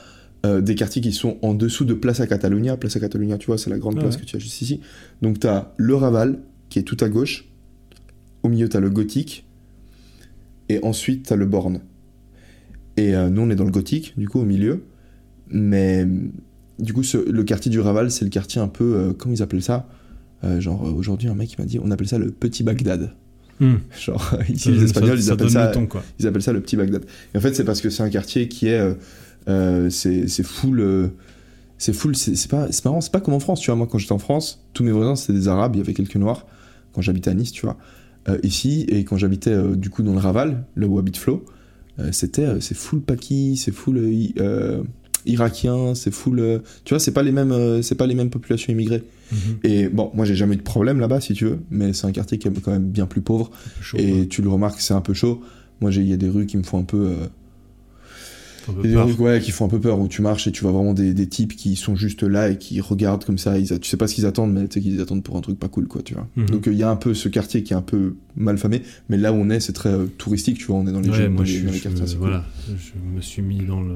euh, 0.46 0.60
des 0.60 0.74
quartiers 0.76 1.02
qui 1.02 1.12
sont 1.12 1.38
en 1.42 1.54
dessous 1.54 1.84
de 1.84 1.92
Plaza 1.92 2.26
Catalunya. 2.26 2.76
Plaza 2.76 3.00
Catalunya, 3.00 3.36
tu 3.36 3.46
vois, 3.46 3.58
c'est 3.58 3.68
la 3.68 3.78
grande 3.78 3.96
Ah 3.98 4.02
place 4.02 4.14
ouais. 4.14 4.20
que 4.20 4.26
tu 4.26 4.36
as 4.36 4.38
juste 4.38 4.62
ici. 4.62 4.80
Donc, 5.22 5.40
t'as 5.40 5.72
le 5.76 5.94
Raval, 5.96 6.38
qui 6.68 6.78
est 6.78 6.82
tout 6.84 6.96
à 7.00 7.08
gauche. 7.08 7.46
Au 8.44 8.48
milieu, 8.48 8.68
t'as 8.68 8.80
le 8.80 8.90
Gothique. 8.90 9.44
Et 10.68 10.78
ensuite, 10.84 11.26
t'as 11.26 11.36
le 11.36 11.46
Born. 11.46 11.80
Et 12.96 13.14
euh, 13.16 13.28
nous, 13.28 13.42
on 13.42 13.50
est 13.50 13.56
dans 13.56 13.64
le 13.64 13.70
Gothique, 13.72 14.14
du 14.16 14.28
coup, 14.28 14.38
au 14.40 14.44
milieu. 14.44 14.84
Mais 15.48 16.06
du 16.78 16.92
coup, 16.92 17.02
ce- 17.02 17.28
le 17.28 17.42
quartier 17.42 17.70
du 17.72 17.80
Raval, 17.80 18.10
c'est 18.12 18.24
le 18.24 18.30
quartier 18.30 18.60
un 18.60 18.68
peu. 18.68 18.94
euh, 18.94 19.12
comment 19.12 19.34
ils 19.34 19.42
appellent 19.42 19.62
ça? 19.64 19.88
Euh, 20.44 20.60
Genre, 20.60 20.80
aujourd'hui, 20.94 21.28
un 21.28 21.34
mec 21.34 21.58
m'a 21.58 21.64
dit, 21.64 21.80
on 21.82 21.90
appelle 21.90 22.08
ça 22.08 22.18
le 22.18 22.30
petit 22.30 22.62
Bagdad. 22.62 23.10
Hmm. 23.60 23.74
Genre, 23.98 24.34
ici, 24.48 24.70
les 24.72 24.84
Espagnols, 24.84 25.20
ça- 25.20 25.28
ils 25.28 25.32
appellent 25.32 25.50
ça. 25.50 25.66
ton. 25.68 25.86
Ils 26.18 26.26
appellent 26.26 26.42
ça 26.42 26.52
le 26.52 26.60
petit 26.60 26.76
Bagdad. 26.76 27.04
Et 27.34 27.38
en 27.38 27.40
fait, 27.40 27.54
c'est 27.54 27.64
parce 27.64 27.80
que 27.80 27.90
c'est 27.90 28.02
un 28.02 28.10
quartier 28.10 28.48
qui 28.48 28.66
est 28.68 28.78
euh, 28.78 28.94
Euh, 29.48 29.88
c'est 29.90 30.28
c'est 30.28 30.42
full. 30.42 30.80
euh, 30.80 31.08
c'est 31.78 31.92
full. 31.94 32.14
C'est 32.16 32.48
pas, 32.50 32.68
marrant, 32.84 33.00
c'est 33.00 33.12
pas 33.12 33.20
comme 33.20 33.34
en 33.34 33.40
France, 33.40 33.60
tu 33.60 33.66
vois. 33.70 33.76
Moi, 33.76 33.86
quand 33.90 33.98
j'étais 33.98 34.12
en 34.12 34.18
France, 34.18 34.62
tous 34.74 34.84
mes 34.84 34.92
voisins, 34.92 35.16
c'était 35.16 35.32
des 35.32 35.48
Arabes, 35.48 35.76
il 35.76 35.78
y 35.78 35.80
avait 35.82 35.94
quelques 35.94 36.16
Noirs, 36.16 36.46
quand 36.92 37.00
j'habitais 37.00 37.30
à 37.30 37.34
Nice, 37.34 37.52
tu 37.52 37.64
vois. 37.66 37.76
Euh, 38.28 38.38
ici, 38.42 38.84
et 38.88 39.04
quand 39.04 39.16
j'habitais 39.16 39.50
euh, 39.52 39.76
du 39.76 39.88
coup 39.88 40.02
dans 40.02 40.12
le 40.12 40.18
Raval, 40.18 40.64
là 40.76 40.86
où 40.86 40.98
habite 40.98 41.16
Flo, 41.16 41.44
euh, 41.98 42.12
c'était. 42.12 42.44
euh, 42.44 42.60
c'est 42.60 42.76
full 42.76 43.00
Paki, 43.00 43.56
c'est 43.56 43.72
full. 43.72 43.98
Irakien, 45.26 45.94
c'est 45.94 46.10
full. 46.12 46.40
euh, 46.40 46.58
tu 46.84 46.94
vois, 46.94 46.98
c'est 47.00 47.12
pas 47.12 47.22
les 47.22 47.32
mêmes, 47.32 47.52
euh, 47.52 47.82
c'est 47.82 47.94
pas 47.94 48.06
les 48.06 48.14
mêmes 48.14 48.30
populations 48.30 48.72
immigrées. 48.72 49.02
Mhm. 49.32 49.38
Et 49.64 49.88
bon, 49.88 50.10
moi 50.14 50.24
j'ai 50.24 50.34
jamais 50.34 50.54
eu 50.54 50.58
de 50.58 50.62
problème 50.62 50.98
là-bas 51.00 51.20
si 51.20 51.34
tu 51.34 51.44
veux, 51.44 51.58
mais 51.70 51.92
c'est 51.92 52.06
un 52.06 52.12
quartier 52.12 52.38
qui 52.38 52.48
est 52.48 52.60
quand 52.60 52.72
même 52.72 52.88
bien 52.90 53.06
plus 53.06 53.20
pauvre. 53.20 53.50
Chaud, 53.80 53.96
et 53.98 54.26
tu 54.28 54.42
le 54.42 54.48
remarques, 54.48 54.80
c'est 54.80 54.94
un 54.94 55.00
peu 55.00 55.14
chaud. 55.14 55.40
Moi, 55.80 55.90
j'ai- 55.90 56.02
il 56.02 56.08
y 56.08 56.12
a 56.12 56.16
des 56.16 56.28
rues 56.28 56.46
qui 56.46 56.56
me 56.56 56.62
font 56.62 56.78
un 56.78 56.84
peu, 56.84 56.98
euh, 57.06 57.26
Un 58.68 58.72
peu 58.74 58.82
des 58.82 58.92
peur. 58.92 59.06
rues, 59.06 59.14
ouais, 59.14 59.40
qui 59.40 59.50
font 59.50 59.64
un 59.64 59.68
peu 59.68 59.80
peur 59.80 59.98
où 59.98 60.06
tu 60.08 60.20
marches 60.20 60.46
et 60.46 60.52
tu 60.52 60.62
vois 60.62 60.72
vraiment 60.72 60.92
des, 60.92 61.14
des 61.14 61.26
types 61.26 61.56
qui 61.56 61.76
sont 61.76 61.96
juste 61.96 62.22
là 62.22 62.50
et 62.50 62.58
qui 62.58 62.80
regardent 62.80 63.24
comme 63.24 63.38
ça. 63.38 63.58
Ils, 63.58 63.78
tu 63.80 63.88
sais 63.88 63.96
pas 63.96 64.06
ce 64.06 64.14
qu'ils 64.14 64.26
attendent, 64.26 64.52
mais 64.52 64.68
tu 64.68 64.74
sais 64.74 64.80
qu'ils 64.80 65.00
attendent 65.00 65.22
pour 65.24 65.36
un 65.36 65.40
truc 65.40 65.58
pas 65.58 65.68
cool, 65.68 65.88
quoi, 65.88 66.02
tu 66.02 66.14
vois. 66.14 66.28
Mhm. 66.36 66.46
Donc 66.50 66.64
il 66.66 66.74
y 66.74 66.82
a 66.82 66.90
un 66.90 66.96
peu 66.96 67.14
ce 67.14 67.28
quartier 67.28 67.62
qui 67.62 67.72
est 67.72 67.76
un 67.76 67.80
peu 67.82 68.14
mal 68.36 68.58
famé, 68.58 68.82
mais 69.08 69.16
là 69.16 69.32
où 69.32 69.36
on 69.36 69.48
est, 69.48 69.60
c'est 69.60 69.72
très 69.72 69.94
touristique, 70.18 70.58
tu 70.58 70.66
vois. 70.66 70.76
On 70.76 70.86
est 70.86 70.92
dans 70.92 71.00
les, 71.00 71.08
Ouais, 71.08 71.16
jeux- 71.16 71.28
moi, 71.30 71.38
dans 71.38 71.44
je, 71.46 71.56
les, 71.58 71.62
dans 71.66 71.72
les 71.72 71.78
quartiers. 71.80 72.04
cool. 72.04 72.16
voilà, 72.18 72.44
je 72.68 73.16
me 73.16 73.20
suis 73.22 73.42
mis 73.42 73.64
dans 73.64 73.80
le 73.80 73.94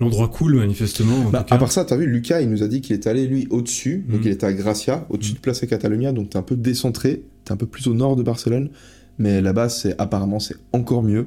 l'endroit 0.00 0.28
cool 0.28 0.56
manifestement. 0.56 1.16
en 1.26 1.30
Bah, 1.30 1.46
à 1.50 1.58
part 1.58 1.70
ça, 1.72 1.84
t'as 1.84 1.96
vu, 1.96 2.06
Lucas, 2.06 2.40
il 2.40 2.50
nous 2.50 2.62
a 2.62 2.68
dit 2.68 2.80
qu'il 2.80 2.94
était 2.96 3.08
allé, 3.10 3.26
lui, 3.26 3.46
au-dessus. 3.50 4.04
Donc, 4.08 4.20
Mhm. 4.20 4.26
il 4.26 4.32
était 4.32 4.46
à 4.46 4.52
Gracia, 4.52 5.06
au-dessus 5.10 5.30
Mhm. 5.32 5.36
de 5.36 5.40
Plaza 5.40 5.66
Catalunya. 5.66 6.12
Donc, 6.12 6.30
t'es 6.30 6.38
un 6.38 6.42
peu 6.42 6.56
décentré. 6.56 7.22
T'es 7.44 7.52
un 7.52 7.56
peu 7.56 7.66
plus 7.66 7.86
au 7.86 7.94
nord 7.94 8.16
de 8.16 8.22
Barcelone. 8.22 8.70
Mais 9.18 9.40
là-bas, 9.40 9.68
c'est 9.68 9.94
apparemment, 10.00 10.40
c'est 10.40 10.56
encore 10.72 11.02
mieux. 11.02 11.26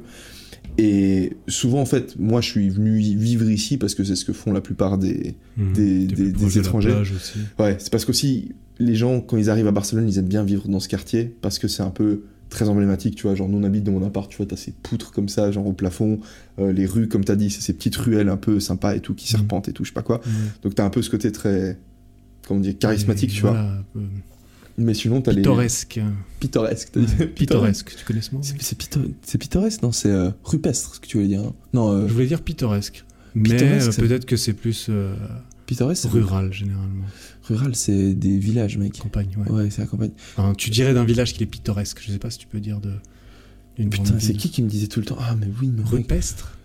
Et 0.78 1.34
souvent, 1.48 1.82
en 1.82 1.86
fait, 1.86 2.16
moi, 2.20 2.42
je 2.42 2.50
suis 2.50 2.70
venu 2.70 3.00
vivre 3.00 3.50
ici 3.50 3.78
parce 3.78 3.96
que 3.96 4.04
c'est 4.04 4.16
ce 4.16 4.26
que 4.26 4.34
font 4.34 4.52
la 4.54 4.62
plupart 4.62 4.98
des. 4.98 5.36
Mhm. 5.58 5.74
des- 5.74 6.06
des- 6.06 6.32
des 6.32 6.32
de 6.34 6.60
étrangers. 6.60 6.94
Ouais, 7.60 7.78
c'est 7.80 7.90
parce 7.92 8.06
qu'aussi, 8.06 8.52
les 8.78 8.94
gens, 8.94 9.22
quand 9.22 9.38
ils 9.38 9.50
arrivent 9.50 9.68
à 9.68 9.72
Barcelone, 9.72 10.08
ils 10.08 10.20
aiment 10.20 10.28
bien 10.28 10.44
vivre 10.44 10.68
dans 10.68 10.80
ce 10.80 10.88
quartier 10.88 11.34
parce 11.42 11.58
que 11.58 11.68
c'est 11.68 11.82
un 11.82 11.90
peu 11.90 12.22
très 12.50 12.70
emblématique, 12.70 13.16
tu 13.16 13.24
vois. 13.24 13.36
Genre, 13.36 13.50
nous, 13.50 13.58
on 13.58 13.64
habite 13.64 13.84
dans 13.84 13.92
mon 13.92 14.06
appart, 14.06 14.30
tu 14.30 14.38
vois, 14.38 14.46
t'as 14.46 14.56
ces 14.56 14.72
poutres 14.72 15.12
comme 15.12 15.30
ça, 15.30 15.52
genre 15.52 15.68
au 15.68 15.74
plafond. 15.74 16.20
euh, 16.60 16.72
les 16.72 16.86
rues, 16.86 17.08
comme 17.08 17.24
t'as 17.24 17.36
dit, 17.36 17.50
c'est 17.50 17.62
ces 17.62 17.74
petites 17.74 17.96
ruelles 17.98 18.30
un 18.30 18.38
peu 18.38 18.60
sympas 18.60 18.96
et 18.96 19.00
tout, 19.00 19.14
qui 19.14 19.26
Mhm. 19.34 19.40
serpentent 19.40 19.68
et 19.70 19.74
tout, 19.74 19.84
je 19.84 19.90
sais 19.90 19.94
pas 19.94 20.02
quoi. 20.02 20.22
Donc 20.64 20.76
t'as 20.76 20.86
un 20.86 20.90
peu 20.90 21.02
ce 21.02 21.10
côté 21.10 21.32
très, 21.32 21.78
comment 22.48 22.60
dire, 22.60 22.78
charismatique, 22.80 23.30
Et 23.32 23.34
tu 23.34 23.42
vois. 23.42 23.52
voilà, 23.52 23.84
Mais 24.80 24.94
sinon 24.94 25.22
t'as 25.22 25.32
les 25.32 25.38
Pittoresque. 25.38 26.00
pittoresque. 26.40 26.90
t'as 26.94 27.00
dit 27.02 27.14
Ouais, 27.20 27.28
Pittoresque, 27.28 27.96
tu 27.98 28.06
connais 28.06 28.22
ce 28.22 28.34
mot 28.36 28.42
C'est 28.44 28.62
c'est 29.24 29.38
pittoresque, 29.38 29.82
non 29.84 29.92
C'est 29.92 30.10
euh, 30.12 30.30
rupestre, 30.44 30.96
ce 30.96 31.00
que 31.00 31.08
tu 31.08 31.18
voulais 31.18 31.30
dire. 31.30 31.42
hein. 31.42 31.54
Non, 31.74 31.92
euh, 31.92 32.08
Je 32.08 32.14
voulais 32.14 32.28
dire 32.28 32.42
pittoresque. 32.42 33.04
Mais 33.36 33.50
peut-être 33.98 34.26
que 34.26 34.36
c'est 34.38 34.54
plus 34.54 34.88
pittoresque, 35.68 36.10
rural 36.10 36.52
généralement. 36.52 37.06
Rural, 37.44 37.76
c'est 37.76 38.16
des 38.16 38.40
villages, 38.40 38.78
mec. 38.80 38.98
Campagne, 38.98 39.30
ouais. 39.38 39.52
Ouais, 39.52 39.70
c'est 39.70 39.82
la 39.82 39.88
campagne. 39.88 40.12
Enfin, 40.36 40.54
tu 40.58 40.72
dirais 40.72 40.96
d'un 40.96 41.06
village 41.06 41.34
qu'il 41.34 41.44
est 41.44 41.48
pittoresque. 41.48 42.00
Je 42.02 42.12
sais 42.12 42.18
pas 42.18 42.32
si 42.32 42.40
tu 42.40 42.48
peux 42.48 42.60
dire 42.60 42.80
de. 42.80 42.94
d'une 43.78 43.90
Putain, 43.92 44.18
c'est 44.20 44.34
qui 44.34 44.50
qui 44.50 44.64
me 44.64 44.68
disait 44.70 44.88
tout 44.88 45.00
le 45.00 45.06
temps 45.06 45.18
Ah, 45.20 45.36
mais 45.40 45.48
oui, 45.62 45.72
mais. 45.76 45.84
Rupestre 45.84 46.58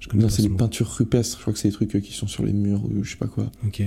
Je 0.00 0.08
connais 0.08 0.22
Non, 0.22 0.28
c'est 0.30 0.38
ce 0.38 0.42
les 0.42 0.48
mot. 0.48 0.56
peintures 0.56 0.88
rupestres. 0.90 1.36
Je 1.36 1.42
crois 1.42 1.52
que 1.52 1.58
c'est 1.58 1.68
les 1.68 1.74
trucs 1.74 1.94
euh, 1.94 2.00
qui 2.00 2.12
sont 2.14 2.26
sur 2.26 2.44
les 2.44 2.52
murs 2.54 2.82
ou 2.86 3.04
je 3.04 3.10
sais 3.10 3.16
pas 3.18 3.26
quoi. 3.28 3.50
Ok. 3.66 3.82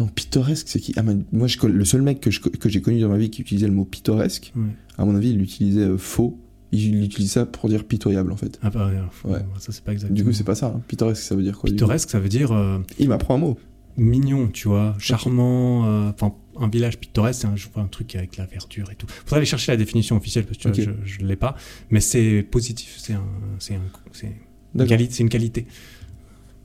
Non, 0.00 0.06
pittoresque, 0.06 0.68
c'est 0.68 0.80
qui? 0.80 0.94
Ah, 0.96 1.02
mais 1.02 1.16
moi, 1.32 1.46
je, 1.48 1.58
le 1.66 1.84
seul 1.84 2.00
mec 2.02 2.18
que 2.20 2.68
j'ai 2.70 2.80
connu 2.80 3.00
dans 3.00 3.10
ma 3.10 3.18
vie 3.18 3.28
qui 3.30 3.42
utilisait 3.42 3.66
le 3.68 3.74
mot 3.74 3.84
pittoresque, 3.84 4.52
Ouais. 4.56 4.62
à 4.96 5.04
mon 5.04 5.14
avis, 5.14 5.30
il 5.30 5.38
l'utilisait 5.38 5.80
euh, 5.82 5.98
faux. 5.98 6.38
Il, 6.74 6.80
il 6.80 7.04
utilisait 7.04 7.34
ça 7.34 7.44
pour 7.46 7.68
dire 7.68 7.84
pitoyable, 7.84 8.32
en 8.32 8.36
fait. 8.36 8.58
Ah 8.62 8.70
bah 8.70 8.90
ouais, 9.26 9.38
ça 9.58 9.70
c'est 9.72 9.84
pas 9.84 9.92
exactement. 9.92 10.16
Du 10.16 10.24
coup, 10.24 10.32
c'est 10.32 10.44
pas 10.44 10.54
ça. 10.54 10.68
hein. 10.74 10.80
Pittoresque, 10.88 11.22
ça 11.22 11.36
veut 11.36 11.42
dire 11.42 11.58
quoi 11.58 11.68
Pittoresque, 11.68 12.08
ça 12.08 12.18
veut 12.18 12.30
dire 12.30 12.50
euh, 12.52 12.78
Il 12.98 13.10
m'apprend 13.10 13.34
un 13.34 13.38
mot. 13.38 13.58
Mignon, 13.96 14.48
tu 14.48 14.68
vois, 14.68 14.94
charmant. 14.98 15.86
euh, 15.86 16.10
Enfin, 16.10 16.34
un 16.60 16.68
village 16.68 16.98
pittoresque, 16.98 17.40
c'est 17.42 17.46
un, 17.46 17.56
je 17.56 17.66
vois 17.72 17.82
un 17.82 17.86
truc 17.86 18.14
avec 18.14 18.36
la 18.36 18.44
verdure 18.46 18.90
et 18.90 18.94
tout. 18.94 19.06
Faudrait 19.08 19.38
aller 19.38 19.46
chercher 19.46 19.72
la 19.72 19.76
définition 19.78 20.16
officielle 20.16 20.44
parce 20.44 20.58
que 20.58 20.68
vois, 20.68 20.94
je, 21.06 21.20
je 21.20 21.26
l'ai 21.26 21.36
pas. 21.36 21.56
Mais 21.90 22.00
c'est 22.00 22.46
positif, 22.50 22.94
c'est 22.98 23.14
un, 23.14 23.24
c'est 23.58 23.74
un, 23.74 23.80
c'est 24.12 24.32
une, 24.74 24.84
quali- 24.86 25.28
qualité. 25.28 25.66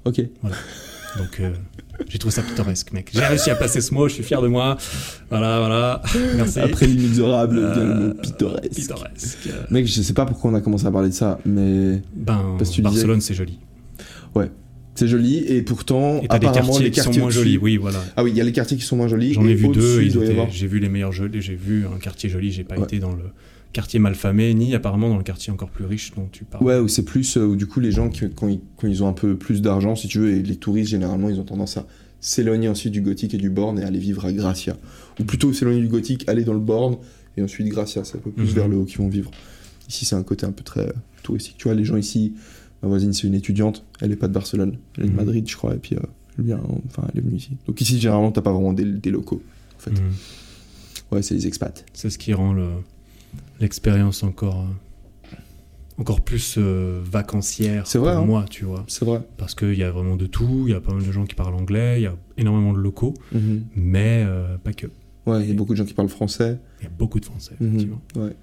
Ok. 0.06 0.22
Donc 1.18 1.40
euh, 1.40 1.54
j'ai 2.10 2.20
trouvé 2.20 2.34
ça 2.36 2.44
pittoresque, 2.44 2.92
mec. 2.92 3.10
J'ai 3.14 3.22
réussi 3.26 3.50
à 3.50 3.56
placer 3.56 3.80
ce 3.82 3.94
mot, 3.94 4.08
je 4.10 4.14
suis 4.16 4.24
fier 4.24 4.42
de 4.42 4.48
moi. 4.50 4.78
Voilà, 5.30 5.60
voilà. 5.60 6.02
Merci. 6.36 6.60
Après 6.60 6.86
l'inexorable, 6.86 7.58
Euh, 7.58 7.74
vient 7.74 7.84
le 7.86 8.08
mot 8.10 8.14
pittoresque. 8.14 8.76
Pittoresque. 8.76 9.50
Mec, 9.72 9.88
je 9.88 10.02
sais 10.02 10.14
pas 10.14 10.26
pourquoi 10.26 10.52
on 10.52 10.54
a 10.54 10.62
commencé 10.62 10.86
à 10.86 10.92
parler 10.92 11.10
de 11.10 11.14
ça, 11.14 11.40
mais 11.46 12.02
Ben, 12.14 12.56
Parce 12.58 12.70
que 12.72 12.76
tu 12.76 12.82
Barcelone, 12.82 13.22
c'est 13.22 13.34
joli. 13.34 13.58
C'est 14.98 15.08
joli 15.08 15.38
et 15.38 15.62
pourtant, 15.62 16.22
Et 16.22 16.28
t'as 16.28 16.40
des 16.40 16.48
apparemment, 16.48 16.68
quartiers 16.70 16.86
les 16.86 16.92
qui 16.92 17.00
sont 17.00 17.06
quartiers 17.06 17.22
moins 17.22 17.30
jolis, 17.32 17.58
oui, 17.58 17.78
voilà. 17.78 18.04
Ah 18.16 18.24
oui, 18.24 18.32
il 18.32 18.38
y 18.38 18.42
a 18.42 18.44
les 18.44 18.52
quartiers 18.52 18.78
qui 18.78 18.84
sont 18.84 18.96
moins 18.98 19.08
jolis. 19.08 19.34
J'en 19.34 19.46
ai 19.46 19.54
vu 19.54 19.68
deux, 19.70 20.00
avoir- 20.30 20.50
j'ai 20.50 20.68
vu 20.68 20.80
les 20.80 20.90
meilleurs 20.90 21.12
jolis, 21.12 21.42
j'ai 21.42 21.56
vu 21.56 21.86
un 21.86 22.00
quartier 22.00 22.30
joli, 22.30 22.52
j'ai 22.52 22.64
pas 22.64 22.76
Ouais. 22.78 22.84
été 22.84 23.00
dans 23.00 23.12
le 23.14 23.24
quartier 23.74 24.00
malfamé, 24.00 24.54
ni 24.54 24.74
apparemment 24.76 25.10
dans 25.10 25.18
le 25.18 25.24
quartier 25.24 25.54
encore 25.54 25.70
plus 25.70 25.86
riche 25.86 26.12
dont 26.16 26.28
tu 26.32 26.46
parles. 26.46 26.64
Ouais, 26.64 26.80
où 26.80 26.88
c'est 26.88 27.04
plus, 27.06 27.38
euh, 27.38 27.46
où 27.46 27.56
du 27.56 27.68
coup, 27.68 27.80
les 27.80 27.92
gens, 27.92 28.10
qui- 28.10 28.30
quand 28.36 28.48
ils, 28.48 28.60
quand 28.78 28.88
ils 28.88 29.04
ont 29.04 29.08
un 29.08 29.14
peu 29.14 29.36
plus 29.36 29.62
d'argent, 29.62 29.96
si 29.96 30.08
tu 30.08 30.20
veux, 30.20 30.32
et 30.34 30.42
les 30.42 30.56
touristes, 30.56 30.90
généralement, 30.92 31.30
ils 31.30 31.40
ont 31.40 31.44
tendance 31.44 31.78
à 31.78 31.86
s'éloigner 32.20 32.68
ensuite 32.68 32.92
du 32.94 33.02
gothique 33.02 33.34
et 33.36 33.38
du 33.38 33.50
borne 33.52 33.78
et 33.80 33.84
aller 33.84 34.00
vivre 34.00 34.26
à 34.26 34.32
Gracia. 34.34 34.76
Ou 35.20 35.24
plutôt 35.26 35.54
s'éloigner 35.54 35.82
du 35.82 35.88
gothique, 35.90 36.24
aller 36.28 36.44
dans 36.44 36.54
le 36.54 36.60
borne, 36.60 36.98
et 37.38 37.44
ensuite 37.44 37.68
Gracia, 37.68 38.04
c'est 38.04 38.18
un 38.18 38.22
peu 38.22 38.32
plus 38.32 38.46
Mhm. 38.46 38.50
vers 38.54 38.68
le 38.68 38.78
haut 38.78 38.86
qu'ils 38.86 38.98
vont 38.98 39.10
vivre. 39.10 39.30
Ici, 39.88 40.06
c'est 40.06 40.16
un 40.16 40.24
côté 40.24 40.46
un 40.48 40.52
peu 40.52 40.64
très 40.64 40.92
touristique. 41.22 41.56
Tu 41.60 41.66
vois, 41.66 41.76
les 41.76 41.86
gens 41.86 41.98
ici, 41.98 42.34
ma 42.84 42.90
voisine, 42.90 43.14
c'est 43.14 43.28
une 43.28 43.34
étudiante, 43.36 43.84
elle 44.02 44.12
est 44.12 44.16
pas 44.18 44.28
de 44.28 44.34
Barcelone, 44.34 44.78
elle 44.98 45.04
est 45.06 45.08
de 45.08 45.12
Mhm. 45.12 45.18
Madrid, 45.18 45.50
je 45.50 45.56
crois, 45.58 45.74
et 45.76 45.80
puis 45.80 45.96
euh, 45.96 46.00
elle, 46.38 46.46
vient, 46.46 46.62
enfin, 46.88 47.08
elle 47.14 47.20
est 47.20 47.24
venue 47.24 47.38
ici. 47.38 47.58
Donc 47.68 47.80
ici, 47.82 48.00
généralement, 48.00 48.32
t'as 48.32 48.42
pas 48.42 48.52
vraiment 48.52 48.74
des, 48.74 48.86
des 48.86 49.10
locaux. 49.12 49.42
En 49.76 49.80
fait. 49.80 49.92
Mhm. 49.92 50.12
Ouais, 51.12 51.22
c'est 51.22 51.34
les 51.36 51.48
expats. 51.48 51.86
C'est 51.94 52.10
ce 52.10 52.18
qui 52.18 52.34
rend 52.34 52.54
le- 52.54 52.70
l'expérience 53.60 54.24
encore, 54.24 54.62
euh, 54.62 55.36
encore 55.98 56.22
plus 56.22 56.56
euh, 56.58 57.02
vacancière 57.04 57.84
vrai, 57.86 58.14
pour 58.14 58.22
hein. 58.24 58.26
moi, 58.26 58.46
tu 58.50 58.66
vois. 58.66 58.84
C'est 58.88 59.06
vrai. 59.06 59.22
Parce 59.38 59.56
qu'il 59.56 59.74
y 59.78 59.84
a 59.84 59.90
vraiment 59.92 60.16
de 60.16 60.28
tout, 60.28 60.66
il 60.68 60.72
y 60.72 60.76
a 60.76 60.82
pas 60.82 60.94
mal 60.94 61.04
de 61.06 61.12
gens 61.12 61.26
qui 61.26 61.34
parlent 61.36 61.56
anglais, 61.56 62.00
il 62.00 62.04
y 62.04 62.08
a 62.08 62.16
énormément 62.38 62.74
de 62.74 62.80
locaux, 62.80 63.14
Mhm. 63.32 63.64
mais 63.76 64.24
euh, 64.28 64.58
pas 64.58 64.74
que. 64.74 64.88
Ouais, 65.26 65.44
il 65.44 65.50
y 65.50 65.52
a 65.52 65.56
beaucoup 65.56 65.74
de 65.74 65.78
gens 65.78 65.86
qui 65.86 65.94
parlent 65.94 66.08
français. 66.10 66.58
Il 66.80 66.84
y 66.84 66.88
a 66.88 66.92
beaucoup 66.98 67.20
de 67.20 67.26
Français, 67.26 67.54
effectivement. 67.60 68.02
Ouais. 68.16 68.34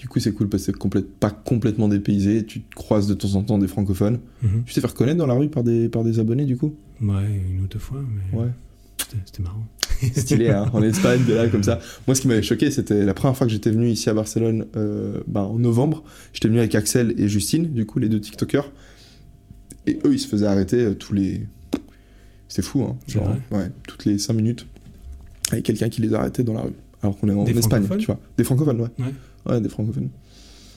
Du 0.00 0.08
coup, 0.08 0.18
c'est 0.18 0.32
cool 0.32 0.48
parce 0.48 0.64
que 0.66 0.72
c'est 0.72 1.04
pas 1.20 1.30
complètement 1.30 1.86
dépaysé. 1.86 2.46
Tu 2.46 2.62
te 2.62 2.74
croises 2.74 3.06
de 3.06 3.12
temps 3.12 3.34
en 3.34 3.42
temps 3.42 3.58
des 3.58 3.68
francophones. 3.68 4.18
Mhm. 4.42 4.62
Tu 4.64 4.72
t'es 4.72 4.80
fait 4.80 4.86
reconnaître 4.86 5.18
dans 5.18 5.26
la 5.26 5.34
rue 5.34 5.50
par 5.50 5.62
des, 5.62 5.90
par 5.90 6.04
des 6.04 6.18
abonnés, 6.18 6.46
du 6.46 6.56
coup? 6.56 6.74
Ouais, 7.02 7.26
une 7.50 7.60
ou 7.62 7.66
deux 7.66 7.78
fois, 7.78 8.00
mais 8.32 8.38
Ouais. 8.38 8.48
c'était- 8.96 9.18
c'était 9.26 9.42
marrant. 9.42 9.66
Stylé, 10.16 10.48
hein, 10.48 10.70
en 10.72 10.82
Espagne, 10.82 11.20
de 11.28 11.34
là, 11.34 11.48
comme 11.48 11.62
ça. 11.62 11.80
Moi, 12.06 12.14
ce 12.14 12.22
qui 12.22 12.28
m'avait 12.28 12.40
choqué, 12.42 12.70
c'était 12.70 13.04
la 13.04 13.12
première 13.12 13.36
fois 13.36 13.46
que 13.46 13.52
j'étais 13.52 13.70
venu 13.70 13.90
ici 13.90 14.08
à 14.08 14.14
Barcelone 14.14 14.64
euh, 14.74 15.20
ben, 15.26 15.42
en 15.42 15.58
novembre. 15.58 16.02
J'étais 16.32 16.48
venu 16.48 16.60
avec 16.60 16.74
Axel 16.74 17.12
et 17.18 17.28
Justine, 17.28 17.66
du 17.70 17.84
coup, 17.84 17.98
les 17.98 18.08
deux 18.08 18.20
TikTokers. 18.22 18.72
Et 19.86 19.98
eux, 20.06 20.14
ils 20.14 20.18
se 20.18 20.28
faisaient 20.28 20.46
arrêter 20.46 20.78
euh, 20.82 20.94
tous 20.94 21.12
les. 21.12 21.46
C'était 22.48 22.62
fou, 22.62 22.82
hein. 22.84 22.96
Genre, 23.06 23.36
ouais, 23.50 23.70
toutes 23.86 24.06
les 24.06 24.18
5 24.18 24.32
minutes. 24.32 24.66
Avec 25.52 25.64
quelqu'un 25.66 25.90
qui 25.90 26.00
les 26.00 26.14
arrêtait 26.14 26.42
dans 26.42 26.54
la 26.54 26.62
rue. 26.62 26.72
Alors 27.02 27.18
qu'on 27.18 27.28
est 27.28 27.32
en 27.32 27.44
Des 27.44 27.58
Espagne, 27.58 27.86
tu 27.98 28.06
vois. 28.06 28.18
Des 28.38 28.44
francophones, 28.44 28.80
ouais. 28.80 28.88
Ouais. 28.98 29.12
Ouais, 29.46 29.60
des 29.60 29.68
francophones. 29.68 30.10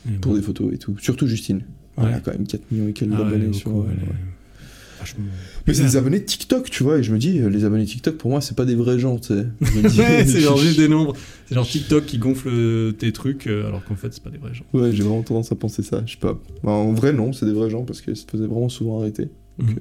Et 0.08 0.14
Pour 0.18 0.32
bon. 0.34 0.38
des 0.38 0.44
photos 0.44 0.74
et 0.74 0.78
tout. 0.78 0.98
Surtout 1.00 1.28
Justine. 1.28 1.62
Elle 1.98 2.06
Ouais. 2.06 2.14
a 2.14 2.20
quand 2.20 2.32
même 2.32 2.46
4 2.48 2.72
millions 2.72 2.88
et 2.88 2.94
quelques 2.94 3.12
Ah 3.16 3.22
ouais, 3.22 3.28
abonnés 3.28 3.46
beaucoup, 3.46 3.58
sur. 3.60 3.70
elle 3.72 3.76
ouais. 3.98 4.04
est 4.04 5.00
vachement- 5.00 5.26
Mais 5.68 5.74
c'est 5.74 5.84
des 5.84 5.96
abonnés 5.98 6.24
TikTok, 6.24 6.70
tu 6.70 6.84
vois, 6.84 6.98
et 6.98 7.04
je 7.04 7.14
me 7.14 7.18
dis, 7.20 7.40
euh, 7.40 7.50
les 7.50 7.66
abonnés 7.66 7.86
TikTok, 7.86 8.18
pour 8.18 8.32
moi, 8.32 8.42
c'est 8.42 8.56
pas 8.58 8.66
des 8.66 8.76
vrais 8.76 8.98
gens, 9.00 9.18
tu 9.20 9.28
sais. 9.34 9.46
Ouais, 10.00 10.26
c'est 10.26 10.40
genre 10.40 10.58
juste 10.66 10.78
des 10.78 10.88
nombres. 10.88 11.14
C'est 11.46 11.56
genre 11.56 11.68
TikTok 11.68 12.06
qui 12.06 12.18
gonfle 12.18 12.50
euh, 12.52 12.92
tes 12.94 13.12
trucs, 13.14 13.48
euh, 13.48 13.68
alors 13.68 13.84
qu'en 13.86 13.96
fait, 13.96 14.12
c'est 14.14 14.24
pas 14.24 14.30
des 14.30 14.38
vrais 14.40 14.54
gens. 14.54 14.66
Ouais, 14.74 14.92
j'ai 14.92 15.04
vraiment 15.04 15.22
tendance 15.22 15.52
à 15.52 15.56
penser 15.56 15.84
ça, 15.84 16.02
je 16.06 16.14
sais 16.14 16.18
pas. 16.20 16.40
En 16.64 16.94
vrai, 16.94 17.14
non, 17.14 17.32
c'est 17.34 17.46
des 17.46 17.54
vrais 17.54 17.70
gens, 17.70 17.84
parce 17.84 18.02
qu'ils 18.02 18.16
se 18.18 18.26
faisaient 18.30 18.48
vraiment 18.48 18.70
souvent 18.70 19.00
arrêter. 19.00 19.30
Donc, 19.60 19.70
Mhm. 19.70 19.76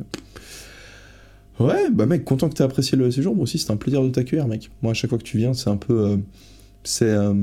euh, 1.61 1.65
Ouais, 1.65 1.91
bah 1.93 2.07
mec, 2.07 2.25
content 2.25 2.49
que 2.49 2.55
t'aies 2.55 2.65
apprécié 2.65 2.97
le 2.99 3.11
séjour, 3.11 3.35
moi 3.37 3.45
aussi, 3.45 3.59
c'était 3.59 3.73
un 3.73 3.77
plaisir 3.77 4.03
de 4.03 4.09
t'accueillir, 4.09 4.49
mec. 4.49 4.71
Moi, 4.83 4.93
à 4.93 4.95
chaque 4.95 5.11
fois 5.11 5.19
que 5.19 5.23
tu 5.25 5.37
viens, 5.39 5.55
c'est 5.55 5.71
un 5.71 5.77
peu... 5.77 5.95
euh, 5.99 6.17
c'est... 6.85 7.05
euh, 7.11 7.35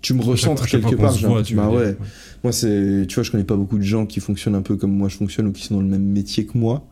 Tu 0.00 0.14
me 0.14 0.22
recentres 0.22 0.66
quelque 0.66 0.94
part, 0.94 1.12
j'ai 1.12 1.26
voit, 1.26 1.42
bah 1.54 1.70
ouais. 1.70 1.96
Moi, 2.44 2.52
c'est, 2.52 3.06
tu 3.08 3.16
vois, 3.16 3.24
je 3.24 3.30
connais 3.30 3.44
pas 3.44 3.56
beaucoup 3.56 3.78
de 3.78 3.82
gens 3.82 4.06
qui 4.06 4.20
fonctionnent 4.20 4.54
un 4.54 4.62
peu 4.62 4.76
comme 4.76 4.92
moi 4.92 5.08
je 5.08 5.16
fonctionne 5.16 5.48
ou 5.48 5.52
qui 5.52 5.64
sont 5.64 5.74
dans 5.74 5.80
le 5.80 5.88
même 5.88 6.04
métier 6.04 6.46
que 6.46 6.56
moi. 6.56 6.86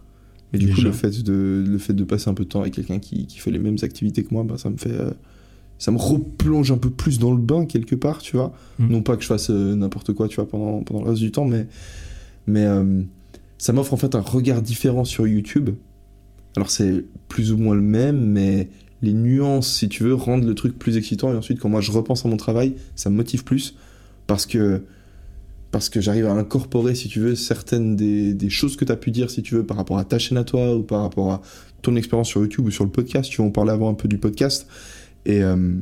Et 0.52 0.58
du 0.58 0.72
coup, 0.72 0.80
le 0.80 0.92
fait 0.92 1.22
de, 1.22 1.64
le 1.66 1.78
fait 1.78 1.92
de 1.92 2.04
passer 2.04 2.30
un 2.30 2.34
peu 2.34 2.44
de 2.44 2.48
temps 2.48 2.60
avec 2.60 2.74
quelqu'un 2.74 2.98
qui, 2.98 3.26
qui 3.26 3.38
fait 3.38 3.50
les 3.50 3.58
mêmes 3.58 3.76
activités 3.82 4.22
que 4.22 4.32
moi, 4.32 4.44
bah, 4.44 4.56
ça 4.58 4.70
me 4.70 4.76
fait, 4.76 4.92
euh, 4.92 5.10
ça 5.78 5.90
me 5.90 5.98
replonge 5.98 6.70
un 6.70 6.78
peu 6.78 6.90
plus 6.90 7.18
dans 7.18 7.32
le 7.32 7.40
bain 7.40 7.66
quelque 7.66 7.94
part, 7.94 8.18
tu 8.18 8.36
vois. 8.36 8.52
Mm. 8.78 8.88
Non 8.88 9.02
pas 9.02 9.16
que 9.16 9.22
je 9.22 9.28
fasse 9.28 9.50
euh, 9.50 9.74
n'importe 9.74 10.12
quoi, 10.12 10.28
tu 10.28 10.36
vois, 10.36 10.48
pendant, 10.48 10.82
pendant 10.82 11.02
le 11.02 11.10
reste 11.10 11.20
du 11.20 11.30
temps, 11.30 11.44
mais, 11.44 11.66
mais 12.46 12.64
euh, 12.64 13.02
ça 13.58 13.72
m'offre 13.72 13.92
en 13.92 13.96
fait 13.96 14.14
un 14.14 14.20
regard 14.20 14.62
différent 14.62 15.04
sur 15.04 15.26
YouTube. 15.26 15.70
Alors 16.56 16.70
c'est 16.70 17.04
plus 17.28 17.52
ou 17.52 17.58
moins 17.58 17.74
le 17.74 17.82
même, 17.82 18.18
mais 18.18 18.68
les 19.02 19.12
nuances, 19.12 19.72
si 19.72 19.88
tu 19.88 20.02
veux, 20.04 20.14
rendent 20.14 20.44
le 20.44 20.54
truc 20.54 20.78
plus 20.78 20.96
excitant. 20.96 21.32
Et 21.32 21.36
ensuite, 21.36 21.60
quand 21.60 21.68
moi 21.68 21.80
je 21.80 21.92
repense 21.92 22.24
à 22.24 22.28
mon 22.28 22.36
travail, 22.36 22.74
ça 22.94 23.10
me 23.10 23.16
motive 23.16 23.44
plus 23.44 23.74
parce 24.26 24.46
que 24.46 24.82
parce 25.72 25.90
que 25.90 26.00
j'arrive 26.00 26.26
à 26.26 26.32
incorporer, 26.32 26.94
si 26.94 27.08
tu 27.08 27.20
veux, 27.20 27.34
certaines 27.34 27.96
des, 27.96 28.32
des 28.32 28.48
choses 28.48 28.76
que 28.76 28.84
tu 28.84 28.92
as 28.92 28.96
pu 28.96 29.10
dire, 29.10 29.30
si 29.30 29.42
tu 29.42 29.56
veux, 29.56 29.66
par 29.66 29.76
rapport 29.76 29.98
à 29.98 30.04
ta 30.04 30.18
chaîne 30.18 30.38
à 30.38 30.44
toi 30.44 30.74
ou 30.74 30.82
par 30.82 31.02
rapport 31.02 31.32
à 31.32 31.42
ton 31.82 31.96
expérience 31.96 32.28
sur 32.28 32.40
YouTube 32.40 32.66
ou 32.66 32.70
sur 32.70 32.84
le 32.84 32.90
podcast. 32.90 33.30
Tu 33.30 33.42
vas 33.42 33.48
en 33.48 33.50
parler 33.50 33.72
avant 33.72 33.90
un 33.90 33.94
peu 33.94 34.08
du 34.08 34.16
podcast. 34.16 34.66
Et, 35.26 35.42
euh, 35.42 35.74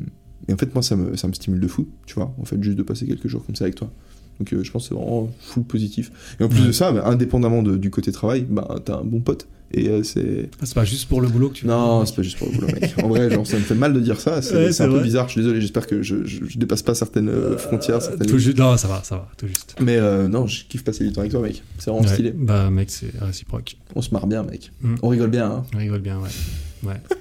et 0.48 0.52
en 0.52 0.56
fait, 0.56 0.74
moi, 0.74 0.82
ça 0.82 0.96
me, 0.96 1.16
ça 1.16 1.28
me 1.28 1.32
stimule 1.32 1.60
de 1.60 1.68
fou, 1.68 1.86
tu 2.06 2.14
vois, 2.14 2.34
en 2.40 2.44
fait, 2.44 2.60
juste 2.62 2.76
de 2.76 2.82
passer 2.82 3.06
quelques 3.06 3.28
jours 3.28 3.44
comme 3.46 3.54
ça 3.54 3.64
avec 3.64 3.76
toi. 3.76 3.92
Donc 4.40 4.52
euh, 4.52 4.62
je 4.64 4.70
pense 4.70 4.84
que 4.84 4.88
c'est 4.88 4.94
vraiment 4.94 5.30
full 5.40 5.62
positif. 5.64 6.10
Et 6.40 6.44
en 6.44 6.48
plus 6.48 6.66
de 6.66 6.72
ça, 6.72 6.90
bah, 6.92 7.02
indépendamment 7.06 7.62
de- 7.62 7.76
du 7.76 7.90
côté 7.90 8.10
travail, 8.12 8.46
bah, 8.48 8.76
t'as 8.84 8.98
un 8.98 9.04
bon 9.04 9.20
pote. 9.20 9.46
Et 9.76 9.88
euh, 9.88 10.04
c'est... 10.04 10.50
Ah, 10.60 10.66
c'est 10.66 10.74
pas 10.74 10.84
juste 10.84 11.08
pour 11.08 11.20
le 11.20 11.26
boulot 11.26 11.48
que 11.48 11.54
tu 11.54 11.66
Non, 11.66 12.06
c'est 12.06 12.14
pas 12.14 12.22
juste 12.22 12.38
pour 12.38 12.46
le 12.48 12.54
boulot, 12.54 12.68
mec. 12.68 12.94
En 13.02 13.08
vrai, 13.08 13.28
genre, 13.28 13.44
ça 13.44 13.56
me 13.56 13.62
fait 13.62 13.74
mal 13.74 13.92
de 13.92 13.98
dire 13.98 14.20
ça. 14.20 14.40
C'est 14.40 14.54
Ouais, 14.54 14.82
un 14.82 14.88
peu 14.88 15.00
bizarre. 15.00 15.26
Je 15.26 15.32
suis 15.32 15.40
désolé. 15.40 15.60
J'espère 15.60 15.88
que 15.88 16.00
je, 16.00 16.24
je, 16.24 16.44
je 16.46 16.58
dépasse 16.58 16.82
pas 16.82 16.94
certaines 16.94 17.28
euh, 17.28 17.56
frontières. 17.58 18.00
Certaines 18.00 18.28
Tout 18.28 18.38
juste. 18.38 18.56
Non, 18.58 18.76
ça 18.76 18.86
va, 18.86 19.02
ça 19.02 19.16
va, 19.16 19.28
tout 19.36 19.48
juste. 19.48 19.74
Mais 19.80 19.98
non, 20.28 20.46
je 20.46 20.64
kiffe 20.66 20.84
passer 20.84 21.04
du 21.04 21.12
temps 21.12 21.22
avec 21.22 21.32
toi, 21.32 21.40
mec. 21.40 21.62
C'est 21.78 21.90
vraiment 21.90 22.06
Ouais. 22.06 22.12
stylé. 22.12 22.30
Bah, 22.36 22.70
mec, 22.70 22.88
c'est 22.90 23.10
réciproque. 23.20 23.76
On 23.96 24.02
se 24.02 24.10
marre 24.12 24.28
bien, 24.28 24.44
mec. 24.44 24.70
Mm. 24.82 24.94
On 25.02 25.08
rigole 25.08 25.30
bien, 25.30 25.50
hein. 25.50 25.64
On 25.74 25.78
rigole 25.78 26.00
bien, 26.02 26.18
ouais. 26.20 26.88
Ouais. 26.88 27.00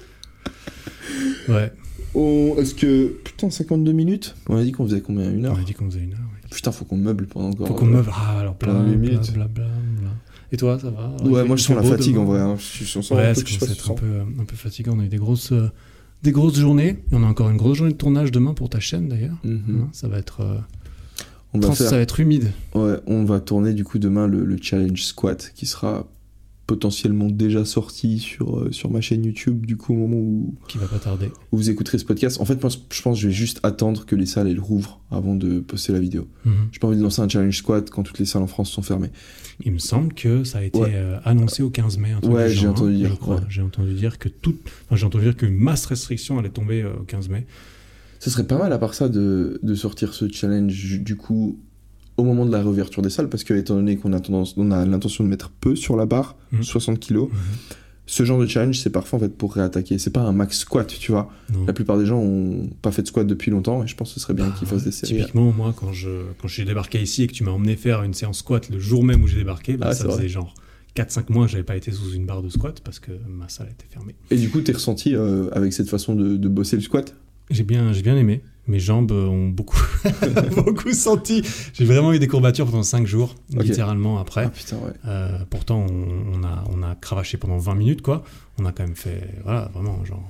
Ouais, 1.48 1.72
On... 2.14 2.54
Est-ce 2.58 2.74
que. 2.74 3.08
Putain, 3.24 3.50
52 3.50 3.92
minutes? 3.92 4.34
On 4.48 4.56
a 4.56 4.62
dit 4.62 4.72
qu'on 4.72 4.86
faisait 4.86 5.00
combien? 5.00 5.30
Une 5.30 5.46
on 5.46 5.50
heure 5.50 5.58
a 5.58 5.62
dit 5.62 5.74
qu'on 5.74 5.86
faisait 5.90 6.00
une 6.00 6.12
heure. 6.12 6.18
Putain, 6.54 6.72
faut 6.72 6.84
qu'on 6.84 6.96
meuble 6.96 7.26
pendant 7.26 7.48
encore. 7.50 7.66
Faut 7.68 7.74
qu'on 7.74 7.88
euh, 7.88 7.90
meuble. 7.90 8.10
Ah, 8.12 8.38
alors, 8.40 8.54
huit 8.62 8.66
bla, 8.66 8.72
minutes. 8.82 9.32
bla, 9.32 9.46
bla, 9.48 9.64
bla. 10.00 10.08
Et 10.52 10.56
toi, 10.56 10.78
ça 10.78 10.90
va 10.90 11.14
Ouais, 11.24 11.44
moi 11.44 11.56
je 11.56 11.62
sens 11.62 11.76
la 11.76 11.82
fatigue 11.82 12.14
demain. 12.14 12.22
en 12.24 12.26
vrai. 12.26 12.40
hein. 12.40 12.56
Je, 12.58 12.98
un 12.98 13.16
Ouais, 13.16 13.34
peu 13.34 13.42
je 13.44 13.58
fasse 13.58 13.70
être 13.72 13.90
un 13.90 13.94
peu, 13.94 14.06
euh, 14.06 14.22
un 14.40 14.44
peu 14.44 14.54
fatigant. 14.56 14.94
On 14.96 15.00
a 15.00 15.04
eu 15.04 15.08
des 15.08 15.16
grosses, 15.16 15.52
euh, 15.52 15.68
des 16.22 16.30
grosses 16.32 16.58
journées. 16.58 17.02
Et 17.10 17.14
on 17.14 17.22
a 17.24 17.26
encore 17.26 17.50
une 17.50 17.56
grosse 17.56 17.78
journée 17.78 17.92
de 17.92 17.98
tournage 17.98 18.30
demain 18.30 18.54
pour 18.54 18.68
ta 18.70 18.78
chaîne 18.80 19.08
d'ailleurs. 19.08 19.36
Mhm. 19.42 19.80
Hein, 19.82 19.88
Ça 19.92 20.06
va 20.08 20.18
être, 20.18 20.40
euh, 20.42 20.56
On 21.54 21.58
va 21.58 21.72
faire. 21.72 21.88
ça 21.88 21.96
va 21.96 22.02
être 22.02 22.20
humide. 22.20 22.52
Ouais, 22.74 22.96
on 23.06 23.24
va 23.24 23.40
tourner 23.40 23.72
du 23.74 23.84
coup 23.84 23.98
demain 23.98 24.26
le, 24.28 24.44
le 24.44 24.56
challenge 24.60 25.02
squat 25.02 25.50
qui 25.56 25.66
sera 25.66 26.06
potentiellement 26.66 27.28
déjà 27.28 27.64
sorti 27.64 28.18
sur, 28.18 28.58
euh, 28.58 28.72
sur 28.72 28.90
ma 28.90 29.00
chaîne 29.00 29.24
YouTube 29.24 29.66
du 29.66 29.76
coup 29.76 29.92
au 29.92 29.96
moment 29.96 30.16
où, 30.16 30.54
Qui 30.68 30.78
va 30.78 30.86
pas 30.86 30.98
tarder. 30.98 31.26
où 31.52 31.56
vous 31.58 31.68
écouterez 31.70 31.98
ce 31.98 32.04
podcast. 32.04 32.40
En 32.40 32.44
fait, 32.46 32.60
moi 32.62 32.70
je 32.90 33.02
pense 33.02 33.16
que 33.18 33.22
je 33.22 33.28
vais 33.28 33.34
juste 33.34 33.60
attendre 33.62 34.06
que 34.06 34.16
les 34.16 34.26
salles 34.26 34.48
elles 34.48 34.60
rouvrent 34.60 35.00
avant 35.10 35.36
de 35.36 35.60
poster 35.60 35.92
la 35.92 36.00
vidéo. 36.00 36.26
Mhm. 36.44 36.54
J'ai 36.72 36.78
pas 36.78 36.88
envie 36.88 36.96
de 36.96 37.02
lancer 37.02 37.20
un 37.20 37.28
challenge 37.28 37.58
squat 37.58 37.90
quand 37.90 38.02
toutes 38.02 38.18
les 38.18 38.24
salles 38.24 38.42
en 38.42 38.46
France 38.46 38.70
sont 38.70 38.82
fermées. 38.82 39.10
Il 39.64 39.72
me 39.72 39.78
semble 39.78 40.14
que 40.14 40.42
ça 40.44 40.58
a 40.58 40.62
été 40.62 40.78
Ouais. 40.78 40.92
euh, 40.94 41.18
annoncé 41.24 41.62
au 41.62 41.70
15 41.70 41.98
mai. 41.98 42.12
truc 42.20 42.32
Ouais, 42.34 42.48
j'ai 42.50 42.66
entendu 42.66 42.94
hein, 42.94 42.96
dire, 43.10 43.28
ouais. 43.28 43.36
J'ai 43.48 43.62
entendu 43.62 43.92
dire 43.94 44.18
que 44.18 44.28
toute, 44.28 44.58
enfin, 44.86 44.96
j'ai 44.96 45.06
entendu 45.06 45.24
dire 45.24 45.36
qu'une 45.36 45.54
masse 45.54 45.86
restriction 45.86 46.38
allait 46.38 46.48
tomber 46.48 46.82
euh, 46.82 46.94
au 47.00 47.04
15 47.04 47.28
mai. 47.28 47.46
Ce 48.20 48.30
serait 48.30 48.46
pas 48.46 48.56
mal 48.58 48.72
à 48.72 48.78
part 48.78 48.94
ça 48.94 49.10
de, 49.10 49.60
de 49.62 49.74
sortir 49.74 50.14
ce 50.14 50.26
challenge 50.32 51.00
du 51.02 51.14
coup 51.16 51.58
au 52.16 52.24
moment 52.24 52.46
de 52.46 52.52
la 52.52 52.58
réouverture 52.58 53.02
des 53.02 53.10
salles 53.10 53.28
parce 53.28 53.44
que 53.44 53.54
étant 53.54 53.74
donné 53.74 53.96
qu'on 53.96 54.12
a 54.12 54.20
tendance 54.20 54.54
on 54.56 54.70
a 54.70 54.84
l'intention 54.86 55.24
de 55.24 55.28
mettre 55.28 55.50
peu 55.50 55.74
sur 55.76 55.96
la 55.96 56.06
barre, 56.06 56.36
Mhm. 56.52 56.62
60 56.62 57.00
kilos, 57.00 57.28
Mhm. 57.30 57.38
ce 58.06 58.24
genre 58.24 58.38
de 58.38 58.46
challenge 58.46 58.78
c'est 58.78 58.90
parfait 58.90 59.16
en 59.16 59.18
fait 59.20 59.30
pour 59.36 59.54
réattaquer. 59.54 59.98
C'est 59.98 60.10
pas 60.12 60.20
un 60.20 60.32
max 60.32 60.58
squat, 60.58 60.86
tu 60.86 61.10
vois. 61.12 61.30
Non. 61.52 61.64
La 61.66 61.72
plupart 61.72 61.98
des 61.98 62.06
gens 62.06 62.18
ont 62.20 62.68
pas 62.82 62.92
fait 62.92 63.02
de 63.02 63.06
squat 63.08 63.26
depuis 63.26 63.50
longtemps 63.50 63.82
et 63.82 63.86
je 63.86 63.96
pense 63.96 64.10
que 64.10 64.14
ce 64.14 64.20
serait 64.20 64.34
bien 64.34 64.48
Bah, 64.48 64.54
qu'ils 64.58 64.68
fassent 64.68 64.84
des 64.84 64.92
séries. 64.92 65.16
Typiquement, 65.16 65.50
moi, 65.52 65.74
quand 65.76 65.92
je 65.92 66.10
quand 66.40 66.46
j'ai 66.48 66.64
débarqué 66.64 67.00
ici 67.02 67.22
et 67.22 67.26
que 67.26 67.32
tu 67.32 67.44
m'as 67.44 67.50
emmené 67.52 67.76
faire 67.76 68.02
une 68.02 68.14
séance 68.14 68.38
squat 68.38 68.68
le 68.70 68.78
jour 68.78 69.02
même 69.04 69.22
où 69.22 69.26
j'ai 69.26 69.38
débarqué, 69.38 69.76
bah, 69.76 69.86
Ah, 69.90 69.94
ça 69.94 70.04
vrai. 70.04 70.16
faisait 70.18 70.28
genre 70.28 70.54
4-5 70.94 71.30
mois 71.30 71.46
que 71.46 71.50
j'avais 71.52 71.64
pas 71.64 71.76
été 71.76 71.90
sous 71.90 72.12
une 72.12 72.26
barre 72.26 72.42
de 72.42 72.48
squat 72.50 72.80
parce 72.80 73.00
que 73.00 73.10
ma 73.28 73.48
salle 73.48 73.68
était 73.72 73.86
fermée. 73.90 74.14
Et 74.30 74.36
du 74.36 74.50
coup, 74.50 74.60
t'es 74.60 74.70
ressenti 74.72 75.16
euh, 75.16 75.48
avec 75.52 75.72
cette 75.72 75.88
façon 75.88 76.14
de, 76.14 76.36
de 76.36 76.48
bosser 76.48 76.76
le 76.76 76.82
squat? 76.82 77.16
J'ai 77.50 77.64
bien, 77.64 77.92
j'ai 77.92 78.02
bien 78.02 78.16
aimé. 78.16 78.42
Mes 78.66 78.78
jambes 78.78 79.12
euh, 79.12 79.26
ont 79.26 79.48
beaucoup, 79.48 79.78
beaucoup 80.56 80.92
senti. 80.92 81.42
J'ai 81.74 81.84
vraiment 81.84 82.12
eu 82.12 82.18
des 82.18 82.28
courbatures 82.28 82.66
pendant 82.66 82.82
5 82.82 83.06
jours, 83.06 83.34
littéralement 83.50 84.18
après. 84.18 84.44
Ah 84.46 84.50
putain, 84.50 84.76
ouais. 84.76 84.92
Euh, 85.06 85.38
pourtant, 85.50 85.84
on, 85.88 86.38
on 86.40 86.44
a, 86.44 86.64
on 86.70 86.82
a 86.82 86.94
cravaché 86.94 87.36
pendant 87.36 87.58
20 87.58 87.74
minutes, 87.74 88.02
quoi. 88.02 88.24
On 88.58 88.64
a 88.64 88.72
quand 88.72 88.84
même 88.84 88.96
fait, 88.96 89.34
voilà, 89.42 89.70
vraiment, 89.74 90.02
genre, 90.04 90.22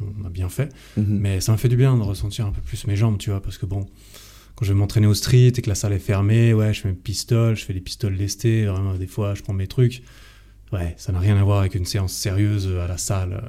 on 0.00 0.24
a 0.26 0.28
bien 0.28 0.48
fait. 0.48 0.70
Mhm. 0.96 1.18
Mais 1.20 1.40
ça 1.40 1.52
m'a 1.52 1.58
fait 1.58 1.68
du 1.68 1.76
bien 1.76 1.96
de 1.96 2.02
ressentir 2.02 2.46
un 2.46 2.50
peu 2.52 2.60
plus 2.60 2.86
mes 2.86 2.96
jambes, 2.96 3.16
tu 3.18 3.30
vois, 3.30 3.40
parce 3.40 3.56
que 3.56 3.64
bon, 3.66 3.86
quand 4.56 4.66
je 4.66 4.72
vais 4.72 4.78
m'entraîner 4.78 5.06
au 5.06 5.14
street 5.14 5.52
et 5.56 5.62
que 5.62 5.68
la 5.68 5.74
salle 5.74 5.94
est 5.94 5.98
fermée, 5.98 6.52
ouais, 6.52 6.74
je 6.74 6.82
fais 6.82 6.88
mes 6.88 6.94
pistoles, 6.94 7.56
je 7.56 7.64
fais 7.64 7.72
des 7.72 7.80
pistoles 7.80 8.12
lestés, 8.14 8.66
vraiment, 8.66 8.94
des 8.94 9.06
fois, 9.06 9.34
je 9.34 9.42
prends 9.42 9.54
mes 9.54 9.66
trucs. 9.68 10.02
Ouais, 10.72 10.94
ça 10.98 11.12
n'a 11.12 11.18
rien 11.18 11.36
à 11.36 11.42
voir 11.42 11.60
avec 11.60 11.74
une 11.74 11.86
séance 11.86 12.12
sérieuse 12.12 12.68
à 12.78 12.86
la 12.86 12.98
salle. 12.98 13.42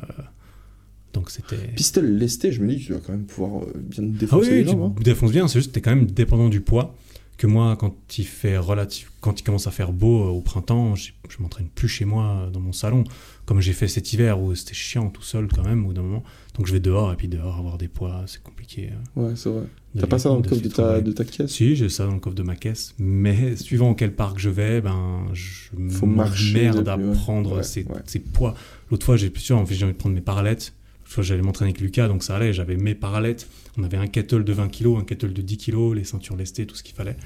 Donc 1.13 1.29
c'était. 1.31 1.55
Pistol 1.75 2.05
lesté, 2.05 2.51
je 2.51 2.61
me 2.61 2.67
dis 2.73 2.83
tu 2.85 2.93
vas 2.93 2.99
quand 2.99 3.11
même 3.13 3.25
pouvoir 3.25 3.63
euh, 3.63 3.73
bien 3.75 4.03
te 4.03 4.09
Ah 4.15 4.19
défoncer 4.19 4.49
oui, 4.49 4.55
les 4.57 4.63
tu 4.65 4.71
jambes. 4.71 4.93
hein. 4.97 5.01
défonces 5.03 5.31
bien, 5.31 5.47
c'est 5.47 5.59
juste 5.59 5.69
que 5.69 5.75
t'es 5.75 5.81
quand 5.81 5.95
même 5.95 6.05
dépendant 6.05 6.49
du 6.49 6.61
poids. 6.61 6.95
Que 7.37 7.47
moi, 7.47 7.75
quand 7.75 7.95
il 8.19 8.25
fait 8.27 8.55
relatif, 8.59 9.11
quand 9.19 9.39
il 9.39 9.43
commence 9.43 9.65
à 9.65 9.71
faire 9.71 9.93
beau 9.93 10.25
euh, 10.25 10.27
au 10.27 10.41
printemps, 10.41 10.93
je, 10.93 11.11
je 11.27 11.41
m'entraîne 11.41 11.69
plus 11.73 11.87
chez 11.87 12.05
moi 12.05 12.25
euh, 12.45 12.49
dans 12.51 12.59
mon 12.59 12.71
salon, 12.71 13.03
comme 13.45 13.61
j'ai 13.61 13.73
fait 13.73 13.87
cet 13.87 14.13
hiver 14.13 14.39
où 14.39 14.53
c'était 14.53 14.75
chiant 14.75 15.09
tout 15.09 15.23
seul 15.23 15.47
quand 15.47 15.63
même 15.63 15.83
au 15.83 15.87
bout 15.87 15.93
d'un 15.95 16.03
moment. 16.03 16.23
Donc 16.55 16.67
je 16.67 16.71
vais 16.71 16.79
dehors 16.79 17.11
et 17.11 17.15
puis 17.15 17.27
dehors 17.27 17.57
avoir 17.57 17.79
des 17.79 17.87
poids, 17.87 18.25
c'est 18.27 18.43
compliqué. 18.43 18.91
euh, 19.17 19.21
Ouais, 19.29 19.35
c'est 19.35 19.49
vrai. 19.49 19.63
T'as 19.99 20.05
pas 20.05 20.19
ça 20.19 20.29
dans 20.29 20.35
le 20.37 20.43
coffre 20.43 20.61
de 20.61 20.69
ta, 20.69 21.01
de 21.01 21.11
ta 21.11 21.25
caisse? 21.25 21.49
Si, 21.49 21.75
j'ai 21.75 21.89
ça 21.89 22.05
dans 22.05 22.13
le 22.13 22.19
coffre 22.19 22.35
de 22.35 22.43
ma 22.43 22.55
caisse, 22.55 22.93
mais 22.99 23.55
suivant 23.55 23.89
auquel 23.89 24.13
parc 24.13 24.37
je 24.37 24.49
vais, 24.49 24.79
ben 24.79 25.25
je 25.33 25.69
Faut 25.89 26.05
marcher 26.05 26.53
merde 26.61 26.87
à 26.89 26.97
prendre 26.97 27.57
Ouais, 27.57 27.63
ces, 27.63 27.83
ouais. 27.85 28.01
ces 28.05 28.19
poids. 28.19 28.53
L'autre 28.91 29.05
fois, 29.05 29.17
j'ai 29.17 29.31
plus 29.31 29.41
sûr, 29.41 29.57
en 29.57 29.65
fait, 29.65 29.73
j'ai 29.73 29.83
envie 29.85 29.93
de 29.93 29.97
prendre 29.97 30.13
mes 30.15 30.21
parallettes. 30.21 30.73
J'allais 31.19 31.41
m'entraîner 31.41 31.71
avec 31.71 31.81
Lucas, 31.81 32.07
donc 32.07 32.23
ça 32.23 32.35
allait. 32.35 32.53
J'avais 32.53 32.77
mes 32.77 32.95
parallettes. 32.95 33.47
On 33.77 33.83
avait 33.83 33.97
un 33.97 34.07
kettle 34.07 34.43
de 34.43 34.53
20 34.53 34.69
kg, 34.69 34.97
un 34.97 35.03
kettle 35.03 35.33
de 35.33 35.41
10 35.41 35.57
kg, 35.57 35.93
les 35.95 36.03
ceintures 36.03 36.35
lestées, 36.35 36.65
tout 36.65 36.75
ce 36.75 36.83
qu'il 36.83 36.95
fallait. 36.95 37.17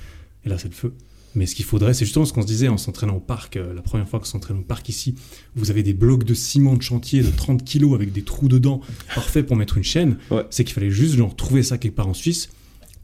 Et 0.46 0.50
là, 0.50 0.58
c'est 0.58 0.70
le 0.70 0.74
feu. 0.74 0.94
Mais 1.36 1.46
ce 1.46 1.54
qu'il 1.54 1.66
faudrait, 1.66 1.94
c'est 1.94 2.06
justement 2.06 2.26
ce 2.26 2.32
qu'on 2.34 2.42
se 2.42 2.48
disait 2.48 2.70
en 2.70 2.78
s'entraînant 2.78 3.18
au 3.18 3.20
parc. 3.20 3.58
euh, 3.58 3.74
la 3.74 3.82
première 3.82 4.08
fois 4.08 4.20
qu'on 4.20 4.26
s'entraîne 4.26 4.58
au 4.60 4.62
parc 4.62 4.88
ici, 4.88 5.16
vous 5.56 5.70
avez 5.70 5.84
des 5.84 5.94
blocs 5.94 6.24
de 6.24 6.34
ciment 6.34 6.76
de 6.76 6.82
chantier 6.82 7.22
de 7.22 7.30
30 7.30 7.64
kg 7.66 7.94
avec 7.94 8.14
des 8.14 8.22
trous 8.22 8.48
dedans, 8.48 8.80
parfait 9.14 9.44
pour 9.44 9.58
mettre 9.58 9.78
une 9.78 9.84
chaîne. 9.84 10.18
Ouais. 10.32 10.46
C'est 10.50 10.64
qu'il 10.64 10.74
fallait 10.74 10.90
juste 10.90 11.16
genre 11.16 11.36
trouver 11.36 11.62
ça 11.62 11.78
quelque 11.78 11.96
part 11.96 12.08
en 12.08 12.14
Suisse, 12.14 12.50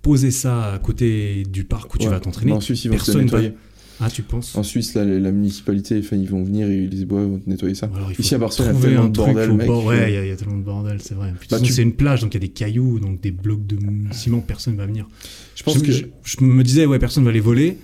poser 0.02 0.32
ça 0.32 0.74
à 0.74 0.80
côté 0.80 1.44
du 1.44 1.66
parc 1.66 1.94
où 1.94 1.98
tu 1.98 2.08
vas 2.08 2.20
t'entraîner. 2.22 2.54
En 2.54 2.62
Suisse, 2.62 2.86
ils 2.86 2.88
vont 2.90 2.96
te 2.98 3.04
Personne 3.04 3.28
va-. 3.28 3.42
Ah, 4.02 4.10
tu 4.10 4.24
penses 4.24 4.56
En 4.56 4.64
Suisse, 4.64 4.94
là, 4.96 5.06
la, 5.06 5.32
municipalité, 5.32 6.00
enfin, 6.04 6.16
ils 6.18 6.28
vont 6.30 6.44
venir 6.44 6.68
et 6.68 6.88
les 6.88 7.02
éboueurs 7.04 7.28
vont 7.28 7.42
nettoyer 7.46 7.76
ça. 7.76 7.90
Alors, 7.96 8.10
il 8.12 8.16
faut 8.16 8.22
Ici, 8.24 8.36
à 8.36 8.38
Barcelone, 8.40 8.76
il 8.78 8.82
y 8.84 8.86
a 8.86 8.90
tellement 8.90 9.06
de 9.10 9.16
bordel, 9.18 9.54
mec. 9.54 9.68
bord. 9.68 9.86
Ouais, 9.86 10.12
il 10.12 10.14
y, 10.14 10.18
a- 10.18 10.26
il 10.26 10.30
y 10.30 10.32
a 10.32 10.36
tellement 10.36 10.58
de 10.58 10.64
bordel, 10.64 11.00
c'est 11.02 11.14
vrai. 11.16 11.34
Bah, 11.50 11.60
tu- 11.60 11.72
c'est 11.72 11.82
une 11.84 11.94
plage, 11.94 12.22
donc 12.22 12.34
il 12.34 12.38
y 12.38 12.44
a 12.44 12.48
des 12.48 12.50
cailloux, 12.54 13.00
donc 13.00 13.22
des 13.22 13.32
blocs 13.32 13.66
de 13.68 13.78
ciment, 14.12 14.40
personne 14.42 14.76
va 14.76 14.86
venir. 14.86 15.08
Je 15.56 15.64
pense 15.64 15.76
je, 15.76 15.80
que. 15.84 15.92
je- 15.92 16.06
je 16.24 16.44
me 16.44 16.64
disais, 16.64 16.86
ouais, 16.86 17.00
personne 17.00 17.24
va 17.24 17.32
les 17.32 17.40
voler, 17.40 17.78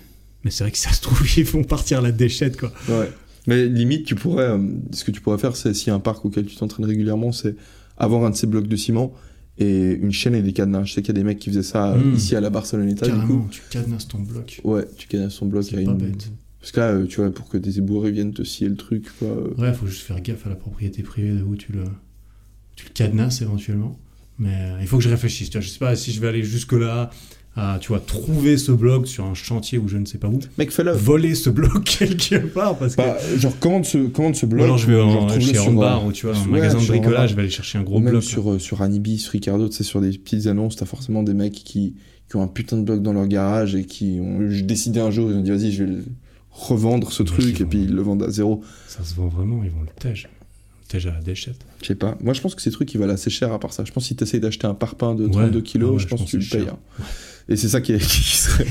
mais 0.44 0.50
c'est 0.50 0.64
vrai 0.64 0.70
que 0.72 0.78
ça 0.78 0.92
se 0.92 1.00
trouve, 1.00 1.20
ils 1.38 1.44
vont 1.44 1.64
partir 1.64 1.98
à 1.98 2.02
la 2.02 2.12
déchette, 2.12 2.58
quoi. 2.58 2.72
Ouais. 2.88 3.10
Mais 3.46 3.66
limite, 3.66 4.04
tu 4.04 4.14
pourrais. 4.14 4.44
euh, 4.50 4.58
ce 4.92 5.04
que 5.04 5.10
tu 5.10 5.20
pourrais 5.20 5.38
faire, 5.38 5.56
c'est 5.56 5.72
s'il 5.74 5.88
y 5.88 5.90
a 5.90 5.94
un 5.94 6.00
parc 6.00 6.24
auquel 6.24 6.44
tu 6.46 6.56
t'entraînes 6.56 6.84
régulièrement, 6.86 7.32
c'est 7.32 7.54
avoir 7.96 8.24
un 8.24 8.30
de 8.30 8.36
ces 8.36 8.46
blocs 8.46 8.66
de 8.68 8.76
ciment 8.76 9.12
et 9.58 9.92
une 9.92 10.12
chaîne 10.12 10.34
et 10.34 10.42
des 10.42 10.52
cadenas. 10.52 10.84
Je 10.84 10.94
sais 10.94 11.02
qu'il 11.02 11.08
y 11.14 11.18
a 11.18 11.20
des 11.20 11.24
mecs 11.24 11.38
qui 11.38 11.50
faisaient 11.50 11.62
ça 11.62 11.92
euh, 11.92 11.98
Mm. 11.98 12.14
ici 12.14 12.36
à 12.36 12.40
la 12.40 12.50
Barceloneta, 12.50 13.06
du 13.06 13.12
coup. 13.12 13.18
Carrément, 13.18 13.46
tu 13.50 13.62
cadenasses 13.70 14.08
ton 14.08 14.18
bloc. 14.20 14.60
Ouais, 14.64 14.86
tu 14.96 15.08
cadenas 15.08 15.30
son 15.30 15.46
bloc. 15.46 15.64
C'est 15.64 15.76
pas 15.76 15.82
une- 15.82 15.96
bête. 15.96 16.30
Parce 16.60 16.72
que 16.72 16.80
là, 16.80 16.86
euh, 16.92 17.06
tu 17.06 17.20
vois, 17.20 17.30
pour 17.32 17.48
que 17.48 17.56
des 17.56 17.78
éboueurs 17.78 18.04
viennent 18.10 18.32
te 18.34 18.42
scier 18.42 18.68
le 18.68 18.74
truc, 18.76 19.06
quoi. 19.18 19.28
Ouais, 19.58 19.72
faut 19.72 19.86
juste 19.86 20.02
faire 20.02 20.20
gaffe 20.20 20.44
à 20.46 20.48
la 20.48 20.56
propriété 20.56 21.02
privée 21.02 21.30
de 21.32 21.42
où 21.42 21.54
tu 21.56 21.72
le, 21.72 21.84
tu 22.76 22.84
le 22.86 22.92
cadenasses 22.92 23.42
éventuellement. 23.42 23.98
Mais 24.40 24.54
euh, 24.54 24.78
il 24.80 24.86
faut 24.86 24.98
que 24.98 25.04
je 25.04 25.08
réfléchisse. 25.08 25.50
Tu 25.50 25.58
vois, 25.58 25.64
je 25.64 25.68
sais 25.70 25.78
pas 25.78 25.94
si 25.96 26.12
je 26.12 26.20
vais 26.20 26.28
aller 26.28 26.42
jusque-là, 26.42 27.10
à 27.56 27.78
tu 27.80 27.88
vois, 27.88 27.98
trouver 28.00 28.56
ce 28.56 28.70
bloc 28.70 29.08
sur 29.08 29.24
un 29.24 29.34
chantier 29.34 29.78
ou 29.78 29.88
je 29.88 29.96
ne 29.96 30.04
sais 30.06 30.18
pas 30.18 30.28
où. 30.28 30.38
Mec, 30.58 30.70
fais-le. 30.70 30.92
Voler 30.92 31.34
ce 31.34 31.50
bloc 31.50 31.82
quelque 31.98 32.36
part 32.46 32.78
parce 32.78 32.94
que. 32.94 33.02
Bah, 33.02 33.16
genre, 33.36 33.58
commande 33.58 33.84
ce, 33.84 33.98
commande 34.06 34.36
ce 34.36 34.46
Ou 34.46 34.48
bloc. 34.50 34.64
alors 34.64 34.78
je 34.78 34.86
vais 34.86 34.92
genre, 34.96 35.24
en, 35.24 35.26
trouve-le 35.26 35.40
chez 35.44 35.58
euh, 35.58 35.98
ou 36.06 36.12
tu 36.12 36.26
vois, 36.26 36.36
un 36.36 36.40
ouais, 36.44 36.50
magasin 36.50 36.78
de 36.80 36.86
bricolage, 36.86 37.30
je 37.30 37.34
vais 37.34 37.42
aller 37.42 37.50
chercher 37.50 37.78
un 37.78 37.82
gros 37.82 37.96
Ou 37.96 38.00
même 38.00 38.10
bloc. 38.12 38.22
sur, 38.22 38.48
euh, 38.52 38.58
sur 38.60 38.80
Anibis, 38.82 39.18
sur 39.18 39.32
Ricardo, 39.32 39.68
tu 39.68 39.74
sais, 39.76 39.82
sur 39.84 40.00
des 40.00 40.10
petites 40.16 40.46
annonces, 40.46 40.76
t'as 40.76 40.86
forcément 40.86 41.22
des 41.24 41.34
mecs 41.34 41.52
qui, 41.54 41.94
qui 42.28 42.36
ont 42.36 42.42
un 42.42 42.46
putain 42.48 42.76
de 42.76 42.82
bloc 42.84 43.02
dans 43.02 43.12
leur 43.12 43.26
garage 43.26 43.74
et 43.74 43.84
qui 43.84 44.18
ont 44.22 44.38
décidé 44.62 45.00
un 45.00 45.10
jour, 45.10 45.28
ils 45.30 45.36
ont 45.36 45.40
dit 45.42 45.50
vas-y, 45.50 45.72
je 45.72 45.82
vais 45.84 45.90
le 45.90 46.04
revendre 46.50 47.10
ce 47.12 47.22
Ouais, 47.24 47.28
truc 47.28 47.60
et 47.60 47.64
puis 47.64 47.82
ils 47.82 47.92
le 47.94 48.02
vendent 48.02 48.22
à 48.22 48.30
zéro. 48.30 48.62
Ça 48.86 49.02
se 49.02 49.14
vend 49.14 49.26
vraiment, 49.28 49.62
ils 49.64 49.70
vont 49.70 49.82
le 49.82 49.88
tège. 50.00 50.28
Tège 50.88 51.06
à 51.06 51.10
la 51.12 51.20
déchette. 51.20 51.58
Je 51.82 51.86
sais 51.88 51.94
pas. 51.94 52.16
Moi, 52.22 52.32
je 52.34 52.40
pense 52.40 52.54
que 52.54 52.62
ces 52.62 52.70
trucs, 52.70 52.94
ils 52.94 52.98
valent 52.98 53.12
assez 53.12 53.28
cher 53.30 53.52
à 53.52 53.60
part 53.60 53.72
ça. 53.74 53.84
Je 53.84 53.92
pense 53.92 54.04
que 54.04 54.08
si 54.08 54.16
t'essayes 54.16 54.40
d'acheter 54.40 54.66
un 54.66 54.72
parpaing 54.74 55.14
de 55.14 55.24
Ouais. 55.26 55.30
32 55.32 55.60
kilos, 55.60 55.88
Ah 55.90 55.92
ouais, 55.92 55.98
je 55.98 56.04
je 56.04 56.08
pense 56.08 56.20
que 56.24 56.26
tu 56.30 56.38
le 56.38 56.44
que 56.44 56.50
payes. 56.50 56.66
Et 57.48 57.56
c'est 57.56 57.68
ça 57.68 57.80
qui, 57.80 57.92
est, 57.92 57.98
qui 58.06 58.36
serait. 58.36 58.66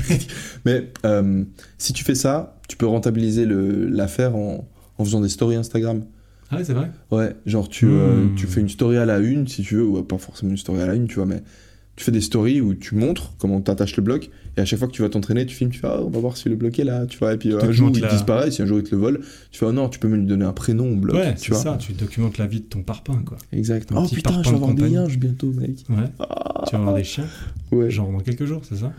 Mais 0.64 0.92
euh, 1.04 1.44
si 1.78 1.92
tu 1.92 2.04
fais 2.04 2.14
ça, 2.14 2.58
tu 2.68 2.76
peux 2.76 2.86
rentabiliser 2.86 3.44
l'affaire 3.46 4.36
en, 4.36 4.68
en 4.98 5.04
faisant 5.04 5.20
des 5.20 5.28
stories 5.28 5.56
Instagram. 5.56 6.04
Ah 6.50 6.56
ouais, 6.56 6.64
c'est 6.64 6.72
vrai? 6.74 6.90
Ouais, 7.10 7.34
genre 7.46 7.68
tu, 7.68 7.86
euh, 7.88 8.24
Hmm. 8.24 8.34
tu 8.34 8.46
fais 8.46 8.60
une 8.60 8.68
story 8.68 8.96
à 8.96 9.04
la 9.04 9.18
une, 9.18 9.46
si 9.48 9.62
tu 9.62 9.76
veux, 9.76 9.84
ou 9.84 10.02
pas 10.02 10.16
forcément 10.18 10.52
une 10.52 10.56
story 10.56 10.80
à 10.80 10.86
la 10.86 10.94
une, 10.94 11.06
tu 11.06 11.16
vois, 11.16 11.26
mais 11.26 11.42
tu 11.98 12.04
fais 12.04 12.12
des 12.12 12.20
stories 12.20 12.60
où 12.60 12.74
tu 12.74 12.94
montres 12.94 13.32
comment 13.38 13.60
t'attaches 13.60 13.96
le 13.96 14.04
bloc, 14.04 14.30
et 14.56 14.60
à 14.60 14.64
chaque 14.64 14.78
fois 14.78 14.86
que 14.86 14.92
tu 14.92 15.02
vas 15.02 15.08
t'entraîner, 15.08 15.44
tu 15.46 15.54
filmes, 15.56 15.70
tu 15.70 15.80
fais, 15.80 15.88
ah, 15.88 16.00
on 16.00 16.08
va 16.10 16.20
voir 16.20 16.36
si 16.36 16.48
le 16.48 16.54
bloc 16.54 16.78
est 16.78 16.84
là, 16.84 17.06
tu 17.06 17.18
vois, 17.18 17.34
et 17.34 17.36
puis 17.38 17.52
euh, 17.52 17.60
un 17.60 17.72
jour 17.72 17.90
il 17.92 18.00
la- 18.00 18.08
disparaît, 18.08 18.50
si 18.52 18.62
un 18.62 18.66
jour 18.66 18.78
il 18.78 18.84
te 18.84 18.94
le 18.94 19.00
vole, 19.00 19.20
tu 19.50 19.58
fais, 19.58 19.66
oh 19.66 19.72
non, 19.72 19.88
tu 19.88 19.98
peux 19.98 20.06
même 20.06 20.20
lui 20.20 20.26
donner 20.28 20.44
un 20.44 20.52
prénom 20.52 20.90
au 20.92 20.94
bloc, 20.96 21.16
Ouais, 21.16 21.34
tu 21.34 21.40
c'est 21.40 21.48
vois. 21.52 21.58
ça, 21.60 21.76
tu 21.76 21.92
documentes 21.92 22.38
la 22.38 22.46
vie 22.46 22.60
de 22.60 22.66
ton 22.66 22.82
parpaing, 22.82 23.22
quoi. 23.24 23.36
Exact. 23.52 23.90
Un 23.92 24.04
Oh 24.04 24.08
putain, 24.08 24.42
je 24.44 24.50
vais 24.50 24.54
avoir 24.56 24.74
des 24.74 24.88
linges 24.88 25.18
bientôt, 25.18 25.50
mec. 25.52 25.84
Ouais, 25.90 25.96
Ah, 26.20 26.62
tu 26.68 26.72
vas 26.76 26.78
avoir 26.82 26.94
des 26.94 27.02
chiens, 27.04 27.26
ouais. 27.72 27.90
genre 27.90 28.12
dans 28.12 28.20
quelques 28.20 28.44
jours, 28.44 28.62
c'est 28.68 28.76
ça 28.76 28.92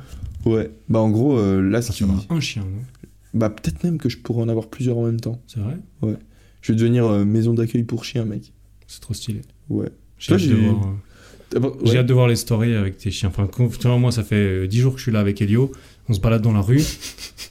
Ouais. 0.46 0.70
Bah 0.90 1.00
en 1.00 1.10
gros, 1.10 1.38
euh, 1.38 1.62
là, 1.62 1.82
ce 1.82 1.88
Ça, 1.90 1.94
qui... 1.94 2.00
tu 2.00 2.10
vas 2.10 2.16
un 2.36 2.40
chien, 2.42 2.64
non 2.64 2.82
Bah 3.34 3.50
peut-être 3.50 3.84
même 3.84 3.98
que 3.98 4.10
je 4.10 4.18
pourrais 4.18 4.42
en 4.44 4.50
avoir 4.50 4.68
plusieurs 4.68 4.98
en 4.98 5.06
même 5.06 5.20
temps. 5.22 5.42
C'est 5.48 5.60
vrai 5.62 5.78
Je 6.62 6.72
vais 6.74 6.78
devenir 6.78 7.06
euh, 7.06 7.24
maison 7.26 7.54
d'accueil 7.54 7.84
pour 7.84 8.04
chiens, 8.04 8.26
mec. 8.26 8.52
C'est 8.88 9.00
trop 9.02 9.14
stylé. 9.14 9.42
Ouais. 9.70 9.88
J'ai 10.18 10.36
j'ai- 11.52 11.58
euh, 11.58 11.70
Ah 11.74 11.78
j'ai 11.86 11.98
hâte 12.00 12.06
de 12.06 12.14
voir 12.14 12.28
les 12.28 12.36
stories 12.36 12.76
avec 12.76 12.98
tes 12.98 13.12
chiens. 13.12 13.30
Enfin, 13.36 13.48
moi, 13.98 14.12
ça 14.12 14.24
fait 14.24 14.36
euh, 14.36 14.68
10 14.68 14.80
jours 14.80 14.94
que 14.94 14.98
je 15.00 15.04
suis 15.04 15.12
là 15.12 15.20
avec 15.20 15.42
Elio. 15.42 15.72
On 16.08 16.14
se 16.14 16.20
balade 16.20 16.42
dans 16.42 16.52
la 16.54 16.62
rue. 16.62 16.82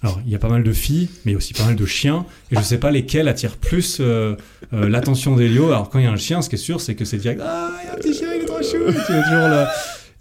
Alors, 0.02 0.20
il 0.26 0.32
y 0.32 0.34
a 0.34 0.38
pas 0.38 0.48
mal 0.48 0.64
de 0.64 0.72
filles, 0.72 1.08
mais 1.24 1.30
il 1.30 1.32
y 1.32 1.34
a 1.34 1.38
aussi 1.38 1.54
pas 1.54 1.64
mal 1.64 1.76
de 1.76 1.86
chiens. 1.86 2.26
Et 2.50 2.56
je 2.56 2.60
sais 2.62 2.78
pas 2.78 2.90
lesquels 2.90 3.28
attirent 3.28 3.56
plus 3.56 3.98
euh, 4.00 4.34
euh, 4.72 4.88
l'attention 4.88 5.36
d'Elio. 5.36 5.66
Alors, 5.68 5.90
quand 5.90 5.98
il 6.00 6.04
y 6.04 6.08
a 6.08 6.12
un 6.12 6.16
chien, 6.16 6.42
ce 6.42 6.48
qui 6.48 6.56
est 6.56 6.58
sûr, 6.58 6.80
c'est 6.80 6.94
que 6.96 7.04
c'est 7.04 7.18
direct 7.18 7.40
Ah, 7.44 7.70
il 7.82 7.86
y 7.86 7.90
a 7.90 7.92
un 7.92 7.96
petit 7.96 8.14
chien, 8.14 8.28
il 8.34 8.42
est 8.42 8.46
trop 8.46 8.60
chou. 8.62 8.78
Tu 9.06 9.12
es 9.12 9.22
toujours 9.22 9.48
là. 9.48 9.70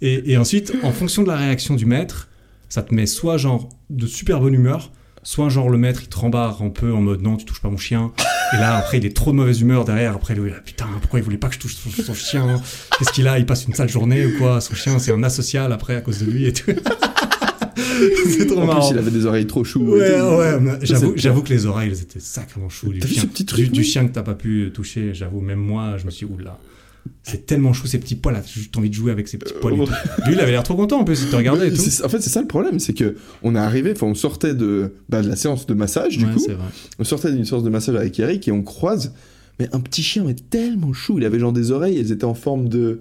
Et, 0.02 0.32
et 0.32 0.36
ensuite, 0.36 0.72
en 0.84 0.92
fonction 0.92 1.22
de 1.24 1.28
la 1.28 1.36
réaction 1.36 1.74
du 1.74 1.84
maître, 1.86 2.28
ça 2.68 2.82
te 2.82 2.94
met 2.94 3.06
soit 3.06 3.38
genre 3.38 3.68
de 3.90 4.06
super 4.06 4.38
bonne 4.40 4.54
humeur, 4.54 4.92
soit 5.24 5.48
genre 5.48 5.68
le 5.70 5.78
maître 5.78 6.00
il 6.04 6.08
te 6.08 6.16
rembarre 6.18 6.62
un 6.62 6.70
peu 6.70 6.92
en 6.92 7.00
mode 7.00 7.22
non, 7.22 7.36
tu 7.36 7.44
touches 7.44 7.60
pas 7.62 7.70
mon 7.70 7.76
chien. 7.76 8.12
Et 8.54 8.56
là, 8.56 8.76
après, 8.76 8.98
il 8.98 9.06
est 9.06 9.14
trop 9.14 9.30
de 9.30 9.36
mauvaise 9.36 9.60
humeur 9.60 9.84
derrière. 9.84 10.14
Après, 10.14 10.34
il 10.34 10.46
est 10.46 10.50
là, 10.50 10.60
putain, 10.64 10.86
pourquoi 11.00 11.20
il 11.20 11.22
voulait 11.22 11.36
pas 11.38 11.48
que 11.48 11.54
je 11.54 11.60
touche 11.60 11.76
son, 11.76 11.90
son 11.90 12.14
chien 12.14 12.60
Qu'est-ce 12.98 13.12
qu'il 13.12 13.28
a? 13.28 13.38
Il 13.38 13.46
passe 13.46 13.66
une 13.66 13.74
sale 13.74 13.88
journée 13.88 14.24
ou 14.26 14.38
quoi? 14.38 14.60
Son 14.60 14.74
chien, 14.74 14.98
c'est 14.98 15.12
un 15.12 15.22
asocial 15.22 15.72
après 15.72 15.96
à 15.96 16.00
cause 16.00 16.20
de 16.20 16.30
lui 16.30 16.46
et 16.46 16.52
tout. 16.52 16.70
c'est 18.28 18.46
trop 18.46 18.60
En 18.60 18.66
marrant. 18.66 18.88
plus, 18.88 18.94
il 18.94 18.98
avait 18.98 19.10
des 19.10 19.26
oreilles 19.26 19.46
trop 19.46 19.64
chou. 19.64 19.96
et 19.96 20.00
Ouais, 20.00 20.54
ouais, 20.54 20.78
j'avoue, 20.82 21.42
que 21.42 21.50
les 21.50 21.66
oreilles, 21.66 21.90
elles 21.90 22.02
étaient 22.02 22.20
sacrément 22.20 22.68
chou 22.68 22.92
du 22.92 23.00
vu 23.00 23.08
chien. 23.08 23.22
ce 23.22 23.26
petit 23.26 23.44
truc, 23.44 23.70
du, 23.70 23.84
chien 23.84 24.06
que 24.06 24.12
t'as 24.12 24.22
pas 24.22 24.34
pu 24.34 24.70
toucher, 24.72 25.14
j'avoue, 25.14 25.40
même 25.40 25.58
moi, 25.58 25.96
je 25.98 26.06
me 26.06 26.10
suis 26.10 26.26
dit, 26.26 26.32
oula, 26.32 26.58
c'est 27.22 27.46
tellement 27.46 27.72
chou 27.72 27.86
ces 27.86 27.98
petits 27.98 28.14
poils, 28.14 28.34
là, 28.34 28.42
j'ai 28.46 28.60
juste 28.60 28.76
envie 28.76 28.88
de 28.90 28.94
jouer 28.94 29.10
avec 29.12 29.28
ces 29.28 29.38
petits 29.38 29.54
poils. 29.60 29.74
et 29.74 29.78
ouais. 29.78 29.86
tout. 29.86 29.92
Lui, 30.26 30.34
il 30.34 30.40
avait 30.40 30.50
l'air 30.52 30.62
trop 30.62 30.74
content 30.76 31.00
en 31.00 31.04
plus, 31.04 31.22
il 31.22 31.28
te 31.30 31.36
regardait 31.36 31.68
et 31.68 31.72
tout. 31.72 31.80
En 32.04 32.08
fait, 32.08 32.20
c'est 32.20 32.30
ça 32.30 32.40
le 32.40 32.46
problème, 32.48 32.78
c'est 32.78 32.92
que 32.94 33.16
on 33.42 33.54
est 33.54 33.58
arrivé, 33.58 33.92
enfin, 33.92 34.06
on 34.06 34.14
sortait 34.14 34.54
de, 34.54 34.94
bah, 35.08 35.22
de 35.22 35.28
la 35.28 35.36
séance 35.36 35.66
de 35.66 35.74
massage, 35.74 36.18
du 36.18 36.24
Ouais, 36.24 36.32
coup. 36.32 36.40
vrai. 36.44 36.56
On 36.98 37.04
sortait 37.04 37.32
d'une 37.32 37.44
séance 37.44 37.62
de 37.64 37.70
massage 37.70 37.96
avec 37.96 38.18
Eric 38.20 38.46
et 38.48 38.52
on 38.52 38.62
croise, 38.62 39.12
mais 39.60 39.68
un 39.72 39.80
petit 39.80 40.02
chien, 40.02 40.24
mais 40.24 40.34
tellement 40.34 40.92
chou. 40.92 41.18
Il 41.18 41.24
avait 41.24 41.38
genre 41.38 41.52
des 41.52 41.70
oreilles, 41.70 41.98
elles 41.98 42.12
étaient 42.12 42.24
en 42.24 42.34
forme 42.34 42.68
de. 42.68 43.00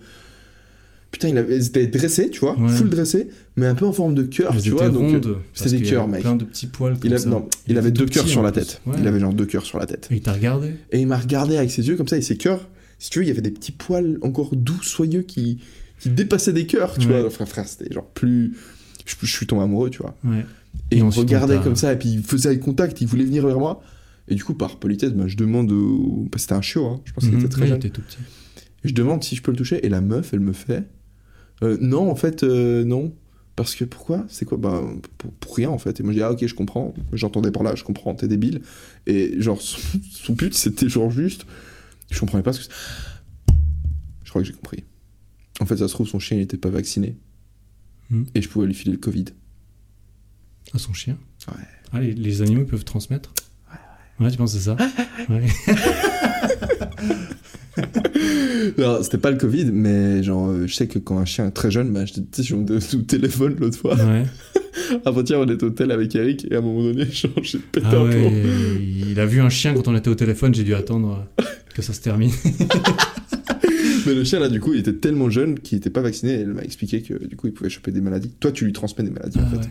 Putain, 1.10 1.30
il 1.30 1.38
avait, 1.38 1.56
elles 1.56 1.68
étaient 1.68 1.88
dressées, 1.88 2.30
tu 2.30 2.42
vois, 2.42 2.60
Ouais. 2.60 2.68
full 2.70 2.90
dressées, 2.90 3.30
mais 3.56 3.66
un 3.66 3.76
peu 3.76 3.86
en 3.86 3.94
forme 3.94 4.14
de 4.14 4.24
cœur, 4.24 4.54
tu 4.62 4.72
vois. 4.72 4.90
Donc, 4.90 5.10
rondes, 5.10 5.38
c'était 5.54 5.78
des 5.78 5.82
cœurs, 5.84 6.08
mec. 6.08 6.22
Plein 6.22 6.36
de 6.36 6.44
petits 6.44 6.68
poils 6.68 6.94
comme 7.00 7.10
il, 7.10 7.14
a- 7.14 7.18
ça. 7.18 7.30
non, 7.30 7.48
il, 7.68 7.78
avait 7.78 7.92
deux 7.92 8.06
cœurs 8.06 8.28
sur 8.28 8.44
la 8.44 8.52
tête. 8.52 8.82
Ouais. 8.86 8.96
Il 9.00 9.08
avait 9.08 9.20
genre 9.20 9.34
deux 9.34 9.46
cœurs 9.46 9.66
sur 9.66 9.80
la 9.80 9.86
tête. 9.86 10.10
Et 10.12 10.16
il 10.16 10.22
t'a 10.22 10.34
regardé 10.34 10.74
Et 10.92 11.00
il 11.00 11.08
m'a 11.08 11.18
regardé 11.18 11.56
avec 11.58 11.72
ses 11.72 11.88
yeux 11.88 11.96
comme 11.96 12.10
ça, 12.10 12.18
et 12.18 12.22
ses 12.22 12.36
cœurs, 12.36 12.68
si 13.00 13.10
tu 13.10 13.20
veux, 13.20 13.26
il 13.26 13.28
y 13.28 13.32
avait 13.32 13.42
des 13.42 13.52
petits 13.52 13.72
poils 13.72 14.18
encore 14.22 14.56
doux, 14.56 14.82
soyeux 14.84 15.22
qui, 15.22 15.60
qui 16.00 16.10
dépassaient 16.10 16.54
des 16.54 16.66
cœurs, 16.66 16.98
tu 16.98 17.08
Ouais. 17.08 17.22
vois. 17.22 17.30
Frère, 17.30 17.48
frère, 17.48 17.68
c'était 17.68 17.94
genre 17.94 18.08
plus. 18.08 18.56
Je, 19.06 19.16
je 19.22 19.32
suis 19.32 19.46
tombé 19.48 19.64
amoureux, 19.64 19.90
tu 19.90 20.00
vois. 20.00 20.16
Ouais. 20.24 20.46
Et, 20.92 20.98
Et 20.98 21.02
on 21.02 21.10
regardait 21.10 21.60
comme 21.60 21.76
ça, 21.76 21.94
et 21.94 21.98
puis 21.98 22.10
il 22.10 22.24
faisait 22.24 22.54
eye 22.54 22.60
contact, 22.60 23.02
il 23.02 23.08
voulait 23.08 23.24
venir 23.26 23.46
vers 23.46 23.60
moi. 23.60 23.82
Et 24.28 24.36
du 24.36 24.44
coup, 24.44 24.54
par 24.54 24.78
politesse, 24.78 25.12
bah, 25.14 25.28
je 25.28 25.38
demande 25.38 25.72
au. 25.72 26.28
bah, 26.32 26.38
c'était 26.38 26.54
un 26.54 26.62
chiot, 26.62 26.86
hein. 26.86 27.02
je 27.06 27.14
pense 27.14 27.24
qu'il 27.24 27.34
Mhm. 27.34 27.40
était 27.40 27.50
très 27.50 27.68
jeune. 27.68 27.78
était 27.78 27.90
tout 27.90 28.02
petit. 28.02 28.18
Et 28.84 28.90
je 28.90 28.94
demande 28.94 29.24
si 29.24 29.36
je 29.36 29.42
peux 29.42 29.52
le 29.52 29.58
toucher, 29.58 29.86
et 29.86 29.90
la 29.90 30.02
meuf, 30.02 30.34
elle 30.34 30.40
me 30.42 30.54
fait. 30.54 30.84
euh, 31.64 31.78
non, 31.82 32.10
en 32.12 32.16
fait, 32.16 32.44
euh, 32.44 32.84
non. 32.84 33.14
Parce 33.56 33.74
que 33.74 33.86
pourquoi? 33.86 34.24
C'est 34.30 34.46
quoi? 34.46 34.58
Bah, 34.60 34.84
pour, 35.18 35.32
pour 35.32 35.56
rien 35.56 35.72
en 35.72 35.80
fait. 35.80 36.00
Et 36.00 36.04
moi, 36.04 36.12
je 36.14 36.18
dis, 36.20 36.24
ah 36.24 36.32
ok, 36.32 36.46
je 36.46 36.54
comprends. 36.54 36.94
J'entendais 37.14 37.50
par 37.50 37.64
là, 37.64 37.74
je 37.74 37.84
comprends, 37.84 38.14
t'es 38.14 38.28
débile. 38.28 38.62
Et 39.08 39.42
genre, 39.42 39.60
son, 39.60 39.80
son 40.12 40.34
but, 40.34 40.54
c'était 40.54 40.88
genre 40.90 41.10
juste. 41.10 41.46
Je 42.12 42.20
comprenais 42.20 42.44
pas 42.44 42.54
ce 42.54 42.60
que 42.60 42.66
c'est. 42.66 42.72
Je 44.24 44.30
crois 44.30 44.42
que 44.42 44.48
j'ai 44.48 44.54
compris. 44.54 44.84
En 45.60 45.66
fait, 45.66 45.78
ça 45.78 45.88
se 45.88 45.94
trouve, 45.94 46.08
son 46.08 46.20
chien, 46.20 46.38
il 46.38 46.44
était 46.44 46.58
pas 46.58 46.70
vacciné. 46.70 47.18
Hmm. 48.10 48.24
Et 48.36 48.42
je 48.42 48.50
pouvais 48.50 48.68
lui 48.68 48.74
filer 48.74 48.94
le 48.94 49.00
Covid. 49.00 49.26
À 50.74 50.80
son 50.80 50.94
chien 50.94 51.18
Ouais. 51.48 51.64
Ah, 51.94 52.02
les, 52.02 52.14
les 52.14 52.42
animaux 52.42 52.62
ils 52.62 52.68
peuvent 52.68 52.84
transmettre 52.84 53.34
Ouais, 54.20 54.30
tu 54.32 54.38
penses 54.38 54.54
que 54.54 54.60
c'est 54.60 54.66
ça 54.66 54.76
Ouais. 55.30 55.46
Alors, 58.78 59.04
c'était 59.04 59.18
pas 59.20 59.32
le 59.32 59.38
Covid, 59.38 59.66
mais 59.72 60.24
genre, 60.24 60.50
euh, 60.50 60.68
je 60.68 60.74
sais 60.74 60.88
que 60.88 61.00
quand 61.00 61.18
un 61.20 61.26
chien 61.26 61.48
est 61.48 61.52
très 61.52 61.72
jeune, 61.72 61.92
bah, 61.94 62.06
sais, 62.08 62.44
sur 62.44 62.58
mon 62.58 62.80
sous 62.82 63.04
téléphone 63.04 63.56
l'autre 63.60 63.78
fois. 63.78 63.96
Ouais. 63.96 64.24
Avant-hier, 65.06 65.40
on 65.40 65.46
était 65.48 65.64
au 65.64 65.70
tel 65.70 65.92
avec 65.92 66.16
Eric, 66.16 66.48
et 66.50 66.56
à 66.56 66.60
un 66.60 66.62
moment 66.62 66.84
donné, 66.84 67.06
genre, 67.12 67.32
j'ai 67.44 67.60
pété 67.60 67.86
Ah 67.90 67.96
un 67.98 68.04
ouais, 68.06 68.10
plomb. 68.10 68.32
il 68.82 69.20
a 69.20 69.26
vu 69.26 69.42
un 69.42 69.50
chien 69.50 69.74
quand 69.74 69.88
on 69.88 69.96
était 69.96 70.10
au 70.10 70.16
téléphone, 70.16 70.54
j'ai 70.54 70.64
dû 70.64 70.74
attendre 70.74 71.28
euh, 71.40 71.44
que 71.78 71.82
ça 71.84 71.94
se 71.94 72.02
termine. 72.02 72.32
Mais 74.08 74.14
le 74.16 74.24
chien, 74.24 74.40
là, 74.40 74.50
du 74.50 74.60
coup, 74.60 74.74
il 74.74 74.80
était 74.80 74.94
tellement 74.94 75.30
jeune 75.30 75.60
qu'il 75.60 75.78
était 75.78 75.90
pas 75.90 76.02
vacciné, 76.02 76.34
et 76.34 76.40
elle 76.42 76.54
m'a 76.54 76.64
expliqué 76.64 77.02
que, 77.02 77.26
du 77.28 77.36
coup, 77.36 77.48
il 77.48 77.54
pouvait 77.54 77.70
choper 77.70 77.92
des 77.92 78.02
maladies. 78.02 78.32
Toi, 78.40 78.52
tu 78.52 78.66
lui 78.66 78.74
transmets 78.74 79.04
des 79.04 79.12
maladies, 79.12 79.40
en 79.40 79.44
Ah 79.46 79.50
fait. 79.52 79.58
ouais. 79.58 79.64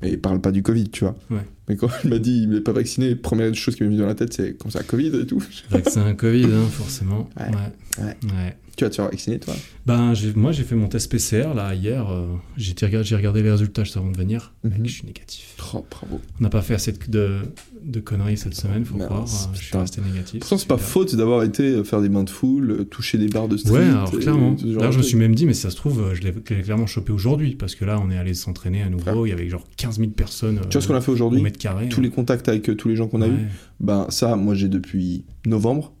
Mais 0.00 0.10
il 0.12 0.20
parle 0.20 0.40
pas 0.40 0.50
du 0.50 0.62
Covid, 0.62 0.88
tu 0.90 1.04
vois. 1.04 1.16
Ouais. 1.30 1.46
Mais 1.72 1.78
quand 1.78 1.88
il 2.04 2.10
m'a 2.10 2.18
dit 2.18 2.46
il 2.46 2.54
est 2.54 2.60
pas 2.60 2.72
vacciné, 2.72 3.14
première 3.14 3.54
chose 3.54 3.76
qui 3.76 3.82
m'est 3.82 3.88
venue 3.88 4.00
dans 4.00 4.06
la 4.06 4.14
tête, 4.14 4.34
c'est 4.34 4.58
comme 4.58 4.70
ça, 4.70 4.82
Covid 4.82 5.12
et 5.22 5.26
tout. 5.26 5.42
Vaccin 5.70 6.12
Covid, 6.14 6.44
hein, 6.44 6.68
forcément. 6.70 7.30
Ouais. 7.38 7.46
Ouais. 7.46 8.04
Ouais. 8.04 8.16
Ouais. 8.24 8.56
Tu 8.76 8.84
vas 8.84 8.90
te 8.90 8.96
faire 8.96 9.04
vacciner, 9.04 9.38
toi 9.38 9.54
Ben, 9.84 10.14
moi, 10.34 10.52
j'ai 10.52 10.62
fait 10.62 10.74
mon 10.74 10.88
test 10.88 11.10
PCR 11.10 11.52
là 11.54 11.74
hier. 11.74 12.10
euh, 12.10 12.26
j'ai 12.56 12.74
regardé, 12.86 13.14
regardé 13.14 13.42
les 13.42 13.50
résultats 13.50 13.84
juste 13.84 13.98
avant 13.98 14.10
de 14.10 14.16
venir. 14.16 14.54
Mhm. 14.64 14.72
Mec, 14.78 14.88
je 14.88 14.94
suis 14.94 15.06
négatif. 15.06 15.56
Oh, 15.74 15.84
bravo. 15.90 16.20
On 16.40 16.42
n'a 16.42 16.48
pas 16.48 16.62
fait 16.62 16.74
assez 16.74 16.92
de, 17.08 17.40
de, 17.82 18.00
conneries 18.00 18.38
cette 18.38 18.54
semaine, 18.54 18.84
faut 18.86 18.96
croire. 18.96 19.26
je 19.52 19.62
suis 19.62 19.76
resté 19.76 20.00
négatif. 20.00 20.40
Pourtant, 20.40 20.56
c'est 20.56 20.68
pas 20.68 20.78
faute 20.78 21.14
d'avoir 21.14 21.42
été 21.42 21.64
euh, 21.64 21.84
faire 21.84 22.00
des 22.00 22.08
mains 22.08 22.24
de 22.24 22.30
foule, 22.30 22.70
euh, 22.70 22.84
toucher 22.84 23.18
des 23.18 23.28
barres 23.28 23.48
de 23.48 23.58
street. 23.58 23.72
Ouais, 23.72 23.84
alors 23.84 24.10
clairement. 24.10 24.52
de 24.52 24.90
je 24.90 24.96
me 24.96 25.02
suis 25.02 25.16
même 25.16 25.34
dit, 25.34 25.44
mais 25.44 25.54
si 25.54 25.60
ça 25.62 25.70
se 25.70 25.76
trouve, 25.76 26.14
je 26.14 26.22
l'ai 26.22 26.32
clairement 26.32 26.86
chopé 26.86 27.12
aujourd'hui, 27.12 27.54
parce 27.56 27.74
que 27.74 27.84
là, 27.84 28.00
on 28.02 28.10
est 28.10 28.16
allé 28.16 28.32
s'entraîner 28.32 28.82
à 28.82 28.88
nouveau. 28.88 29.26
Il 29.26 29.30
y 29.30 29.32
avait 29.32 29.50
genre 29.50 29.66
15 29.76 29.98
000 29.98 30.10
personnes. 30.12 30.60
Tu 30.70 30.78
vois 30.78 30.80
ce 30.80 30.88
qu'on 30.88 30.94
a 30.94 31.02
fait 31.02 31.10
au 31.10 31.14
aujourd'hui 31.14 31.42
carré. 31.62 31.88
Tous 31.88 32.00
les 32.00 32.10
contacts 32.10 32.48
avec 32.48 32.68
euh, 32.68 32.74
tous 32.74 32.88
les 32.88 32.96
gens 32.96 33.08
qu'on 33.08 33.22
a 33.22 33.28
eu, 33.28 33.46
ben 33.80 34.06
ça, 34.10 34.36
moi 34.36 34.54
j'ai 34.54 34.68
depuis 34.68 35.24
novembre, 35.46 35.92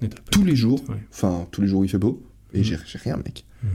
pas- 0.00 0.06
tous 0.30 0.44
les 0.44 0.56
jours, 0.56 0.80
Ouais. 0.88 0.96
enfin 1.12 1.46
tous 1.50 1.60
les 1.60 1.68
jours 1.68 1.80
où 1.80 1.84
il 1.84 1.88
fait 1.90 1.98
beau, 1.98 2.22
et 2.54 2.58
Mhm. 2.58 2.64
j'ai 2.64 2.76
rien, 2.98 3.16
mec. 3.18 3.44
Mhm. 3.62 3.70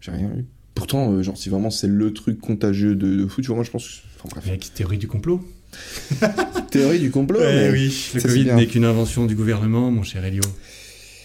J'ai 0.00 0.10
rien 0.12 0.30
eu. 0.36 0.44
Pourtant, 0.74 1.12
euh, 1.12 1.22
genre, 1.22 1.36
si 1.36 1.48
vraiment 1.50 1.70
c'est 1.70 1.88
le 1.88 2.12
truc 2.12 2.38
contagieux 2.40 2.94
de, 2.94 3.16
de 3.16 3.26
foot, 3.26 3.42
tu 3.42 3.48
vois, 3.48 3.56
moi 3.56 3.64
je 3.64 3.70
pense. 3.70 4.02
Enfin 4.18 4.28
bref. 4.32 4.46
Avec 4.48 4.72
théorie 4.74 4.98
du 4.98 5.08
complot. 5.08 5.40
Théorie 6.70 6.98
du 6.98 7.10
complot. 7.10 7.38
mais- 7.40 7.70
oui, 7.70 8.10
le 8.14 8.20
ça, 8.20 8.28
Covid 8.28 8.44
n'est 8.54 8.66
qu'une 8.66 8.84
invention 8.84 9.26
du 9.26 9.34
gouvernement, 9.34 9.90
mon 9.90 10.02
cher 10.02 10.24
Elio. 10.24 10.42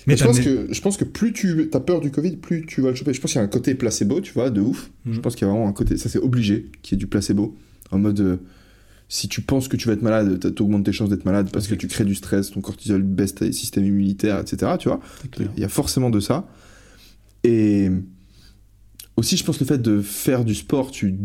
Mais 0.07 0.15
je 0.17 0.23
pense, 0.23 0.39
que, 0.39 0.67
je 0.71 0.81
pense 0.81 0.97
que 0.97 1.03
plus 1.03 1.33
tu 1.33 1.67
as 1.73 1.79
peur 1.79 1.99
du 1.99 2.11
Covid, 2.11 2.35
plus 2.35 2.63
tu 2.67 2.79
vas 2.81 2.89
le 2.91 2.95
choper. 2.95 3.11
Je 3.13 3.19
pense 3.21 3.31
qu'il 3.31 3.39
y 3.39 3.41
a 3.41 3.45
un 3.45 3.49
côté 3.49 3.73
placebo, 3.73 4.21
tu 4.21 4.33
vois, 4.33 4.51
de 4.51 4.61
ouf. 4.61 4.91
Je 5.09 5.19
pense 5.19 5.35
qu'il 5.35 5.47
y 5.47 5.49
a 5.49 5.51
vraiment 5.53 5.67
un 5.67 5.73
côté, 5.73 5.97
ça 5.97 6.09
c'est 6.09 6.19
obligé, 6.19 6.67
qu'il 6.83 6.95
y 6.95 6.97
ait 6.97 6.99
du 6.99 7.07
placebo. 7.07 7.57
En 7.91 7.97
mode, 7.97 8.19
euh, 8.19 8.37
si 9.07 9.27
tu 9.27 9.41
penses 9.41 9.67
que 9.67 9.77
tu 9.77 9.87
vas 9.87 9.93
être 9.93 10.01
malade, 10.01 10.39
t'a- 10.39 10.51
t'augmentes 10.51 10.85
tes 10.85 10.91
chances 10.91 11.09
d'être 11.09 11.25
malade 11.25 11.49
parce 11.51 11.67
que 11.67 11.75
tu 11.75 11.87
crées 11.87 12.05
du 12.05 12.15
stress, 12.15 12.51
ton 12.51 12.61
cortisol 12.61 13.03
baisse 13.03 13.35
tes 13.35 13.51
systèmes 13.51 13.85
immunitaires, 13.85 14.39
etc. 14.39 14.73
Tu 14.79 14.87
vois, 14.89 14.99
il 15.39 15.61
y 15.61 15.63
a 15.63 15.69
forcément 15.69 16.09
de 16.09 16.19
ça. 16.19 16.47
Et 17.43 17.89
aussi, 19.17 19.37
je 19.37 19.43
pense 19.43 19.59
le 19.59 19.65
fait 19.65 19.81
de 19.81 20.01
faire 20.01 20.43
du 20.43 20.55
sport, 20.55 20.91
tu, 20.91 21.15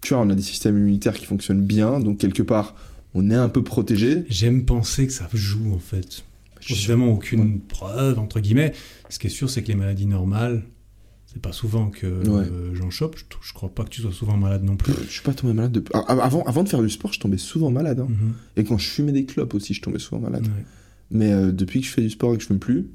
tu 0.00 0.14
vois, 0.14 0.22
on 0.22 0.30
a 0.30 0.34
des 0.34 0.42
systèmes 0.42 0.76
immunitaires 0.78 1.14
qui 1.14 1.26
fonctionnent 1.26 1.64
bien, 1.64 2.00
donc 2.00 2.18
quelque 2.18 2.42
part, 2.42 2.74
on 3.14 3.30
est 3.30 3.34
un 3.34 3.48
peu 3.48 3.62
protégé. 3.62 4.24
J'aime 4.28 4.64
penser 4.64 5.06
que 5.06 5.12
ça 5.12 5.28
joue 5.32 5.72
en 5.74 5.78
fait. 5.78 6.22
Je 6.60 6.74
J'ai 6.74 6.86
vraiment 6.86 7.12
aucune 7.12 7.60
preuve, 7.60 8.18
entre 8.18 8.38
guillemets. 8.40 8.72
Ce 9.08 9.18
qui 9.18 9.26
est 9.26 9.30
sûr, 9.30 9.50
c'est 9.50 9.62
que 9.62 9.68
les 9.68 9.74
maladies 9.74 10.06
normales, 10.06 10.62
c'est 11.32 11.40
pas 11.42 11.52
souvent 11.52 11.88
que 11.90 12.06
Ouais. 12.06 12.44
euh, 12.50 12.74
j'en 12.74 12.90
chope. 12.90 13.16
Je, 13.18 13.24
je 13.40 13.52
crois 13.54 13.70
pas 13.70 13.84
que 13.84 13.88
tu 13.90 14.02
sois 14.02 14.12
souvent 14.12 14.36
malade 14.36 14.64
non 14.64 14.76
plus. 14.76 14.92
Je 15.06 15.10
suis 15.10 15.22
pas 15.22 15.32
tombé 15.32 15.52
malade 15.54 15.72
depuis. 15.72 15.92
Ah, 15.94 16.04
Avant, 16.22 16.42
avant 16.44 16.62
de 16.62 16.68
faire 16.68 16.82
du 16.82 16.90
sport, 16.90 17.12
je 17.12 17.20
tombais 17.20 17.38
souvent 17.38 17.70
malade. 17.70 18.00
hein. 18.00 18.08
Mhm. 18.08 18.32
Et 18.56 18.64
quand 18.64 18.78
je 18.78 18.88
fumais 18.88 19.12
des 19.12 19.24
clopes 19.24 19.54
aussi, 19.54 19.72
je 19.74 19.80
tombais 19.82 19.98
souvent 19.98 20.20
malade. 20.20 20.44
Ouais. 20.46 20.64
Mais 21.10 21.32
euh, 21.32 21.52
depuis 21.52 21.80
que 21.80 21.86
je 21.86 21.92
fais 21.92 22.02
du 22.02 22.10
sport 22.10 22.32
et 22.34 22.36
que 22.36 22.42
je 22.42 22.48
fume 22.48 22.58
plus, 22.58 22.86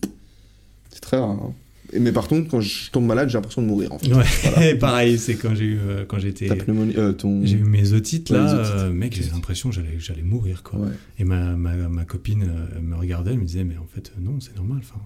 c'est 0.91 1.01
très 1.01 1.17
rare. 1.17 1.29
hein. 1.31 1.53
Et, 1.93 1.99
mais 1.99 2.11
par 2.11 2.27
contre, 2.27 2.49
quand 2.49 2.59
je 2.59 2.91
tombe 2.91 3.05
malade, 3.05 3.29
j'ai 3.29 3.35
l'impression 3.37 3.61
de 3.61 3.67
mourir. 3.67 3.93
En 3.93 3.99
fait. 3.99 4.11
Ouais, 4.13 4.23
Voilà. 4.43 4.75
pareil, 4.79 5.17
c'est 5.17 5.35
quand 5.35 5.55
j'ai 5.55 5.63
eu, 5.65 5.77
euh, 5.79 6.03
quand 6.05 6.19
j'étais. 6.19 6.49
Euh, 6.51 7.13
ton. 7.13 7.45
J'ai 7.45 7.57
eu 7.57 7.63
mes 7.63 7.93
otites 7.93 8.29
là, 8.29 8.43
otites. 8.59 8.73
euh, 8.75 8.91
mec, 8.91 9.15
j'ai 9.15 9.29
l'impression 9.31 9.69
que 9.69 9.75
j'allais, 9.75 9.95
j'allais 9.97 10.21
mourir 10.21 10.63
quoi. 10.63 10.79
Et 11.17 11.23
ma, 11.23 11.55
ma, 11.55 11.75
ma 11.87 12.03
copine 12.03 12.43
euh, 12.43 12.81
me 12.81 12.95
regardait, 12.95 13.31
elle 13.31 13.39
me 13.39 13.45
disait, 13.45 13.63
mais 13.63 13.77
en 13.77 13.85
fait, 13.87 14.11
euh, 14.17 14.21
non, 14.21 14.39
c'est 14.41 14.55
normal. 14.57 14.79
Enfin, 14.81 14.99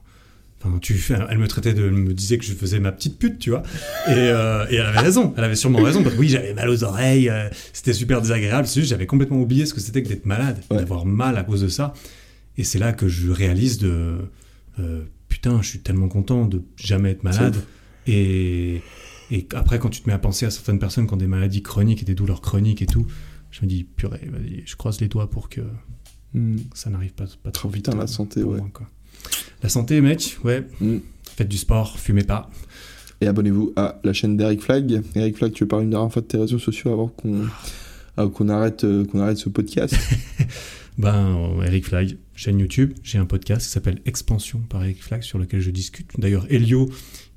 enfin, 0.63 0.77
tu 0.79 0.93
fais, 0.95 1.15
elle 1.29 1.37
me 1.37 1.47
traitait 1.47 1.73
de, 1.73 1.85
elle 1.85 1.91
me 1.91 2.13
disait 2.13 2.37
que 2.37 2.45
je 2.45 2.53
faisais 2.53 2.79
ma 2.79 2.91
petite 2.91 3.17
pute, 3.19 3.39
tu 3.39 3.49
vois. 3.51 3.63
Et, 4.07 4.11
euh, 4.11 4.65
et 4.69 4.75
elle 4.75 4.85
avait 4.85 4.99
raison, 4.99 5.33
elle 5.37 5.43
avait 5.43 5.55
sûrement 5.55 5.81
raison. 5.81 6.03
Parce 6.03 6.15
que 6.15 6.19
oui, 6.19 6.29
j'avais 6.29 6.53
mal 6.53 6.69
aux 6.69 6.83
oreilles, 6.83 7.29
euh, 7.29 7.49
c'était 7.73 7.93
super 7.93 8.21
désagréable. 8.21 8.67
C'est 8.67 8.79
juste, 8.81 8.89
j'avais 8.89 9.05
complètement 9.07 9.39
oublié 9.41 9.65
ce 9.65 9.73
que 9.73 9.79
c'était 9.81 10.01
que 10.03 10.07
d'être 10.09 10.25
malade, 10.25 10.61
Ouais. 10.69 10.77
d'avoir 10.77 11.05
mal 11.05 11.37
à 11.37 11.43
cause 11.43 11.61
de 11.61 11.67
ça. 11.67 11.93
Et 12.57 12.63
c'est 12.63 12.79
là 12.79 12.93
que 12.93 13.07
je 13.07 13.29
réalise 13.31 13.77
de, 13.77 14.17
euh, 14.79 15.03
putain, 15.29 15.61
je 15.61 15.67
suis 15.67 15.79
tellement 15.79 16.07
content 16.09 16.45
de 16.45 16.61
jamais 16.77 17.11
être 17.11 17.23
malade. 17.23 17.55
Et, 18.07 18.81
et 19.31 19.47
après, 19.53 19.79
quand 19.79 19.89
tu 19.89 20.01
te 20.01 20.07
mets 20.09 20.13
à 20.13 20.19
penser 20.19 20.45
à 20.45 20.51
certaines 20.51 20.79
personnes 20.79 21.07
qui 21.07 21.13
ont 21.13 21.17
des 21.17 21.27
maladies 21.27 21.61
chroniques 21.61 22.01
et 22.01 22.05
des 22.05 22.15
douleurs 22.15 22.41
chroniques 22.41 22.81
et 22.81 22.85
tout, 22.87 23.07
je 23.51 23.61
me 23.61 23.67
dis, 23.67 23.83
purée, 23.83 24.27
vas-y, 24.31 24.63
je 24.65 24.75
croise 24.75 24.99
les 25.01 25.07
doigts 25.07 25.29
pour 25.29 25.49
que 25.49 25.61
Hmm. 26.33 26.55
ça 26.73 26.89
n'arrive 26.89 27.11
pas, 27.11 27.25
pas 27.43 27.51
trop 27.51 27.67
Oh, 27.67 27.71
vite. 27.73 27.83
putain, 27.85 27.97
la 27.97 28.05
euh, 28.05 28.07
santé, 28.07 28.41
ouais. 28.41 28.57
moi, 28.57 28.69
quoi. 28.71 28.87
La 29.63 29.69
santé, 29.69 30.01
mec, 30.01 30.37
ouais. 30.43 30.65
Hmm. 30.79 30.97
Faites 31.35 31.47
du 31.47 31.57
sport, 31.57 31.99
fumez 31.99 32.23
pas. 32.23 32.49
Et 33.21 33.27
abonnez-vous 33.27 33.73
à 33.75 33.99
la 34.03 34.13
chaîne 34.13 34.35
d'Eric 34.37 34.61
Flag. 34.61 35.01
Eric 35.15 35.37
Flag, 35.37 35.53
tu 35.53 35.63
veux 35.63 35.67
parler 35.67 35.85
une 35.85 35.91
dernière 35.91 36.11
fois 36.11 36.21
de 36.21 36.27
tes 36.27 36.37
réseaux 36.37 36.59
sociaux 36.59 36.91
avant 36.91 37.07
qu'on 37.07 37.45
qu'on 38.33 38.49
arrête, 38.49 38.83
euh, 38.83 39.05
qu'on 39.05 39.19
arrête 39.19 39.37
ce 39.37 39.49
podcast? 39.49 39.95
Ben, 40.97 41.15
euh, 41.57 41.63
Eric 41.63 41.85
Flag, 41.85 42.17
chaîne 42.35 42.59
YouTube, 42.59 42.93
j'ai 43.01 43.17
un 43.17 43.25
podcast 43.25 43.65
qui 43.65 43.71
s'appelle 43.71 44.01
Expansion 44.05 44.59
par 44.69 44.83
Eric 44.83 45.01
Flag 45.01 45.21
sur 45.23 45.39
lequel 45.39 45.61
je 45.61 45.71
discute. 45.71 46.11
D'ailleurs, 46.19 46.45
Elio 46.49 46.89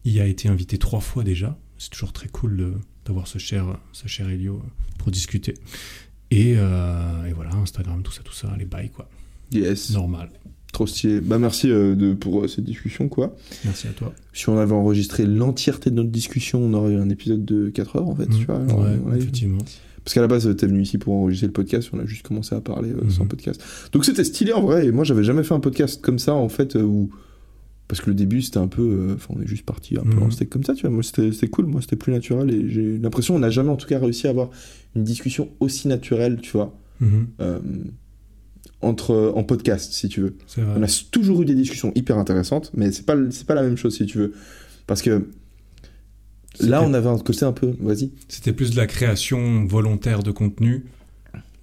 y 0.04 0.18
a 0.20 0.26
été 0.26 0.48
invité 0.48 0.76
trois 0.76 0.98
fois 1.00 1.22
déjà. 1.22 1.56
C'est 1.78 1.90
toujours 1.90 2.12
très 2.12 2.28
cool 2.28 2.56
de- 2.56 2.72
d'avoir 3.06 3.28
ce 3.28 3.38
cher, 3.38 3.64
ce 3.92 4.08
cher 4.08 4.28
Elio 4.28 4.56
euh, 4.56 4.68
pour 4.98 5.12
discuter. 5.12 5.54
Et, 6.32 6.54
euh, 6.58 7.26
et 7.26 7.32
voilà, 7.32 7.54
Instagram, 7.54 8.02
tout 8.02 8.10
ça, 8.12 8.22
tout 8.24 8.34
ça, 8.34 8.52
les 8.58 8.64
bails, 8.64 8.90
quoi. 8.90 9.08
Yes. 9.52 9.90
Normal. 9.92 10.30
Trop 10.74 10.86
stylé. 10.86 11.20
Bah 11.20 11.38
merci 11.38 11.70
euh, 11.70 11.94
de, 11.94 12.12
pour 12.12 12.42
euh, 12.44 12.48
cette 12.48 12.64
discussion, 12.64 13.08
quoi. 13.08 13.34
Merci 13.64 13.86
à 13.88 13.92
toi. 13.92 14.12
Si 14.34 14.48
on 14.48 14.58
avait 14.58 14.72
enregistré 14.74 15.24
l'entièreté 15.24 15.88
de 15.90 15.94
notre 15.94 16.10
discussion, 16.10 16.60
on 16.62 16.74
aurait 16.74 16.92
eu 16.92 16.98
un 16.98 17.08
épisode 17.08 17.44
de 17.44 17.70
4 17.70 17.96
heures, 17.96 18.08
en 18.08 18.14
fait, 18.16 18.26
tu 18.26 18.44
vois. 18.44 18.58
Mmh. 18.58 18.66
Ouais, 18.72 18.98
on 19.06 19.14
effectivement. 19.14 19.58
Parce 20.04 20.12
qu'à 20.14 20.20
la 20.20 20.26
base, 20.26 20.54
t'es 20.56 20.66
venu 20.66 20.82
ici 20.82 20.98
pour 20.98 21.14
enregistrer 21.14 21.46
le 21.46 21.52
podcast, 21.54 21.88
on 21.94 21.98
a 21.98 22.04
juste 22.04 22.26
commencé 22.26 22.54
à 22.54 22.60
parler 22.60 22.90
euh, 22.90 23.08
sans 23.08 23.24
podcast. 23.26 23.62
Donc 23.92 24.04
c'était 24.04 24.24
stylé 24.24 24.52
en 24.52 24.60
vrai, 24.60 24.86
et 24.86 24.92
moi 24.92 25.02
j'avais 25.04 25.24
jamais 25.24 25.42
fait 25.44 25.54
un 25.54 25.60
podcast 25.60 26.02
comme 26.02 26.18
ça 26.18 26.34
en 26.34 26.48
fait, 26.50 26.74
où. 26.74 27.08
Parce 27.88 28.00
que 28.00 28.10
le 28.10 28.14
début 28.14 28.42
c'était 28.42 28.58
un 28.58 28.66
peu. 28.68 29.12
Enfin, 29.14 29.34
on 29.38 29.40
est 29.42 29.46
juste 29.46 29.64
parti 29.64 29.96
un 29.96 30.02
peu 30.02 30.16
Mhm. 30.16 30.22
en 30.24 30.30
steak 30.30 30.50
comme 30.50 30.64
ça, 30.64 30.74
tu 30.74 30.82
vois. 30.82 30.90
Moi 30.90 31.02
c'était 31.02 31.46
cool, 31.48 31.66
moi 31.66 31.80
c'était 31.80 31.96
plus 31.96 32.12
naturel, 32.12 32.50
et 32.50 32.68
j'ai 32.68 32.98
l'impression 32.98 33.32
qu'on 33.34 33.40
n'a 33.40 33.50
jamais 33.50 33.70
en 33.70 33.76
tout 33.76 33.86
cas 33.86 33.98
réussi 33.98 34.26
à 34.26 34.30
avoir 34.30 34.50
une 34.96 35.04
discussion 35.04 35.48
aussi 35.60 35.86
naturelle, 35.88 36.38
tu 36.42 36.50
vois, 36.52 36.74
Mhm. 37.00 37.26
euh, 37.40 37.58
entre, 38.84 39.32
en 39.34 39.42
podcast, 39.44 39.92
si 39.92 40.08
tu 40.08 40.20
veux. 40.20 40.36
On 40.58 40.82
a 40.82 40.86
toujours 41.10 41.42
eu 41.42 41.44
des 41.44 41.54
discussions 41.54 41.92
hyper 41.94 42.18
intéressantes, 42.18 42.70
mais 42.74 42.92
c'est 42.92 43.04
pas, 43.06 43.16
c'est 43.30 43.46
pas 43.46 43.54
la 43.54 43.62
même 43.62 43.76
chose 43.76 43.96
si 43.96 44.06
tu 44.06 44.18
veux. 44.18 44.32
Parce 44.86 45.02
que. 45.02 45.28
Là, 46.60 46.82
on 46.84 46.94
avait 46.94 47.08
un 47.08 47.18
côté 47.18 47.44
un 47.44 47.52
peu. 47.52 47.74
Vas-y. 47.80 48.12
C'était 48.28 48.52
plus 48.52 48.70
de 48.70 48.76
la 48.76 48.86
création 48.86 49.64
volontaire 49.66 50.22
de 50.22 50.30
contenu 50.30 50.84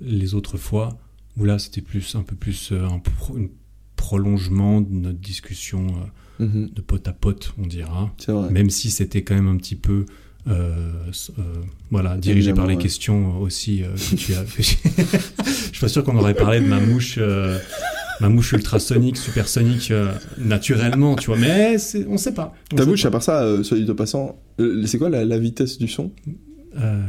les 0.02 0.34
autres 0.34 0.58
fois, 0.58 1.00
où 1.38 1.46
là 1.46 1.60
c'était 1.60 1.82
plus 1.82 2.16
un 2.16 2.24
peu 2.24 2.36
plus 2.36 2.72
euh, 2.74 2.84
un 2.86 3.00
pro- 3.00 3.38
un 3.38 3.48
prolongement 3.96 4.82
de 4.82 4.92
notre 4.92 5.20
discussion 5.20 5.88
euh, 5.88 6.46
Mhm. 6.46 6.70
de 6.74 6.82
pote 6.82 7.08
à 7.08 7.14
pote, 7.14 7.54
on 7.60 7.68
dira. 7.68 8.12
C'est 8.18 8.32
vrai. 8.32 8.50
Même 8.50 8.70
si 8.72 8.90
c'était 8.90 9.22
quand 9.24 9.36
même 9.36 9.48
un 9.48 9.58
petit 9.58 9.76
peu 9.76 10.06
voilà, 11.92 12.18
dirigé 12.18 12.54
par 12.54 12.68
les 12.68 12.76
ouais. 12.76 12.82
questions 12.82 13.40
aussi 13.42 13.84
euh, 13.84 13.88
que 13.96 14.16
tu 14.16 14.34
as. 14.34 14.44
Je 14.58 14.64
suis 14.64 15.80
pas 15.80 15.88
sûr 15.88 16.04
qu'on 16.04 16.18
aurait 16.18 16.34
parlé 16.34 16.60
de 16.60 16.66
ma 16.66 16.80
mouche, 16.80 17.16
euh, 17.20 17.58
ma 18.20 18.30
mouche 18.30 18.52
ultrasonique, 18.54 19.18
supersonique 19.18 19.92
euh, 19.92 20.12
naturellement, 20.38 21.16
tu 21.16 21.28
vois. 21.28 21.38
Mais 21.38 21.76
on 22.08 22.18
sait 22.18 22.34
pas. 22.34 22.54
On 22.72 22.76
Ta 22.76 22.84
sait 22.86 23.02
pas. 23.02 23.08
à 23.08 23.12
part 23.12 23.24
ça, 23.24 23.44
euh, 23.44 23.64
soit 23.64 23.78
dit 23.78 23.90
en 23.90 23.96
passant, 23.96 24.40
euh, 24.60 24.86
c'est 24.86 24.98
quoi 24.98 25.10
la, 25.10 25.26
la 25.26 25.40
vitesse 25.40 25.78
du 25.78 25.88
son? 25.88 26.12
Euh, 26.78 27.02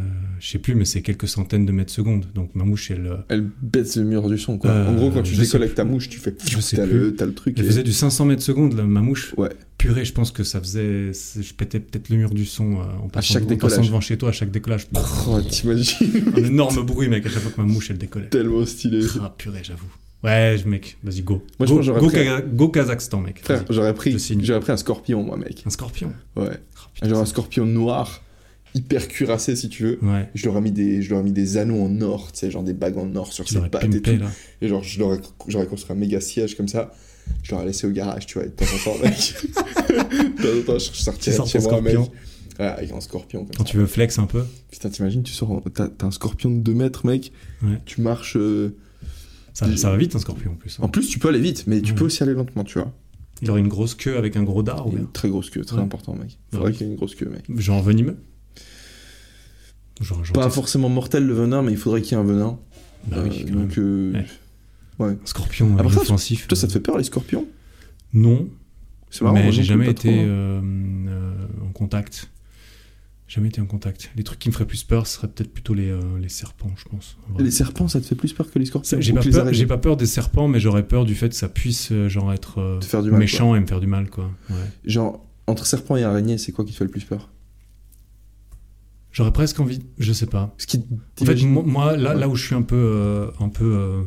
je 0.44 0.48
sais 0.50 0.58
plus, 0.58 0.74
mais 0.74 0.84
c'est 0.84 1.02
quelques 1.02 1.28
centaines 1.28 1.64
de 1.66 1.70
mètres 1.70 1.92
secondes. 1.92 2.26
Donc 2.34 2.50
ma 2.56 2.64
mouche, 2.64 2.90
elle, 2.90 3.06
euh, 3.06 3.16
Elle 3.28 3.48
baisse 3.62 3.96
le 3.96 4.02
mur 4.02 4.28
du 4.28 4.38
son, 4.38 4.58
quoi. 4.58 4.70
Euh, 4.70 4.88
en 4.88 4.94
gros, 4.94 5.10
quand 5.12 5.22
tu 5.22 5.34
je 5.36 5.40
décolles 5.40 5.62
avec 5.62 5.76
ta 5.76 5.84
mouche, 5.84 6.08
tu 6.08 6.18
fais. 6.18 6.34
Je 6.50 6.58
sais 6.60 6.76
T'as 6.78 6.86
plus. 6.86 6.98
le, 6.98 7.14
t'as 7.14 7.26
le 7.26 7.32
truc. 7.34 7.54
elle 7.58 7.64
et- 7.64 7.68
faisait 7.68 7.84
du 7.84 7.92
500 7.92 8.24
mètres 8.24 8.42
secondes, 8.42 8.74
là, 8.76 8.82
ma 8.82 9.00
mouche. 9.00 9.34
Ouais. 9.36 9.50
Purée, 9.78 10.04
je 10.04 10.12
pense 10.12 10.32
que 10.32 10.42
ça 10.42 10.58
faisait. 10.60 11.12
Je 11.12 11.54
pétais 11.54 11.78
peut-être 11.78 12.08
le 12.08 12.16
mur 12.16 12.30
du 12.30 12.44
son 12.44 12.72
euh, 12.80 12.84
en, 13.04 13.08
passant, 13.08 13.34
chaque 13.34 13.50
en 13.50 13.56
passant 13.56 13.82
devant 13.82 14.00
chez 14.00 14.18
toi 14.18 14.30
à 14.30 14.32
chaque 14.32 14.50
décollage. 14.50 14.88
Oh, 15.28 15.40
t'imagines 15.40 16.24
Un 16.36 16.44
énorme 16.44 16.84
bruit, 16.84 17.08
mec, 17.08 17.24
à 17.24 17.28
chaque 17.28 17.42
fois 17.42 17.52
que 17.52 17.60
ma 17.60 17.66
mouche, 17.72 17.90
elle 17.90 17.98
décollait. 17.98 18.26
Tellement 18.28 18.66
stylé. 18.66 19.06
Ah, 19.20 19.32
purée, 19.38 19.60
j'avoue. 19.62 19.86
Ouais, 20.24 20.56
mec, 20.66 20.98
vas-y, 21.04 21.22
go. 21.22 21.44
Moi, 21.60 21.66
je 21.68 21.72
go, 21.72 21.78
pense 21.78 21.86
go, 22.00 22.08
pris- 22.08 22.16
Kaza- 22.24 22.44
go 22.52 22.68
Kazakhstan, 22.68 23.20
mec. 23.20 23.40
Frère, 23.44 23.64
j'aurais 23.70 23.94
pris, 23.94 24.16
j'aurais 24.40 24.60
pris 24.60 24.72
un 24.72 24.76
scorpion, 24.76 25.22
moi, 25.22 25.36
mec. 25.36 25.62
Un 25.66 25.70
scorpion. 25.70 26.12
Ouais. 26.36 26.50
Putain, 26.94 27.08
Genre 27.08 27.20
un 27.20 27.26
scorpion 27.26 27.64
noir, 27.66 28.22
hyper 28.74 29.08
cuirassé, 29.08 29.56
si 29.56 29.68
tu 29.68 29.82
veux. 29.84 29.98
Ouais. 30.02 30.28
Je 30.34 30.46
leur 30.46 30.56
ai 30.56 30.60
mis 30.60 30.70
des, 30.72 31.02
je 31.02 31.10
leur 31.10 31.20
ai 31.20 31.22
mis 31.22 31.32
des 31.32 31.56
anneaux 31.56 31.82
en 31.82 32.00
or, 32.00 32.32
tu 32.32 32.40
sais, 32.40 32.50
genre 32.50 32.62
des 32.62 32.72
bagues 32.74 32.98
en 32.98 33.14
or 33.16 33.32
sur 33.32 33.44
Tu 33.44 33.54
ses 33.54 33.60
pattes 33.68 33.84
et 33.94 34.00
tout. 34.02 34.10
là. 34.18 34.30
Et 34.60 34.68
genre, 34.68 34.82
je 34.82 34.98
leur 34.98 35.14
ai- 35.14 35.20
j'aurais 35.48 35.66
construit 35.66 35.96
un 35.96 35.98
méga 36.00 36.20
siège 36.20 36.56
comme 36.56 36.68
ça. 36.68 36.92
Je 37.42 37.52
l'aurais 37.52 37.66
laissé 37.66 37.86
au 37.86 37.90
garage, 37.90 38.26
tu 38.26 38.34
vois, 38.38 38.46
et 38.46 38.50
de 38.50 38.54
temps 38.54 38.64
en 38.64 38.92
temps, 38.94 38.98
mec. 39.02 39.12
de 40.42 40.60
temps 40.62 40.72
en 40.72 40.74
temps, 40.74 40.78
je 40.78 41.50
chez 41.50 41.58
moi, 41.60 41.80
mec. 41.80 41.96
Ouais, 42.58 42.66
avec 42.66 42.92
un 42.92 43.00
scorpion 43.00 43.44
comme 43.44 43.56
Quand 43.56 43.64
ça. 43.64 43.70
tu 43.70 43.76
veux 43.78 43.86
flex 43.86 44.18
un 44.18 44.26
peu, 44.26 44.42
Putain, 44.70 44.90
t'imagines, 44.90 45.22
tu 45.22 45.32
sors, 45.32 45.62
t'as 45.72 45.88
t'as 45.88 46.06
un 46.06 46.10
scorpion 46.10 46.50
de 46.50 46.58
2 46.60 46.74
mètres, 46.74 47.06
mec. 47.06 47.32
Ouais. 47.62 47.78
Tu 47.86 48.00
marches. 48.02 48.36
euh, 48.36 48.76
ça, 49.54 49.74
ça 49.76 49.90
va 49.90 49.96
vite, 49.96 50.14
un 50.16 50.18
scorpion, 50.18 50.52
en 50.52 50.54
plus. 50.56 50.76
hein. 50.78 50.84
En 50.84 50.88
plus, 50.88 51.08
tu 51.08 51.18
peux 51.18 51.28
aller 51.28 51.40
vite, 51.40 51.64
mais 51.66 51.80
tu 51.80 51.92
Ouais. 51.92 51.98
peux 51.98 52.04
aussi 52.04 52.22
aller 52.22 52.34
lentement, 52.34 52.64
tu 52.64 52.78
vois. 52.78 52.92
Il 53.40 53.50
aurait 53.50 53.60
une 53.60 53.68
grosse 53.68 53.94
queue 53.94 54.16
avec 54.16 54.36
un 54.36 54.42
gros 54.44 54.62
dard, 54.62 54.86
ou 54.86 54.96
une 54.96 55.10
très 55.10 55.28
grosse 55.28 55.50
queue, 55.50 55.64
très 55.64 55.78
important, 55.78 56.14
mec. 56.14 56.38
Faudrait 56.52 56.72
qu'il 56.72 56.86
ait 56.86 56.90
une 56.90 56.96
grosse 56.96 57.14
queue, 57.14 57.28
mec. 57.30 57.44
Genre 57.58 57.82
venimeux 57.82 58.16
Genre, 60.00 60.24
genre 60.24 60.32
Pas 60.34 60.50
forcément 60.50 60.88
mortel 60.88 61.26
le 61.26 61.34
venin, 61.34 61.62
mais 61.62 61.72
il 61.72 61.76
faudrait 61.78 62.02
qu'il 62.02 62.12
y 62.16 62.20
ait 62.20 62.22
un 62.22 62.26
venin. 62.26 62.58
Bah 63.06 63.18
Euh, 63.18 63.28
oui, 63.28 63.44
quand 63.46 63.54
même. 63.54 63.66
donc, 63.68 63.78
euh, 63.78 64.12
Ouais. 64.98 65.10
Un 65.10 65.16
scorpion 65.26 65.72
Après 65.74 65.86
euh, 65.86 65.88
ça, 65.90 65.94
inoffensif. 65.96 66.46
toi, 66.48 66.56
ça 66.56 66.66
te 66.66 66.72
fait 66.72 66.80
peur, 66.80 66.98
les 66.98 67.04
scorpions? 67.04 67.46
Non, 68.12 68.48
C'est 69.10 69.22
marrant, 69.24 69.34
mais 69.34 69.50
j'ai 69.52 69.62
jamais 69.64 69.90
été 69.90 70.08
trop, 70.10 70.20
hein. 70.20 70.24
euh, 70.28 70.60
euh, 71.08 71.46
en 71.68 71.72
contact. 71.72 72.28
Jamais 73.26 73.48
été 73.48 73.62
en 73.62 73.66
contact. 73.66 74.10
Les 74.14 74.24
trucs 74.24 74.38
qui 74.38 74.50
me 74.50 74.52
feraient 74.52 74.66
plus 74.66 74.84
peur, 74.84 75.06
ce 75.06 75.14
seraient 75.16 75.28
peut-être 75.28 75.50
plutôt 75.52 75.72
les, 75.72 75.88
euh, 75.88 76.00
les 76.20 76.28
serpents, 76.28 76.70
je 76.76 76.84
pense. 76.84 77.16
Les 77.38 77.50
serpents, 77.50 77.88
ça 77.88 77.98
te 78.00 78.04
fait 78.04 78.14
plus 78.14 78.34
peur 78.34 78.50
que 78.50 78.58
les 78.58 78.66
scorpions 78.66 79.00
J'ai 79.00 79.14
pas, 79.14 79.20
les 79.50 79.66
peur, 79.66 79.80
pas 79.80 79.96
des 79.96 80.04
serpents, 80.06 80.48
mais 80.48 80.60
j'aurais 80.60 80.86
peur 80.86 81.06
du 81.06 81.14
fait 81.14 81.30
que 81.30 81.34
ça 81.34 81.48
puisse 81.48 81.90
euh, 81.92 82.10
genre 82.10 82.30
être 82.34 82.60
euh, 82.60 82.78
Te 82.78 82.84
faire 82.84 83.02
du 83.02 83.10
mal, 83.10 83.18
méchant 83.20 83.54
et 83.54 83.60
me 83.60 83.66
faire 83.66 83.80
du 83.80 83.86
mal, 83.86 84.10
quoi. 84.10 84.30
Ouais. 84.50 84.56
Genre, 84.84 85.24
entre 85.46 85.64
serpent 85.64 85.96
et 85.96 86.04
araignée, 86.04 86.36
c'est 86.36 86.52
quoi 86.52 86.66
qui 86.66 86.72
te 86.72 86.76
fait 86.76 86.84
le 86.84 86.90
plus 86.90 87.04
peur? 87.04 87.30
J'aurais 89.12 89.32
presque 89.32 89.60
envie, 89.60 89.80
je 89.98 90.12
sais 90.12 90.26
pas. 90.26 90.54
Ce 90.58 90.66
qui 90.66 90.82
En 91.20 91.24
fait, 91.24 91.42
moi, 91.44 91.96
là, 91.96 92.28
où 92.28 92.34
je 92.34 92.46
suis 92.46 92.54
un 92.54 92.62
peu, 92.62 92.76
euh, 92.76 93.26
un 93.40 93.48
peu 93.48 93.64
euh, 93.64 94.02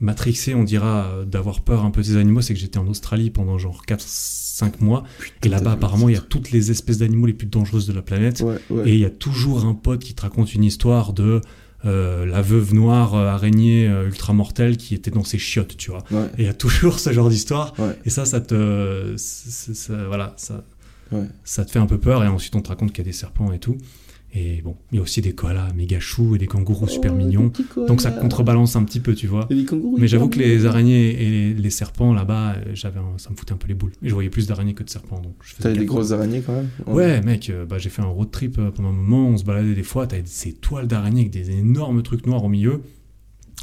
matrixé, 0.00 0.54
on 0.54 0.64
dira, 0.64 1.06
euh, 1.06 1.24
d'avoir 1.24 1.60
peur 1.60 1.84
un 1.84 1.90
peu 1.90 2.02
des 2.02 2.16
animaux, 2.16 2.40
c'est 2.40 2.54
que 2.54 2.60
j'étais 2.60 2.78
en 2.78 2.86
Australie 2.86 3.30
pendant 3.30 3.58
genre 3.58 3.82
4-5 3.86 4.80
mois. 4.80 5.04
et 5.42 5.48
là-bas, 5.48 5.72
apparemment, 5.72 6.08
il 6.08 6.14
y 6.14 6.18
a 6.18 6.20
toutes 6.20 6.52
les 6.52 6.70
espèces 6.70 6.98
d'animaux 6.98 7.26
les 7.26 7.32
plus 7.34 7.48
dangereuses 7.48 7.86
de 7.86 7.92
la 7.92 8.02
planète. 8.02 8.40
Ouais, 8.40 8.58
ouais. 8.70 8.88
Et 8.88 8.94
il 8.94 9.00
y 9.00 9.04
a 9.04 9.10
toujours 9.10 9.64
un 9.64 9.74
pote 9.74 10.00
qui 10.00 10.14
te 10.14 10.22
raconte 10.22 10.54
une 10.54 10.64
histoire 10.64 11.12
de 11.12 11.40
euh, 11.86 12.24
la 12.24 12.40
veuve 12.40 12.72
noire 12.72 13.14
euh, 13.14 13.26
araignée 13.26 13.86
euh, 13.86 14.06
ultra 14.06 14.32
mortelle 14.32 14.78
qui 14.78 14.94
était 14.94 15.10
dans 15.10 15.24
ses 15.24 15.36
chiottes, 15.38 15.76
tu 15.76 15.90
vois. 15.90 16.02
Ouais, 16.10 16.24
Et 16.38 16.42
il 16.42 16.44
y 16.46 16.48
a 16.48 16.54
toujours 16.54 16.98
ce 16.98 17.12
genre 17.12 17.28
d'histoire. 17.28 17.74
ouais, 17.78 17.98
Et 18.06 18.10
ça, 18.10 18.24
ça 18.24 18.40
te. 18.40 19.16
voilà, 20.06 20.32
ça, 20.38 20.64
ouais. 21.12 21.26
ça 21.44 21.64
te 21.64 21.70
fait 21.70 21.78
un 21.78 21.86
peu 21.86 21.98
peur. 21.98 22.24
Et 22.24 22.28
ensuite, 22.28 22.56
on 22.56 22.62
te 22.62 22.68
raconte 22.68 22.92
qu'il 22.92 23.04
y 23.04 23.06
a 23.06 23.10
des 23.10 23.12
serpents 23.12 23.52
et 23.52 23.58
tout. 23.58 23.76
Et 24.36 24.62
bon, 24.62 24.76
il 24.90 24.96
y 24.96 24.98
a 24.98 25.02
aussi 25.02 25.20
des 25.20 25.32
koalas 25.32 25.72
méga 25.74 26.00
choux 26.00 26.34
et 26.34 26.38
des 26.38 26.48
kangourous 26.48 26.88
super 26.88 27.12
Oh, 27.14 27.16
mignons. 27.16 27.52
des. 27.56 27.86
Donc 27.86 28.00
ça 28.00 28.10
contrebalance 28.10 28.74
un 28.74 28.82
petit 28.82 28.98
peu, 28.98 29.14
tu 29.14 29.28
vois. 29.28 29.48
Mais 29.98 30.08
j'avoue 30.08 30.28
que 30.28 30.40
les 30.40 30.66
araignées 30.66 31.10
et 31.22 31.30
les, 31.30 31.54
les 31.54 31.70
serpents 31.70 32.12
là-bas, 32.12 32.54
euh, 32.56 32.64
j'avais 32.74 32.98
un- 32.98 33.16
ça 33.16 33.30
me 33.30 33.36
foutait 33.36 33.52
un 33.52 33.56
peu 33.56 33.68
les 33.68 33.74
boules. 33.74 33.92
Et 34.02 34.08
je 34.08 34.14
voyais 34.14 34.30
plus 34.30 34.48
d'araignées 34.48 34.74
que 34.74 34.82
de 34.82 34.90
serpents. 34.90 35.20
Donc 35.20 35.36
je 35.42 35.50
faisais 35.54 35.62
T'avais 35.62 35.78
des 35.78 35.84
grosses 35.86 36.10
araignées 36.10 36.42
quand 36.44 36.52
même? 36.54 36.68
Ouais, 36.86 37.20
mec, 37.20 37.48
euh, 37.48 37.64
bah, 37.64 37.78
j'ai 37.78 37.90
fait 37.90 38.02
un 38.02 38.06
road 38.06 38.30
trip 38.32 38.58
euh, 38.58 38.72
pendant 38.72 38.88
un 38.88 38.92
moment, 38.92 39.28
on 39.28 39.36
se 39.36 39.44
baladait 39.44 39.74
des 39.74 39.82
fois, 39.84 40.06
t'as 40.08 40.16
ces 40.24 40.52
toiles 40.52 40.88
d'araignées 40.88 41.20
avec 41.20 41.32
des 41.32 41.52
énormes 41.52 42.02
trucs 42.02 42.26
noirs 42.26 42.42
au 42.42 42.48
milieu. 42.48 42.80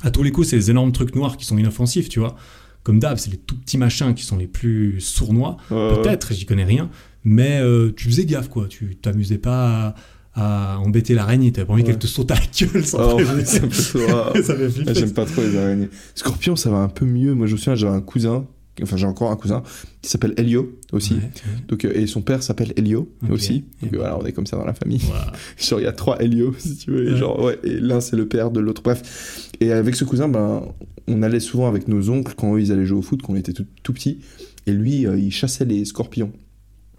À 0.04 0.10
tous 0.12 0.24
les 0.24 0.32
coups, 0.32 0.48
c'est 0.48 0.56
les 0.56 0.72
énormes 0.72 0.94
trucs 0.94 1.16
noirs 1.16 1.36
qui 1.36 1.46
sont 1.46 1.58
inoffensifs, 1.58 2.08
tu 2.08 2.20
vois. 2.20 2.36
Comme 2.84 2.98
d'hab, 3.00 3.18
c'est 3.18 3.30
les 3.30 3.38
tout 3.38 3.58
petits 3.58 3.78
machins 3.78 4.14
qui 4.16 4.24
sont 4.24 4.38
les 4.38 4.48
plus 4.48 5.00
sournois. 5.02 5.58
Peut-être, 5.70 6.34
j'y 6.34 6.46
connais 6.46 6.64
rien. 6.64 6.90
Mais 7.24 7.60
euh, 7.62 7.92
tu 7.96 8.06
faisais 8.08 8.26
gaffe, 8.26 8.48
quoi. 8.48 8.68
Tu 8.68 8.96
t'amusais 8.96 9.38
pas 9.38 9.90
à, 9.90 9.96
à 10.34 10.80
embêter 10.80 11.14
l'araignée. 11.14 11.52
T'avais 11.52 11.66
pas 11.68 11.74
envie 11.74 11.82
Ouais. 11.84 11.88
qu'elle 11.90 12.00
te 12.00 12.08
saute 12.08 12.32
à 12.32 12.36
la 12.36 12.42
gueule 12.68 12.86
sans 12.86 13.00
Oh, 13.14 13.16
prévenir. 13.16 13.46
ça 13.48 13.60
fait. 13.60 13.72
Ça 14.44 14.56
fait 14.56 14.70
flipper. 14.70 14.92
Ah, 14.92 14.94
J'aime 14.94 15.14
pas 15.14 15.26
trop 15.26 15.42
les 15.42 15.58
araignées. 15.58 15.90
Scorpion, 16.16 16.56
ça 16.56 16.70
va 16.70 16.78
un 16.78 16.88
peu 16.90 17.06
mieux. 17.06 17.34
Moi, 17.34 17.48
je 17.48 17.54
me 17.54 17.58
souviens, 17.58 17.76
j'avais 17.76 17.96
un 17.96 18.02
cousin, 18.02 18.46
enfin, 18.82 18.96
j'ai 18.98 19.06
encore 19.06 19.30
un 19.32 19.36
cousin, 19.36 19.62
qui 20.02 20.10
s'appelle 20.10 20.34
Elio 20.38 20.78
aussi. 20.94 21.16
Ouais, 21.16 21.20
ouais. 21.20 21.30
Donc, 21.68 21.86
euh, 21.86 21.92
et 21.94 22.08
son 22.08 22.22
père 22.22 22.42
s'appelle 22.44 22.74
Elio 22.78 23.10
aussi. 23.30 23.66
Donc 23.82 23.94
Et 23.94 23.98
voilà, 23.98 24.18
on 24.18 24.26
est 24.26 24.32
comme 24.32 24.46
ça 24.48 24.56
dans 24.58 24.66
la 24.66 24.74
famille. 24.74 25.02
Genre, 25.58 25.80
il 25.80 25.84
y 25.84 25.88
a 25.88 25.92
trois 25.92 26.18
Elio, 26.22 26.54
si 26.58 26.78
tu 26.78 26.92
veux. 26.92 27.08
Et, 27.08 27.12
Ouais. 27.12 27.18
genre, 27.18 27.44
ouais, 27.44 27.60
et 27.64 27.80
l'un, 27.80 28.00
c'est 28.00 28.16
le 28.16 28.28
père 28.28 28.52
de 28.52 28.60
l'autre. 28.62 28.82
Bref. 28.82 29.50
Et 29.60 29.72
avec 29.74 29.96
ce 29.96 30.06
cousin, 30.06 30.28
ben, 30.30 30.64
on 31.08 31.24
allait 31.24 31.40
souvent 31.42 31.68
avec 31.68 31.88
nos 31.90 32.10
oncles 32.10 32.34
quand 32.38 32.56
eux, 32.56 32.62
ils 32.62 32.72
allaient 32.72 32.86
jouer 32.86 33.00
au 33.00 33.02
foot, 33.02 33.22
quand 33.22 33.34
on 33.34 33.36
était 33.36 33.54
tout, 33.54 33.66
tout 33.84 33.92
petits. 33.94 34.20
Et 34.66 34.72
lui, 34.72 35.06
euh, 35.06 35.18
il 35.18 35.32
chassait 35.32 35.66
les 35.66 35.84
scorpions. 35.86 36.32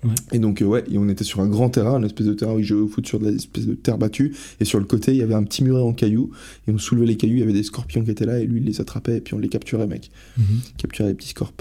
Ouais. 0.04 0.10
Et 0.32 0.38
donc, 0.40 0.62
euh, 0.62 0.64
ouais, 0.64 0.82
et 0.90 0.98
on 0.98 1.08
était 1.08 1.22
sur 1.24 1.40
un 1.40 1.46
grand 1.48 1.70
terrain, 1.70 1.96
une 1.98 2.04
espèce 2.04 2.26
de 2.26 2.34
terrain 2.34 2.54
où 2.54 2.58
il 2.58 2.64
jouait 2.64 2.80
au 2.80 2.88
foot 2.88 3.06
sur 3.06 3.20
de 3.20 3.28
l'espèce 3.30 3.66
de 3.66 3.74
terre 3.74 3.98
battue. 3.98 4.34
Et 4.60 4.64
sur 4.64 4.78
le 4.80 4.84
côté, 4.84 5.12
il 5.12 5.18
y 5.18 5.22
avait 5.22 5.34
un 5.34 5.44
petit 5.44 5.62
muret 5.62 5.80
en 5.82 5.92
cailloux. 5.92 6.30
Et 6.66 6.72
on 6.72 6.78
soulevait 6.78 7.06
les 7.06 7.16
cailloux, 7.16 7.34
il 7.36 7.40
y 7.40 7.42
avait 7.44 7.52
des 7.52 7.62
scorpions 7.62 8.02
qui 8.02 8.10
étaient 8.10 8.26
là. 8.26 8.40
Et 8.40 8.46
lui, 8.46 8.60
il 8.60 8.66
les 8.66 8.80
attrapait 8.80 9.18
et 9.18 9.20
puis 9.20 9.34
on 9.34 9.38
les 9.38 9.48
capturait, 9.48 9.86
mec. 9.86 10.10
Mhm. 10.38 10.44
Capturait 10.76 11.08
les 11.10 11.14
petits 11.14 11.28
scorps. 11.28 11.52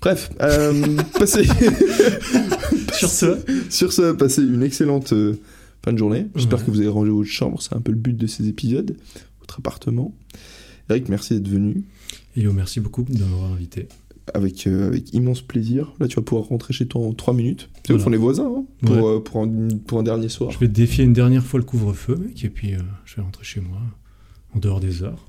Bref, 0.00 0.30
euh, 0.42 0.96
passez. 1.18 1.44
Sur 2.92 3.08
ce, 3.10 3.38
Sur 3.70 3.92
ce, 3.92 4.12
passez 4.12 4.42
une 4.42 4.62
excellente 4.62 5.12
euh, 5.12 5.38
fin 5.84 5.92
de 5.92 5.98
journée. 5.98 6.26
J'espère 6.36 6.58
Ouais. 6.60 6.64
que 6.66 6.70
vous 6.70 6.78
avez 6.80 6.88
rangé 6.88 7.10
votre 7.10 7.28
chambre, 7.28 7.60
c'est 7.62 7.74
un 7.74 7.80
peu 7.80 7.92
le 7.92 7.98
but 7.98 8.16
de 8.16 8.26
ces 8.26 8.48
épisodes, 8.48 8.96
votre 9.40 9.58
appartement. 9.58 10.14
Eric, 10.90 11.08
merci 11.08 11.34
d'être 11.34 11.48
venu. 11.48 11.82
Elio, 12.36 12.52
merci 12.52 12.80
beaucoup 12.80 13.02
de 13.02 13.18
m'avoir 13.18 13.52
invité. 13.52 13.88
Avec, 14.34 14.66
euh, 14.66 14.88
avec 14.88 15.12
immense 15.14 15.40
plaisir. 15.42 15.92
Là, 16.00 16.08
tu 16.08 16.16
vas 16.16 16.22
pouvoir 16.22 16.48
rentrer 16.48 16.72
chez 16.72 16.86
toi 16.86 17.02
en 17.06 17.12
3 17.12 17.34
minutes. 17.34 17.68
C'est 17.86 17.92
Voilà. 17.96 18.16
est 18.16 18.18
voisins 18.18 18.46
hein, 18.56 18.64
pour, 18.84 18.96
Ouais. 18.96 19.02
euh, 19.16 19.20
pour, 19.20 19.42
un, 19.42 19.68
pour 19.86 19.98
un 19.98 20.02
dernier 20.02 20.28
soir. 20.28 20.50
Je 20.50 20.58
vais 20.58 20.68
défier 20.68 21.04
une 21.04 21.12
dernière 21.12 21.44
fois 21.44 21.58
le 21.60 21.64
couvre-feu, 21.64 22.16
mec, 22.16 22.44
et 22.44 22.48
puis 22.50 22.74
euh, 22.74 22.78
je 23.04 23.16
vais 23.16 23.22
rentrer 23.22 23.44
chez 23.44 23.60
moi, 23.60 23.78
en 24.54 24.58
dehors 24.58 24.80
des 24.80 25.02
heures. 25.02 25.24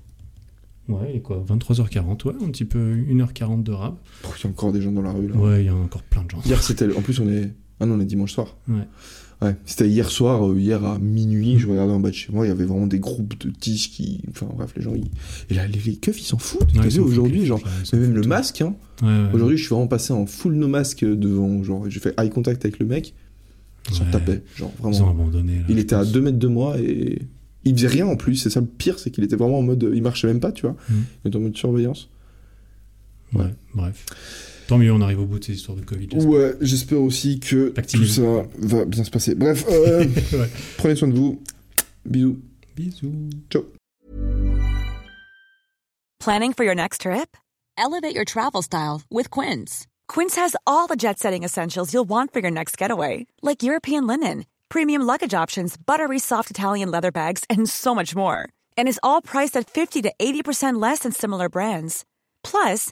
Ouais, 0.87 1.15
et 1.17 1.21
quoi 1.21 1.43
23h40, 1.47 2.23
ouais, 2.27 2.33
un 2.43 2.49
petit 2.49 2.65
peu 2.65 2.95
1h40 2.95 3.61
de 3.63 3.71
rap. 3.71 3.95
Oh, 4.25 4.27
Il 4.39 4.43
y 4.43 4.47
a 4.47 4.49
encore 4.49 4.71
des 4.71 4.81
gens 4.81 4.91
dans 4.91 5.03
la 5.03 5.11
rue 5.11 5.27
là. 5.27 5.35
Ouais, 5.35 5.61
il 5.61 5.65
y 5.65 5.69
a 5.69 5.75
encore 5.75 6.01
plein 6.03 6.23
de 6.23 6.31
gens. 6.31 6.41
Hier, 6.45 6.61
c'était. 6.63 6.91
En 6.95 7.01
plus, 7.01 7.19
on 7.19 7.29
est. 7.29 7.51
Ah 7.79 7.85
non, 7.85 7.95
on 7.95 7.99
est 7.99 8.05
dimanche 8.05 8.33
soir. 8.33 8.57
Ouais. 8.67 8.87
Ouais, 9.41 9.55
c'était 9.65 9.87
hier 9.87 10.09
soir, 10.09 10.49
euh, 10.49 10.59
hier 10.59 10.83
à 10.83 10.99
minuit, 10.99 11.59
je 11.59 11.67
regardais 11.67 11.93
en 11.93 11.99
bas 12.01 12.09
de 12.09 12.15
chez 12.15 12.29
moi, 12.33 12.45
il 12.45 12.49
y 12.49 12.51
avait 12.51 12.65
vraiment 12.65 12.87
des 12.87 12.99
groupes 12.99 13.39
de 13.39 13.49
tiges 13.49 13.89
qui. 13.89 14.21
Enfin 14.31 14.47
bref, 14.53 14.73
les 14.75 14.81
gens. 14.81 14.93
Ils... 14.93 15.09
Et 15.49 15.53
là, 15.53 15.65
les, 15.65 15.79
les 15.79 15.95
keufs, 15.95 16.19
ils 16.19 16.25
s'en 16.25 16.37
foutent. 16.37 16.73
Ouais, 16.75 16.87
ils 16.89 16.99
aujourd'hui, 16.99 17.45
genre. 17.45 17.61
ils 17.93 17.97
mais 17.97 18.07
même 18.07 18.15
le 18.15 18.23
masque, 18.27 18.61
hein. 18.61 18.75
Ouais, 19.01 19.07
ouais. 19.07 19.29
Aujourd'hui, 19.33 19.55
je 19.57 19.63
suis 19.63 19.69
vraiment 19.73 19.87
passé 19.87 20.11
en 20.11 20.25
full 20.25 20.55
no 20.55 20.67
masque 20.67 21.05
devant. 21.05 21.63
Genre, 21.63 21.89
j'ai 21.89 22.01
fait 22.01 22.13
eye 22.19 22.29
contact 22.29 22.65
avec 22.65 22.79
le 22.79 22.85
mec, 22.85 23.13
il 23.89 23.95
s'en 23.95 24.03
tapait. 24.11 24.43
Genre, 24.57 24.73
Ils 24.77 24.85
ont 24.85 24.89
vraiment. 24.91 25.09
abandonné. 25.11 25.55
là, 25.59 25.65
Il 25.69 25.79
était 25.79 25.95
à 25.95 25.99
pense. 25.99 26.11
2 26.11 26.21
mètres 26.21 26.39
de 26.39 26.47
moi 26.47 26.77
et. 26.79 27.21
Il 27.65 27.75
faisait 27.75 27.87
rien 27.87 28.07
en 28.07 28.15
plus, 28.15 28.35
c'est 28.35 28.49
ça 28.49 28.61
le 28.61 28.67
pire, 28.67 28.99
c'est 28.99 29.11
qu'il 29.11 29.23
était 29.23 29.35
vraiment 29.35 29.59
en 29.59 29.61
mode. 29.63 29.89
Il 29.93 30.01
marchait 30.01 30.27
même 30.27 30.39
pas, 30.39 30.51
tu 30.53 30.61
vois. 30.61 30.75
Mm. 30.89 30.93
Il 31.23 31.27
était 31.27 31.37
en 31.37 31.41
mode 31.41 31.57
surveillance. 31.57 32.09
Ouais, 33.33 33.53
bref. 33.75 34.05
Tant 34.69 34.77
mieux, 34.77 34.93
on 34.93 35.01
arrive 35.01 35.19
au 35.19 35.25
bout 35.25 35.39
de 35.39 35.43
ces 35.45 35.53
histoires 35.53 35.75
de 35.75 35.81
Covid. 35.83 36.09
j'espère. 36.11 36.29
Ouais, 36.29 36.53
j'espère 36.61 37.01
aussi 37.01 37.39
que 37.39 37.69
tout 37.69 38.05
ça 38.05 38.21
va 38.59 38.85
bien 38.85 39.03
se 39.03 39.09
passer. 39.09 39.33
Bref, 39.33 39.65
euh, 39.67 40.05
Ouais. 40.33 40.47
prenez 40.77 40.95
soin 40.95 41.07
de 41.07 41.15
vous. 41.15 41.41
Bisous. 42.05 42.37
Bisous. 42.75 43.11
Planning 46.19 46.53
for 46.53 46.63
your 46.63 46.75
next 46.75 47.01
trip? 47.01 47.35
Elevate 47.77 48.13
your 48.13 48.25
travel 48.25 48.61
style 48.61 49.01
with 49.09 49.31
Quince. 49.31 49.87
Quince 50.07 50.35
has 50.35 50.55
all 50.67 50.85
the 50.85 50.95
jet 50.95 51.17
setting 51.17 51.43
essentials 51.43 51.91
you'll 51.91 52.07
want 52.07 52.31
for 52.31 52.39
your 52.39 52.51
next 52.51 52.77
getaway, 52.77 53.25
like 53.41 53.63
European 53.63 54.05
linen, 54.05 54.45
premium 54.69 55.01
luggage 55.01 55.33
options, 55.33 55.77
buttery 55.77 56.19
soft 56.19 56.51
Italian 56.51 56.91
leather 56.91 57.11
bags, 57.11 57.43
and 57.49 57.67
so 57.67 57.95
much 57.95 58.15
more. 58.15 58.47
And 58.77 58.87
is 58.87 58.99
all 59.01 59.21
priced 59.23 59.57
at 59.57 59.67
50 59.67 60.03
to 60.03 60.13
80% 60.19 60.79
less 60.79 60.99
than 60.99 61.11
similar 61.11 61.49
brands. 61.49 62.05
Plus, 62.43 62.91